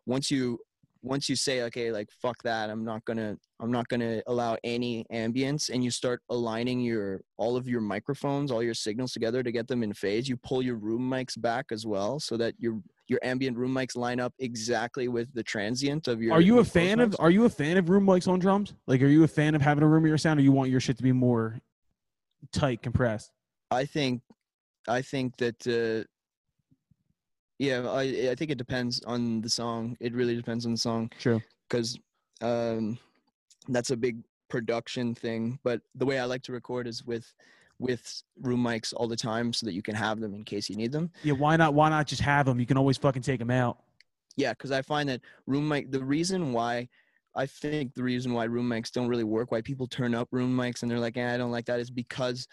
once 0.06 0.30
you 0.30 0.58
once 1.02 1.28
you 1.28 1.36
say 1.36 1.62
okay 1.62 1.90
like 1.90 2.08
fuck 2.20 2.36
that 2.42 2.68
i'm 2.68 2.84
not 2.84 3.04
gonna 3.04 3.36
i'm 3.60 3.72
not 3.72 3.88
gonna 3.88 4.22
allow 4.26 4.56
any 4.64 5.04
ambience 5.12 5.70
and 5.70 5.82
you 5.82 5.90
start 5.90 6.20
aligning 6.28 6.80
your 6.80 7.22
all 7.38 7.56
of 7.56 7.66
your 7.66 7.80
microphones 7.80 8.50
all 8.50 8.62
your 8.62 8.74
signals 8.74 9.12
together 9.12 9.42
to 9.42 9.50
get 9.50 9.66
them 9.66 9.82
in 9.82 9.94
phase 9.94 10.28
you 10.28 10.36
pull 10.36 10.60
your 10.62 10.76
room 10.76 11.08
mics 11.08 11.40
back 11.40 11.66
as 11.70 11.86
well 11.86 12.20
so 12.20 12.36
that 12.36 12.54
your 12.58 12.80
your 13.10 13.18
ambient 13.24 13.56
room 13.56 13.74
mics 13.74 13.96
line 13.96 14.20
up 14.20 14.32
exactly 14.38 15.08
with 15.08 15.32
the 15.34 15.42
transient 15.42 16.06
of 16.06 16.22
your 16.22 16.32
are 16.32 16.40
you 16.40 16.60
a 16.60 16.64
fan 16.64 17.00
of 17.00 17.16
are 17.18 17.30
you 17.30 17.44
a 17.44 17.50
fan 17.50 17.76
of 17.76 17.90
room 17.90 18.06
mics 18.06 18.28
on 18.28 18.38
drums? 18.38 18.72
Like 18.86 19.02
are 19.02 19.08
you 19.08 19.24
a 19.24 19.28
fan 19.28 19.56
of 19.56 19.60
having 19.60 19.82
a 19.82 19.88
roomier 19.88 20.16
sound 20.16 20.38
or 20.38 20.44
you 20.44 20.52
want 20.52 20.70
your 20.70 20.80
shit 20.80 20.96
to 20.96 21.02
be 21.02 21.12
more 21.12 21.60
tight 22.52 22.82
compressed? 22.82 23.32
I 23.72 23.84
think 23.84 24.22
I 24.88 25.02
think 25.02 25.36
that 25.38 25.66
uh 25.66 26.06
yeah, 27.60 27.86
I 27.86 28.30
I 28.32 28.34
think 28.34 28.50
it 28.50 28.58
depends 28.58 29.02
on 29.04 29.42
the 29.42 29.50
song. 29.50 29.96
It 30.00 30.14
really 30.14 30.34
depends 30.34 30.64
on 30.64 30.72
the 30.72 30.78
song 30.78 31.10
true 31.18 31.40
because 31.68 31.98
um 32.40 32.98
that's 33.68 33.90
a 33.90 33.96
big 33.96 34.16
production 34.48 35.14
thing. 35.14 35.58
But 35.62 35.82
the 35.94 36.06
way 36.06 36.18
I 36.18 36.24
like 36.24 36.42
to 36.44 36.52
record 36.52 36.86
is 36.88 37.04
with 37.04 37.26
with 37.78 38.22
room 38.40 38.62
mics 38.64 38.92
all 38.96 39.08
the 39.08 39.16
time 39.30 39.52
so 39.52 39.66
that 39.66 39.74
you 39.74 39.82
can 39.82 39.94
have 39.94 40.20
them 40.20 40.34
in 40.34 40.42
case 40.44 40.68
you 40.70 40.76
need 40.76 40.92
them. 40.92 41.10
yeah 41.22 41.34
why 41.34 41.56
not 41.56 41.74
why 41.74 41.88
not 41.90 42.06
just 42.06 42.22
have 42.22 42.46
them 42.46 42.58
you 42.60 42.66
can 42.66 42.76
always 42.76 42.98
fucking 42.98 43.22
take 43.22 43.38
them 43.38 43.50
out 43.50 43.76
Yeah, 44.36 44.52
because 44.54 44.70
I 44.70 44.82
find 44.82 45.08
that 45.08 45.20
room 45.46 45.66
mic. 45.68 45.90
The 45.90 46.04
reason 46.16 46.52
why 46.52 46.88
I 47.34 47.46
think 47.46 47.94
the 47.94 48.02
reason 48.02 48.32
why 48.32 48.44
room 48.44 48.68
mics 48.68 48.90
don't 48.90 49.08
really 49.12 49.28
work, 49.36 49.50
why 49.52 49.60
people 49.62 49.86
turn 49.86 50.14
up 50.14 50.28
room 50.30 50.52
mics 50.56 50.82
and 50.82 50.90
they're 50.90 51.04
like, 51.08 51.16
eh, 51.16 51.34
I 51.34 51.36
don't 51.36 51.52
like 51.56 51.66
that, 51.66 51.80
is 51.80 51.90
because 51.90 52.48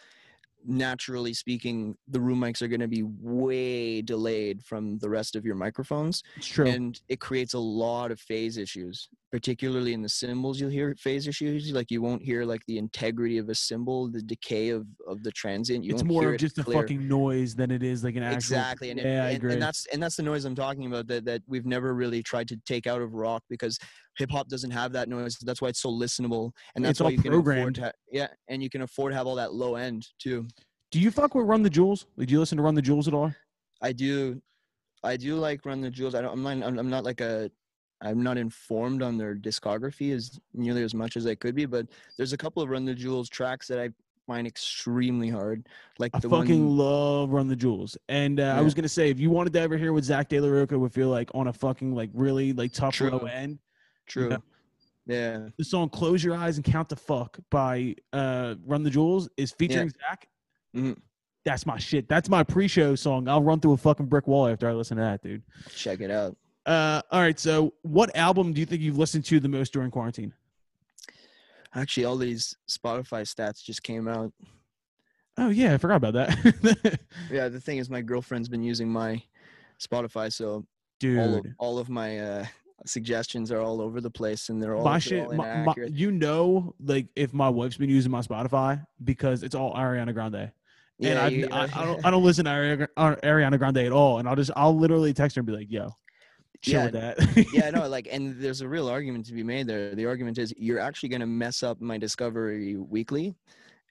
naturally 0.67 1.33
speaking, 1.33 1.95
the 2.09 2.19
room 2.19 2.41
mics 2.41 2.61
are 2.61 2.67
going 2.67 2.81
to 2.81 2.87
be 2.87 3.03
way 3.03 4.01
delayed 4.01 4.63
from 4.63 4.97
the 4.99 5.09
rest 5.09 5.35
of 5.35 5.45
your 5.45 5.55
microphones, 5.55 6.21
It's 6.35 6.47
true. 6.47 6.67
and 6.67 6.99
it 7.07 7.19
creates 7.19 7.53
a 7.53 7.59
lot 7.59 8.11
of 8.11 8.19
phase 8.19 8.57
issues. 8.57 9.09
Particularly 9.29 9.91
in 9.93 10.01
the 10.01 10.07
cymbals, 10.07 10.59
you'll 10.59 10.69
hear 10.69 10.95
phase 10.97 11.27
issues. 11.27 11.71
Like 11.73 11.91
you 11.91 12.01
won't 12.01 12.21
hear 12.23 12.45
like 12.45 12.61
the 12.65 12.77
integrity 12.77 13.37
of 13.37 13.49
a 13.49 13.55
cymbal, 13.55 14.09
the 14.09 14.21
decay 14.21 14.69
of 14.69 14.87
of 15.05 15.21
the 15.21 15.31
transient. 15.31 15.83
You 15.83 15.93
it's 15.93 16.03
more 16.03 16.29
of 16.29 16.35
it 16.35 16.37
just 16.37 16.57
a 16.59 16.63
fucking 16.63 17.05
noise 17.09 17.53
than 17.53 17.69
it 17.69 17.83
is 17.83 18.05
like 18.05 18.15
an 18.15 18.23
actual. 18.23 18.37
exactly 18.37 18.89
and, 18.89 18.99
it- 19.01 19.05
yeah, 19.05 19.25
I 19.25 19.29
and, 19.31 19.43
and 19.51 19.61
that's 19.61 19.85
and 19.91 20.01
that's 20.01 20.15
the 20.15 20.23
noise 20.23 20.45
i'm 20.45 20.55
talking 20.55 20.85
about 20.85 21.07
that 21.07 21.25
that 21.25 21.41
we've 21.45 21.65
never 21.65 21.93
really 21.93 22.23
tried 22.23 22.47
to 22.47 22.57
take 22.65 22.87
out 22.87 23.01
of 23.01 23.13
rock 23.15 23.43
because 23.49 23.77
hip 24.17 24.31
hop 24.31 24.47
doesn't 24.47 24.71
have 24.71 24.91
that 24.93 25.07
noise 25.09 25.37
that's 25.43 25.61
why 25.61 25.67
it's 25.69 25.81
so 25.81 25.89
listenable 25.89 26.51
and 26.75 26.83
that's 26.83 26.91
It's 26.91 26.99
why 27.01 27.05
all 27.05 27.11
you 27.11 27.19
can 27.21 27.31
programmed. 27.31 27.77
afford 27.77 27.93
to 27.93 27.93
yeah 28.11 28.27
and 28.47 28.61
you 28.63 28.69
can 28.69 28.81
afford 28.81 29.11
to 29.11 29.17
have 29.17 29.27
all 29.27 29.35
that 29.35 29.53
low 29.53 29.75
end 29.75 30.07
too 30.19 30.47
Do 30.91 30.99
you 30.99 31.11
fuck 31.11 31.35
with 31.35 31.45
Run 31.45 31.63
the 31.63 31.69
Jewels? 31.69 32.05
Like, 32.15 32.27
do 32.27 32.33
you 32.33 32.39
listen 32.39 32.57
to 32.57 32.63
Run 32.63 32.75
the 32.75 32.81
Jewels 32.81 33.07
at 33.07 33.13
all? 33.13 33.33
i 33.83 33.91
do 33.91 34.41
i 35.03 35.15
do 35.15 35.35
like 35.35 35.63
run 35.63 35.81
the 35.81 35.91
jewels 35.91 36.15
i 36.15 36.21
don't 36.21 36.33
i'm 36.33 36.41
not 36.41 36.67
i'm, 36.67 36.79
I'm 36.79 36.89
not 36.89 37.03
like 37.03 37.21
a 37.21 37.51
i'm 38.01 38.23
not 38.23 38.35
informed 38.39 39.03
on 39.03 39.19
their 39.19 39.35
discography 39.35 40.15
as 40.15 40.39
nearly 40.55 40.81
as 40.81 40.95
much 40.95 41.15
as 41.15 41.27
i 41.27 41.35
could 41.35 41.53
be 41.53 41.65
but 41.67 41.85
there's 42.17 42.33
a 42.33 42.37
couple 42.37 42.63
of 42.63 42.69
run 42.69 42.85
the 42.85 42.95
jewels 42.95 43.29
tracks 43.29 43.67
that 43.67 43.79
i 43.79 43.89
find 44.25 44.47
extremely 44.47 45.29
hard 45.29 45.67
like 45.99 46.09
I 46.15 46.19
the 46.19 46.27
fucking 46.29 46.65
one 46.65 46.77
love 46.77 47.29
Run 47.31 47.47
the 47.47 47.55
Jewels. 47.55 47.95
And 48.09 48.39
uh, 48.41 48.55
I 48.57 48.61
was 48.61 48.73
gonna 48.73 48.89
say, 48.89 49.09
if 49.09 49.19
you 49.21 49.29
wanted 49.29 49.53
to 49.53 49.61
ever 49.61 49.77
hear 49.77 49.93
what 49.93 50.03
Zack 50.03 50.27
de 50.27 50.39
la 50.41 50.49
Rocha 50.49 50.77
would 50.77 50.91
feel 50.91 51.07
like 51.07 51.29
on 51.33 51.47
a 51.47 51.53
fucking 51.53 51.95
like 51.95 52.09
really 52.13 52.51
like 52.51 52.73
tough 52.73 52.99
low 52.99 53.19
end, 53.19 53.57
true 54.07 54.29
know, 54.29 54.43
yeah 55.05 55.47
the 55.57 55.63
song 55.63 55.89
"Close 55.89 56.23
Your 56.23 56.35
Eyes 56.35 56.57
and 56.57 56.65
Count 56.65 56.89
the 56.89 56.95
Fuck" 56.95 57.37
by 57.49 57.95
uh, 58.13 58.55
Run 58.65 58.83
the 58.83 58.89
Jewels 58.89 59.29
is 59.37 59.51
featuring 59.51 59.89
Zack. 59.89 60.27
Mhm. 60.75 60.97
That's 61.45 61.65
my 61.65 61.77
shit. 61.77 62.09
That's 62.09 62.27
my 62.27 62.43
pre-show 62.43 62.95
song. 62.95 63.29
I'll 63.29 63.41
run 63.43 63.61
through 63.61 63.71
a 63.73 63.77
fucking 63.77 64.07
brick 64.07 64.27
wall 64.27 64.47
after 64.47 64.67
I 64.69 64.73
listen 64.73 64.97
to 64.97 65.03
that, 65.03 65.21
dude. 65.23 65.43
check 65.69 66.01
it 66.01 66.11
out 66.11 66.35
Uh, 66.65 67.01
all 67.09 67.21
right. 67.21 67.39
So, 67.39 67.73
what 67.83 68.13
album 68.17 68.51
do 68.51 68.59
you 68.59 68.65
think 68.65 68.81
you've 68.81 68.97
listened 68.97 69.23
to 69.25 69.39
the 69.39 69.47
most 69.47 69.71
during 69.71 69.89
quarantine? 69.91 70.33
Actually, 71.73 72.05
all 72.05 72.17
these 72.17 72.55
Spotify 72.69 73.21
stats 73.23 73.63
just 73.63 73.83
came 73.83 74.07
out. 74.07 74.33
Oh 75.37 75.49
yeah, 75.49 75.73
I 75.73 75.77
forgot 75.77 75.97
about 76.03 76.13
that, 76.15 76.99
Yeah, 77.31 77.47
the 77.47 77.61
thing 77.61 77.77
is, 77.77 77.89
my 77.89 78.01
girlfriend's 78.01 78.49
been 78.49 78.63
using 78.63 78.89
my 78.91 79.21
Spotify, 79.79 80.33
so 80.33 80.65
dude. 80.99 81.19
all 81.19 81.35
of 81.35 81.45
all 81.59 81.77
of 81.79 81.89
my 81.89 82.19
uh, 82.19 82.45
suggestions 82.89 83.51
are 83.51 83.59
all 83.61 83.81
over 83.81 84.01
the 84.01 84.09
place, 84.09 84.49
and 84.49 84.61
they're 84.61 84.75
all, 84.75 84.83
my 84.83 84.99
shit, 84.99 85.19
all 85.19 85.33
my, 85.33 85.65
my, 85.65 85.73
you 85.87 86.11
know, 86.11 86.73
like 86.83 87.07
if 87.15 87.33
my 87.33 87.49
wife's 87.49 87.77
been 87.77 87.89
using 87.89 88.11
my 88.11 88.21
Spotify 88.21 88.85
because 89.03 89.43
it's 89.43 89.55
all 89.55 89.73
Ariana 89.73 90.13
Grande, 90.13 90.35
and 90.35 90.51
yeah, 90.99 91.47
I've, 91.51 91.71
I, 91.75 91.81
I 91.81 91.85
don't, 91.85 92.05
I 92.05 92.11
don't 92.11 92.23
listen 92.23 92.45
to 92.45 92.51
Ariana, 92.51 92.87
Ariana 93.21 93.57
Grande 93.57 93.77
at 93.77 93.91
all, 93.91 94.19
and 94.19 94.27
I'll 94.27 94.35
just, 94.35 94.51
I'll 94.55 94.77
literally 94.77 95.13
text 95.13 95.35
her 95.35 95.41
and 95.41 95.47
be 95.47 95.53
like, 95.53 95.71
"Yo, 95.71 95.89
chill 96.61 96.79
Yeah, 96.79 96.85
with 96.85 96.93
that." 96.93 97.47
yeah, 97.53 97.69
no, 97.69 97.87
like, 97.89 98.07
and 98.11 98.39
there's 98.41 98.61
a 98.61 98.67
real 98.67 98.87
argument 98.87 99.25
to 99.27 99.33
be 99.33 99.43
made 99.43 99.67
there. 99.67 99.95
The 99.95 100.05
argument 100.05 100.37
is 100.37 100.53
you're 100.57 100.79
actually 100.79 101.09
going 101.09 101.21
to 101.21 101.27
mess 101.27 101.63
up 101.63 101.81
my 101.81 101.97
Discovery 101.97 102.75
Weekly, 102.75 103.35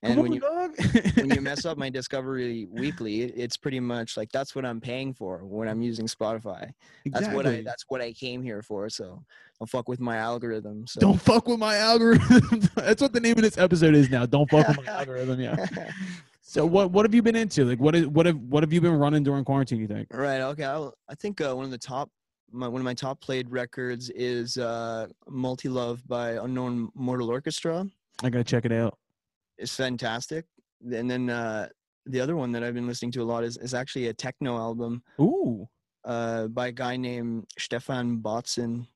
and 0.07 0.15
Come 0.15 0.23
when 0.23 0.31
on, 0.31 0.35
you 0.35 0.41
dog. 0.41 1.17
when 1.17 1.31
you 1.31 1.41
mess 1.51 1.65
up 1.65 1.77
my 1.77 1.91
Discovery 1.91 2.67
Weekly, 2.71 3.23
it's 3.23 3.57
pretty 3.57 3.81
much 3.81 4.17
like 4.17 4.31
that's 4.31 4.55
what 4.55 4.65
I'm 4.65 4.81
paying 4.81 5.13
for 5.13 5.45
when 5.45 5.69
I'm 5.69 5.83
using 5.83 6.07
Spotify. 6.07 6.73
That's 7.07 7.29
what 7.29 7.47
I 7.47 7.63
that's 7.63 7.85
what 7.89 8.01
I 8.01 8.13
came 8.13 8.43
here 8.43 8.63
for. 8.63 8.89
So 8.89 9.25
don't 9.59 9.69
fuck 9.69 9.89
with 9.89 9.99
my 10.01 10.17
algorithm. 10.19 10.87
So. 10.87 11.01
Don't 11.01 11.21
fuck 11.21 11.49
with 11.49 11.59
my 11.59 11.77
algorithm. 11.77 12.61
That's 12.75 13.01
what 13.01 13.15
the 13.15 13.21
name 13.21 13.39
of 13.39 13.43
this 13.43 13.57
episode 13.57 13.95
is 13.95 14.11
now. 14.11 14.27
Don't 14.27 14.49
fuck 14.51 14.69
with 14.69 14.85
my 14.85 14.93
algorithm. 14.93 15.41
Yeah. 15.41 15.67
So 16.43 16.67
what 16.67 16.91
what 16.91 17.05
have 17.05 17.15
you 17.15 17.23
been 17.23 17.37
into? 17.37 17.65
Like 17.65 17.81
what 17.81 17.95
is 17.95 18.07
what 18.07 18.27
have 18.27 18.37
what 18.37 18.63
have 18.63 18.73
you 18.73 18.81
been 18.81 18.97
running 18.97 19.23
during 19.23 19.45
quarantine? 19.45 19.81
You 19.81 19.89
think? 19.89 20.09
Right. 20.13 20.41
Okay. 20.41 20.65
I'll, 20.65 20.95
I 21.09 21.15
think 21.15 21.41
uh, 21.41 21.55
one 21.55 21.65
of 21.65 21.71
the 21.71 21.79
top, 21.79 22.11
my, 22.53 22.69
one 22.69 22.81
of 22.81 22.85
my 22.85 22.95
top 22.95 23.21
played 23.21 23.51
records 23.51 24.11
is 24.11 24.59
uh, 24.59 25.07
"Multi 25.29 25.69
Love" 25.69 26.07
by 26.07 26.33
Unknown 26.33 26.91
Mortal 26.95 27.31
Orchestra. 27.31 27.87
I 28.23 28.31
gotta 28.31 28.45
check 28.45 28.65
it 28.65 28.73
out. 28.73 28.99
It's 29.59 29.75
fantastic. 29.75 30.45
And 30.93 31.11
then 31.11 31.31
uh, 31.31 31.69
the 32.05 32.21
other 32.21 32.37
one 32.37 32.53
that 32.53 32.63
I've 32.63 32.75
been 32.75 32.87
listening 32.87 33.13
to 33.13 33.23
a 33.23 33.25
lot 33.25 33.45
is, 33.45 33.57
is 33.57 33.75
actually 33.75 34.09
a 34.09 34.15
techno 34.15 34.57
album 34.57 35.03
Ooh. 35.21 35.67
uh, 36.05 36.49
by 36.49 36.69
a 36.69 36.73
guy 36.73 36.97
named 36.97 37.47
Stephan 37.59 38.19
Bodzin. 38.19 38.87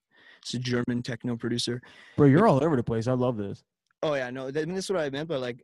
It's 0.43 0.55
a 0.55 0.59
German 0.59 1.03
techno 1.03 1.37
producer. 1.37 1.83
Bro, 2.17 2.29
you're 2.29 2.47
all 2.47 2.63
over 2.63 2.77
the 2.77 2.83
place. 2.83 3.07
I 3.07 3.13
love 3.13 3.37
this. 3.37 3.63
Oh 4.03 4.15
yeah, 4.15 4.31
no, 4.31 4.49
I 4.49 4.53
mean, 4.53 4.75
that's 4.75 4.89
what 4.89 4.99
I 4.99 5.11
meant 5.11 5.29
by 5.29 5.37
like, 5.37 5.63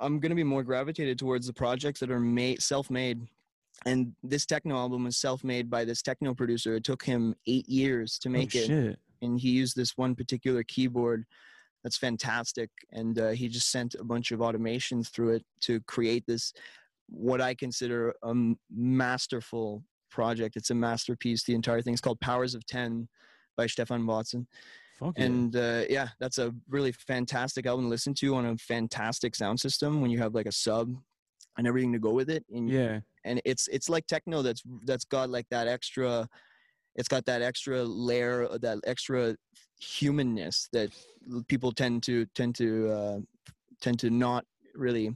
I'm 0.00 0.18
gonna 0.18 0.34
be 0.34 0.44
more 0.44 0.64
gravitated 0.64 1.18
towards 1.18 1.46
the 1.46 1.52
projects 1.52 2.00
that 2.00 2.10
are 2.10 2.18
made 2.18 2.60
self-made, 2.60 3.26
and 3.84 4.12
this 4.24 4.44
techno 4.44 4.76
album 4.76 5.04
was 5.04 5.16
self-made 5.16 5.70
by 5.70 5.84
this 5.84 6.02
techno 6.02 6.34
producer. 6.34 6.74
It 6.74 6.84
took 6.84 7.04
him 7.04 7.34
eight 7.46 7.68
years 7.68 8.18
to 8.18 8.28
make 8.28 8.56
oh, 8.56 8.58
it, 8.58 8.66
Shit. 8.66 8.98
and 9.22 9.38
he 9.38 9.50
used 9.50 9.76
this 9.76 9.96
one 9.96 10.16
particular 10.16 10.64
keyboard 10.64 11.24
that's 11.82 11.98
fantastic, 11.98 12.70
and 12.92 13.18
uh, 13.18 13.30
he 13.30 13.48
just 13.48 13.70
sent 13.70 13.94
a 13.94 14.04
bunch 14.04 14.32
of 14.32 14.40
automations 14.40 15.08
through 15.08 15.36
it 15.36 15.44
to 15.62 15.80
create 15.82 16.24
this, 16.26 16.52
what 17.08 17.40
I 17.40 17.54
consider 17.54 18.14
a 18.22 18.34
masterful 18.70 19.82
project. 20.10 20.56
It's 20.56 20.70
a 20.70 20.74
masterpiece. 20.74 21.44
The 21.44 21.54
entire 21.54 21.82
thing 21.82 21.94
is 21.94 22.00
called 22.00 22.20
Powers 22.20 22.54
of 22.54 22.66
Ten 22.66 23.08
by 23.56 23.66
Stephan 23.66 24.04
Bodzin 24.04 24.46
Fuck 24.98 25.18
yeah. 25.18 25.24
and 25.24 25.56
uh, 25.56 25.82
yeah 25.90 26.08
that's 26.18 26.38
a 26.38 26.54
really 26.68 26.92
fantastic 26.92 27.66
album 27.66 27.86
to 27.86 27.90
listen 27.90 28.14
to 28.14 28.34
on 28.34 28.46
a 28.46 28.56
fantastic 28.56 29.34
sound 29.34 29.60
system 29.60 30.00
when 30.00 30.10
you 30.10 30.18
have 30.18 30.34
like 30.34 30.46
a 30.46 30.52
sub 30.52 30.94
and 31.58 31.66
everything 31.66 31.92
to 31.92 31.98
go 31.98 32.12
with 32.12 32.30
it 32.30 32.44
and 32.50 32.70
yeah. 32.70 33.00
and 33.24 33.40
it's 33.44 33.68
it's 33.68 33.88
like 33.88 34.06
techno 34.06 34.42
that's 34.42 34.62
that's 34.84 35.04
got 35.04 35.28
like 35.28 35.46
that 35.50 35.68
extra 35.68 36.26
it's 36.96 37.08
got 37.08 37.24
that 37.26 37.42
extra 37.42 37.82
layer 37.84 38.42
of 38.42 38.60
that 38.62 38.78
extra 38.86 39.36
humanness 39.78 40.68
that 40.72 40.90
people 41.48 41.70
tend 41.72 42.02
to 42.02 42.26
tend 42.34 42.54
to 42.56 42.90
uh, 42.90 43.18
tend 43.80 43.98
to 44.00 44.10
not 44.10 44.44
really 44.74 45.10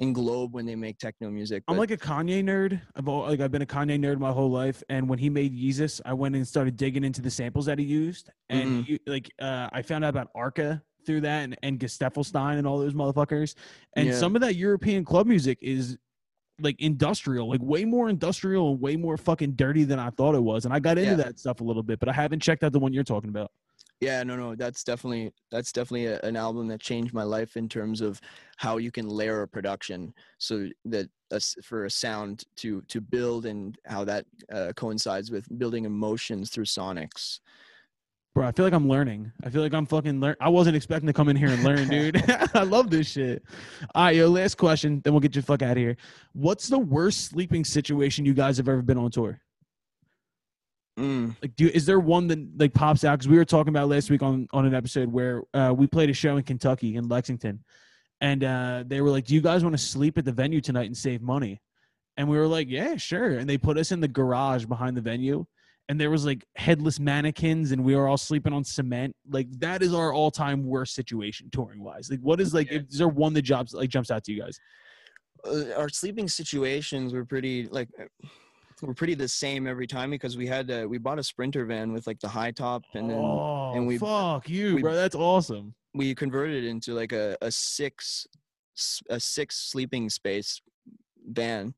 englobe 0.00 0.52
when 0.52 0.64
they 0.66 0.74
make 0.74 0.98
techno 0.98 1.30
music 1.30 1.62
I'm 1.68 1.76
like 1.76 1.90
a 1.92 1.96
Kanye 1.96 2.42
nerd. 2.42 2.80
I've 2.96 3.06
al- 3.06 3.22
like 3.22 3.40
I've 3.40 3.52
been 3.52 3.62
a 3.62 3.66
Kanye 3.66 3.98
nerd 3.98 4.18
my 4.18 4.32
whole 4.32 4.50
life, 4.50 4.82
and 4.88 5.08
when 5.08 5.18
he 5.18 5.28
made 5.30 5.54
Yeezus, 5.54 6.00
I 6.04 6.12
went 6.12 6.34
and 6.34 6.46
started 6.48 6.76
digging 6.76 7.04
into 7.04 7.22
the 7.22 7.30
samples 7.30 7.66
that 7.66 7.78
he 7.78 7.84
used, 7.84 8.30
and 8.48 8.84
Mhm. 8.84 8.84
he, 8.86 9.00
like 9.06 9.30
uh, 9.40 9.68
I 9.72 9.82
found 9.82 10.04
out 10.04 10.08
about 10.10 10.28
Arca 10.34 10.82
through 11.06 11.20
that, 11.22 11.42
and, 11.44 11.56
and 11.62 11.78
Gesaffelstein 11.78 12.58
and 12.58 12.66
all 12.66 12.78
those 12.78 12.94
motherfuckers, 12.94 13.54
and 13.96 14.08
Yeah. 14.08 14.14
some 14.18 14.34
of 14.34 14.40
that 14.42 14.56
European 14.56 15.04
club 15.04 15.26
music 15.26 15.58
is 15.60 15.98
like 16.62 16.80
industrial, 16.80 17.48
like 17.48 17.60
way 17.62 17.84
more 17.84 18.08
industrial 18.08 18.72
and 18.72 18.80
way 18.80 18.96
more 18.96 19.16
fucking 19.16 19.52
dirty 19.52 19.84
than 19.84 19.98
I 19.98 20.10
thought 20.10 20.34
it 20.34 20.42
was, 20.42 20.64
and 20.64 20.72
I 20.74 20.78
got 20.80 20.98
into 20.98 21.10
Yeah. 21.12 21.16
that 21.24 21.38
stuff 21.38 21.60
a 21.60 21.64
little 21.64 21.82
bit, 21.82 21.98
but 21.98 22.08
I 22.08 22.12
haven't 22.12 22.40
checked 22.40 22.62
out 22.64 22.72
the 22.72 22.78
one 22.80 22.92
you're 22.92 23.04
talking 23.04 23.30
about. 23.30 23.50
yeah 24.00 24.22
no 24.24 24.34
no 24.36 24.54
that's 24.56 24.82
definitely 24.82 25.32
that's 25.52 25.70
definitely 25.72 26.06
a, 26.06 26.18
an 26.22 26.36
album 26.36 26.66
that 26.68 26.80
changed 26.80 27.14
my 27.14 27.22
life 27.22 27.56
in 27.56 27.68
terms 27.68 28.00
of 28.00 28.20
how 28.56 28.76
you 28.78 28.90
can 28.90 29.06
layer 29.08 29.42
a 29.42 29.48
production 29.48 30.12
so 30.38 30.68
that 30.84 31.08
for 31.62 31.84
a 31.84 31.90
sound 31.90 32.44
to 32.56 32.82
to 32.88 33.00
build 33.00 33.46
and 33.46 33.78
how 33.86 34.02
that 34.04 34.24
uh, 34.52 34.72
coincides 34.76 35.30
with 35.30 35.46
building 35.58 35.84
emotions 35.84 36.50
through 36.50 36.64
sonics 36.64 37.38
Bro, 38.34 38.46
I 38.46 38.52
feel 38.52 38.64
like 38.64 38.72
I'm 38.72 38.88
learning. 38.88 39.30
I 39.44 39.50
feel 39.50 39.60
like 39.60 39.74
I'm 39.74 39.84
fucking 39.84 40.18
learn. 40.18 40.36
I 40.40 40.48
wasn't 40.48 40.74
expecting 40.74 41.06
to 41.06 41.12
come 41.12 41.28
in 41.28 41.36
here 41.36 41.48
and 41.48 41.62
learn, 41.62 41.86
dude. 41.88 42.22
I 42.54 42.62
love 42.62 42.88
this 42.88 43.10
shit. 43.10 43.42
All 43.94 44.04
right, 44.04 44.16
yo, 44.16 44.28
last 44.28 44.56
question, 44.56 45.02
then 45.04 45.12
we'll 45.12 45.20
get 45.20 45.36
you 45.36 45.42
fuck 45.42 45.60
out 45.60 45.72
of 45.72 45.76
here. 45.76 45.98
What's 46.32 46.68
the 46.68 46.78
worst 46.78 47.26
sleeping 47.26 47.62
situation 47.62 48.24
you 48.24 48.32
guys 48.32 48.56
have 48.56 48.68
ever 48.70 48.80
been 48.80 48.96
on 48.96 49.10
tour? 49.10 49.38
mm, 50.98 51.36
Like, 51.42 51.54
do 51.56 51.68
is 51.68 51.84
there 51.84 52.00
one 52.00 52.26
that 52.28 52.38
like 52.58 52.72
pops 52.72 53.04
out? 53.04 53.18
Because 53.18 53.28
we 53.28 53.36
were 53.36 53.44
talking 53.44 53.68
about 53.68 53.88
last 53.88 54.10
week 54.10 54.22
on 54.22 54.48
on 54.52 54.64
an 54.64 54.74
episode 54.74 55.12
where 55.12 55.42
uh, 55.52 55.74
we 55.76 55.86
played 55.86 56.08
a 56.08 56.14
show 56.14 56.38
in 56.38 56.42
Kentucky 56.42 56.96
in 56.96 57.08
Lexington, 57.08 57.62
and 58.22 58.44
uh, 58.44 58.84
they 58.86 59.02
were 59.02 59.10
like, 59.10 59.26
"Do 59.26 59.34
you 59.34 59.42
guys 59.42 59.62
want 59.62 59.74
to 59.76 59.82
sleep 59.82 60.16
at 60.16 60.24
the 60.24 60.32
venue 60.32 60.62
tonight 60.62 60.86
and 60.86 60.96
save 60.96 61.20
money?" 61.20 61.60
And 62.16 62.28
we 62.28 62.38
were 62.38 62.46
like, 62.48 62.68
"Yeah, 62.70 62.96
sure." 62.96 63.38
And 63.38 63.48
they 63.48 63.58
put 63.58 63.76
us 63.76 63.92
in 63.92 64.00
the 64.00 64.08
garage 64.08 64.64
behind 64.64 64.96
the 64.96 65.00
venue, 65.02 65.44
and 65.88 66.00
there 66.00 66.10
was 66.10 66.24
like 66.24 66.44
headless 66.56 66.98
mannequins, 67.00 67.72
and 67.72 67.84
we 67.84 67.94
were 67.96 68.08
all 68.08 68.16
sleeping 68.16 68.52
on 68.52 68.64
cement. 68.64 69.14
Like 69.28 69.48
that 69.60 69.82
is 69.82 69.92
our 69.94 70.12
all 70.12 70.30
time 70.30 70.64
worst 70.64 70.94
situation 70.94 71.48
touring 71.52 71.82
wise. 71.82 72.10
Like, 72.10 72.20
what 72.20 72.40
is 72.40 72.54
like? 72.54 72.70
Yeah. 72.70 72.80
Is 72.88 72.98
there 72.98 73.08
one 73.08 73.32
that 73.34 73.42
jobs 73.42 73.74
like 73.74 73.90
jumps 73.90 74.10
out 74.10 74.24
to 74.24 74.32
you 74.32 74.42
guys? 74.42 74.58
uh, 75.44 75.72
our 75.76 75.88
sleeping 75.88 76.28
situations 76.28 77.12
were 77.12 77.24
pretty 77.24 77.66
like 77.66 77.88
uh, 78.00 78.04
were 78.80 78.94
pretty 78.94 79.14
the 79.14 79.26
same 79.28 79.66
every 79.66 79.86
time 79.86 80.10
because 80.10 80.36
we 80.36 80.46
had 80.46 80.70
uh, 80.70 80.86
we 80.88 80.98
bought 80.98 81.18
a 81.18 81.22
sprinter 81.22 81.64
van 81.64 81.92
with 81.92 82.06
like 82.06 82.20
the 82.20 82.28
high 82.28 82.50
top 82.52 82.82
and 82.94 83.10
then 83.10 83.18
oh, 83.18 83.72
and 83.74 83.86
we- 83.86 83.98
fuck 83.98 84.48
you, 84.48 84.76
we- 84.76 84.82
bro. 84.82 84.94
That's 84.94 85.16
awesome. 85.16 85.74
we 85.94 86.14
converted 86.14 86.64
it 86.64 86.68
into 86.68 86.94
like 86.94 87.12
a, 87.12 87.36
a 87.42 87.50
six 87.50 88.26
a 89.10 89.20
six 89.20 89.56
sleeping 89.70 90.08
space 90.08 90.60
van 91.26 91.74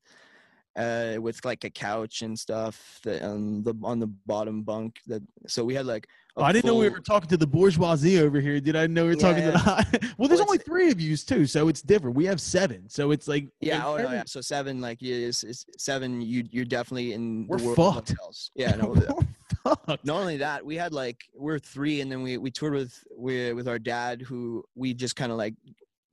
uh 0.75 1.15
with 1.19 1.43
like 1.45 1.63
a 1.63 1.69
couch 1.69 2.21
and 2.21 2.37
stuff 2.37 2.99
that 3.03 3.21
on 3.21 3.63
the 3.63 3.73
on 3.83 3.99
the 3.99 4.07
bottom 4.25 4.61
bunk 4.61 4.99
that 5.07 5.21
so 5.47 5.63
we 5.63 5.73
had 5.73 5.85
like 5.85 6.07
Oh, 6.37 6.43
I 6.43 6.51
didn't 6.51 6.65
know 6.65 6.75
we 6.75 6.89
were 6.89 6.99
talking 6.99 7.29
to 7.29 7.37
the 7.37 7.47
bourgeoisie 7.47 8.19
over 8.19 8.41
here. 8.41 8.59
Did 8.59 8.75
I 8.75 8.87
know 8.87 9.03
we 9.03 9.11
were 9.11 9.15
talking 9.15 9.43
Yeah, 9.43 9.51
to 9.51 9.57
the 9.57 10.13
Well, 10.17 10.27
there's 10.27 10.41
Well, 10.41 10.49
only 10.49 10.57
three 10.57 10.91
of 10.91 10.99
yous 10.99 11.23
too, 11.23 11.45
so 11.45 11.69
it's 11.69 11.81
different. 11.81 12.13
We 12.17 12.25
have 12.25 12.41
seven, 12.41 12.89
so 12.89 13.11
it's 13.11 13.25
like 13.29 13.47
Yeah, 13.61 13.87
oh 13.87 13.95
no, 13.95 14.11
yeah. 14.11 14.23
So 14.27 14.41
seven, 14.41 14.81
like 14.81 14.97
yeah, 15.01 15.15
it's, 15.15 15.43
it's 15.43 15.65
seven. 15.77 16.19
You 16.19 16.43
you're 16.51 16.65
definitely 16.65 17.13
in 17.13 17.47
We're 17.47 17.57
the 17.59 17.63
world 17.67 17.79
of 17.79 17.93
fucked. 17.95 18.09
hotels. 18.09 18.51
Yeah, 18.53 18.75
no. 18.75 18.87
We're 19.63 19.75
fucked. 19.75 20.05
not 20.05 20.17
only 20.19 20.35
that, 20.35 20.65
we 20.65 20.75
had 20.75 20.91
like 20.91 21.23
we're 21.33 21.57
three, 21.57 22.01
and 22.01 22.11
then 22.11 22.21
we 22.21 22.37
we 22.37 22.51
toured 22.51 22.73
with 22.73 23.01
we 23.17 23.53
with 23.53 23.69
our 23.69 23.79
dad, 23.79 24.21
who 24.21 24.65
we 24.75 24.93
just 24.93 25.15
kind 25.15 25.31
of 25.31 25.37
like 25.37 25.53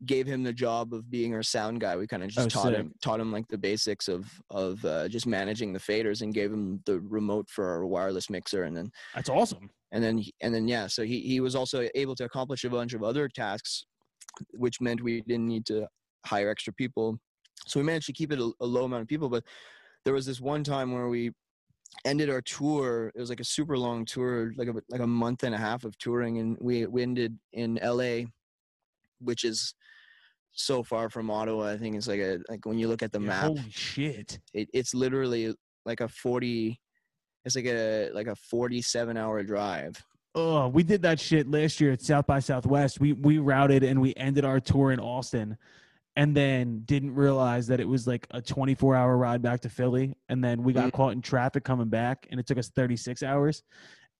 gave 0.06 0.26
him 0.26 0.42
the 0.42 0.52
job 0.52 0.92
of 0.92 1.08
being 1.10 1.34
our 1.34 1.42
sound 1.42 1.80
guy. 1.80 1.96
We 1.96 2.06
kind 2.06 2.22
of 2.22 2.30
just 2.30 2.46
Oh, 2.46 2.48
taught 2.48 2.68
sick. 2.68 2.76
him 2.76 2.94
taught 3.02 3.20
him 3.20 3.30
like 3.32 3.46
the 3.48 3.58
basics 3.58 4.08
of 4.08 4.26
of 4.50 4.84
uh, 4.84 5.08
just 5.08 5.26
managing 5.26 5.72
the 5.72 5.78
faders, 5.78 6.22
and 6.22 6.34
gave 6.34 6.52
him 6.52 6.80
the 6.86 7.00
remote 7.00 7.48
for 7.50 7.68
our 7.68 7.86
wireless 7.86 8.28
mixer, 8.30 8.64
and 8.64 8.76
then 8.76 8.90
That's 9.14 9.28
awesome. 9.28 9.70
and 9.92 10.02
then 10.02 10.22
and 10.40 10.54
then 10.54 10.66
yeah, 10.68 10.86
so 10.86 11.04
he 11.04 11.20
he 11.20 11.40
was 11.40 11.54
also 11.54 11.88
able 11.94 12.14
to 12.16 12.24
accomplish 12.24 12.64
a 12.64 12.70
bunch 12.70 12.94
of 12.94 13.02
other 13.02 13.28
tasks, 13.28 13.84
which 14.54 14.80
meant 14.80 15.02
we 15.02 15.20
didn't 15.22 15.46
need 15.48 15.66
to 15.66 15.86
hire 16.26 16.50
extra 16.50 16.72
people. 16.72 17.18
So 17.66 17.78
we 17.78 17.84
managed 17.86 18.06
to 18.06 18.12
keep 18.12 18.32
it 18.32 18.40
a, 18.40 18.50
a 18.60 18.66
low 18.66 18.84
amount 18.84 19.02
of 19.02 19.08
people, 19.08 19.28
but 19.28 19.44
there 20.04 20.14
was 20.14 20.26
this 20.26 20.40
one 20.40 20.64
time 20.64 20.92
where 20.92 21.08
we 21.08 21.30
ended 22.04 22.28
our 22.28 22.40
tour. 22.42 23.12
It 23.14 23.20
was 23.20 23.28
like 23.30 23.38
a 23.40 23.44
super 23.44 23.78
long 23.78 24.04
tour, 24.04 24.52
like 24.56 24.68
a 24.68 24.74
like 24.88 25.00
a 25.00 25.06
month 25.06 25.44
and 25.44 25.54
a 25.54 25.58
half 25.58 25.84
of 25.84 25.96
touring, 25.98 26.38
and 26.38 26.56
we 26.60 26.86
we 26.86 27.02
ended 27.02 27.38
in 27.52 27.78
L.A., 27.78 28.26
which 29.20 29.44
is 29.44 29.74
so 30.52 30.82
far 30.82 31.08
from 31.10 31.30
Ottawa. 31.30 31.70
I 31.72 31.76
think 31.78 31.96
it's 31.96 32.08
like 32.08 32.20
a 32.20 32.38
like 32.48 32.64
when 32.66 32.78
you 32.78 32.88
look 32.88 33.02
at 33.02 33.12
the 33.12 33.20
Yeah, 33.20 33.26
map, 33.28 33.42
Holy 33.48 33.70
shit. 33.70 34.38
it, 34.54 34.68
it's 34.72 34.94
literally 34.94 35.54
like 35.84 36.00
a 36.00 36.08
forty. 36.08 36.80
It's 37.44 37.56
like 37.56 37.66
a 37.66 38.10
like 38.12 38.28
a 38.28 38.36
forty-seven 38.36 39.16
hour 39.16 39.42
drive. 39.42 39.94
Oh, 40.34 40.68
we 40.68 40.82
did 40.82 41.02
that 41.02 41.20
shit 41.20 41.50
last 41.50 41.80
year 41.80 41.92
at 41.92 42.00
South 42.00 42.26
by 42.26 42.38
Southwest. 42.38 43.00
We 43.00 43.12
we 43.12 43.38
routed 43.38 43.82
and 43.82 44.00
we 44.00 44.14
ended 44.16 44.44
our 44.44 44.60
tour 44.60 44.92
in 44.92 45.00
Austin 45.00 45.56
and 46.14 46.36
then 46.36 46.82
didn't 46.84 47.14
realize 47.14 47.66
that 47.68 47.80
it 47.80 47.88
was 47.88 48.06
like 48.06 48.26
a 48.32 48.40
24 48.42 48.94
hour 48.94 49.16
ride 49.16 49.40
back 49.42 49.60
to 49.60 49.70
Philly. 49.70 50.14
And 50.28 50.44
then 50.44 50.62
we 50.62 50.72
got 50.74 50.90
Mm. 50.90 50.92
caught 50.92 51.12
in 51.12 51.22
traffic 51.22 51.64
coming 51.64 51.88
back 51.88 52.26
and 52.30 52.38
it 52.38 52.46
took 52.46 52.58
us 52.58 52.68
36 52.68 53.22
hours. 53.22 53.62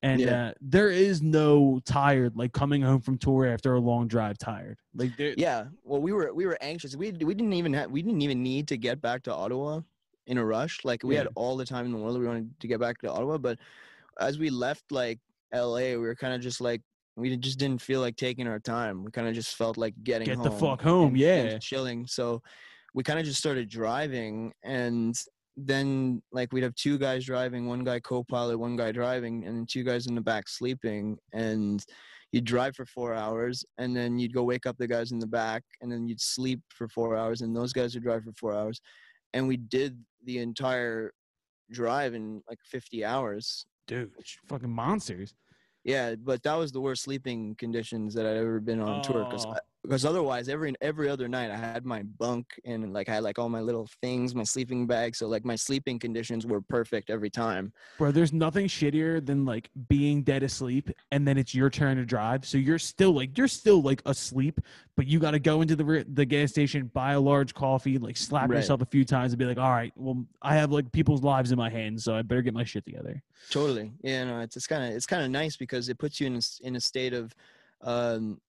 And 0.04 0.20
Yeah. 0.20 0.48
uh, 0.48 0.52
there 0.60 0.90
is 0.90 1.22
no 1.22 1.80
tired, 1.84 2.36
like 2.36 2.52
coming 2.52 2.82
home 2.82 3.00
from 3.00 3.18
tour 3.18 3.46
after 3.46 3.74
a 3.74 3.80
long 3.80 4.08
drive 4.08 4.36
tired. 4.36 4.78
Like, 4.94 5.12
Yeah, 5.18 5.66
well, 5.84 6.00
we 6.02 6.12
were 6.12 6.34
we 6.34 6.44
were 6.44 6.58
anxious. 6.60 6.96
We 6.96 7.12
we 7.12 7.34
didn't 7.34 7.52
even 7.52 7.72
have 7.74 7.90
we 7.90 8.02
didn't 8.02 8.20
even 8.22 8.42
need 8.42 8.66
to 8.68 8.76
get 8.76 9.00
back 9.00 9.22
to 9.24 9.34
Ottawa 9.34 9.80
in 10.26 10.38
a 10.38 10.44
rush. 10.44 10.84
Like 10.84 11.04
we 11.04 11.14
had 11.14 11.28
all 11.36 11.56
the 11.56 11.64
time 11.64 11.86
in 11.86 11.92
the 11.92 11.98
world. 11.98 12.18
We 12.18 12.26
wanted 12.26 12.50
to 12.60 12.66
get 12.66 12.80
back 12.80 12.98
to 13.02 13.10
Ottawa, 13.12 13.38
but 13.38 13.58
as 14.20 14.38
we 14.38 14.50
left 14.50 14.90
like 14.90 15.20
L.A., 15.52 15.96
we 15.96 16.02
were 16.02 16.16
kind 16.16 16.34
of 16.34 16.40
just 16.40 16.60
like 16.60 16.82
we 17.14 17.36
just 17.36 17.58
didn't 17.58 17.80
feel 17.80 18.00
like 18.00 18.16
taking 18.16 18.48
our 18.48 18.58
time. 18.58 19.04
We 19.04 19.10
kind 19.12 19.28
of 19.28 19.34
just 19.34 19.54
felt 19.54 19.76
like 19.76 19.94
getting 20.02 20.26
Get 20.26 20.36
home 20.38 20.44
the 20.44 20.50
fuck 20.50 20.82
home, 20.82 21.08
and- 21.10 21.18
yeah. 21.18 21.36
and 21.44 21.62
chilling. 21.62 22.06
So 22.08 22.42
we 22.94 23.04
kind 23.04 23.20
of 23.20 23.24
just 23.24 23.38
started 23.38 23.68
driving, 23.68 24.52
and 24.64 25.14
then 25.56 26.22
like 26.32 26.52
we'd 26.52 26.62
have 26.64 26.74
two 26.74 26.98
guys 26.98 27.24
driving, 27.24 27.66
one 27.66 27.84
guy 27.84 28.00
co-pilot, 28.00 28.58
one 28.58 28.76
guy 28.76 28.92
driving, 28.92 29.44
and 29.46 29.56
then 29.56 29.66
two 29.68 29.84
guys 29.84 30.06
in 30.06 30.14
the 30.14 30.20
back 30.20 30.48
sleeping, 30.48 31.16
and 31.32 31.84
you'd 32.32 32.44
drive 32.46 32.74
for 32.74 32.86
four 32.86 33.12
hours 33.14 33.62
and 33.76 33.94
then 33.94 34.18
you'd 34.18 34.32
go 34.32 34.42
wake 34.42 34.64
up 34.64 34.74
the 34.78 34.86
guys 34.88 35.12
in 35.12 35.18
the 35.18 35.26
back 35.26 35.62
and 35.82 35.92
then 35.92 36.08
you'd 36.08 36.18
sleep 36.20 36.60
for 36.70 36.88
four 36.88 37.14
hours 37.14 37.42
and 37.42 37.54
those 37.54 37.74
guys 37.74 37.92
would 37.92 38.02
drive 38.02 38.24
for 38.24 38.32
four 38.40 38.54
hours 38.54 38.80
and 39.34 39.46
we 39.46 39.58
did 39.58 40.02
the 40.24 40.38
entire 40.38 41.12
drive 41.70 42.14
in 42.14 42.42
like 42.48 42.56
50 42.64 43.04
hours 43.04 43.66
dude, 43.86 44.10
fucking 44.48 44.70
monsters. 44.70 45.34
yeah 45.84 46.14
but 46.14 46.42
that 46.44 46.54
was 46.54 46.72
the 46.72 46.80
worst 46.80 47.02
sleeping 47.02 47.54
conditions 47.58 48.14
that 48.14 48.24
i'd 48.24 48.38
ever 48.38 48.60
been 48.60 48.80
on 48.80 49.02
tour 49.02 49.26
because 49.26 49.44
Oh. 49.46 49.54
Because 49.82 50.04
otherwise 50.04 50.48
every 50.48 50.74
every 50.80 51.08
other 51.08 51.28
night 51.28 51.50
i 51.50 51.56
had 51.56 51.84
my 51.84 52.02
bunk 52.18 52.46
and 52.64 52.92
like 52.92 53.08
i 53.08 53.14
had 53.14 53.22
like 53.22 53.38
all 53.38 53.48
my 53.48 53.60
little 53.60 53.88
things 54.00 54.34
my 54.34 54.44
sleeping 54.44 54.86
bag 54.86 55.14
so 55.16 55.26
like 55.26 55.44
my 55.44 55.56
sleeping 55.56 55.98
conditions 55.98 56.46
were 56.46 56.60
perfect 56.60 57.10
every 57.10 57.30
time 57.30 57.72
Bro, 57.98 58.12
there's 58.12 58.32
nothing 58.32 58.66
shittier 58.66 59.24
than 59.24 59.44
like 59.44 59.70
being 59.88 60.22
dead 60.22 60.42
asleep 60.42 60.90
and 61.10 61.28
then 61.28 61.36
it's 61.38 61.54
your 61.54 61.70
turn 61.70 61.98
to 61.98 62.04
drive. 62.04 62.44
So 62.46 62.56
you're 62.58 62.78
still 62.78 63.12
like 63.12 63.36
you're 63.36 63.46
still 63.48 63.82
like 63.82 64.02
asleep, 64.06 64.60
but 64.96 65.06
you 65.06 65.20
got 65.20 65.32
to 65.32 65.38
go 65.38 65.60
into 65.60 65.76
the 65.76 66.04
the 66.12 66.24
gas 66.24 66.50
station, 66.50 66.90
buy 66.94 67.12
a 67.12 67.20
large 67.20 67.54
coffee, 67.54 67.98
like 67.98 68.16
slap 68.16 68.48
Right. 68.48 68.56
yourself 68.56 68.80
a 68.82 68.86
few 68.86 69.04
times 69.04 69.32
and 69.32 69.38
be 69.38 69.44
like, 69.44 69.58
"All 69.58 69.70
right, 69.70 69.92
well, 69.94 70.24
I 70.40 70.54
have 70.56 70.72
like 70.72 70.90
people's 70.90 71.22
lives 71.22 71.52
in 71.52 71.58
my 71.58 71.70
hands, 71.70 72.02
so 72.04 72.14
I 72.14 72.22
better 72.22 72.42
get 72.42 72.54
my 72.54 72.64
shit 72.64 72.84
together." 72.84 73.22
Totally. 73.50 73.92
Yeah, 74.02 74.24
no, 74.24 74.40
it's 74.40 74.56
it's 74.56 74.66
kind 74.66 74.84
of 74.84 74.96
it's 74.96 75.06
kind 75.06 75.22
of 75.22 75.30
nice 75.30 75.56
because 75.56 75.88
it 75.88 75.98
puts 75.98 76.18
you 76.18 76.26
in 76.28 76.36
a, 76.36 76.40
in 76.66 76.76
a 76.76 76.80
state 76.80 77.12
of 77.12 77.34
um 77.82 78.40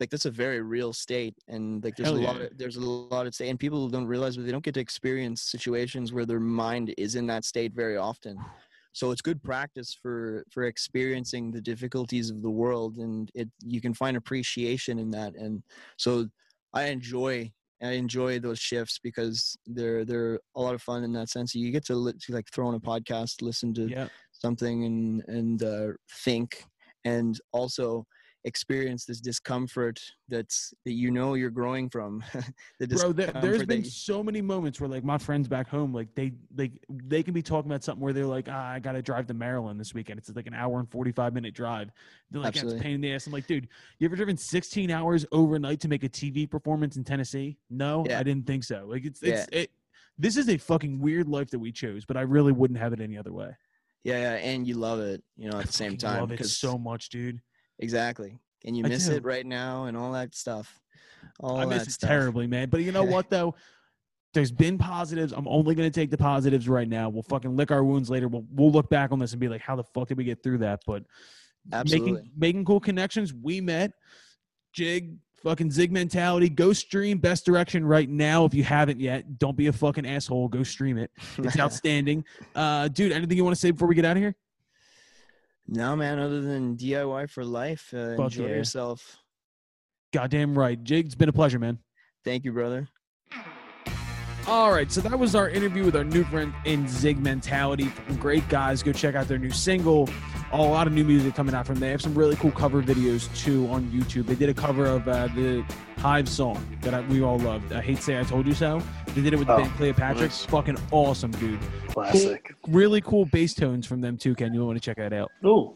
like 0.00 0.10
that's 0.10 0.24
a 0.26 0.30
very 0.30 0.60
real 0.60 0.92
state 0.92 1.34
and 1.48 1.82
like 1.84 1.96
there's 1.96 2.08
Hell 2.08 2.18
a 2.18 2.20
lot 2.20 2.40
of 2.40 2.56
there's 2.58 2.76
a 2.76 2.80
lot 2.80 3.26
of 3.26 3.34
state 3.34 3.48
and 3.48 3.58
people 3.58 3.88
don't 3.88 4.06
realize 4.06 4.36
but 4.36 4.44
they 4.46 4.52
don't 4.52 4.64
get 4.64 4.74
to 4.74 4.80
experience 4.80 5.42
situations 5.42 6.12
where 6.12 6.26
their 6.26 6.40
mind 6.40 6.94
is 6.98 7.14
in 7.14 7.26
that 7.28 7.44
state 7.44 7.72
very 7.74 7.96
often. 7.96 8.36
So 8.92 9.10
it's 9.10 9.20
good 9.22 9.42
practice 9.42 9.94
for 9.94 10.44
for 10.50 10.64
experiencing 10.64 11.50
the 11.50 11.60
difficulties 11.60 12.30
of 12.30 12.42
the 12.42 12.50
world 12.50 12.96
and 12.96 13.30
it 13.34 13.48
you 13.62 13.80
can 13.80 13.94
find 13.94 14.16
appreciation 14.16 14.98
in 14.98 15.10
that 15.10 15.34
and 15.34 15.62
so 15.98 16.28
I 16.72 16.84
enjoy 16.84 17.52
I 17.82 17.90
enjoy 17.92 18.38
those 18.38 18.58
shifts 18.58 18.98
because 19.02 19.56
they're 19.66 20.04
they're 20.04 20.40
a 20.54 20.60
lot 20.60 20.74
of 20.74 20.80
fun 20.82 21.04
in 21.04 21.12
that 21.12 21.28
sense. 21.28 21.54
You 21.54 21.70
get 21.70 21.84
to, 21.86 21.94
li- 21.94 22.14
to 22.22 22.32
like 22.32 22.48
throw 22.50 22.68
on 22.68 22.74
a 22.74 22.80
podcast, 22.80 23.42
listen 23.42 23.74
to 23.74 23.88
Yeah. 23.90 24.08
something 24.32 24.84
and 24.84 25.22
and 25.28 25.62
uh, 25.62 25.88
think 26.24 26.64
and 27.04 27.38
also 27.52 28.06
experience 28.46 29.04
this 29.04 29.20
discomfort 29.20 30.00
that's 30.28 30.72
that 30.84 30.92
you 30.92 31.10
know 31.10 31.34
you're 31.34 31.50
growing 31.50 31.90
from 31.90 32.22
the 32.78 32.86
Bro, 32.86 33.12
there, 33.12 33.32
there's 33.42 33.66
been 33.66 33.82
you- 33.82 33.90
so 33.90 34.22
many 34.22 34.40
moments 34.40 34.80
where 34.80 34.88
like 34.88 35.04
my 35.04 35.18
friends 35.18 35.48
back 35.48 35.68
home, 35.68 35.92
like 35.92 36.14
they 36.14 36.32
like 36.56 36.72
they 36.88 37.22
can 37.22 37.34
be 37.34 37.42
talking 37.42 37.70
about 37.70 37.82
something 37.84 38.02
where 38.02 38.12
they're 38.12 38.24
like, 38.24 38.46
ah, 38.48 38.70
I 38.70 38.78
gotta 38.78 39.02
drive 39.02 39.26
to 39.26 39.34
Maryland 39.34 39.78
this 39.80 39.92
weekend. 39.94 40.18
It's 40.18 40.30
like 40.34 40.46
an 40.46 40.54
hour 40.54 40.78
and 40.78 40.90
forty 40.90 41.10
five 41.12 41.34
minute 41.34 41.54
drive. 41.54 41.90
They're 42.30 42.40
like, 42.40 42.54
"Yeah, 42.54 42.62
it's 42.62 42.72
a 42.72 42.76
pain 42.78 42.94
in 42.94 43.00
the 43.00 43.12
ass. 43.12 43.26
I'm 43.26 43.32
like, 43.32 43.46
dude, 43.48 43.68
you 43.98 44.06
ever 44.06 44.16
driven 44.16 44.36
16 44.36 44.90
hours 44.90 45.26
overnight 45.32 45.80
to 45.80 45.88
make 45.88 46.04
a 46.04 46.08
TV 46.08 46.48
performance 46.48 46.96
in 46.96 47.04
Tennessee? 47.04 47.58
No, 47.68 48.04
Yeah. 48.08 48.20
I 48.20 48.22
didn't 48.22 48.46
think 48.46 48.64
so. 48.64 48.86
Like 48.88 49.04
it's 49.04 49.22
it's 49.22 49.46
it. 49.52 49.70
This 50.18 50.36
is 50.36 50.48
a 50.48 50.56
fucking 50.56 50.98
weird 51.00 51.28
life 51.28 51.50
that 51.50 51.58
we 51.58 51.72
chose, 51.72 52.04
but 52.04 52.16
I 52.16 52.22
really 52.22 52.52
wouldn't 52.52 52.78
have 52.78 52.92
it 52.92 53.00
any 53.00 53.18
other 53.18 53.32
way. 53.32 53.50
yeah, 54.04 54.18
yeah 54.20 54.50
and 54.50 54.66
you 54.68 54.74
love 54.76 55.00
it 55.00 55.20
you 55.36 55.50
know 55.50 55.56
I 55.58 55.60
at 55.62 55.66
the 55.66 55.72
same 55.72 55.96
time 55.96 56.20
love 56.20 56.30
it 56.32 56.46
so 56.46 56.78
much, 56.78 57.08
dude. 57.10 57.40
Exactly 57.78 58.38
and 58.64 58.76
you 58.76 58.84
I 58.84 58.88
miss 58.88 59.06
do. 59.06 59.14
it 59.14 59.24
right 59.24 59.46
now 59.46 59.84
and 59.84 59.96
all 59.96 60.12
that 60.12 60.34
stuff 60.34 60.80
all 61.40 61.58
I 61.58 61.64
miss 61.64 61.86
it 61.86 61.92
stuff. 61.92 62.08
terribly, 62.08 62.46
man. 62.46 62.68
But 62.68 62.82
you 62.82 62.92
know 62.92 63.04
what 63.04 63.30
though? 63.30 63.54
There's 64.34 64.52
been 64.52 64.76
positives. 64.76 65.32
I'm 65.32 65.48
only 65.48 65.74
gonna 65.74 65.90
take 65.90 66.10
the 66.10 66.18
positives 66.18 66.68
right 66.68 66.88
now. 66.88 67.08
We'll 67.08 67.22
fucking 67.22 67.56
lick 67.56 67.70
our 67.70 67.84
wounds 67.84 68.10
later. 68.10 68.28
We'll 68.28 68.44
we'll 68.50 68.70
look 68.70 68.90
back 68.90 69.12
on 69.12 69.18
this 69.18 69.32
and 69.32 69.40
be 69.40 69.48
like, 69.48 69.62
how 69.62 69.76
the 69.76 69.84
fuck 69.84 70.08
did 70.08 70.18
we 70.18 70.24
get 70.24 70.42
through 70.42 70.58
that? 70.58 70.80
But 70.86 71.04
Absolutely. 71.72 72.12
making 72.12 72.30
making 72.36 72.64
cool 72.64 72.80
connections. 72.80 73.32
We 73.32 73.60
met. 73.60 73.92
Jig, 74.72 75.16
fucking 75.42 75.70
Zig 75.70 75.90
mentality. 75.90 76.50
Go 76.50 76.74
stream 76.74 77.16
Best 77.16 77.46
Direction 77.46 77.82
right 77.84 78.08
now 78.08 78.44
if 78.44 78.52
you 78.52 78.62
haven't 78.62 79.00
yet. 79.00 79.38
Don't 79.38 79.56
be 79.56 79.68
a 79.68 79.72
fucking 79.72 80.06
asshole. 80.06 80.48
Go 80.48 80.62
stream 80.62 80.98
it. 80.98 81.10
It's 81.38 81.58
outstanding. 81.58 82.24
Uh, 82.54 82.88
dude, 82.88 83.12
anything 83.12 83.38
you 83.38 83.44
want 83.44 83.56
to 83.56 83.60
say 83.60 83.70
before 83.70 83.88
we 83.88 83.94
get 83.94 84.04
out 84.04 84.18
of 84.18 84.22
here? 84.22 84.36
No 85.68 85.96
man 85.96 86.18
other 86.18 86.40
than 86.40 86.76
diy 86.76 87.28
for 87.30 87.44
life 87.44 87.92
uh, 87.94 88.22
enjoy 88.22 88.44
yeah. 88.44 88.56
yourself 88.56 89.18
Goddamn 90.12 90.56
right, 90.58 90.82
Jig. 90.82 91.04
It's 91.04 91.14
been 91.14 91.28
a 91.28 91.32
pleasure, 91.32 91.58
man. 91.58 91.78
thank 92.24 92.44
you 92.44 92.52
brother 92.52 92.88
All 94.46 94.70
right, 94.70 94.90
so 94.92 95.00
that 95.00 95.18
was 95.18 95.34
our 95.34 95.48
interview 95.50 95.84
with 95.84 95.96
our 95.96 96.04
new 96.04 96.22
friend 96.22 96.54
in 96.64 96.86
Zig 96.86 97.18
Mentality. 97.18 97.90
Great 98.20 98.48
guys. 98.48 98.80
Go 98.80 98.92
check 98.92 99.16
out 99.16 99.26
their 99.26 99.38
new 99.38 99.50
single. 99.50 100.08
A 100.52 100.56
lot 100.56 100.86
of 100.86 100.92
new 100.92 101.02
music 101.02 101.34
coming 101.34 101.52
out 101.52 101.66
from 101.66 101.80
there. 101.80 101.88
They 101.88 101.92
have 101.92 102.00
some 102.00 102.14
really 102.14 102.36
cool 102.36 102.52
cover 102.52 102.80
videos 102.80 103.34
too 103.36 103.66
on 103.68 103.86
YouTube. 103.86 104.26
They 104.26 104.36
did 104.36 104.48
a 104.48 104.54
cover 104.54 104.86
of 104.86 105.08
uh, 105.08 105.26
the 105.34 105.64
Hive 105.98 106.28
song 106.28 106.64
that 106.82 106.94
I, 106.94 107.00
we 107.00 107.22
all 107.22 107.38
loved. 107.40 107.72
I 107.72 107.82
hate 107.82 107.96
to 107.96 108.02
say 108.02 108.20
I 108.20 108.22
told 108.22 108.46
you 108.46 108.54
so. 108.54 108.80
They 109.08 109.20
did 109.22 109.32
it 109.32 109.38
with 109.38 109.48
the 109.48 109.54
Oh, 109.54 109.58
band 109.58 109.72
Cleopatra. 109.72 110.22
nice. 110.22 110.44
Fucking 110.44 110.78
awesome, 110.92 111.32
dude. 111.32 111.58
Classic. 111.88 112.54
Really 112.68 113.00
cool 113.00 113.24
bass 113.26 113.52
tones 113.52 113.84
from 113.84 114.00
them 114.00 114.16
too, 114.16 114.36
Ken. 114.36 114.54
You 114.54 114.64
want 114.64 114.76
to 114.76 114.80
check 114.80 114.98
that 114.98 115.12
out. 115.12 115.32
Ooh, 115.44 115.74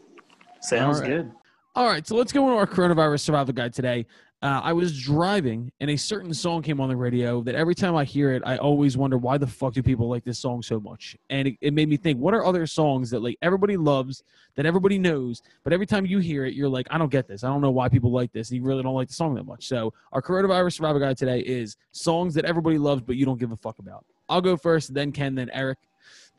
sounds 0.61 0.97
All 0.97 1.01
right. 1.01 1.09
good. 1.09 1.31
All 1.75 1.87
right, 1.87 2.07
so 2.07 2.15
let's 2.15 2.31
go 2.31 2.43
into 2.47 2.55
our 2.57 2.67
coronavirus 2.67 3.19
survival 3.21 3.53
guide 3.53 3.73
today. 3.73 4.05
Uh, 4.43 4.59
I 4.63 4.73
was 4.73 4.99
driving, 4.99 5.71
and 5.81 5.91
a 5.91 5.95
certain 5.95 6.33
song 6.33 6.63
came 6.63 6.81
on 6.81 6.89
the 6.89 6.95
radio 6.95 7.43
that 7.43 7.53
every 7.53 7.75
time 7.75 7.95
I 7.95 8.03
hear 8.03 8.31
it, 8.31 8.41
I 8.43 8.57
always 8.57 8.97
wonder 8.97 9.15
why 9.15 9.37
the 9.37 9.45
fuck 9.45 9.73
do 9.73 9.83
people 9.83 10.09
like 10.09 10.23
this 10.23 10.39
song 10.39 10.63
so 10.63 10.79
much? 10.79 11.15
And 11.29 11.49
it, 11.49 11.57
it 11.61 11.73
made 11.75 11.87
me 11.87 11.95
think, 11.95 12.17
what 12.17 12.33
are 12.33 12.43
other 12.43 12.65
songs 12.65 13.11
that 13.11 13.21
like 13.21 13.37
everybody 13.43 13.77
loves, 13.77 14.23
that 14.55 14.65
everybody 14.65 14.97
knows, 14.97 15.43
but 15.63 15.73
every 15.73 15.85
time 15.85 16.07
you 16.07 16.17
hear 16.17 16.45
it, 16.47 16.55
you're 16.55 16.69
like, 16.69 16.87
I 16.89 16.97
don't 16.97 17.11
get 17.11 17.27
this. 17.27 17.43
I 17.43 17.49
don't 17.49 17.61
know 17.61 17.69
why 17.69 17.87
people 17.87 18.11
like 18.11 18.31
this. 18.31 18.49
And 18.49 18.57
you 18.57 18.63
really 18.63 18.81
don't 18.81 18.95
like 18.95 19.09
the 19.09 19.13
song 19.13 19.35
that 19.35 19.45
much. 19.45 19.67
So 19.67 19.93
our 20.11 20.23
coronavirus 20.23 20.73
survival 20.73 20.99
guide 20.99 21.17
today 21.17 21.41
is 21.41 21.77
songs 21.91 22.33
that 22.33 22.45
everybody 22.45 22.79
loves, 22.79 23.03
but 23.03 23.17
you 23.17 23.25
don't 23.25 23.39
give 23.39 23.51
a 23.51 23.57
fuck 23.57 23.77
about. 23.77 24.05
I'll 24.27 24.41
go 24.41 24.57
first, 24.57 24.91
then 24.91 25.11
Ken, 25.11 25.35
then 25.35 25.51
Eric. 25.53 25.77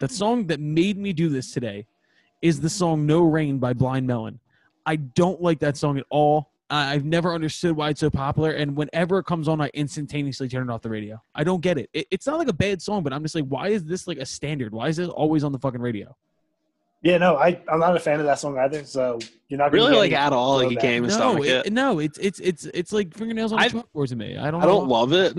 The 0.01 0.09
song 0.09 0.49
that 0.49 0.59
made 0.59 0.99
me 0.99 1.13
do 1.13 1.29
this 1.29 1.53
today 1.53 1.87
is 2.41 2.61
the 2.61 2.69
song 2.69 3.07
"No 3.07 3.23
Rain" 3.23 3.59
by 3.59 3.75
Blind 3.75 4.09
Melon. 4.09 4.41
I 4.85 4.97
don't 4.97 5.41
like 5.41 5.61
that 5.61 5.77
song 5.77 5.99
at 5.99 6.05
all. 6.11 6.52
I- 6.73 6.93
I've 6.95 7.05
never 7.05 7.35
understood 7.35 7.77
why 7.77 7.91
it's 7.91 8.01
so 8.01 8.11
popular, 8.11 8.51
and 8.53 8.75
whenever 8.75 9.18
it 9.18 9.25
comes 9.25 9.47
on, 9.47 9.61
I 9.61 9.70
instantaneously 9.75 10.49
turn 10.49 10.68
it 10.68 10.73
off 10.73 10.83
the 10.83 10.89
radio. 10.91 11.23
I 11.35 11.45
don't 11.45 11.61
get 11.61 11.77
it. 11.79 11.91
it. 11.93 12.07
It's 12.11 12.27
not 12.27 12.39
like 12.39 12.49
a 12.49 12.53
bad 12.53 12.81
song, 12.83 13.03
but 13.03 13.12
I'm 13.12 13.23
just 13.23 13.35
like, 13.35 13.45
why 13.47 13.68
is 13.68 13.85
this 13.85 14.07
like 14.09 14.18
a 14.18 14.27
standard? 14.27 14.73
Why 14.73 14.89
is 14.89 14.99
it 14.99 15.09
always 15.11 15.45
on 15.45 15.53
the 15.53 15.59
fucking 15.59 15.81
radio? 15.81 16.16
Yeah, 17.03 17.18
no, 17.18 17.37
I 17.37 17.61
I'm 17.68 17.81
not 17.81 17.97
a 17.97 18.01
fan 18.01 18.20
of 18.20 18.27
that 18.27 18.39
song 18.39 18.57
either. 18.59 18.85
So 18.85 19.18
you're 19.49 19.59
not 19.59 19.73
gonna 19.73 19.83
Really, 19.85 19.97
like 19.97 20.12
at 20.12 20.33
all, 20.33 20.57
like 20.59 20.70
you 20.70 20.77
blowback. 20.77 20.81
can't 20.81 20.95
even 20.99 21.09
No, 21.11 21.14
stomach 21.16 21.45
it, 21.45 21.66
it. 21.66 21.73
no, 21.73 21.99
it's 21.99 22.16
it's 22.18 22.39
it's 22.41 22.64
it's 22.66 22.93
like 22.93 23.12
fingernails 23.14 23.53
on 23.53 23.59
a 23.59 23.62
I- 23.62 23.68
chalkboard 23.68 24.09
to 24.09 24.16
me. 24.16 24.37
I 24.37 24.51
don't. 24.53 24.62
I 24.62 24.66
don't 24.66 24.89
know. 24.89 24.95
love 24.95 25.12
it, 25.12 25.37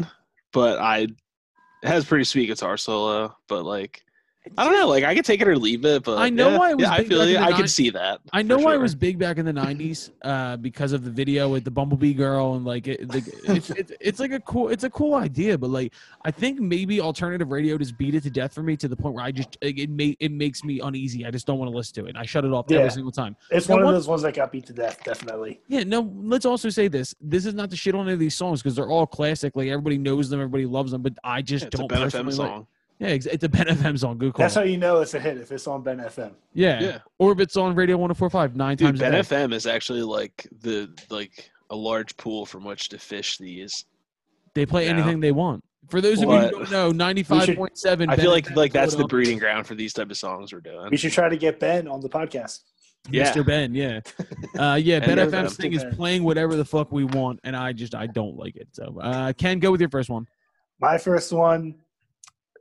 but 0.51 0.77
I 0.79 0.99
it 1.07 1.87
has 1.87 2.03
pretty 2.05 2.25
sweet 2.25 2.47
guitar 2.47 2.75
solo. 2.77 3.35
But 3.47 3.63
like, 3.63 4.03
I 4.57 4.65
don't 4.65 4.73
know. 4.73 4.87
Like 4.87 5.03
I 5.05 5.15
could 5.15 5.23
take 5.25 5.41
it 5.41 5.47
or 5.47 5.57
leave 5.57 5.85
it. 5.85 6.03
But 6.03 6.17
I 6.17 6.29
know 6.29 6.49
yeah, 6.49 6.57
why 6.57 6.71
it 6.71 6.77
was 6.77 6.83
Yeah, 6.83 6.91
I 6.91 7.03
feel 7.05 7.19
back 7.19 7.29
you. 7.29 7.37
I 7.37 7.49
nine- 7.49 7.53
could 7.55 7.69
see 7.69 7.89
that. 7.91 8.19
I 8.33 8.41
know 8.41 8.57
for 8.57 8.65
why 8.65 8.75
it 8.75 8.79
was 8.81 8.93
big 8.93 9.17
back 9.17 9.37
in 9.37 9.45
the 9.45 9.53
'90s 9.53 10.11
uh, 10.23 10.57
because 10.57 10.91
of 10.91 11.03
the 11.05 11.09
video 11.09 11.47
with 11.49 11.63
the 11.63 11.71
Bumblebee 11.71 12.13
girl 12.13 12.55
and 12.55 12.65
like 12.65 12.87
it, 12.87 13.07
the, 13.09 13.17
it's, 13.45 13.69
it's 13.69 13.91
it's 14.01 14.19
like 14.19 14.31
a 14.33 14.39
cool 14.41 14.67
it's 14.69 14.83
a 14.83 14.89
cool 14.89 15.15
idea, 15.15 15.57
but 15.57 15.69
like 15.69 15.93
I 16.25 16.31
think 16.31 16.59
maybe 16.59 16.99
alternative 16.99 17.51
radio 17.51 17.77
just 17.77 17.97
beat 17.97 18.15
it 18.15 18.23
to 18.23 18.29
death 18.29 18.53
for 18.53 18.63
me 18.63 18.75
to 18.77 18.87
the 18.87 18.95
point 18.95 19.15
where 19.15 19.23
I 19.23 19.31
just 19.31 19.57
like, 19.63 19.77
it 19.79 19.89
ma- 19.89 20.13
it 20.19 20.31
makes 20.31 20.63
me 20.63 20.79
uneasy. 20.81 21.25
I 21.25 21.31
just 21.31 21.47
don't 21.47 21.57
want 21.57 21.71
to 21.71 21.75
listen 21.77 21.95
to 22.03 22.05
it. 22.05 22.09
And 22.09 22.17
I 22.17 22.23
shut 22.25 22.43
it 22.43 22.51
off 22.51 22.65
Yeah. 22.69 22.79
every 22.79 22.91
single 22.91 23.11
time. 23.13 23.35
It's 23.49 23.69
No 23.69 23.75
one 23.75 23.81
of 23.83 23.85
one- 23.85 23.93
those 23.95 24.07
ones 24.07 24.21
that 24.23 24.33
got 24.35 24.51
beat 24.51 24.65
to 24.67 24.73
death, 24.73 24.99
definitely. 25.05 25.61
Yeah, 25.67 25.83
no. 25.83 26.11
Let's 26.15 26.45
also 26.45 26.69
say 26.69 26.89
this: 26.89 27.15
this 27.21 27.45
is 27.45 27.53
not 27.53 27.69
to 27.69 27.77
shit 27.77 27.95
on 27.95 28.01
any 28.07 28.13
of 28.13 28.19
these 28.19 28.35
songs 28.35 28.61
because 28.61 28.75
they're 28.75 28.89
all 28.89 29.07
classic. 29.07 29.55
Like 29.55 29.69
everybody 29.69 29.97
knows 29.97 30.29
them, 30.29 30.41
everybody 30.41 30.65
loves 30.65 30.91
them, 30.91 31.01
but 31.01 31.13
I 31.23 31.41
just 31.41 31.63
Yeah, 31.63 31.67
it's 31.67 31.79
don't 31.79 31.87
Ben 31.87 31.99
FM 31.99 32.03
personally 32.03 32.35
like. 32.35 32.65
Song. 32.99 33.07
Yeah, 33.07 33.13
ex- 33.15 33.25
it's 33.25 33.43
a 33.43 33.49
Ben 33.49 33.65
FM 33.67 33.99
song. 33.99 34.17
Good 34.17 34.33
call. 34.33 34.43
That's 34.43 34.55
how 34.55 34.61
you 34.63 34.77
know 34.77 35.01
it's 35.01 35.13
a 35.13 35.19
hit 35.19 35.37
if 35.37 35.51
it's 35.51 35.67
on 35.67 35.83
Ben 35.83 35.97
FM. 35.99 36.31
yeah. 36.53 36.81
Yeah. 36.81 36.97
or 37.19 37.31
if 37.31 37.39
it's 37.39 37.57
on 37.57 37.75
Radio 37.75 37.97
104.5 37.97 38.55
nine 38.55 38.77
Dude, 38.77 38.87
times 38.87 38.99
a 38.99 39.03
Ben 39.03 39.11
day. 39.13 39.19
FM 39.21 39.53
is 39.53 39.65
actually 39.67 40.01
like 40.01 40.47
the 40.61 40.89
like 41.09 41.51
a 41.69 41.75
large 41.75 42.15
pool 42.17 42.45
from 42.45 42.63
which 42.63 42.89
to 42.89 42.97
fish 42.97 43.37
these. 43.37 43.85
They 44.53 44.65
play 44.65 44.85
Yeah. 44.85 44.91
anything 44.91 45.19
they 45.19 45.31
want. 45.31 45.63
For 45.89 45.99
those 45.99 46.21
of 46.21 46.29
you 46.29 46.35
who 46.37 46.49
don't 46.49 46.71
know, 46.71 46.91
ninety-five 46.91 47.55
point 47.55 47.77
seven. 47.77 48.09
I 48.09 48.15
feel 48.15 48.31
like 48.31 48.49
like 48.55 48.71
that's 48.71 48.95
the 48.95 49.05
breeding 49.05 49.37
ground 49.37 49.67
for 49.67 49.75
these 49.75 49.91
type 49.93 50.09
of 50.11 50.17
songs 50.17 50.53
we're 50.53 50.61
doing. 50.61 50.89
We 50.91 50.97
should 50.97 51.11
try 51.11 51.27
to 51.27 51.35
get 51.37 51.59
Ben 51.59 51.87
on 51.87 51.99
the 51.99 52.09
podcast. 52.09 52.59
Yeah. 53.11 53.29
Mr. 53.33 53.45
Ben. 53.45 53.75
Yeah, 53.75 53.99
uh, 54.57 54.75
yeah. 54.75 54.99
Ben 55.05 55.19
And 55.19 55.29
FM's 55.33 55.57
thing 55.57 55.73
is 55.73 55.83
playing 55.93 56.23
whatever 56.23 56.55
the 56.55 56.63
fuck 56.63 56.93
we 56.93 57.03
want, 57.03 57.41
and 57.43 57.53
I 57.53 57.73
just 57.73 57.95
I 57.95 58.07
don't 58.07 58.37
like 58.37 58.55
it. 58.55 58.69
So, 58.71 58.97
uh, 59.01 59.33
Ken, 59.33 59.59
go 59.59 59.71
with 59.71 59.81
your 59.81 59.89
first 59.89 60.09
one. 60.09 60.25
My 60.79 60.97
first 60.97 61.33
one 61.33 61.75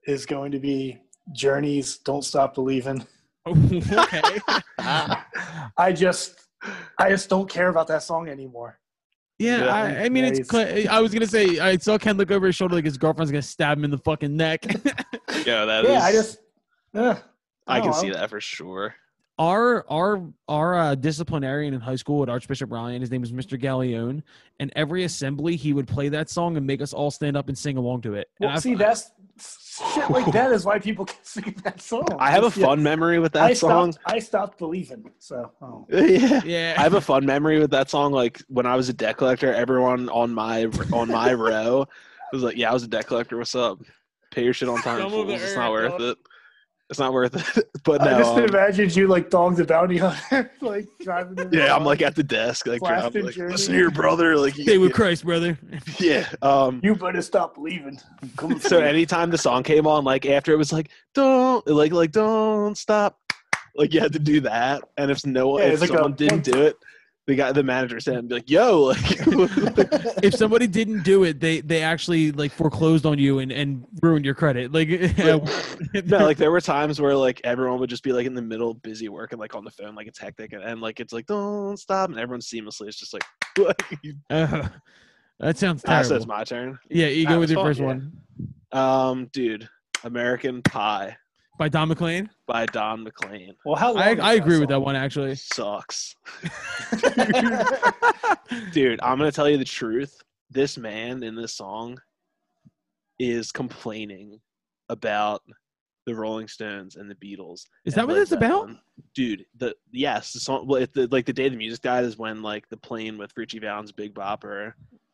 is 0.07 0.27
going 0.27 0.53
to 0.53 0.59
be 0.59 1.01
Journey's 1.33 1.99
"Don't 1.99 2.23
Stop 2.25 2.55
Believing." 2.55 3.07
okay. 3.47 4.39
I 4.79 5.93
just, 5.95 6.47
I 6.99 7.09
just 7.11 7.29
don't 7.29 7.49
care 7.51 7.69
about 7.69 7.89
that 7.89 8.03
song 8.03 8.29
anymore. 8.29 8.79
Yeah, 9.39 9.65
Yeah. 9.65 9.75
I, 9.75 10.05
I 10.05 10.09
mean 10.09 10.25
it's. 10.25 10.39
Nice. 10.53 10.69
Cl- 10.85 10.89
I 10.91 11.01
was 11.01 11.13
gonna 11.13 11.27
say 11.27 11.59
I 11.59 11.77
saw 11.77 11.99
Ken 11.99 12.17
look 12.17 12.31
over 12.31 12.47
his 12.47 12.55
shoulder 12.55 12.77
like 12.77 12.85
his 12.85 12.97
girlfriend's 12.99 13.33
gonna 13.33 13.43
stab 13.43 13.79
him 13.79 13.85
in 13.85 13.91
the 13.91 13.99
fucking 13.99 14.37
neck. 14.37 14.65
Yeah, 15.47 15.65
that 15.65 15.85
yeah, 15.85 16.01
I 16.05 16.13
just, 16.13 16.39
uh, 16.95 17.17
I 17.67 17.81
can 17.81 17.91
don't 17.91 18.01
see 18.01 18.09
know. 18.09 18.15
that 18.15 18.31
for 18.31 18.41
sure. 18.41 18.95
our 19.41 19.85
our 19.91 20.23
our 20.47 20.79
uh, 20.79 20.95
disciplinarian 20.95 21.75
in 21.75 21.81
high 21.81 21.97
school 21.97 22.23
at 22.23 22.29
Archbishop 22.29 22.71
Ryan, 22.71 23.01
his 23.01 23.11
name 23.11 23.23
was 23.23 23.33
Mr. 23.33 23.61
Gallione, 23.61 24.23
and 24.61 24.73
every 24.77 25.03
assembly 25.03 25.57
he 25.57 25.73
would 25.73 25.89
play 25.89 26.09
that 26.11 26.31
song 26.31 26.57
and 26.57 26.65
make 26.65 26.81
us 26.81 26.93
all 26.93 27.11
stand 27.11 27.37
up 27.37 27.49
and 27.49 27.59
sing 27.59 27.77
along 27.77 28.03
to 28.03 28.15
it. 28.15 28.29
And 28.41 28.49
Well, 28.49 28.57
I- 28.57 28.61
see, 28.61 28.75
that's 28.77 29.11
shit 29.95 30.11
like 30.11 30.31
that 30.33 30.53
is 30.53 30.65
why 30.65 30.79
people 30.79 31.05
can 31.13 31.17
sing 31.23 31.55
that 31.65 31.81
song. 31.81 32.07
I 32.19 32.31
have 32.31 32.45
a 32.45 32.47
It's- 32.47 32.59
yeah, 32.59 32.67
fun 32.67 32.83
memory 32.83 33.19
with 33.19 33.33
that 33.33 33.43
I 33.45 33.55
song. 33.55 33.93
stopped. 33.93 34.13
I 34.15 34.19
stopped 34.19 34.59
believing. 34.59 35.11
So, 35.19 35.51
oh. 35.61 35.87
yeah. 35.93 36.41
yeah, 36.45 36.75
I 36.79 36.83
have 36.83 36.95
a 36.95 37.01
fun 37.01 37.25
memory 37.27 37.59
with 37.59 37.71
that 37.73 37.91
song. 37.91 38.13
Like 38.13 38.41
when 38.49 38.67
I 38.67 38.77
was 38.77 38.89
a 38.89 38.93
debt 38.93 39.17
collector, 39.17 39.53
everyone 39.53 40.09
on 40.11 40.33
my 40.35 40.67
on 40.93 41.09
my 41.09 41.33
row 41.49 41.87
was 42.33 42.43
like, 42.43 42.57
"Yeah, 42.57 42.71
I 42.71 42.73
was 42.75 42.83
a 42.85 42.89
debt 42.89 43.07
collector. 43.07 43.37
What's 43.39 43.55
up? 43.55 43.79
Pay 44.31 44.45
your 44.45 44.55
shit 44.55 44.69
on 44.69 44.81
time, 44.83 44.99
Some 44.99 45.07
of 45.07 45.13
fools. 45.13 45.43
It's 45.43 45.55
not 45.57 45.71
worth 45.73 46.01
it. 46.01 46.19
It's 46.93 47.01
not 47.01 47.13
worth 47.13 47.57
it." 47.57 47.69
But 47.85 48.03
I 48.03 48.17
just 48.19 48.31
um, 48.37 48.45
imagined 48.45 48.95
you 48.95 49.09
like 49.09 49.29
dog 49.29 49.57
the 49.57 49.65
bounty 49.65 49.97
hunter, 49.99 50.53
like 50.61 50.87
driving. 51.01 51.49
yeah, 51.53 51.75
I'm 51.75 51.85
like 51.85 52.01
at 52.01 52.15
the 52.15 52.23
desk, 52.23 52.69
like, 52.69 52.79
Blasting 52.79 53.01
driving, 53.11 53.25
like 53.27 53.35
Journey. 53.35 53.51
listen 53.53 53.73
to 53.73 53.79
your 53.81 53.91
brother, 53.91 54.37
like 54.37 54.55
Stay 54.55 54.79
with 54.79 54.93
Christ, 54.93 55.25
brother. 55.25 55.59
yeah. 55.99 56.29
Um, 56.43 56.79
You 56.85 56.95
better 56.95 57.21
stop 57.21 57.57
believing. 57.57 57.99
I'm 58.23 58.31
coming 58.37 58.61
for 58.61 58.69
so 58.69 58.79
anytime 58.79 59.31
the 59.31 59.39
song 59.39 59.65
came 59.65 59.85
on, 59.89 60.05
like 60.05 60.27
after 60.27 60.53
it 60.53 60.59
was 60.59 60.73
like 60.73 60.91
don't 61.13 61.67
like 61.67 61.91
like 61.91 62.13
don't 62.13 62.79
stop, 62.79 63.19
like 63.75 63.93
you 63.93 63.99
had 63.99 64.13
to 64.13 64.21
do 64.21 64.39
that, 64.43 64.85
and 64.97 65.11
if 65.11 65.27
no 65.27 65.59
Yeah, 65.59 65.65
if 65.65 65.83
it's 65.83 65.91
like 65.91 66.01
a- 66.01 66.09
didn't 66.11 66.45
do 66.45 66.63
it, 66.63 66.77
the 67.27 67.37
guy 67.37 67.53
the 67.53 67.63
manager 67.63 68.01
said 68.01 68.17
and 68.17 68.29
be 68.29 68.35
like, 68.37 68.51
"Yo, 68.51 68.83
like." 68.83 68.99
if 70.23 70.35
somebody 70.35 70.67
didn't 70.67 71.03
do 71.05 71.25
it, 71.25 71.41
they 71.41 71.61
they 71.61 71.83
actually 71.83 72.33
like 72.33 72.51
foreclosed 72.53 73.07
on 73.07 73.19
you 73.19 73.39
and 73.39 73.53
and 73.53 73.85
ruined 74.03 74.25
your 74.25 74.35
credit. 74.35 74.73
Like, 74.73 74.89
no, 75.19 75.45
like 76.19 76.37
there 76.37 76.51
were 76.51 76.61
times 76.61 77.01
where 77.01 77.17
like 77.17 77.41
everyone 77.45 77.79
would 77.81 77.91
just 77.91 78.03
be 78.03 78.13
like 78.13 78.27
in 78.27 78.35
the 78.35 78.43
middle, 78.43 78.75
busy 78.75 79.09
working, 79.09 79.39
like 79.39 79.55
on 79.55 79.65
the 79.65 79.71
phone, 79.71 79.95
like 79.95 80.09
it's 80.09 80.19
hectic, 80.19 80.53
and, 80.53 80.63
and 80.63 80.81
like 80.81 80.99
it's 80.99 81.13
like 81.13 81.27
don't 81.27 81.77
stop, 81.79 82.11
and 82.11 82.19
everyone 82.19 82.41
seamlessly 82.41 82.89
is 82.89 82.97
just 82.97 83.15
like, 83.15 83.25
uh, 84.31 84.69
that 85.39 85.59
sounds 85.59 85.83
ah, 85.87 86.03
so 86.03 86.09
terrible. 86.09 86.17
it's 86.17 86.27
my 86.27 86.45
turn. 86.45 86.79
yeah, 86.91 87.07
you 87.07 87.27
Ah, 87.27 87.31
go 87.31 87.37
it 87.37 87.41
with 87.41 87.51
your 87.51 87.59
fun, 87.59 87.67
first 87.67 87.81
yeah. 87.81 87.87
one 87.87 88.13
Um, 88.73 89.27
dude, 89.33 89.69
American 90.05 90.63
Pie 90.63 91.17
by 91.63 91.69
Don 91.69 91.87
McLean. 91.87 92.29
by 92.49 92.67
Don 92.67 93.05
McLean 93.05 93.55
well, 93.65 93.77
how 93.77 93.93
long 93.93 94.03
I 94.03 94.31
I 94.31 94.35
agree 94.35 94.59
with 94.59 94.69
that 94.71 94.81
one 94.81 94.97
actually. 94.97 95.37
sucks, 95.37 96.17
dude. 98.73 98.99
I'm 99.01 99.19
gonna 99.19 99.31
tell 99.31 99.49
you 99.49 99.59
the 99.59 99.65
truth. 99.65 100.21
This 100.51 100.77
man 100.77 101.23
in 101.23 101.37
this 101.37 101.55
song 101.55 101.99
is 103.21 103.53
complaining 103.53 104.41
about 104.89 105.43
the 106.05 106.17
Rolling 106.17 106.49
Stones 106.49 106.97
and 106.97 107.09
the 107.09 107.15
Beatles. 107.15 107.67
Is 107.85 107.95
that 107.95 108.09
what 108.09 108.15
Led 108.15 108.23
it's 108.23 108.33
about? 108.33 108.71
Dude? 109.15 109.45
The 109.57 109.77
yes, 109.93 110.33
the 110.33 110.41
song. 110.41 110.67
Well, 110.67 110.83
it, 110.83 110.93
the, 110.93 111.07
like 111.13 111.27
the 111.27 111.33
day 111.33 111.49
the 111.49 111.57
music 111.57 111.83
died 111.83 112.05
is 112.05 112.19
when 112.19 112.43
like 112.43 112.69
the 112.71 112.77
plane 112.77 113.19
with 113.19 113.31
Ritchie 113.37 113.61
Valens, 113.61 113.93
Big 113.93 114.15
Bopper, 114.15 114.73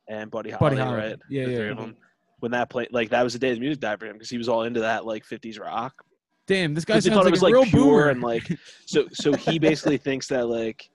and 0.08 0.30
Buddy 0.30 0.48
Holly, 0.48 0.76
Buddy 0.76 0.80
Holly. 0.80 0.96
right? 0.96 1.18
Yeah, 1.28 1.44
the 1.44 1.50
yeah. 1.50 1.56
three 1.58 1.68
of 1.68 1.76
them. 1.76 1.94
When 2.38 2.52
that 2.52 2.70
plane, 2.70 2.86
like 2.90 3.10
that 3.10 3.22
was 3.22 3.34
the 3.34 3.38
day 3.38 3.52
the 3.52 3.60
music 3.60 3.80
died 3.80 4.00
for 4.00 4.06
him 4.06 4.14
because 4.14 4.30
he 4.30 4.38
was 4.38 4.48
all 4.48 4.62
into 4.62 4.80
that 4.80 5.04
like 5.04 5.26
'50s 5.26 5.60
rock. 5.60 5.92
Damn, 6.48 6.74
this 6.74 6.84
guy 6.84 6.94
Because 6.94 7.04
sounds 7.04 7.14
thought 7.14 7.24
like 7.26 7.28
it 7.28 7.30
was 7.32 7.42
a 7.42 7.44
like 7.44 7.54
real 7.54 7.64
pure 7.66 7.82
boomer. 7.84 8.08
and 8.08 8.20
like 8.22 8.58
so. 8.86 9.06
So 9.12 9.32
he 9.34 9.58
basically 9.68 9.98
thinks 9.98 10.26
that 10.28 10.48
like 10.48 10.90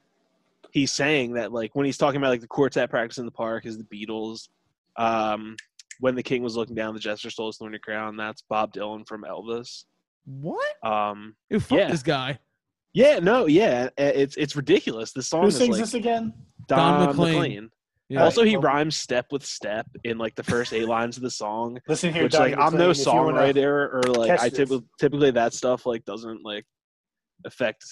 he's 0.71 0.91
saying 0.91 1.33
that 1.35 1.53
like 1.53 1.75
when 1.75 1.85
he's 1.85 1.97
talking 1.97 2.17
about 2.17 2.31
like 2.31 2.41
the 2.41 2.47
quartet 2.47 2.89
practice 2.89 3.19
in 3.19 3.25
the 3.25 3.31
park 3.31 3.65
is 3.65 3.77
the 3.77 3.83
Beatles. 3.85 4.49
Um, 4.97 5.55
when 5.99 6.15
the 6.15 6.23
king 6.23 6.43
was 6.43 6.57
looking 6.57 6.75
down, 6.75 6.93
the 6.93 6.99
jester 6.99 7.29
stole 7.29 7.47
his 7.47 7.57
thorny 7.57 7.79
crown. 7.79 8.17
That's 8.17 8.41
Bob 8.41 8.73
Dylan 8.73 9.07
from 9.07 9.23
Elvis. 9.23 9.85
what? 10.25 10.75
Um, 10.83 11.35
Who 11.49 11.59
fuck 11.59 11.77
yeah. 11.77 11.89
this 11.91 12.03
guy? 12.03 12.39
yeah, 12.93 13.19
no, 13.19 13.45
yeah, 13.45 13.89
it's 13.97 14.35
it's 14.37 14.55
ridiculous. 14.55 15.13
The 15.13 15.21
song 15.23 15.43
Who 15.43 15.47
is 15.49 15.57
sings 15.57 15.69
like 15.69 15.79
this 15.79 15.93
again? 15.93 16.33
Don 16.67 16.77
Don, 16.99 17.07
McLean. 17.09 17.33
McLean. 17.33 17.69
Yeah. 18.13 18.23
Also, 18.23 18.43
he 18.43 18.55
rhymes 18.55 18.95
step 18.95 19.25
with 19.31 19.43
step 19.45 19.87
in 20.03 20.17
like 20.17 20.35
the 20.35 20.43
first 20.43 20.71
eight 20.73 20.87
lines 20.87 21.17
of 21.17 21.23
the 21.23 21.31
song, 21.31 21.79
Listen 21.87 22.13
here, 22.13 22.23
which 22.23 22.33
Donnie 22.33 22.51
like 22.55 22.59
I'm 22.59 22.77
no 22.77 22.91
if 22.91 22.97
you 22.99 23.05
wanna- 23.11 23.37
songwriter 23.39 23.93
or 23.93 24.01
like 24.03 24.31
I 24.39 24.49
this. 24.49 24.57
typically 24.57 24.83
typically 24.99 25.31
that 25.31 25.53
stuff 25.53 25.85
like 25.85 26.05
doesn't 26.05 26.43
like 26.43 26.65
affect 27.45 27.83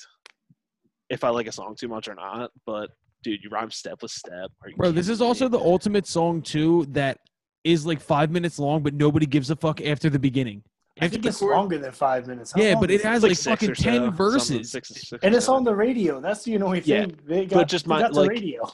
if 1.09 1.23
I 1.23 1.29
like 1.29 1.47
a 1.47 1.51
song 1.51 1.75
too 1.75 1.87
much 1.87 2.07
or 2.07 2.15
not. 2.15 2.51
But 2.65 2.91
dude, 3.23 3.43
you 3.43 3.49
rhyme 3.49 3.71
step 3.71 4.01
with 4.01 4.11
step. 4.11 4.51
Bro, 4.77 4.91
this 4.91 5.05
kidding 5.07 5.13
is 5.13 5.21
also 5.21 5.45
me? 5.45 5.57
the 5.57 5.59
ultimate 5.63 6.05
song 6.07 6.41
too 6.41 6.85
that 6.91 7.17
is 7.63 7.85
like 7.85 7.99
five 8.01 8.31
minutes 8.31 8.59
long, 8.59 8.83
but 8.83 8.93
nobody 8.93 9.25
gives 9.25 9.49
a 9.49 9.55
fuck 9.55 9.81
after 9.81 10.09
the 10.09 10.19
beginning. 10.19 10.63
I 10.99 11.07
think 11.07 11.25
it's 11.25 11.41
longer 11.41 11.79
than 11.79 11.91
five 11.93 12.27
minutes. 12.27 12.51
How 12.51 12.61
Yeah, 12.61 12.75
but 12.79 12.91
it 12.91 13.01
has 13.01 13.23
It's 13.23 13.45
like, 13.47 13.57
fucking 13.59 13.71
or 13.71 13.75
so, 13.75 13.83
ten 13.83 14.11
verses. 14.11 14.71
six- 14.71 14.89
six 14.89 15.11
and 15.23 15.33
it's 15.33 15.45
seven. 15.45 15.57
on 15.59 15.63
the 15.63 15.73
radio. 15.75 16.19
That's 16.21 16.43
the 16.43 16.55
annoying 16.55 16.83
Yeah, 16.85 17.05
thing. 17.05 17.17
They 17.25 17.45
got, 17.47 17.67
just 17.67 17.85
they 17.85 17.89
my- 17.89 18.01
got 18.01 18.13
like- 18.13 18.29
the 18.29 18.35
radio. 18.35 18.69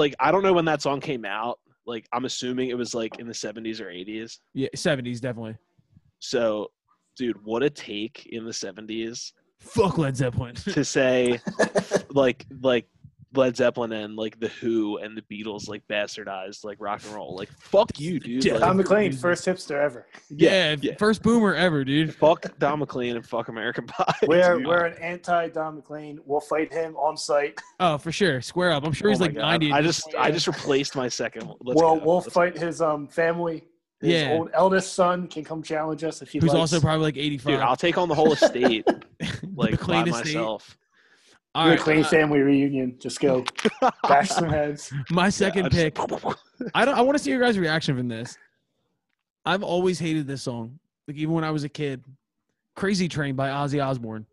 Like 0.00 0.14
I 0.18 0.32
don't 0.32 0.42
know 0.42 0.52
when 0.54 0.64
that 0.64 0.82
song 0.82 0.98
came 1.00 1.24
out. 1.24 1.60
Like 1.86 2.06
I'm 2.12 2.24
assuming 2.24 2.70
it 2.70 2.78
was 2.78 2.94
like 2.94 3.18
in 3.20 3.26
the 3.28 3.32
70s 3.34 3.80
or 3.80 3.86
80s. 3.86 4.38
Yeah, 4.54 4.68
seventies 4.74 5.20
definitely. 5.20 5.56
So, 6.18 6.68
dude, 7.16 7.36
what 7.44 7.62
a 7.62 7.70
take 7.70 8.26
in 8.32 8.44
the 8.44 8.50
70s 8.50 9.32
Fuck 9.60 9.98
Led 9.98 10.16
Zeppelin. 10.16 10.54
to 10.54 10.84
say 10.84 11.38
like 12.10 12.46
like 12.62 12.86
Led 13.32 13.56
Zeppelin 13.56 13.92
and 13.92 14.16
like 14.16 14.40
the 14.40 14.48
Who 14.48 14.98
and 14.98 15.16
the 15.16 15.22
Beatles 15.22 15.68
like 15.68 15.82
bastardized 15.88 16.64
like 16.64 16.78
rock 16.80 17.00
and 17.04 17.14
roll. 17.14 17.36
Like 17.36 17.48
fuck 17.60 17.98
you, 18.00 18.18
dude. 18.18 18.44
Yeah. 18.44 18.54
Like, 18.54 18.62
Don 18.62 18.76
McLean, 18.76 19.12
first 19.12 19.46
hipster 19.46 19.80
ever. 19.80 20.06
yeah, 20.30 20.74
yeah. 20.80 20.96
first 20.96 21.22
boomer 21.22 21.54
ever, 21.54 21.84
dude. 21.84 22.12
fuck 22.14 22.44
Don 22.58 22.80
McLean 22.80 23.14
and 23.16 23.24
fuck 23.26 23.48
American 23.48 23.86
Pie. 23.86 24.14
We're 24.26 24.56
dude. 24.58 24.66
we're 24.66 24.84
an 24.86 25.00
anti 25.00 25.48
Don 25.48 25.76
McLean. 25.76 26.18
We'll 26.24 26.40
fight 26.40 26.72
him 26.72 26.96
on 26.96 27.16
site. 27.16 27.60
Oh, 27.78 27.98
for 27.98 28.10
sure. 28.10 28.40
Square 28.40 28.72
up. 28.72 28.84
I'm 28.84 28.92
sure 28.92 29.08
Oh 29.08 29.12
he's 29.12 29.20
like 29.20 29.34
God. 29.34 29.42
ninety. 29.42 29.70
I 29.72 29.80
just. 29.82 30.12
I 30.18 30.30
just 30.32 30.48
replaced 30.48 30.96
my 30.96 31.08
second. 31.08 31.46
one. 31.46 31.56
Let's 31.60 31.80
we'll 31.80 31.96
go. 31.98 32.04
we'll 32.04 32.16
Let's 32.18 32.32
fight 32.32 32.54
go. 32.56 32.66
his 32.66 32.80
um 32.82 33.06
family. 33.06 33.62
His 34.00 34.12
Yeah. 34.22 34.30
old 34.32 34.50
eldest 34.54 34.94
son 34.94 35.28
can 35.28 35.44
come 35.44 35.62
challenge 35.62 36.02
us 36.04 36.22
if 36.22 36.30
he 36.30 36.38
who's 36.38 36.48
likes. 36.48 36.58
also 36.58 36.80
probably 36.80 37.02
like 37.04 37.16
eighty 37.16 37.38
five. 37.38 37.52
Dude, 37.54 37.60
I'll 37.60 37.76
take 37.76 37.96
on 37.98 38.08
the 38.08 38.14
whole 38.14 38.32
estate 38.32 38.84
like 39.54 39.78
by 39.86 40.02
estate. 40.04 40.10
myself. 40.10 40.76
All 41.54 41.64
The 41.64 41.70
right, 41.70 41.78
McLean 41.80 42.04
uh, 42.04 42.08
family 42.08 42.40
reunion. 42.40 42.96
Just 43.00 43.20
go 43.20 43.44
bash 44.08 44.28
some 44.28 44.48
heads. 44.48 44.92
my 45.10 45.28
second 45.30 45.62
Yeah, 45.64 45.66
I 45.66 45.90
pick. 45.90 45.94
just- 45.96 46.24
I 46.74 46.84
don't. 46.84 46.94
I 46.96 47.00
want 47.00 47.18
to 47.18 47.24
see 47.24 47.30
your 47.30 47.40
guys' 47.40 47.58
reaction 47.58 47.96
from 47.96 48.08
this. 48.08 48.36
I've 49.44 49.62
always 49.62 49.98
hated 49.98 50.26
this 50.26 50.42
song, 50.42 50.78
like 51.08 51.16
even 51.16 51.34
when 51.34 51.44
I 51.44 51.50
was 51.50 51.64
a 51.64 51.68
kid. 51.68 52.04
"Crazy 52.76 53.08
Train" 53.08 53.34
by 53.34 53.48
Ozzy 53.48 53.84
Osbourne. 53.84 54.26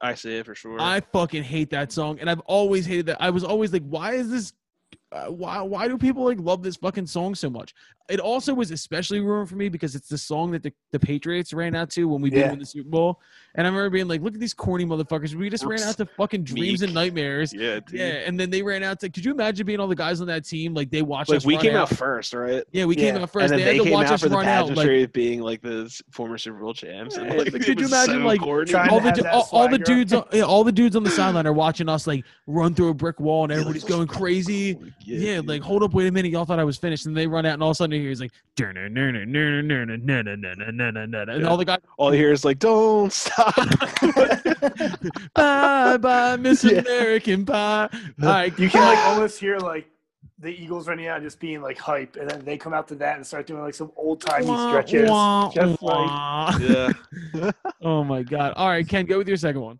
I 0.00 0.14
see 0.14 0.36
it 0.36 0.44
for 0.46 0.54
sure. 0.54 0.78
I 0.78 1.00
fucking 1.00 1.42
hate 1.42 1.70
that 1.70 1.90
song, 1.90 2.18
and 2.20 2.28
I've 2.28 2.40
always 2.40 2.84
hated 2.84 3.06
that. 3.06 3.16
I 3.20 3.30
was 3.30 3.42
always 3.44 3.72
like, 3.72 3.84
why 3.86 4.12
is 4.14 4.28
this? 4.30 4.52
Uh, 5.12 5.26
why 5.26 5.60
why 5.62 5.86
do 5.86 5.96
people 5.96 6.24
like 6.24 6.38
love 6.40 6.64
this 6.64 6.76
fucking 6.76 7.06
song 7.06 7.32
so 7.34 7.48
much? 7.48 7.72
It 8.08 8.18
also 8.20 8.52
was 8.54 8.70
especially 8.72 9.20
ruined 9.20 9.48
for 9.48 9.56
me 9.56 9.68
because 9.68 9.94
it's 9.96 10.08
the 10.08 10.18
song 10.18 10.50
that 10.52 10.62
the, 10.62 10.72
the 10.92 10.98
Patriots 10.98 11.52
ran 11.52 11.74
out 11.74 11.90
to 11.90 12.08
when 12.08 12.20
we 12.20 12.30
did 12.30 12.40
Yeah. 12.40 12.50
win 12.50 12.58
the 12.60 12.66
Super 12.66 12.88
Bowl, 12.88 13.20
and 13.54 13.66
I 13.66 13.70
remember 13.70 13.90
being 13.90 14.08
like, 14.08 14.20
look 14.20 14.34
at 14.34 14.40
these 14.40 14.54
corny 14.54 14.84
motherfuckers. 14.84 15.34
We 15.34 15.48
just 15.48 15.64
ran 15.64 15.80
out 15.80 15.96
to 15.98 16.06
fucking 16.06 16.42
dreams 16.44 16.82
and 16.82 16.92
nightmares. 16.92 17.52
yeah, 17.54 17.80
dude. 17.80 17.98
Yeah, 18.00 18.04
and 18.26 18.38
then 18.38 18.50
they 18.50 18.62
ran 18.62 18.82
out 18.82 18.98
to. 19.00 19.08
Could 19.08 19.24
you 19.24 19.30
imagine 19.30 19.64
being 19.64 19.78
all 19.78 19.86
the 19.88 19.94
guys 19.94 20.20
on 20.20 20.26
that 20.26 20.44
team? 20.44 20.74
Like 20.74 20.90
they 20.90 21.02
watched 21.02 21.30
Like 21.30 21.38
us. 21.38 21.46
we 21.46 21.56
came 21.56 21.76
out. 21.76 21.90
out 21.90 21.96
first, 21.96 22.32
right? 22.34 22.64
Yeah, 22.72 22.84
we 22.84 22.96
came 22.96 23.16
out 23.16 23.30
first. 23.30 23.52
and 23.52 23.52
then 23.52 23.58
they, 23.60 23.64
they, 23.64 23.70
had 23.74 23.78
to 23.78 23.84
came 23.84 23.92
watch 23.92 24.06
out 24.08 24.12
us 24.14 24.22
for 24.22 24.28
the 24.28 24.36
run 24.36 24.46
out. 24.46 24.74
Like, 24.74 25.12
being 25.12 25.40
like 25.40 25.62
the 25.62 26.02
former 26.10 26.36
Super 26.36 26.58
Bowl 26.58 26.74
champs. 26.74 27.16
And, 27.16 27.28
like, 27.28 27.52
could 27.52 27.80
you 27.80 27.86
imagine, 27.86 28.20
so 28.22 28.26
like, 28.26 28.42
all 28.42 28.64
the 28.64 29.06
have 29.06 29.14
du- 29.14 29.22
that 29.22 29.32
all, 29.32 29.48
all 29.52 29.68
the 29.68 29.78
dudes, 29.78 30.12
on, 30.12 30.24
yeah, 30.32 30.42
all 30.42 30.64
the 30.64 30.72
dudes 30.72 30.96
on 30.96 31.04
the 31.04 31.10
sideline 31.10 31.46
are 31.46 31.52
watching 31.52 31.88
us 31.88 32.06
like 32.08 32.24
run 32.48 32.74
through 32.74 32.88
a 32.88 32.94
brick 32.94 33.20
wall, 33.20 33.44
and 33.44 33.52
everybody's 33.52 33.84
going 33.84 34.06
crazy. 34.08 34.78
Like, 34.98 35.06
Yeah, 35.06 35.36
dude. 35.36 35.48
like 35.48 35.62
hold 35.62 35.82
up, 35.82 35.92
wait 35.94 36.06
a 36.08 36.12
minute, 36.12 36.30
y'all 36.32 36.44
thought 36.44 36.58
I 36.58 36.64
was 36.64 36.76
finished, 36.78 37.06
and 37.06 37.16
they 37.16 37.26
run 37.26 37.46
out, 37.46 37.54
and 37.54 37.62
all 37.62 37.70
of 37.70 37.74
a 37.74 37.76
sudden 37.76 37.94
you 37.94 38.00
hear 38.00 38.08
he's 38.10 38.20
like, 38.20 38.32
and 38.58 38.76
Yeah. 38.76 38.88
all 41.48 41.56
the 41.56 41.64
guys, 41.64 41.78
all 41.98 42.12
you 42.14 42.20
hear 42.20 42.32
is 42.32 42.44
like, 42.44 42.58
"Don't 42.58 43.12
stop." 43.12 43.54
bye 45.34 45.96
bye, 45.98 46.36
Miss 46.36 46.64
Yeah. 46.64 46.78
American 46.80 47.44
Pie. 47.44 47.88
All 47.92 48.00
right, 48.28 48.58
You 48.58 48.68
can 48.68 48.82
like 48.82 48.98
almost 49.06 49.38
hear 49.38 49.58
like 49.58 49.88
the 50.38 50.48
Eagles 50.48 50.88
running 50.88 51.06
out, 51.08 51.22
just 51.22 51.40
being 51.40 51.62
like 51.62 51.78
hype, 51.78 52.16
and 52.16 52.28
then 52.28 52.44
they 52.44 52.58
come 52.58 52.74
out 52.74 52.88
to 52.88 52.94
that 52.96 53.16
and 53.16 53.26
start 53.26 53.46
doing 53.46 53.62
like 53.62 53.74
some 53.74 53.90
old 53.96 54.20
timey 54.20 54.46
Wah, 54.46 54.68
stretches. 54.68 55.08
wah, 55.08 55.50
just 55.50 55.82
like 55.82 56.06
wah. 56.06 56.56
yeah, 56.60 56.92
oh 57.82 58.04
my 58.04 58.22
god! 58.22 58.52
All 58.56 58.68
right, 58.68 58.86
Ken, 58.86 59.06
go 59.06 59.18
with 59.18 59.28
your 59.28 59.36
second 59.36 59.60
one 59.60 59.78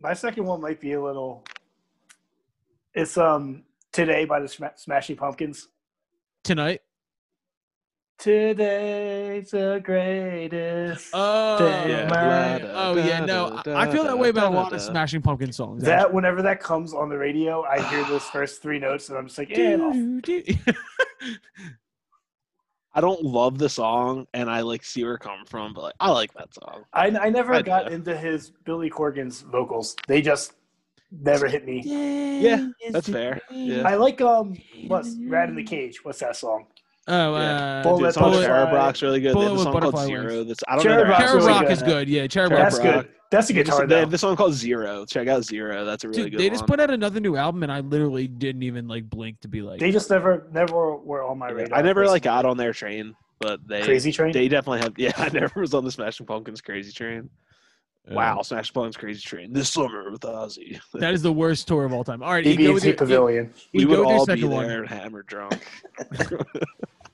my 0.00 0.14
second 0.14 0.44
one 0.44 0.60
might 0.60 0.80
be 0.80 0.92
a 0.92 1.02
little. 1.02 1.42
It's 2.94 3.18
um 3.18 3.64
today 4.06 4.24
by 4.24 4.38
the 4.40 4.48
Sma- 4.48 4.72
Smashing 4.76 5.16
Pumpkins. 5.16 5.68
tonight. 6.44 6.80
Today's 8.18 9.50
the 9.52 9.80
greatest. 9.84 11.10
Oh, 11.14 11.58
Day 11.58 11.90
Yeah. 11.90 11.96
of 11.98 12.10
my- 12.10 12.62
oh 12.72 12.96
yeah, 12.96 13.24
no, 13.24 13.60
I 13.66 13.86
I 13.86 13.90
feel 13.92 14.02
that 14.04 14.18
way 14.18 14.28
about 14.30 14.52
a 14.52 14.56
lot 14.56 14.72
of 14.72 14.80
Smashing 14.80 15.22
Pumpkin 15.22 15.52
songs. 15.52 15.84
that 15.84 16.12
whenever 16.12 16.42
that 16.42 16.60
comes 16.60 16.92
on 16.94 17.08
the 17.08 17.16
radio, 17.18 17.62
I 17.64 17.80
hear 17.90 18.04
those 18.04 18.24
first 18.30 18.60
three 18.62 18.78
notes, 18.80 19.08
and 19.08 19.18
I'm 19.18 19.26
just 19.28 19.38
like, 19.38 19.50
yeah. 19.50 19.76
I'll- 19.80 19.92
I 22.94 23.00
don't 23.00 23.22
love 23.22 23.58
the 23.58 23.68
song, 23.68 24.26
and 24.34 24.50
I 24.50 24.62
like 24.62 24.82
see 24.84 25.04
where 25.04 25.14
it 25.14 25.20
come 25.20 25.44
from, 25.46 25.72
but 25.72 25.82
like, 25.82 25.94
I 26.00 26.10
like 26.10 26.32
that 26.34 26.52
song. 26.54 26.84
I, 26.92 27.06
I 27.08 27.28
never 27.30 27.54
I 27.54 27.62
got 27.62 27.86
do. 27.88 27.94
into 27.94 28.16
his 28.16 28.50
Billy 28.64 28.90
Corgan's 28.90 29.42
vocals. 29.42 29.94
They 30.08 30.20
just 30.22 30.54
never 31.10 31.48
hit 31.48 31.64
me. 31.66 31.82
Yeah, 32.40 32.68
that's 32.90 33.08
fair. 33.08 33.40
Yeah. 33.50 33.86
I 33.88 33.94
like 33.96 34.20
um 34.20 34.56
what's 34.86 35.16
Rat 35.20 35.48
in 35.48 35.56
the 35.56 35.64
Cage. 35.64 36.04
What's 36.04 36.20
that 36.20 36.36
song? 36.36 36.66
Oh, 37.10 37.36
Yeah. 37.38 37.80
uh, 37.80 37.82
Bullet 37.82 38.02
Dude, 38.04 38.14
song 38.14 38.30
Bullet- 38.32 38.44
Cherub 38.46 38.72
Rock's 38.72 39.00
really 39.02 39.20
good. 39.20 39.34
They 39.34 39.40
have 39.42 39.52
a 39.52 39.58
song 39.58 39.80
called 39.80 39.98
Zero. 40.06 40.26
wings. 40.26 40.48
That's 40.48 40.64
I 40.68 40.74
don't 40.74 40.82
Cherub 40.84 40.96
know. 40.98 41.02
their 41.04 41.10
Rock's 41.10 41.22
Cherub 41.24 41.34
actual- 41.36 41.46
really 41.46 41.52
Rock 41.52 41.62
good. 41.62 41.72
is 41.72 41.82
good. 41.82 42.08
Yeah, 42.08 42.26
Cherub 42.26 42.50
Cherub 42.50 42.52
Rock. 42.52 42.70
That's 42.72 42.84
Rock. 42.84 43.04
good. 43.06 43.12
That's 43.30 43.50
a 43.50 43.52
guitar 43.52 43.86
They 43.86 43.98
have 44.00 44.10
this 44.10 44.22
song 44.22 44.36
called 44.36 44.54
Zero. 44.54 45.04
Check 45.04 45.28
out 45.28 45.44
Zero. 45.44 45.84
That's 45.84 46.02
a 46.04 46.08
really 46.08 46.22
Dude, 46.24 46.32
good 46.32 46.40
they 46.40 46.44
one. 46.48 46.52
just 46.54 46.66
put 46.66 46.80
out 46.80 46.90
another 46.90 47.20
new 47.20 47.36
album, 47.36 47.62
and 47.62 47.70
I 47.72 47.80
literally 47.80 48.26
didn't 48.26 48.62
even 48.62 48.88
like 48.88 49.08
blink 49.08 49.40
to 49.40 49.48
be 49.48 49.60
like. 49.62 49.80
They 49.80 49.90
just 49.90 50.08
never 50.10 50.48
never 50.52 50.96
were 50.96 51.22
on 51.24 51.38
my 51.38 51.50
radar. 51.50 51.78
I 51.78 51.82
never 51.82 52.06
like 52.06 52.22
got 52.22 52.46
on 52.46 52.56
their 52.56 52.72
train, 52.72 53.14
but 53.38 53.60
they 53.68 53.82
Crazy 53.82 54.12
Train. 54.12 54.32
they 54.32 54.48
definitely 54.48 54.80
have. 54.80 54.94
Yeah, 54.98 55.12
I 55.18 55.28
never 55.28 55.60
was 55.60 55.74
on 55.74 55.84
the 55.84 55.90
Smashing 55.90 56.24
Pumpkins 56.26 56.60
Crazy 56.62 56.90
Train. 56.92 57.28
Wow, 58.10 58.42
Smashing 58.42 58.72
Pumpkins 58.74 58.96
Crazy 58.96 59.20
Train 59.20 59.52
this 59.52 59.70
summer 59.70 60.10
with 60.10 60.22
Ozzy. 60.22 60.80
that 60.94 61.14
is 61.14 61.22
the 61.22 61.32
worst 61.32 61.68
tour 61.68 61.84
of 61.84 61.92
all 61.92 62.04
time. 62.04 62.22
All 62.22 62.32
right, 62.32 62.44
you 62.44 62.56
go 62.56 62.74
with 62.74 62.96
Pavilion. 62.96 63.52
you, 63.72 63.78
we 63.78 63.80
you 63.80 63.86
go 63.88 64.04
would 64.04 64.12
all 64.12 64.26
be 64.26 64.32
second 64.32 64.50
one. 64.50 64.70
and 64.70 64.88
hammered 64.88 65.26
drunk. 65.26 65.66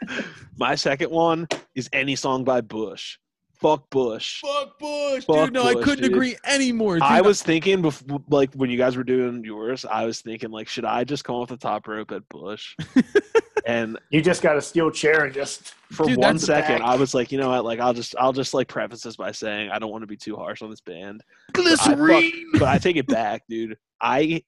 My 0.56 0.74
second 0.74 1.10
one 1.10 1.48
is 1.74 1.88
any 1.92 2.16
song 2.16 2.44
by 2.44 2.60
Bush. 2.60 3.18
Fuck 3.54 3.88
Bush. 3.88 4.40
Fuck 4.42 4.78
Bush, 4.78 5.24
Fuck 5.24 5.44
dude. 5.46 5.52
No, 5.54 5.64
I 5.64 5.74
couldn't 5.74 6.02
dude. 6.02 6.12
agree 6.12 6.36
anymore. 6.44 6.96
Dude, 6.96 7.02
I 7.04 7.22
was 7.22 7.42
thinking 7.42 7.80
before, 7.82 8.22
like 8.28 8.52
when 8.54 8.68
you 8.68 8.76
guys 8.76 8.96
were 8.96 9.04
doing 9.04 9.42
yours, 9.44 9.84
I 9.84 10.04
was 10.04 10.20
thinking 10.20 10.50
like, 10.50 10.68
should 10.68 10.84
I 10.84 11.04
just 11.04 11.24
come 11.24 11.36
off 11.36 11.48
the 11.48 11.56
top 11.56 11.88
rope 11.88 12.12
at 12.12 12.28
Bush? 12.28 12.76
and 13.66 13.98
You 14.10 14.22
just 14.22 14.43
got 14.43 14.56
a 14.56 14.62
steel 14.62 14.90
chair 14.90 15.24
and 15.24 15.35
just 15.35 15.74
for 15.93 16.06
Dude, 16.06 16.18
one 16.18 16.35
that's 16.35 16.47
second, 16.47 16.78
back. 16.78 16.89
I 16.89 16.97
was 16.97 17.14
like, 17.14 17.32
you 17.32 17.39
know 17.39 17.51
what? 17.51 17.64
Like, 17.64 17.81
I'll 17.81 17.94
just, 17.94 18.14
I'll 18.18 18.32
just 18.32 18.55
like 18.55 18.68
preface 18.68 19.02
this 19.02 19.16
by 19.16 19.32
saying 19.32 19.70
I 19.70 19.78
don't 19.78 19.90
want 19.90 20.02
to 20.02 20.06
be 20.06 20.16
too 20.16 20.36
harsh 20.36 20.62
on 20.62 20.70
this 20.70 20.81
band. 20.81 21.22
But 21.52 21.66
I, 21.66 21.94
fuck- 21.94 22.32
but 22.55 22.68
I 22.68 22.78
take 22.78 22.97
it 22.97 23.06
back, 23.06 23.43
dude. 23.48 23.76
I, 24.01 24.43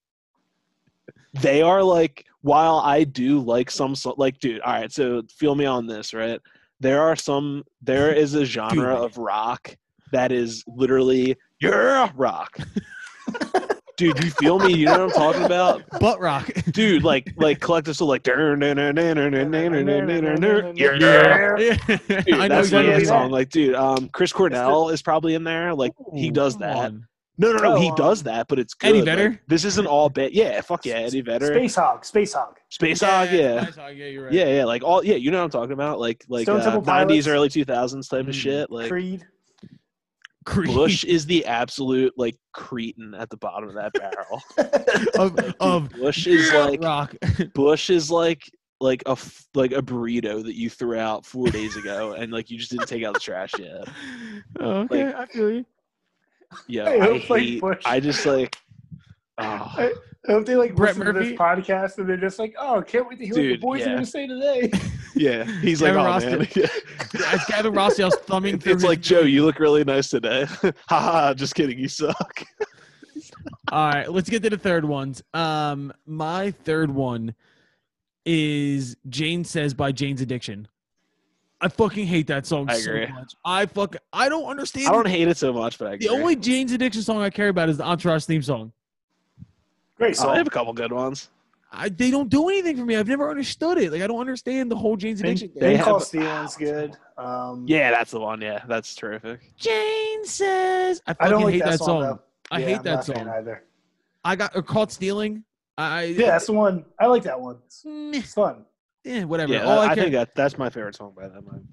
they 1.35 1.62
are 1.62 1.83
like, 1.83 2.24
while 2.43 2.78
I 2.78 3.05
do 3.05 3.41
like 3.41 3.70
some, 3.70 3.95
like, 4.16 4.39
dude. 4.39 4.61
All 4.61 4.73
right, 4.73 4.93
so 4.93 5.23
feel 5.31 5.55
me 5.55 5.66
on 5.66 5.87
this, 5.87 6.15
right? 6.15 6.41
There 6.81 7.03
are 7.03 7.16
some, 7.16 7.65
there 7.83 8.12
is 8.12 8.35
a 8.35 8.45
genre 8.45 8.99
me. 8.99 9.05
of 9.05 9.19
rock 9.19 9.77
that 10.12 10.33
is 10.33 10.62
literally 10.66 11.37
yeah 11.61 12.11
rock. 12.15 12.57
dude, 13.97 14.23
you 14.23 14.31
feel 14.31 14.59
me? 14.59 14.74
You 14.74 14.86
know 14.86 15.06
what 15.06 15.16
I'm 15.16 15.23
talking 15.23 15.44
about? 15.44 15.82
Butt 16.01 16.20
rock, 16.20 16.51
dude. 16.70 17.02
Like 17.05 17.32
like 17.36 17.60
collective, 17.60 17.98
will 18.01 18.06
like. 18.09 18.23
Dur, 18.23 18.56
yeah, 18.56 18.78
I 18.78 18.93
know 18.93 19.06
that's 22.48 22.70
that 22.70 23.06
song. 23.06 23.31
Like, 23.31 23.51
dude, 23.51 23.74
um, 23.74 24.09
Chris 24.10 24.32
Cornell 24.32 24.89
is 24.90 25.02
probably 25.02 25.35
in 25.35 25.44
there. 25.44 25.74
Like, 25.74 25.93
he 26.14 26.31
does 26.31 26.56
that. 26.59 26.93
No, 27.39 27.52
no, 27.52 27.59
no. 27.59 27.77
He 27.77 27.93
does 27.97 28.23
that, 28.23 28.48
but 28.48 28.59
it's 28.59 28.73
good. 28.73 28.89
Eddie 28.89 29.02
Vedder. 29.02 29.40
This 29.47 29.64
isn't 29.64 29.86
all 29.86 30.09
bit. 30.09 30.32
Yeah, 30.32 30.60
fuck 30.62 30.86
yeah, 30.86 30.94
Eddie 30.94 31.20
Vedder. 31.20 31.48
Space 31.48 31.74
Hog. 31.74 32.05
Space 32.05 32.32
Hog. 32.32 32.59
Space 32.70 33.02
Hog. 33.02 33.28
Yeah. 33.31 33.66
Yeah, 33.77 33.89
yeah 33.89 34.06
you're 34.06 34.24
right. 34.24 34.32
Yeah, 34.32 34.47
yeah. 34.47 34.64
Like 34.64 34.82
all. 34.82 35.05
Yeah, 35.05 35.16
you 35.16 35.31
know 35.31 35.39
what 35.39 35.44
I'm 35.44 35.51
talking 35.51 35.73
about. 35.73 36.01
Like 36.01 36.24
like 36.28 36.48
nineties, 36.48 37.28
early 37.28 37.51
two 37.51 37.64
thousands 37.64 38.09
type 38.09 38.27
of 38.27 38.35
shit. 38.35 38.70
Like 38.70 38.89
Creed. 38.89 39.27
Creed. 40.47 40.73
bush 40.73 41.02
is 41.05 41.27
the 41.27 41.44
absolute 41.44 42.14
like 42.16 42.36
cretin 42.52 43.14
at 43.14 43.28
the 43.31 43.36
bottom 43.36 43.68
of 43.68 43.74
that 43.74 43.93
barrel 43.93 44.40
of, 45.18 45.55
of 45.60 45.90
bush 45.90 46.27
is 46.27 46.52
like 46.52 46.82
rock. 46.82 47.14
Bush 47.55 47.90
is 47.90 48.10
like 48.10 48.48
like 48.81 49.02
a 49.06 49.12
f- 49.12 49.47
like 49.55 49.73
a 49.73 49.82
burrito 49.82 50.44
that 50.44 50.55
you 50.55 50.70
threw 50.70 50.98
out 50.98 51.24
four 51.24 51.48
days 51.48 51.77
ago, 51.77 52.12
and 52.12 52.32
like 52.32 52.51
you 52.51 52.59
just 52.59 52.70
didn't 52.70 52.86
take 52.86 53.05
out 53.05 53.14
the 53.14 53.20
trash 53.20 53.52
yet. 53.59 53.89
Oh, 54.60 54.81
okay, 54.82 55.12
I 55.12 55.27
feel 55.27 55.51
you. 55.51 55.66
Yeah, 56.68 56.85
I 56.85 56.94
I, 56.94 56.98
hope, 57.01 57.31
like. 57.31 57.60
Bush- 57.60 57.82
I 57.85 58.01
just 58.01 58.24
like. 58.27 58.56
Oh, 59.39 59.44
I 59.44 59.93
ah. 60.27 60.32
hope 60.32 60.47
they 60.47 60.56
like 60.56 60.74
Brett 60.74 60.97
listen 60.97 61.06
to 61.06 61.12
Murphy? 61.12 61.31
this 61.31 61.39
podcast 61.39 61.98
and 61.98 62.09
they're 62.09 62.16
just 62.16 62.39
like, 62.39 62.55
oh, 62.59 62.82
can't 62.82 63.06
wait 63.09 63.18
to 63.18 63.27
hear 63.27 63.35
what 63.35 63.43
the 63.43 63.56
boys 63.56 63.81
yeah. 63.81 63.86
are 63.86 63.90
going 63.90 64.05
to 64.05 64.10
say 64.10 64.27
today. 64.27 64.70
yeah, 65.16 65.44
he's 65.60 65.82
like, 65.82 65.90
Kevin 65.94 66.02
oh 66.02 66.05
Ross 66.06 66.24
man. 66.24 66.38
did- 66.38 66.70
It's 67.14 67.44
Gavin 67.47 67.72
Rossdale's 67.72 68.16
thumbing 68.26 68.59
through. 68.59 68.72
it's 68.74 68.82
his- 68.82 68.88
like 68.88 69.01
Joe, 69.01 69.20
you 69.22 69.44
look 69.44 69.59
really 69.59 69.84
nice 69.84 70.10
today. 70.10 70.47
Haha, 70.88 71.34
just 71.34 71.55
kidding, 71.55 71.78
you 71.78 71.88
suck. 71.88 72.44
All 73.72 73.88
right, 73.88 74.10
let's 74.12 74.28
get 74.28 74.43
to 74.44 74.51
the 74.51 74.59
third 74.59 74.84
ones. 74.84 75.22
Um, 75.34 75.93
my 76.06 76.51
third 76.51 76.90
one 76.90 77.34
is 78.24 78.97
Jane 79.09 79.44
Says 79.44 79.72
by 79.74 79.93
Jane's 79.93 80.20
Addiction. 80.20 80.68
I 81.60 81.68
fucking 81.68 82.06
hate 82.06 82.26
that 82.26 82.44
song 82.44 82.68
I 82.68 82.76
so 82.76 82.90
agree. 82.90 83.06
much. 83.06 83.32
I 83.44 83.64
fuck 83.66 83.97
I 84.12 84.28
don't 84.28 84.44
understand. 84.44 84.88
I 84.88 84.93
don't 84.93 85.09
hate 85.09 85.26
it 85.28 85.36
so 85.38 85.52
much, 85.52 85.78
but 85.78 85.88
I 85.88 85.97
the 85.97 86.10
only 86.10 86.36
Jane's 86.36 86.72
Addiction 86.72 87.02
song 87.02 87.22
I 87.22 87.30
care 87.30 87.48
about 87.48 87.68
is 87.70 87.78
the 87.78 87.84
Entourage 87.84 88.24
theme 88.26 88.43
song. 88.43 88.72
Great 89.97 90.16
Oh, 90.20 90.28
I 90.28 90.36
have 90.36 90.47
a 90.47 90.51
couple 90.51 90.72
good 90.74 90.93
ones. 90.93 91.30
I, 91.72 91.88
they 91.88 92.10
don't 92.10 92.28
do 92.28 92.48
anything 92.48 92.76
for 92.76 92.84
me. 92.84 92.97
I've 92.97 93.09
never 93.09 93.28
understood 93.28 93.78
it. 93.78 93.93
Like 93.93 94.02
I 94.02 94.06
don't 94.06 94.20
understand 94.20 94.70
the 94.70 94.76
whole 94.76 94.97
Jane's 94.97 95.20
Ben, 95.20 95.32
Addiction 95.32 95.48
thing. 95.51 95.60
They 95.60 95.76
have- 95.76 95.84
Caught 95.86 96.02
Stealing's 96.05 96.56
good. 96.56 96.97
Um, 97.18 97.64
Yeah, 97.68 97.90
that's 97.90 98.10
the 98.12 98.20
one. 98.20 98.40
Yeah, 98.40 98.62
that's 98.68 98.94
terrific. 98.94 99.40
Jane 99.59 100.24
says 100.24 101.02
I 101.06 101.16
I 101.20 101.28
don't 101.28 101.43
like 101.43 101.55
hate 101.55 101.59
that, 101.64 101.70
that 101.72 101.78
song, 101.78 101.86
song. 101.86 102.01
though. 102.02 102.20
I 102.51 102.59
Yeah, 102.60 102.66
hate 102.66 102.76
I'm 102.78 102.82
that 102.84 102.94
not 102.94 103.05
song. 103.05 103.28
either. 103.28 103.64
I 104.24 104.36
got 104.36 104.55
or 104.56 104.62
caught 104.62 104.93
stealing. 104.93 105.44
I 105.78 106.05
Yeah, 106.05 106.26
that's 106.26 106.47
the 106.47 106.52
one. 106.52 106.84
I 106.98 107.06
like 107.06 107.24
that 107.24 107.40
one. 107.40 107.59
It's, 107.66 107.82
it's 107.84 108.32
fun. 108.34 108.64
yeah, 109.05 109.24
whatever. 109.24 109.52
Yeah, 109.52 109.64
All 109.64 109.78
I, 109.80 109.88
I, 109.88 109.94
think 109.94 110.12
that 110.12 110.34
that's 110.34 110.56
my 110.56 110.70
favorite 110.70 110.94
song 110.97 111.12
by 111.16 111.28
them. 111.28 111.68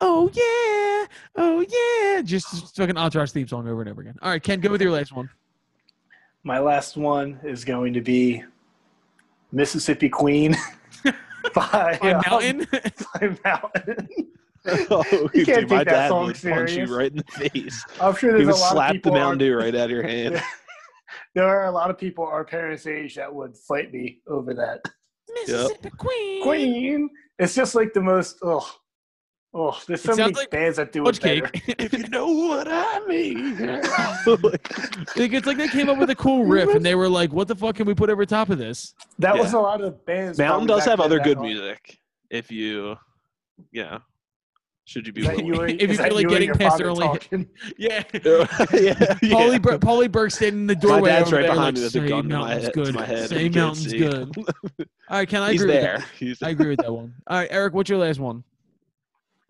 Oh 0.00 0.28
yeah, 0.32 1.06
oh 1.36 1.60
yeah, 2.16 2.22
just 2.22 2.74
fucking 2.76 2.96
Entourage 2.96 3.30
theme 3.30 3.46
song 3.46 3.68
over 3.68 3.80
and 3.82 3.90
over 3.90 4.00
again. 4.00 4.16
All 4.20 4.30
right, 4.30 4.42
Ken, 4.42 4.58
go 4.60 4.70
with 4.70 4.82
your 4.82 4.90
last 4.90 5.12
one. 5.12 5.30
My 6.42 6.58
last 6.58 6.96
one 6.96 7.38
is 7.44 7.64
going 7.64 7.92
to 7.92 8.00
be 8.00 8.42
Mississippi 9.52 10.08
Queen 10.08 10.56
by, 11.54 11.98
On 12.02 12.14
um, 12.14 12.22
Mountain. 12.28 12.66
by 13.14 13.36
Mountain. 13.44 14.08
oh, 14.90 15.28
You 15.34 15.44
can't 15.44 15.60
dude, 15.62 15.70
my 15.70 15.78
take 15.78 15.84
that 15.84 15.84
dad 15.86 16.08
song 16.08 16.26
would 16.26 16.34
punch 16.40 16.70
you 16.70 16.86
serious. 16.86 16.90
right 16.90 17.10
in 17.10 17.16
the 17.18 17.48
face. 17.50 17.84
I'm 18.00 18.14
sure 18.14 18.36
He 18.36 18.44
there's 18.44 18.46
would 18.46 18.56
a 18.56 18.58
lot 18.58 18.66
of 18.70 18.72
slap 18.72 18.88
the 18.90 18.94
people. 18.98 19.12
Mountain 19.12 19.32
on- 19.32 19.38
Dew 19.38 19.56
right 19.56 19.74
out 19.74 19.84
of 19.84 19.90
your 19.90 20.02
hand. 20.02 20.42
there 21.34 21.46
are 21.46 21.66
a 21.66 21.70
lot 21.70 21.90
of 21.90 21.98
people 21.98 22.24
our 22.24 22.44
parents' 22.44 22.86
age 22.86 23.14
that 23.16 23.32
would 23.32 23.56
fight 23.56 23.92
me 23.92 24.20
over 24.26 24.54
that. 24.54 24.80
Mississippi 25.34 25.90
Queen. 25.96 26.42
Queen. 26.42 27.10
It's 27.38 27.54
just 27.54 27.74
like 27.74 27.92
the 27.94 28.00
most. 28.02 28.38
Oh, 28.42 28.70
oh. 29.54 29.78
There's 29.86 30.02
so 30.02 30.14
many 30.16 30.32
like 30.32 30.50
bands 30.50 30.76
that 30.78 30.92
do 30.92 31.06
it 31.06 31.20
better. 31.20 31.48
cake. 31.48 31.62
if 31.78 31.92
you 31.92 32.06
know 32.08 32.26
what 32.28 32.66
I 32.68 33.00
mean. 33.06 33.58
Like, 35.16 35.32
it's 35.32 35.46
like 35.46 35.56
they 35.56 35.68
came 35.68 35.88
up 35.88 35.98
with 35.98 36.10
a 36.10 36.14
cool 36.16 36.44
riff 36.46 36.74
and 36.74 36.84
they 36.84 36.94
were 36.94 37.08
like, 37.08 37.32
"What 37.32 37.48
the 37.48 37.54
fuck 37.56 37.76
can 37.76 37.86
we 37.86 37.94
put 37.94 38.10
over 38.10 38.24
top 38.26 38.50
of 38.50 38.58
this?" 38.58 38.94
That 39.18 39.34
Yeah. 39.36 39.42
was 39.42 39.52
a 39.52 39.58
lot 39.60 39.80
of 39.80 40.04
bands. 40.06 40.38
Mountain 40.38 40.66
does 40.68 40.84
have 40.84 41.00
other 41.00 41.18
good 41.20 41.38
are- 41.38 41.42
music. 41.42 41.98
If 42.30 42.50
you, 42.50 42.96
yeah, 43.72 43.98
should 44.86 45.06
you 45.06 45.12
be 45.12 45.22
willing? 45.22 45.46
you, 45.46 45.60
and- 45.60 45.80
If 45.82 45.90
you 45.90 45.96
that 45.98 46.06
feel 46.06 46.14
like 46.16 46.22
you 46.22 46.28
getting 46.30 46.46
your 46.46 46.54
pissed 46.56 46.70
father 46.70 46.86
early- 46.86 47.00
talking? 47.06 47.46
Yeah. 47.76 48.02
yeah, 48.12 48.20
Paulie, 48.20 49.52
yeah. 49.52 49.58
Bur- 49.58 49.78
Paulie 49.78 50.10
Burke 50.10 50.30
standing 50.30 50.62
in 50.62 50.66
the 50.66 50.74
doorway. 50.74 51.10
dad's 51.10 51.30
right 51.30 51.42
there, 51.42 51.50
behind 51.52 51.58
like, 51.58 51.74
me 51.76 51.80
with 51.82 51.94
a 51.94 52.00
"Say 52.00 52.08
gun 52.08 52.22
to 52.24 52.28
my 52.30 52.38
Mountain's 52.38 52.64
head- 52.64 52.72
to 52.72 52.82
good. 52.84 52.94
my 52.94 53.04
head, 53.04 53.28
Say 53.28 53.48
Mountain's 53.50 53.92
good. 53.92 54.36
All 54.38 54.86
right, 55.10 55.28
can 55.28 55.42
I 55.42 55.52
He's 55.52 55.60
agree 55.62 55.74
with 55.74 55.82
there. 55.82 55.98
that? 55.98 56.08
He's 56.18 56.42
I 56.42 56.48
agree 56.50 56.70
with 56.70 56.78
that 56.80 56.92
one. 56.92 57.12
All 57.26 57.36
right, 57.38 57.48
Eric, 57.50 57.74
what's 57.74 57.90
your 57.90 57.98
last 57.98 58.18
one? 58.18 58.44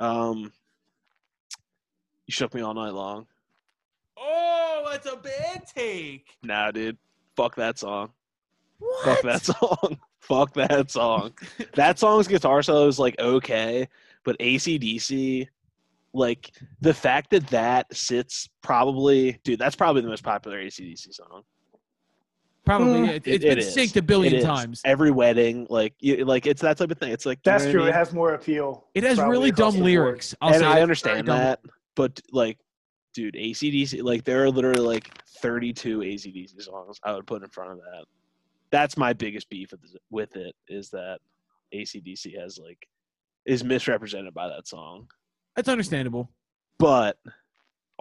Um, 0.03 0.53
you 2.27 2.33
shook 2.33 2.55
me 2.55 2.61
all 2.61 2.74
night 2.74 2.93
long. 2.93 3.27
Oh, 4.19 4.89
that's 4.91 5.07
a 5.07 5.16
bad 5.16 5.65
take. 5.73 6.27
Nah, 6.43 6.73
dude. 6.73 6.99
Fuck 7.37 7.55
that 7.55 7.79
song. 7.79 8.11
What? 8.81 9.05
Fuck 9.05 9.23
that 9.23 9.43
song. 9.45 9.99
Fuck 10.19 10.55
that 10.55 10.91
song. 10.91 11.33
that 11.74 12.01
song's 12.01 12.27
guitar 12.27 12.62
solo 12.65 12.89
is 12.89 12.99
like 12.99 13.19
okay, 13.20 13.89
but 14.24 14.37
ACDC, 14.41 15.47
like 16.12 16.51
the 16.81 16.95
fact 16.95 17.31
that 17.31 17.47
that 17.49 17.95
sits 17.97 18.49
probably, 18.61 19.39
dude, 19.45 19.61
that's 19.61 19.77
probably 19.77 20.03
the 20.03 20.09
most 20.09 20.24
popular 20.24 20.61
ACDC 20.61 21.15
song. 21.15 21.43
Probably. 22.64 23.01
Mm. 23.01 23.09
It, 23.09 23.26
It- 23.26 23.34
it's 23.34 23.44
it 23.44 23.48
been 23.48 23.59
is. 23.59 23.76
synced 23.76 23.97
a 23.97 24.02
billion 24.02 24.34
It 24.34 24.39
is. 24.39 24.44
times. 24.44 24.80
Every 24.84 25.10
wedding, 25.10 25.66
like, 25.68 25.94
you, 25.98 26.24
like 26.24 26.47
it's 26.47 26.62
that 26.62 26.76
type 26.78 26.90
of 26.90 26.98
thing. 26.98 27.10
It's 27.12 27.26
like 27.26 27.43
That's 27.43 27.64
know 27.64 27.68
what 27.70 27.76
I 27.76 27.80
true. 27.80 27.84
It 27.89 27.94
has 27.94 28.12
more 28.12 28.34
appeal. 28.34 28.86
It 28.94 29.02
has 29.05 29.18
really 29.18 29.51
dumb 29.51 29.76
lyrics. 29.78 30.34
I'll 30.40 30.51
and 30.52 30.60
say 30.60 30.64
I 30.66 30.68
it's 30.68 30.74
very 30.74 30.82
understand 30.82 31.26
dumb. 31.26 31.39
that, 31.39 31.60
but 31.97 32.20
like, 32.30 32.59
dude, 33.14 33.34
ACDC, 33.34 34.02
like 34.02 34.24
there 34.24 34.44
are 34.44 34.51
literally 34.51 34.80
like 34.86 35.10
32 35.40 35.98
ACDC 36.01 36.62
songs 36.62 37.01
I 37.05 37.12
would 37.14 37.26
put 37.26 37.43
in 37.43 37.48
front 37.48 37.72
of 37.72 37.78
that. 37.78 38.05
That's 38.70 38.97
my 38.97 39.12
biggest 39.12 39.51
beef 39.51 39.72
with 39.72 39.80
with 40.10 40.36
it 40.36 40.55
is 40.68 40.89
that 40.90 41.18
ACDC 41.74 42.39
has 42.40 42.59
like 42.59 42.86
is 43.44 43.64
misrepresented 43.64 44.32
by 44.34 44.47
that 44.48 44.68
song, 44.68 45.09
That's 45.56 45.68
understandable. 45.68 46.30
but 46.78 47.18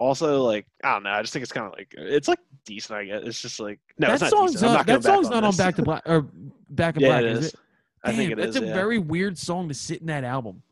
also 0.02 0.42
like 0.42 0.66
I 0.84 0.92
don't 0.94 1.04
know. 1.04 1.10
I 1.10 1.20
just 1.22 1.32
think 1.32 1.42
it's 1.42 1.52
kind 1.52 1.66
of 1.66 1.72
like 1.72 1.94
it's 1.96 2.28
like 2.28 2.38
decent. 2.64 2.98
I 2.98 3.04
guess 3.04 3.22
it's 3.24 3.40
just 3.40 3.60
like 3.60 3.78
no, 3.98 4.08
that 4.08 4.14
it's 4.14 4.22
not 4.22 4.30
song's 4.30 4.52
decent. 4.52 4.72
Not, 4.72 4.86
that 4.86 5.02
song's 5.02 5.30
not 5.30 5.44
on 5.44 5.50
this. 5.50 5.56
Back 5.56 5.76
to 5.76 5.82
Black 5.82 6.02
or 6.06 6.26
Back 6.70 6.96
in 6.96 7.02
Yeah, 7.02 7.08
Black, 7.08 7.22
it 7.22 7.30
is 7.30 7.38
is. 7.38 7.46
it? 7.48 7.60
I 8.04 8.12
think 8.12 8.30
Damn, 8.30 8.38
it 8.38 8.48
is. 8.48 8.54
That's 8.54 8.64
a 8.64 8.68
yeah. 8.68 8.74
very 8.74 8.98
weird 8.98 9.38
song 9.38 9.68
to 9.68 9.74
sit 9.74 10.00
in 10.00 10.06
that 10.08 10.24
album. 10.24 10.62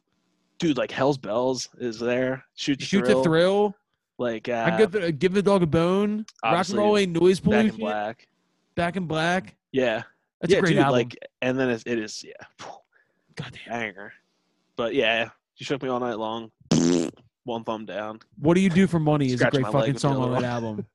dude 0.59 0.77
like 0.77 0.90
Hell's 0.90 1.19
Bells 1.19 1.69
is 1.78 1.98
there. 1.98 2.44
Shoot, 2.55 2.81
the 2.81 2.85
Shoot 2.85 3.07
thrill, 3.07 3.19
the 3.19 3.24
thrill. 3.24 3.77
Like 4.19 4.48
uh, 4.48 4.70
I 4.70 4.77
give 4.77 4.90
the, 4.90 5.12
give 5.12 5.32
the 5.32 5.43
dog 5.43 5.62
a 5.62 5.66
bone. 5.66 6.27
Rock 6.44 6.69
and 6.69 6.78
roll 6.78 6.98
ain't 6.98 7.19
noise 7.19 7.40
Back 7.40 7.66
in 7.66 7.77
Black. 7.77 8.27
Back 8.74 8.97
in 8.97 9.07
black. 9.07 9.57
Yeah, 9.73 10.02
That's 10.40 10.52
yeah, 10.52 10.59
a 10.59 10.61
great 10.61 10.70
dude, 10.70 10.78
album. 10.78 10.98
Like, 10.98 11.16
and 11.43 11.59
then 11.59 11.70
it, 11.70 11.82
it 11.86 11.98
is 11.98 12.23
yeah. 12.23 12.32
God 13.36 13.52
damn. 13.65 13.73
banger. 13.81 14.12
But 14.77 14.94
yeah, 14.94 15.31
you 15.57 15.65
shook 15.65 15.82
me 15.82 15.89
all 15.89 16.01
night 16.01 16.19
long. 16.19 16.51
One 17.44 17.64
thumb 17.64 17.86
down. 17.86 18.20
What 18.38 18.54
do 18.54 18.60
you 18.60 18.70
do 18.70 18.86
for 18.86 18.98
money 19.00 19.26
is 19.26 19.34
a 19.34 19.36
Scratch 19.38 19.52
great 19.54 19.62
my 19.62 19.68
leg 19.68 19.74
fucking 19.74 19.92
with 19.94 19.94
the 19.96 20.00
song 20.00 20.16
on 20.16 20.30
one. 20.32 20.42
that 20.42 20.48
album. 20.50 20.86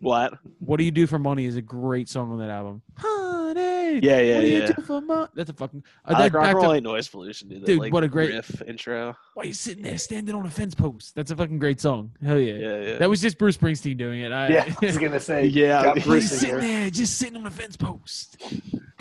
What? 0.00 0.34
What 0.60 0.76
do 0.78 0.84
you 0.84 0.90
do 0.90 1.06
for 1.06 1.18
money 1.18 1.44
is 1.44 1.56
a 1.56 1.62
great 1.62 2.08
song 2.08 2.30
on 2.32 2.38
that 2.38 2.50
album. 2.50 2.82
Honey, 2.96 3.98
Yeah, 4.00 4.20
yeah, 4.20 4.34
what 4.36 4.40
do 4.40 4.46
you 4.46 4.58
yeah. 4.60 4.66
do 4.72 4.82
for 4.82 5.00
money? 5.00 5.28
That's 5.34 5.50
a 5.50 5.52
fucking. 5.52 5.82
Uh, 6.04 6.14
I 6.14 6.20
like 6.20 6.32
that- 6.32 6.38
rock 6.38 6.44
back 6.46 6.50
and 6.54 6.60
to- 6.60 6.66
roll 6.66 6.74
ain't 6.74 6.84
noise 6.84 7.08
pollution, 7.08 7.48
dude. 7.48 7.62
That, 7.62 7.66
Dude, 7.66 7.78
like, 7.80 7.92
what 7.92 8.04
a 8.04 8.08
great- 8.08 8.30
riff 8.32 8.62
intro. 8.66 9.14
Why 9.34 9.42
you 9.44 9.52
sitting 9.52 9.82
there 9.82 9.98
standing 9.98 10.34
on 10.36 10.46
a 10.46 10.50
fence 10.50 10.74
post? 10.74 11.14
That's 11.16 11.30
a 11.32 11.36
fucking 11.36 11.58
great 11.58 11.80
song. 11.80 12.12
Hell 12.24 12.38
yeah. 12.38 12.54
Yeah, 12.54 12.80
yeah. 12.80 12.96
That 12.98 13.10
was 13.10 13.20
just 13.20 13.38
Bruce 13.38 13.56
Springsteen 13.56 13.98
doing 13.98 14.20
it. 14.20 14.30
I, 14.32 14.48
Yeah, 14.48 14.74
I 14.80 14.86
was 14.86 14.96
gonna 14.98 15.20
say. 15.20 15.46
Yeah, 15.46 15.82
got 15.82 15.96
he's 15.98 16.06
Bruce 16.06 16.32
in 16.32 16.38
sitting 16.38 16.60
here. 16.60 16.80
there, 16.80 16.90
just 16.90 17.18
sitting 17.18 17.36
on 17.36 17.46
a 17.46 17.50
fence 17.50 17.76
post. 17.76 18.40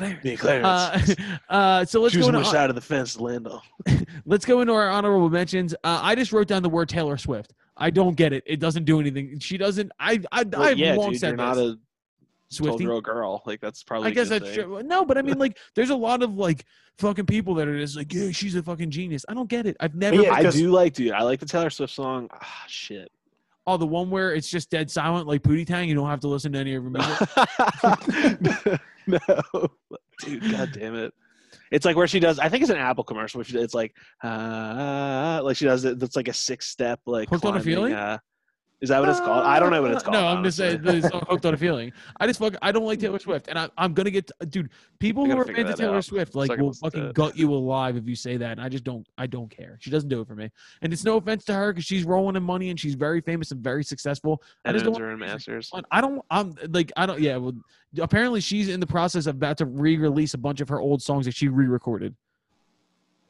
Clarence. 0.01 0.23
Me 0.23 0.29
and 0.31 0.39
Clarence. 0.39 0.67
Uh, 0.67 1.15
uh, 1.53 1.85
so 1.85 2.01
let's 2.01 2.13
go 2.15 2.19
Choosing 2.19 2.29
into 2.29 2.39
which 2.39 2.47
side 2.47 2.69
of 2.69 2.75
the 2.75 2.81
fence 2.81 3.15
to 3.15 3.23
land 3.23 3.47
on. 3.47 3.61
let's 4.25 4.45
go 4.45 4.61
into 4.61 4.73
our 4.73 4.89
honorable 4.89 5.29
mentions. 5.29 5.73
Uh, 5.75 5.99
I 6.01 6.15
just 6.15 6.31
wrote 6.31 6.47
down 6.47 6.63
the 6.63 6.69
word 6.69 6.89
Taylor 6.89 7.17
Swift. 7.17 7.53
I 7.77 7.89
don't 7.89 8.15
get 8.15 8.33
it. 8.33 8.43
It 8.45 8.59
doesn't 8.59 8.85
do 8.85 8.99
anything. 8.99 9.39
She 9.39 9.57
doesn't. 9.57 9.91
I 9.99 10.21
I 10.31 10.43
Well, 10.43 10.61
I've 10.61 10.77
yeah, 10.77 10.95
long 10.95 11.11
dude, 11.11 11.19
said 11.19 11.29
you're 11.29 11.37
not 11.37 11.57
a 11.57 11.77
Swiftie. 12.51 12.65
twelve-year-old 12.65 13.03
girl. 13.03 13.41
Like 13.45 13.61
that's 13.61 13.81
probably. 13.83 14.09
I 14.09 14.11
guess 14.11 14.29
good 14.29 14.43
that's 14.43 14.55
thing. 14.55 14.65
true. 14.65 14.83
No, 14.83 15.05
but 15.05 15.17
I 15.17 15.21
mean, 15.21 15.37
like, 15.37 15.57
there's 15.73 15.89
a 15.89 15.95
lot 15.95 16.21
of 16.21 16.35
like 16.35 16.65
fucking 16.97 17.25
people 17.25 17.55
that 17.55 17.67
are 17.67 17.79
just 17.79 17.95
like, 17.95 18.13
yeah, 18.13 18.31
she's 18.31 18.55
a 18.55 18.61
fucking 18.61 18.91
genius. 18.91 19.25
I 19.29 19.33
don't 19.33 19.49
get 19.49 19.65
it. 19.65 19.77
I've 19.79 19.95
never. 19.95 20.21
Yeah, 20.21 20.33
I 20.33 20.49
do 20.49 20.69
like, 20.69 20.93
dude. 20.93 21.13
I 21.13 21.23
like 21.23 21.39
the 21.39 21.45
Taylor 21.45 21.69
Swift 21.69 21.93
song. 21.93 22.29
Ah, 22.33 22.65
shit. 22.67 23.11
Oh, 23.67 23.77
the 23.77 23.85
one 23.85 24.09
where 24.09 24.33
it's 24.33 24.49
just 24.49 24.69
dead 24.71 24.89
silent, 24.89 25.27
like 25.27 25.43
Pootie 25.43 25.67
Tang. 25.67 25.87
You 25.87 25.95
don't 25.95 26.09
have 26.09 26.21
to 26.21 26.27
listen 26.27 26.51
to 26.53 26.59
any 26.59 26.73
of 26.75 26.83
her 26.83 26.89
music. 26.89 28.79
no, 29.07 29.19
dude. 30.23 30.51
God 30.51 30.71
damn 30.73 30.95
it. 30.95 31.13
It's 31.71 31.85
like 31.85 31.95
where 31.95 32.07
she 32.07 32.19
does. 32.19 32.39
I 32.39 32.49
think 32.49 32.63
it's 32.63 32.71
an 32.71 32.77
Apple 32.77 33.03
commercial. 33.03 33.41
It's 33.41 33.73
like, 33.73 33.95
uh, 34.23 35.41
like 35.43 35.57
she 35.57 35.65
does 35.65 35.85
it. 35.85 35.99
That's 35.99 36.15
like 36.15 36.27
a 36.27 36.33
six-step, 36.33 36.99
like 37.05 37.29
Hooked 37.29 37.45
on 37.45 37.55
a 37.55 37.61
Feeling? 37.61 37.93
Uh, 37.93 38.17
is 38.81 38.89
that 38.89 38.99
what 38.99 39.09
it's 39.09 39.19
called? 39.19 39.45
I 39.45 39.59
don't 39.59 39.69
know 39.69 39.81
what 39.83 39.91
it's 39.91 40.01
called. 40.01 40.15
No, 40.15 40.25
I'm 40.25 40.43
just 40.43 40.57
saying 40.57 40.79
honestly. 40.79 41.01
the 41.01 41.25
"Hooked 41.29 41.45
on 41.45 41.53
a 41.53 41.57
Feeling." 41.57 41.93
I 42.19 42.25
just 42.25 42.39
fuck. 42.39 42.55
I 42.63 42.71
don't 42.71 42.85
like 42.85 42.99
Taylor 42.99 43.19
Swift, 43.19 43.47
and 43.47 43.59
I, 43.59 43.69
I'm 43.77 43.93
gonna 43.93 44.09
get 44.09 44.31
dude. 44.49 44.71
People 44.99 45.23
who 45.25 45.37
are 45.37 45.45
fans 45.45 45.69
of 45.69 45.75
Taylor 45.75 45.97
out. 45.97 46.05
Swift 46.05 46.33
like 46.33 46.49
will 46.57 46.73
fucking 46.73 47.09
it. 47.09 47.13
gut 47.13 47.37
you 47.37 47.53
alive 47.53 47.95
if 47.95 48.07
you 48.07 48.15
say 48.15 48.37
that, 48.37 48.53
and 48.53 48.61
I 48.61 48.69
just 48.69 48.83
don't. 48.83 49.07
I 49.19 49.27
don't 49.27 49.49
care. 49.49 49.77
She 49.81 49.91
doesn't 49.91 50.09
do 50.09 50.19
it 50.21 50.27
for 50.27 50.33
me, 50.33 50.49
and 50.81 50.91
it's 50.91 51.03
no 51.03 51.17
offense 51.17 51.45
to 51.45 51.53
her 51.53 51.71
because 51.71 51.85
she's 51.85 52.05
rolling 52.05 52.35
in 52.35 52.41
money 52.41 52.71
and 52.71 52.79
she's 52.79 52.95
very 52.95 53.21
famous 53.21 53.51
and 53.51 53.61
very 53.61 53.83
successful. 53.83 54.41
I 54.65 54.69
and 54.69 54.79
just 54.79 54.85
don't. 54.85 54.99
her 54.99 55.11
in 55.11 55.19
Masters. 55.19 55.69
I 55.91 56.01
don't. 56.01 56.19
I'm 56.31 56.55
like 56.69 56.91
I 56.97 57.05
don't. 57.05 57.19
Yeah. 57.21 57.37
Well, 57.37 57.53
apparently 57.99 58.41
she's 58.41 58.67
in 58.67 58.79
the 58.79 58.87
process 58.87 59.27
of 59.27 59.35
about 59.35 59.57
to 59.59 59.65
re-release 59.65 60.33
a 60.33 60.39
bunch 60.39 60.59
of 60.59 60.69
her 60.69 60.79
old 60.79 61.03
songs 61.03 61.25
that 61.25 61.35
she 61.35 61.49
re-recorded. 61.49 62.15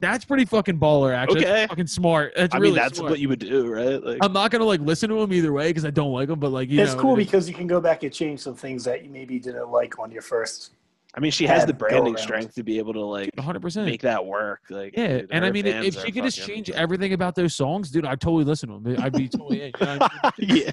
That's 0.02 0.24
pretty 0.24 0.44
fucking 0.44 0.78
baller, 0.80 1.14
actually. 1.14 1.44
That's 1.44 1.50
Okay. 1.52 1.66
fucking 1.68 1.86
smart. 1.86 2.32
That's 2.36 2.52
I 2.54 2.58
really 2.58 2.72
mean, 2.72 2.82
that's 2.82 2.98
smart. 2.98 3.10
what 3.12 3.20
you 3.20 3.28
would 3.28 3.38
do, 3.38 3.68
right? 3.72 4.02
Like, 4.04 4.18
I'm 4.20 4.32
not 4.32 4.50
gonna 4.50 4.64
like 4.64 4.80
listen 4.80 5.08
to 5.10 5.14
them 5.14 5.32
either 5.32 5.52
way 5.52 5.68
because 5.70 5.84
I 5.84 5.90
don't 5.90 6.12
like 6.12 6.28
them, 6.28 6.40
but 6.40 6.50
like 6.50 6.68
you 6.68 6.80
It's 6.82 6.92
know, 6.94 7.00
cool 7.00 7.16
it 7.16 7.20
is- 7.20 7.26
because 7.28 7.48
you 7.48 7.54
can 7.54 7.68
go 7.68 7.80
back 7.80 8.02
and 8.02 8.12
change 8.12 8.40
some 8.40 8.54
things 8.56 8.82
that 8.84 9.04
you 9.04 9.10
maybe 9.10 9.38
didn't 9.38 9.70
like 9.70 9.98
on 10.00 10.10
your 10.10 10.22
first. 10.22 10.72
I 11.14 11.20
mean, 11.20 11.30
she 11.30 11.46
has 11.46 11.66
the 11.66 11.74
go 11.74 11.78
branding 11.78 12.16
strength 12.16 12.54
to 12.54 12.62
be 12.64 12.78
able 12.78 12.94
to 12.94 13.00
like 13.04 13.30
100. 13.36 13.60
percent 13.60 13.86
make 13.86 14.00
that 14.00 14.24
work. 14.24 14.62
Like, 14.70 14.96
Yeah, 14.96 15.18
dude, 15.18 15.28
and 15.30 15.44
I 15.44 15.50
mean, 15.52 15.66
if- 15.66 15.74
fans 15.74 15.86
if 15.86 15.96
are 16.02 16.06
she 16.06 16.12
could 16.12 16.24
just 16.24 16.40
fucking- 16.40 16.54
change 16.54 16.70
everything 16.74 17.12
about 17.12 17.34
those 17.34 17.54
songs, 17.54 17.90
dude, 17.90 18.04
I'd 18.06 18.20
totally 18.20 18.44
listen 18.44 18.70
to 18.70 18.80
them. 18.80 19.00
I'd 19.00 19.12
be 19.12 19.28
totally 19.28 19.62
in. 19.62 19.72
You 19.78 19.86
know 19.86 19.98
I 20.00 20.30
mean? 20.38 20.56
yeah, 20.66 20.70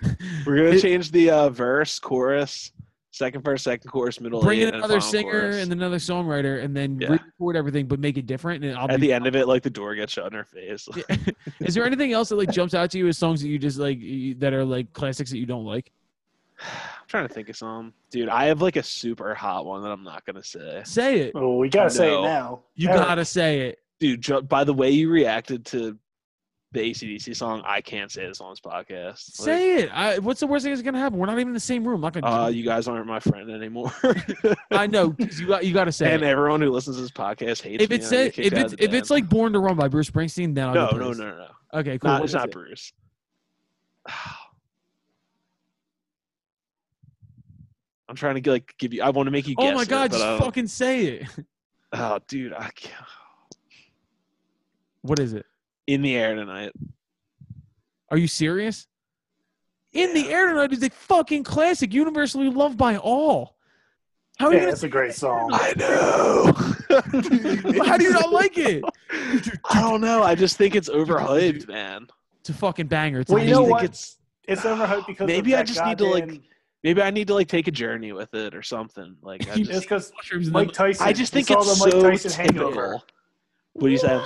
we're 0.46 0.56
gonna 0.56 0.78
change 0.78 1.10
the 1.10 1.30
uh, 1.30 1.48
verse, 1.48 1.98
chorus, 1.98 2.70
second 3.18 3.42
verse, 3.42 3.62
second 3.62 3.90
chorus, 3.90 4.20
middle. 4.20 4.40
Bring 4.40 4.60
eight, 4.60 4.68
in 4.68 4.74
another 4.76 5.00
final 5.00 5.10
singer 5.10 5.30
chorus. 5.40 5.56
and 5.62 5.72
another 5.72 5.96
songwriter, 5.98 6.62
and 6.64 6.74
then 6.76 6.98
Yeah. 7.00 7.08
re-record 7.08 7.56
everything, 7.56 7.86
but 7.86 7.98
make 7.98 8.16
it 8.16 8.26
different. 8.26 8.64
And 8.64 8.76
I'll 8.78 8.90
At 8.90 9.00
be 9.00 9.08
the 9.08 9.12
end 9.12 9.26
of 9.26 9.34
it, 9.36 9.46
like 9.48 9.62
the 9.62 9.70
door 9.70 9.94
gets 9.94 10.12
shut 10.12 10.26
in 10.26 10.32
her 10.32 10.44
face. 10.44 10.88
Yeah. 10.96 11.16
Is 11.60 11.74
there 11.74 11.84
anything 11.84 12.12
else 12.12 12.28
that 12.30 12.36
like 12.36 12.50
jumps 12.50 12.74
out 12.74 12.90
to 12.92 12.98
you 12.98 13.08
as 13.08 13.18
songs 13.18 13.42
that 13.42 13.48
you 13.48 13.58
just 13.58 13.78
like 13.78 13.98
you, 14.00 14.34
that 14.36 14.54
are 14.54 14.64
like 14.64 14.92
classics 14.92 15.30
that 15.30 15.38
you 15.38 15.46
don't 15.46 15.64
like? 15.64 15.90
I'm 16.60 17.06
trying 17.08 17.26
to 17.26 17.32
think 17.34 17.48
of 17.48 17.56
some, 17.56 17.92
dude. 18.10 18.28
I 18.28 18.44
have 18.46 18.62
like 18.62 18.76
a 18.76 18.82
super 18.82 19.34
hot 19.34 19.66
one 19.66 19.82
that 19.82 19.90
I'm 19.90 20.04
not 20.04 20.24
gonna 20.24 20.42
say, 20.42 20.82
Say 20.84 21.20
it. 21.20 21.32
Oh, 21.34 21.56
we 21.56 21.68
gotta 21.68 21.90
say 21.90 22.08
it 22.16 22.22
now. 22.22 22.60
You 22.76 22.88
Eric, 22.88 23.00
gotta 23.02 23.24
say 23.24 23.60
it. 23.68 23.78
dude. 24.00 24.48
By 24.48 24.64
the 24.64 24.74
way 24.74 24.90
you 24.90 25.10
reacted 25.10 25.64
to 25.66 25.98
the 26.72 26.80
ACDC 26.80 27.34
song, 27.34 27.62
I 27.64 27.80
can't 27.80 28.10
say 28.10 28.26
this 28.26 28.40
on 28.42 28.50
this 28.52 28.60
podcast. 28.60 29.38
Like, 29.40 29.44
Say 29.46 29.76
it. 29.78 29.90
I, 29.90 30.18
what's 30.18 30.40
the 30.40 30.46
worst 30.46 30.64
thing 30.64 30.72
that's 30.72 30.82
gonna 30.82 30.98
happen? 30.98 31.18
We're 31.18 31.26
not 31.26 31.36
even 31.36 31.48
in 31.48 31.54
the 31.54 31.60
same 31.60 31.86
room. 31.86 31.96
I'm 31.96 32.00
not 32.02 32.12
gonna. 32.12 32.44
uh, 32.44 32.48
you 32.48 32.62
guys 32.64 32.86
aren't 32.88 33.06
my 33.06 33.20
friend 33.20 33.50
anymore. 33.50 33.90
I 34.70 34.86
know. 34.86 35.14
You 35.18 35.46
got. 35.46 35.64
You 35.64 35.72
gotta 35.72 35.92
say 35.92 36.10
it. 36.10 36.14
and 36.14 36.22
it. 36.22 36.26
everyone 36.26 36.60
who 36.60 36.70
listens 36.70 36.96
to 36.96 37.02
this 37.02 37.10
podcast 37.10 37.62
hates 37.62 37.82
If 37.82 37.90
me. 37.90 37.96
it 37.96 38.02
and 38.02 38.04
I 38.04 38.08
says 38.08 38.32
get 38.34 38.46
if 38.46 38.52
it's 38.52 38.74
if 38.78 38.92
it's 38.92 39.10
like 39.10 39.28
Born 39.28 39.54
to 39.54 39.60
Run 39.60 39.76
by 39.76 39.88
Bruce 39.88 40.10
Springsteen, 40.10 40.54
then 40.54 40.68
I'll 40.68 40.74
no, 40.74 40.90
no, 40.90 41.12
no, 41.12 41.30
no, 41.30 41.36
no. 41.36 41.48
Okay, 41.80 41.98
cool. 41.98 42.10
Not, 42.10 42.24
it's 42.24 42.34
not 42.34 42.48
it? 42.48 42.52
Bruce. 42.52 42.92
I'm 48.10 48.16
trying 48.16 48.36
to 48.36 48.40
get, 48.40 48.50
like 48.50 48.74
give 48.78 48.94
you. 48.94 49.02
I 49.02 49.10
want 49.10 49.26
to 49.26 49.30
make 49.30 49.46
you. 49.48 49.54
Oh 49.58 49.72
my 49.72 49.84
god, 49.84 50.12
just 50.12 50.24
fucking 50.42 50.66
say 50.66 51.04
it. 51.06 51.28
Oh, 51.92 52.18
dude, 52.28 52.52
I 52.52 52.70
can't. 52.74 52.94
What 55.02 55.18
is 55.18 55.32
it? 55.32 55.46
In 55.88 56.02
the 56.02 56.16
air 56.16 56.34
tonight. 56.34 56.72
Are 58.10 58.18
you 58.18 58.28
serious? 58.28 58.86
In 59.94 60.12
the 60.12 60.28
Air 60.30 60.48
Tonight 60.48 60.70
is 60.74 60.82
a 60.82 60.90
fucking 60.90 61.44
classic, 61.44 61.94
universally 61.94 62.50
loved 62.50 62.76
by 62.76 62.98
all. 62.98 63.56
How 64.38 64.50
Yeah, 64.50 64.60
you 64.60 64.66
that's 64.66 64.82
a 64.82 64.88
great 64.88 65.14
song. 65.14 65.48
I 65.54 65.72
know. 65.78 66.52
how 67.86 67.96
do 67.96 68.04
you 68.04 68.12
not 68.12 68.30
like 68.30 68.58
it? 68.58 68.84
I 69.64 69.80
don't 69.80 70.02
know. 70.02 70.22
I 70.22 70.34
just 70.34 70.58
think 70.58 70.76
it's 70.76 70.90
overhyped, 70.90 71.66
man. 71.68 72.06
It's 72.40 72.50
a 72.50 72.52
fucking 72.52 72.88
banger. 72.88 73.20
It's 73.20 73.30
Well, 73.30 73.42
you 73.42 73.50
know 73.50 73.62
what? 73.62 73.84
It's 73.84 74.18
It's 74.46 74.64
overhyped 74.64 75.06
because 75.06 75.26
Maybe 75.26 75.54
of 75.54 75.60
I 75.60 75.62
that 75.62 75.68
just 75.68 75.84
need 75.86 75.96
to, 75.98 76.04
like, 76.04 76.42
maybe 76.84 77.00
I 77.00 77.10
need 77.10 77.28
to 77.28 77.34
like 77.34 77.48
take 77.48 77.66
a 77.66 77.72
journey 77.72 78.12
with 78.12 78.34
it 78.34 78.54
or 78.54 78.62
something. 78.62 79.16
Like 79.22 79.48
I 79.48 79.54
You 79.54 79.62
It's 79.62 79.70
just, 79.70 79.82
because 79.84 80.12
Mushrooms 80.18 80.48
and 80.48 80.52
Mike 80.52 80.72
Tyson. 80.72 81.06
I 81.06 81.14
just 81.14 81.32
think 81.32 81.50
it's 81.50 81.78
the 81.78 81.82
Mike 81.82 81.92
so 81.94 82.02
Tyson 82.02 82.30
typical. 82.30 82.72
hangover. 82.72 83.00
What 83.72 83.84
do 83.84 83.88
you 83.88 83.96
say? 83.98 84.22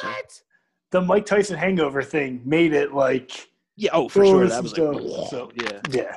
I'm 0.94 1.01
sorry. 1.01 1.06
The 1.06 1.06
Mike 1.06 1.27
Tyson 1.27 1.56
hangover 1.59 2.02
thing 2.02 2.40
made 2.44 2.73
it 2.73 2.93
like 2.94 3.48
Yeah, 3.77 3.90
oh 3.93 4.09
for 4.09 4.24
Oh, 4.24 4.27
sure. 4.27 4.44
this 4.44 4.52
That 4.52 4.59
is 4.59 4.62
was 4.62 4.78
like, 4.78 5.02
dope. 5.02 5.28
So- 5.28 5.51
yeah. 5.55 5.81
yeah. 5.90 6.16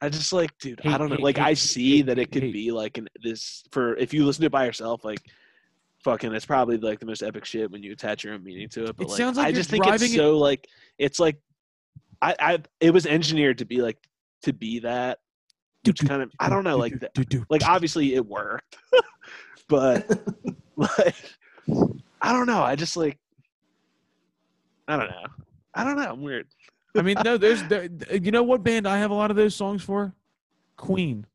I 0.00 0.08
just 0.08 0.32
like, 0.32 0.56
dude, 0.58 0.80
I 0.86 0.98
don't 0.98 1.08
know. 1.08 1.16
Like, 1.16 1.36
hate, 1.38 1.42
I 1.42 1.48
hate, 1.48 1.58
see 1.58 1.96
hate, 1.96 2.06
that 2.06 2.18
it 2.18 2.30
could 2.30 2.42
hate. 2.44 2.52
be 2.52 2.70
like 2.70 2.98
an 2.98 3.08
this 3.22 3.64
for 3.72 3.96
if 3.96 4.12
you 4.14 4.24
listen 4.26 4.42
to 4.42 4.46
it 4.46 4.52
by 4.52 4.66
yourself, 4.66 5.02
like, 5.04 5.18
fucking, 6.04 6.32
it's 6.34 6.44
probably 6.44 6.76
like 6.76 7.00
the 7.00 7.06
most 7.06 7.22
epic 7.22 7.44
shit 7.46 7.70
when 7.70 7.82
you 7.82 7.92
attach 7.92 8.22
your 8.22 8.34
own 8.34 8.44
meaning 8.44 8.68
to 8.68 8.84
it. 8.84 8.96
But 8.96 9.06
It 9.06 9.08
like, 9.10 9.16
sounds 9.18 9.36
like 9.38 9.46
I 9.46 9.52
just 9.52 9.70
think 9.70 9.84
it's 9.84 9.88
driving 9.88 10.12
it- 10.12 10.16
so 10.16 10.38
like, 10.38 10.68
it's 10.98 11.18
like, 11.18 11.38
I, 12.22 12.36
I, 12.38 12.58
it 12.80 12.90
was 12.92 13.06
engineered 13.06 13.58
to 13.58 13.64
be 13.64 13.80
like 13.82 13.96
to 14.42 14.52
be 14.52 14.80
that, 14.80 15.18
which 15.86 16.00
kind 16.06 16.22
of, 16.22 16.30
I 16.38 16.48
don't 16.50 16.64
know, 16.64 16.76
like, 16.76 16.98
that, 17.00 17.44
like 17.48 17.66
obviously 17.66 18.14
it 18.14 18.24
worked, 18.26 18.76
but 19.68 20.06
like, 20.76 21.16
I 22.20 22.32
don't 22.32 22.46
know. 22.46 22.62
I 22.62 22.76
just 22.76 22.96
like, 22.96 23.18
I 24.88 24.96
don't 24.96 25.10
know. 25.10 25.26
I 25.74 25.84
don't 25.84 25.96
know. 25.96 26.10
I'm 26.10 26.22
weird. 26.22 26.46
I 26.96 27.02
mean, 27.02 27.16
no, 27.24 27.36
there's, 27.36 27.62
there, 27.64 27.88
you 28.12 28.30
know 28.30 28.42
what 28.42 28.62
band 28.62 28.86
I 28.86 28.98
have 28.98 29.10
a 29.10 29.14
lot 29.14 29.30
of 29.30 29.36
those 29.36 29.54
songs 29.54 29.82
for? 29.82 30.14
Queen. 30.76 31.26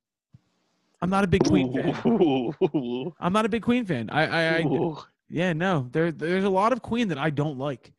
I'm 1.01 1.09
not 1.09 1.23
a 1.23 1.27
big 1.27 1.43
Queen 1.45 1.73
fan. 1.73 3.13
I'm 3.19 3.33
not 3.33 3.45
a 3.45 3.49
big 3.49 3.63
Queen 3.63 3.85
fan. 3.85 4.09
I, 4.09 4.25
I, 4.25 4.57
I 4.57 4.93
yeah, 5.29 5.53
no, 5.53 5.87
there, 5.91 6.11
there's 6.11 6.43
a 6.43 6.49
lot 6.49 6.73
of 6.73 6.81
Queen 6.81 7.07
that 7.09 7.17
I 7.17 7.29
don't 7.29 7.57
like. 7.57 7.93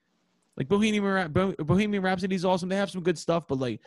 Like 0.56 0.68
Bohemian, 0.68 1.02
Ra- 1.02 1.28
Bohemian 1.28 2.02
Rhapsody 2.02 2.34
is 2.34 2.44
awesome. 2.44 2.68
They 2.68 2.76
have 2.76 2.90
some 2.90 3.02
good 3.02 3.16
stuff, 3.16 3.48
but 3.48 3.58
like 3.58 3.80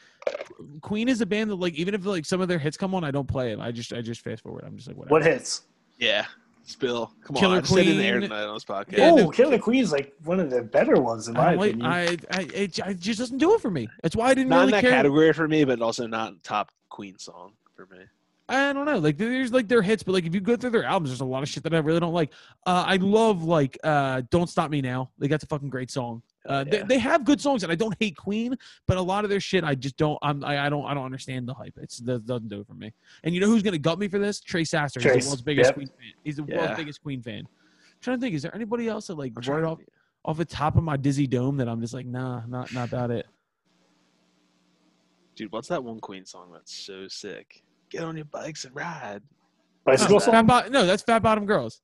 Queen 0.82 1.08
is 1.08 1.22
a 1.22 1.26
band 1.26 1.52
that 1.52 1.56
like 1.56 1.76
even 1.76 1.94
if 1.94 2.04
like 2.06 2.26
some 2.26 2.42
of 2.42 2.48
their 2.48 2.58
hits 2.58 2.78
come 2.78 2.96
on, 2.96 3.04
I 3.04 3.12
don't 3.12 3.28
play 3.28 3.52
it. 3.52 3.60
I 3.60 3.72
just 3.72 3.94
I 3.94 4.02
just 4.02 4.22
fast 4.22 4.42
forward. 4.42 4.64
I'm 4.66 4.76
just 4.76 4.88
like 4.88 4.98
whatever. 4.98 5.12
What 5.12 5.24
hits? 5.24 5.64
Yeah. 6.00 6.26
Spill. 6.66 7.12
Come 7.24 7.36
Killer 7.36 7.52
on. 7.54 7.58
I 7.58 7.62
just 7.62 7.74
said 7.74 7.86
it 7.86 7.92
in 7.92 7.98
the 7.98 8.06
air 8.06 8.20
Queen. 8.20 8.30
tonight 8.30 8.46
on 8.46 8.54
this 8.54 8.66
podcast. 8.66 8.98
Yeah, 8.98 9.12
oh, 9.12 9.30
Killer 9.30 9.60
Queen's 9.60 9.92
like 9.92 10.14
one 10.24 10.40
of 10.40 10.50
the 10.50 10.62
better 10.62 11.02
ones 11.02 11.28
in 11.28 11.36
I, 11.36 11.40
my 11.40 11.50
don't 11.52 11.60
like, 11.60 11.70
opinion. 11.72 11.92
I, 11.92 12.38
I 12.38 12.42
it, 12.54 12.80
it 12.80 13.00
just 13.00 13.20
doesn't 13.20 13.38
do 13.38 13.54
it 13.54 13.62
for 13.62 13.70
me. 13.70 13.90
That's 14.02 14.16
why 14.16 14.30
I 14.30 14.34
didn't 14.34 14.50
Not 14.50 14.66
in 14.66 14.72
that 14.72 14.82
care. 14.82 14.92
category 14.92 15.34
for 15.34 15.48
me, 15.48 15.66
but 15.66 15.82
also 15.82 16.08
not 16.08 16.42
top 16.44 16.72
Queen 16.90 17.18
song 17.18 17.54
for 17.76 17.88
me. 17.88 18.00
I 18.50 18.74
don't 18.74 18.86
know. 18.86 18.98
Like 18.98 19.18
there's 19.18 19.52
like 19.52 19.68
their 19.68 19.82
hits, 19.82 20.04
but 20.04 20.12
like 20.12 20.26
if 20.26 20.34
you 20.34 20.42
go 20.42 20.56
through 20.56 20.72
their 20.72 20.84
albums, 20.84 21.10
there's 21.10 21.22
a 21.22 21.26
lot 21.26 21.44
of 21.44 21.50
shit 21.50 21.64
that 21.64 21.74
I 21.74 21.80
really 21.80 22.00
don't 22.00 22.14
like. 22.14 22.32
Uh, 22.66 22.84
I 22.88 22.98
love 22.98 23.44
like 23.44 23.78
uh, 23.84 24.22
"Don't 24.30 24.48
Stop 24.48 24.70
Me 24.70 24.82
Now." 24.82 25.12
Like 25.18 25.30
that's 25.30 25.44
a 25.44 25.48
fucking 25.48 25.70
great 25.70 25.90
song. 25.92 26.22
Uh, 26.46 26.64
they, 26.66 26.80
Yeah. 26.80 26.84
they 26.86 26.98
have 26.98 27.24
good 27.24 27.40
songs, 27.40 27.64
and 27.64 27.72
I 27.72 27.76
don't 27.76 27.96
hate 28.00 28.18
Queen, 28.18 28.56
but 28.88 28.98
a 28.98 29.02
lot 29.02 29.24
of 29.24 29.30
their 29.30 29.40
shit 29.40 29.64
I 29.64 29.76
just 29.76 29.96
don't. 29.98 30.20
I'm, 30.22 30.44
I, 30.44 30.66
I 30.66 30.70
don't. 30.70 30.86
I 30.86 30.94
don't 30.94 31.06
understand 31.06 31.48
the 31.48 31.54
hype. 31.54 31.78
It's 31.82 31.98
that 32.00 32.26
doesn't 32.26 32.50
do 32.50 32.60
it 32.62 32.68
for 32.68 32.74
me. 32.74 32.94
And 33.24 33.34
you 33.34 33.40
know 33.40 33.48
who's 33.48 33.64
gonna 33.64 33.78
gut 33.78 33.98
me 34.00 34.08
for 34.08 34.20
this? 34.20 34.42
Trey 34.42 34.64
Sasser. 34.66 35.00
He's 35.00 35.24
the 35.24 35.30
world's 35.30 35.42
biggest 35.42 35.68
yep. 35.70 35.76
Queen 35.76 35.88
fan. 35.88 36.14
He's 36.24 36.36
the 36.36 36.46
Yeah. 36.48 36.58
world's 36.58 36.78
biggest 36.78 37.02
Queen 37.02 37.22
fan. 37.22 37.40
I'm 37.40 37.48
trying 38.02 38.18
to 38.18 38.22
think, 38.22 38.36
is 38.36 38.42
there 38.42 38.54
anybody 38.54 38.88
else 38.90 39.08
that 39.08 39.16
like 39.18 39.32
right 39.48 39.64
off 39.64 39.80
off 40.26 40.38
the 40.38 40.46
top 40.46 40.76
of 40.78 40.84
my 40.84 40.98
dizzy 40.98 41.28
dome 41.28 41.58
that 41.58 41.70
I'm 41.70 41.80
just 41.82 41.94
like, 41.94 42.06
nah, 42.06 42.46
not 42.48 42.74
not 42.74 42.88
about 42.90 43.12
it. 43.12 43.26
Dude, 45.36 45.52
what's 45.52 45.68
that 45.70 45.84
one 45.84 46.00
Queen 46.00 46.26
song 46.26 46.52
that's 46.52 46.74
so 46.74 47.08
sick? 47.08 47.64
Get 47.90 48.04
on 48.04 48.16
your 48.16 48.26
bikes 48.26 48.66
and 48.66 48.76
ride. 48.76 49.22
Bicycle 49.86 50.16
No, 50.16 50.20
song. 50.20 50.34
Fat 50.34 50.48
Bo- 50.66 50.70
no, 50.70 50.86
that's 50.86 51.04
Fat 51.04 51.20
Bottom 51.24 51.46
Girls. 51.46 51.82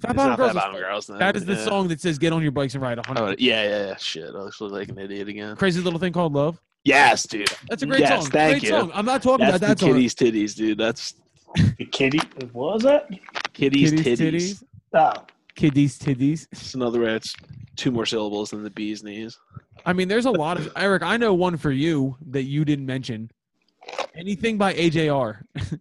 Fat 0.00 0.10
It's 0.10 0.16
Bottom 0.16 0.36
Girls. 0.36 0.52
Fat 0.52 0.54
Bottom 0.54 0.76
Girls. 0.80 1.06
then. 1.06 1.18
that 1.18 1.36
is 1.36 1.44
the 1.44 1.54
Yeah. 1.54 1.64
song 1.64 1.88
that 1.88 2.00
says 2.00 2.18
"Get 2.18 2.32
on 2.32 2.42
your 2.42 2.50
bikes 2.52 2.74
and 2.74 2.82
ride." 2.82 2.98
100. 2.98 3.20
Oh, 3.22 3.34
yeah, 3.38 3.62
yeah, 3.62 3.86
yeah. 3.88 3.96
Shit. 3.96 4.30
I 4.34 4.38
look 4.38 4.60
like 4.60 4.88
an 4.88 4.98
idiot 4.98 5.28
again. 5.28 5.56
Crazy 5.56 5.80
little 5.80 5.98
thing 6.00 6.12
called 6.12 6.32
love. 6.32 6.60
Yes, 6.84 7.26
dude. 7.26 7.48
That's 7.68 7.82
a 7.82 7.86
great 7.86 8.00
Yes, 8.00 8.22
song. 8.24 8.30
thank 8.30 8.52
great 8.54 8.62
you. 8.64 8.68
song. 8.70 8.90
I'm 8.92 9.06
not 9.06 9.22
talking 9.22 9.46
That's 9.46 9.56
about 9.58 9.68
that 9.68 9.78
the 9.78 9.86
song. 9.86 9.94
kitties 9.94 10.14
titties, 10.14 10.54
dude. 10.56 10.78
That's 10.78 11.14
Kitty. 11.92 12.18
What 12.52 12.74
was 12.74 12.82
that? 12.82 13.08
kitties, 13.52 13.92
Kitties, 13.92 14.18
titties. 14.20 14.32
titties. 14.32 14.64
Oh, 14.92 15.24
Kiddies, 15.54 15.98
titties. 15.98 16.48
It's 16.50 16.74
another 16.74 17.00
way. 17.02 17.14
It's 17.14 17.32
two 17.76 17.92
more 17.92 18.04
syllables 18.06 18.50
than 18.50 18.64
the 18.64 18.70
bee's 18.70 19.04
knees. 19.04 19.38
I 19.86 19.92
mean, 19.92 20.08
there's 20.08 20.26
a 20.26 20.30
lot 20.32 20.56
of 20.58 20.72
Eric. 20.76 21.02
I 21.04 21.16
know 21.16 21.32
one 21.32 21.56
for 21.56 21.70
you 21.70 22.16
that 22.30 22.42
you 22.42 22.64
didn't 22.64 22.86
mention. 22.86 23.30
Anything 24.16 24.58
by 24.58 24.74
AJR. 24.74 25.42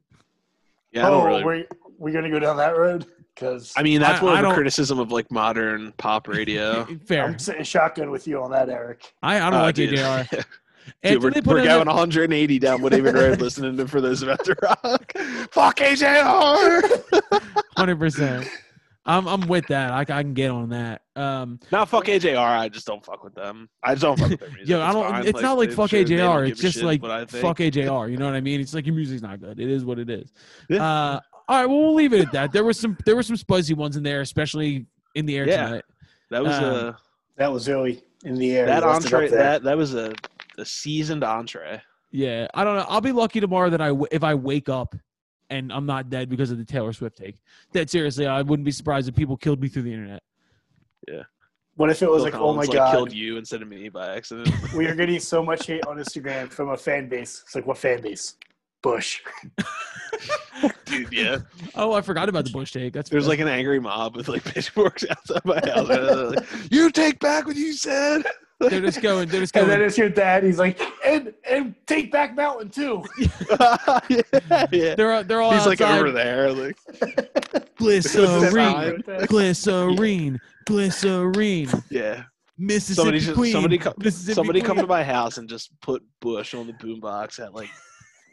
Yeah, 0.92 1.10
oh, 1.10 1.26
really. 1.26 1.44
we're 1.44 1.66
we 1.98 2.12
gonna 2.12 2.30
go 2.30 2.38
down 2.38 2.56
that 2.58 2.78
road 2.78 3.08
because 3.36 3.74
I 3.78 3.84
mean, 3.84 4.00
that's 4.02 4.20
I- 4.20 4.26
more 4.26 4.34
I 4.34 4.40
of 4.42 4.52
a 4.52 4.54
criticism 4.54 5.00
of 5.00 5.12
like 5.12 5.30
modern 5.32 5.92
pop 5.98 6.28
radio. 6.30 6.86
Fair. 7.06 7.26
I'm 7.26 7.40
sitting 7.40 7.64
shotgun 7.64 8.12
with 8.12 8.28
you 8.28 8.42
on 8.42 8.52
that, 8.52 8.70
Eric. 8.70 9.14
I, 9.22 9.38
I 9.38 9.50
don't 9.50 9.60
Oh, 9.60 9.64
like 9.64 9.76
dude. 9.76 9.98
AJR. 9.98 10.46
Dude, 11.02 11.24
we're, 11.24 11.32
we're 11.46 11.64
going 11.64 11.66
that- 11.66 11.88
180 11.88 12.60
down 12.60 12.82
Woodhaven 12.82 13.14
Road 13.16 13.40
listening 13.40 13.78
to 13.78 13.88
For 13.88 14.02
Those 14.02 14.22
About 14.22 14.44
to 14.44 14.54
Rock. 14.62 15.14
Fuck 15.52 15.78
AJR! 15.78 17.42
Hundred 17.78 18.00
percent. 18.00 18.50
I'm 19.06 19.28
I'm 19.28 19.48
with 19.48 19.66
that. 19.68 19.92
I, 19.92 20.02
I 20.02 20.06
can 20.06 20.34
get 20.34 20.50
on 20.52 20.70
that. 20.70 21.02
Um, 21.16 21.60
Not 21.72 21.88
fuck 21.90 22.06
AJR. 22.06 22.38
I 22.38 22.68
just 22.70 22.86
don't 22.86 23.04
fuck 23.04 23.24
with 23.24 23.34
them. 23.34 23.70
I 23.82 23.94
just 23.96 24.02
don't 24.04 24.20
fuck 24.20 24.30
with 24.32 24.40
their 24.42 24.50
music. 24.50 24.68
yo, 24.68 24.82
I 24.82 24.92
don't. 24.94 25.10
fine. 25.10 25.28
It's 25.28 25.42
not 25.42 25.58
like 25.58 25.72
fuck 25.72 25.90
sure, 25.90 26.04
AJR. 26.04 26.50
It's 26.50 26.62
just 26.62 26.82
like 26.82 27.02
what 27.02 27.12
I 27.12 27.26
think. 27.26 27.42
fuck 27.42 27.58
AJR. 27.60 28.12
You 28.12 28.18
know 28.18 28.26
what 28.26 28.36
I 28.36 28.42
mean? 28.42 28.60
It's 28.62 28.74
like 28.74 28.86
your 28.86 28.96
music's 28.96 29.22
not 29.22 29.40
good. 29.42 29.60
It 29.62 29.70
is 29.70 29.84
what 29.86 30.00
it 30.00 30.10
is. 30.10 30.32
Yeah. 30.70 30.84
Uh, 30.86 31.20
all 31.48 31.60
right. 31.62 31.66
Well, 31.66 31.80
we'll 31.80 31.94
leave 31.96 32.14
it 32.14 32.22
at 32.22 32.32
that. 32.34 32.52
There 32.52 32.64
was 32.64 32.80
some 32.80 32.98
there 33.06 33.16
were 33.16 33.24
some 33.24 33.38
spicy 33.38 33.74
ones 33.74 33.96
in 33.98 34.04
there, 34.04 34.22
especially 34.22 34.86
in 35.16 35.26
the 35.26 35.38
air 35.38 35.48
Yeah. 35.48 35.66
tonight. 35.66 35.86
That 36.30 36.44
was 36.44 36.56
Um, 36.56 36.64
a 36.64 36.98
That 37.38 37.52
was 37.52 37.68
really 37.68 38.02
in 38.24 38.36
the 38.36 38.56
air. 38.56 38.66
that 38.66 38.84
He 38.84 38.90
left 38.90 39.06
it 39.06 39.14
up 39.14 39.22
entree. 39.22 39.30
That 39.30 39.64
that 39.64 39.78
was 39.78 39.94
a 39.96 40.14
a 40.58 40.66
seasoned 40.66 41.24
entree. 41.24 41.82
Yeah, 42.12 42.48
I 42.54 42.64
don't 42.64 42.76
know. 42.78 42.86
I'll 42.88 43.02
be 43.02 43.12
lucky 43.12 43.40
tomorrow 43.40 43.70
that 43.72 43.82
I 43.82 43.88
w- 43.88 44.08
if 44.12 44.24
I 44.24 44.36
wake 44.36 44.70
up 44.70 44.96
and 45.50 45.74
I'm 45.74 45.86
not 45.88 46.10
dead 46.10 46.30
because 46.30 46.52
of 46.52 46.58
the 46.60 46.66
Taylor 46.66 46.94
Swift 46.94 47.18
take. 47.18 47.38
That 47.72 47.90
seriously, 47.90 48.28
I 48.28 48.42
wouldn't 48.44 48.66
be 48.66 48.72
surprised 48.72 49.10
if 49.10 49.16
people 49.16 49.36
killed 49.36 49.60
me 49.62 49.68
through 49.68 49.82
the 49.84 49.94
internet. 49.94 50.22
Yeah. 51.08 51.24
What 51.76 51.90
if 51.90 52.04
it 52.04 52.10
was 52.10 52.24
Phil 52.24 52.32
like, 52.32 52.36
oh 52.40 52.54
my 52.54 52.62
like, 52.62 52.72
god, 52.72 52.92
killed 52.92 53.12
you 53.14 53.38
instead 53.38 53.64
of 53.64 53.68
me 53.68 53.90
by 53.90 54.16
accident. 54.16 54.50
we 54.76 54.86
are 54.86 54.94
getting 54.96 55.20
so 55.20 55.44
much 55.44 55.66
hate 55.66 55.84
on 55.88 55.98
Instagram 55.98 56.52
from 56.52 56.70
a 56.70 56.78
fan 56.78 57.10
base. 57.10 57.42
It's 57.44 57.56
like, 57.56 57.66
what 57.66 57.80
fan 57.80 58.00
base? 58.02 58.36
Bush. 58.84 59.22
Dude, 60.86 61.12
yeah. 61.12 61.38
Oh, 61.74 61.94
I 61.94 62.02
forgot 62.02 62.30
about 62.30 62.46
the 62.46 62.52
Bush 62.52 62.72
take. 62.72 62.94
That's 62.94 63.10
There's 63.10 63.28
like 63.28 63.40
an 63.40 63.48
angry 63.48 63.80
mob 63.80 64.16
with 64.16 64.28
like 64.28 64.44
pitchforks 64.54 65.04
outside 65.10 65.42
my 65.46 65.60
house. 65.66 65.90
like, 66.36 66.72
you 66.72 66.92
take 66.92 67.20
back 67.20 67.48
what 67.48 67.56
you 67.56 67.74
said. 67.74 68.24
they're 68.60 68.82
just 68.82 69.02
going. 69.02 69.28
They're 69.30 69.42
just 69.42 69.56
And 69.58 69.68
then 69.70 69.82
it's 69.82 69.98
your 69.98 70.10
dad. 70.10 70.44
He's 70.44 70.60
like, 70.60 70.80
and 71.04 71.34
and 71.50 71.74
take 71.88 72.12
back 72.12 72.36
Mountain 72.36 72.70
too. 72.70 73.04
yeah, 73.18 74.68
yeah. 74.72 74.96
They're 74.96 75.24
they're 75.24 75.42
all 75.42 75.54
He's 75.54 75.66
like 75.66 75.82
over 75.82 76.12
there, 76.12 76.52
like 76.52 76.78
Glycerine, 77.78 79.02
glycerine, 79.28 80.40
glycerine. 80.66 81.84
yeah. 81.90 82.24
Mississippi 82.60 82.96
Somebody 82.96 83.20
just 83.20 83.34
Queen. 83.34 83.52
somebody 83.52 83.78
come 83.80 83.94
Mississippi 83.98 84.36
somebody 84.36 84.62
come 84.62 84.78
to 84.78 84.86
my 84.86 85.04
house 85.04 85.40
and 85.40 85.50
just 85.50 85.72
put 85.82 86.04
Bush 86.22 86.54
on 86.54 86.68
the 86.68 86.74
boombox 86.74 87.44
at 87.44 87.56
like 87.56 87.70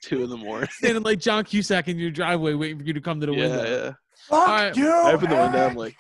two 0.01 0.24
in 0.24 0.31
the 0.31 0.36
morning. 0.36 0.68
standing 0.72 1.02
like 1.02 1.18
John 1.20 1.44
Cusack 1.44 1.89
in 1.89 1.98
your 1.98 2.10
driveway, 2.10 2.55
waiting 2.55 2.78
for 2.78 2.85
you 2.85 2.93
to 2.93 3.01
come 3.01 3.20
to 3.20 3.27
the 3.27 3.32
Yeah, 3.32 3.48
window. 3.48 3.85
yeah. 3.86 3.93
Fuck 4.28 4.48
right. 4.48 4.77
you. 4.77 4.90
I 4.90 5.12
open 5.12 5.31
the 5.31 5.36
window. 5.36 5.66
I'm 5.66 5.74
like, 5.77 5.97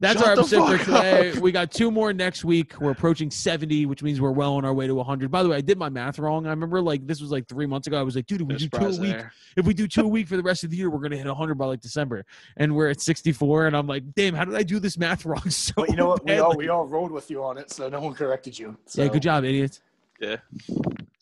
That's 0.00 0.20
Shut 0.20 0.28
our 0.28 0.34
the 0.36 0.40
episode 0.42 0.78
for 0.78 0.84
today. 0.84 1.30
up. 1.32 1.38
We 1.38 1.50
got 1.50 1.72
two 1.72 1.90
more 1.90 2.12
next 2.12 2.44
week. 2.44 2.78
We're 2.80 2.90
approaching 2.90 3.30
70, 3.30 3.86
which 3.86 4.02
means 4.02 4.20
we're 4.20 4.32
well 4.32 4.54
on 4.54 4.64
our 4.64 4.74
way 4.74 4.86
to 4.86 4.94
100. 4.94 5.30
By 5.30 5.42
the 5.42 5.48
way, 5.48 5.56
I 5.56 5.60
did 5.60 5.78
my 5.78 5.88
math 5.88 6.18
wrong. 6.18 6.46
I 6.46 6.50
remember 6.50 6.80
like 6.82 7.06
this 7.06 7.20
was 7.20 7.30
like 7.32 7.48
three 7.48 7.66
months 7.66 7.86
ago. 7.86 7.98
I 7.98 8.02
was 8.02 8.14
like, 8.14 8.26
dude, 8.26 8.42
if 8.42 8.46
we 8.46 8.54
no 8.54 8.58
do 8.58 8.68
two 8.68 8.84
a 8.84 8.88
week, 8.90 8.98
there. 9.12 9.32
if 9.56 9.64
we 9.66 9.72
do 9.72 9.88
two 9.88 10.02
a 10.02 10.08
week 10.08 10.28
for 10.28 10.36
the 10.36 10.42
rest 10.42 10.62
of 10.62 10.70
the 10.70 10.76
year, 10.76 10.90
we're 10.90 10.98
gonna 11.00 11.16
hit 11.16 11.26
100 11.26 11.54
by 11.54 11.64
like 11.66 11.80
December. 11.80 12.24
And 12.56 12.74
we're 12.76 12.90
at 12.90 13.00
64. 13.00 13.66
And 13.68 13.76
I'm 13.76 13.86
like, 13.86 14.02
damn, 14.14 14.34
how 14.34 14.44
did 14.44 14.54
I 14.56 14.62
do 14.62 14.78
this 14.78 14.98
math 14.98 15.24
wrong 15.24 15.40
so 15.50 15.72
But 15.76 15.90
you 15.90 15.96
know 15.96 16.08
what? 16.08 16.24
We 16.24 16.38
all 16.38 16.56
we 16.56 16.68
all 16.68 16.86
rolled 16.86 17.10
with 17.12 17.30
you 17.30 17.42
on 17.42 17.56
it, 17.58 17.70
so 17.70 17.88
no 17.88 18.00
one 18.00 18.14
corrected 18.14 18.58
you. 18.58 18.76
So. 18.86 19.02
Yeah, 19.02 19.08
good 19.08 19.22
job, 19.22 19.44
idiots. 19.44 19.80
Yeah. 20.20 20.36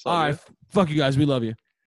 All 0.04 0.12
All 0.12 0.22
right, 0.24 0.38
fuck 0.70 0.90
you 0.90 0.96
guys. 0.96 1.16
We 1.16 1.24
love 1.24 1.44
you. 1.44 1.54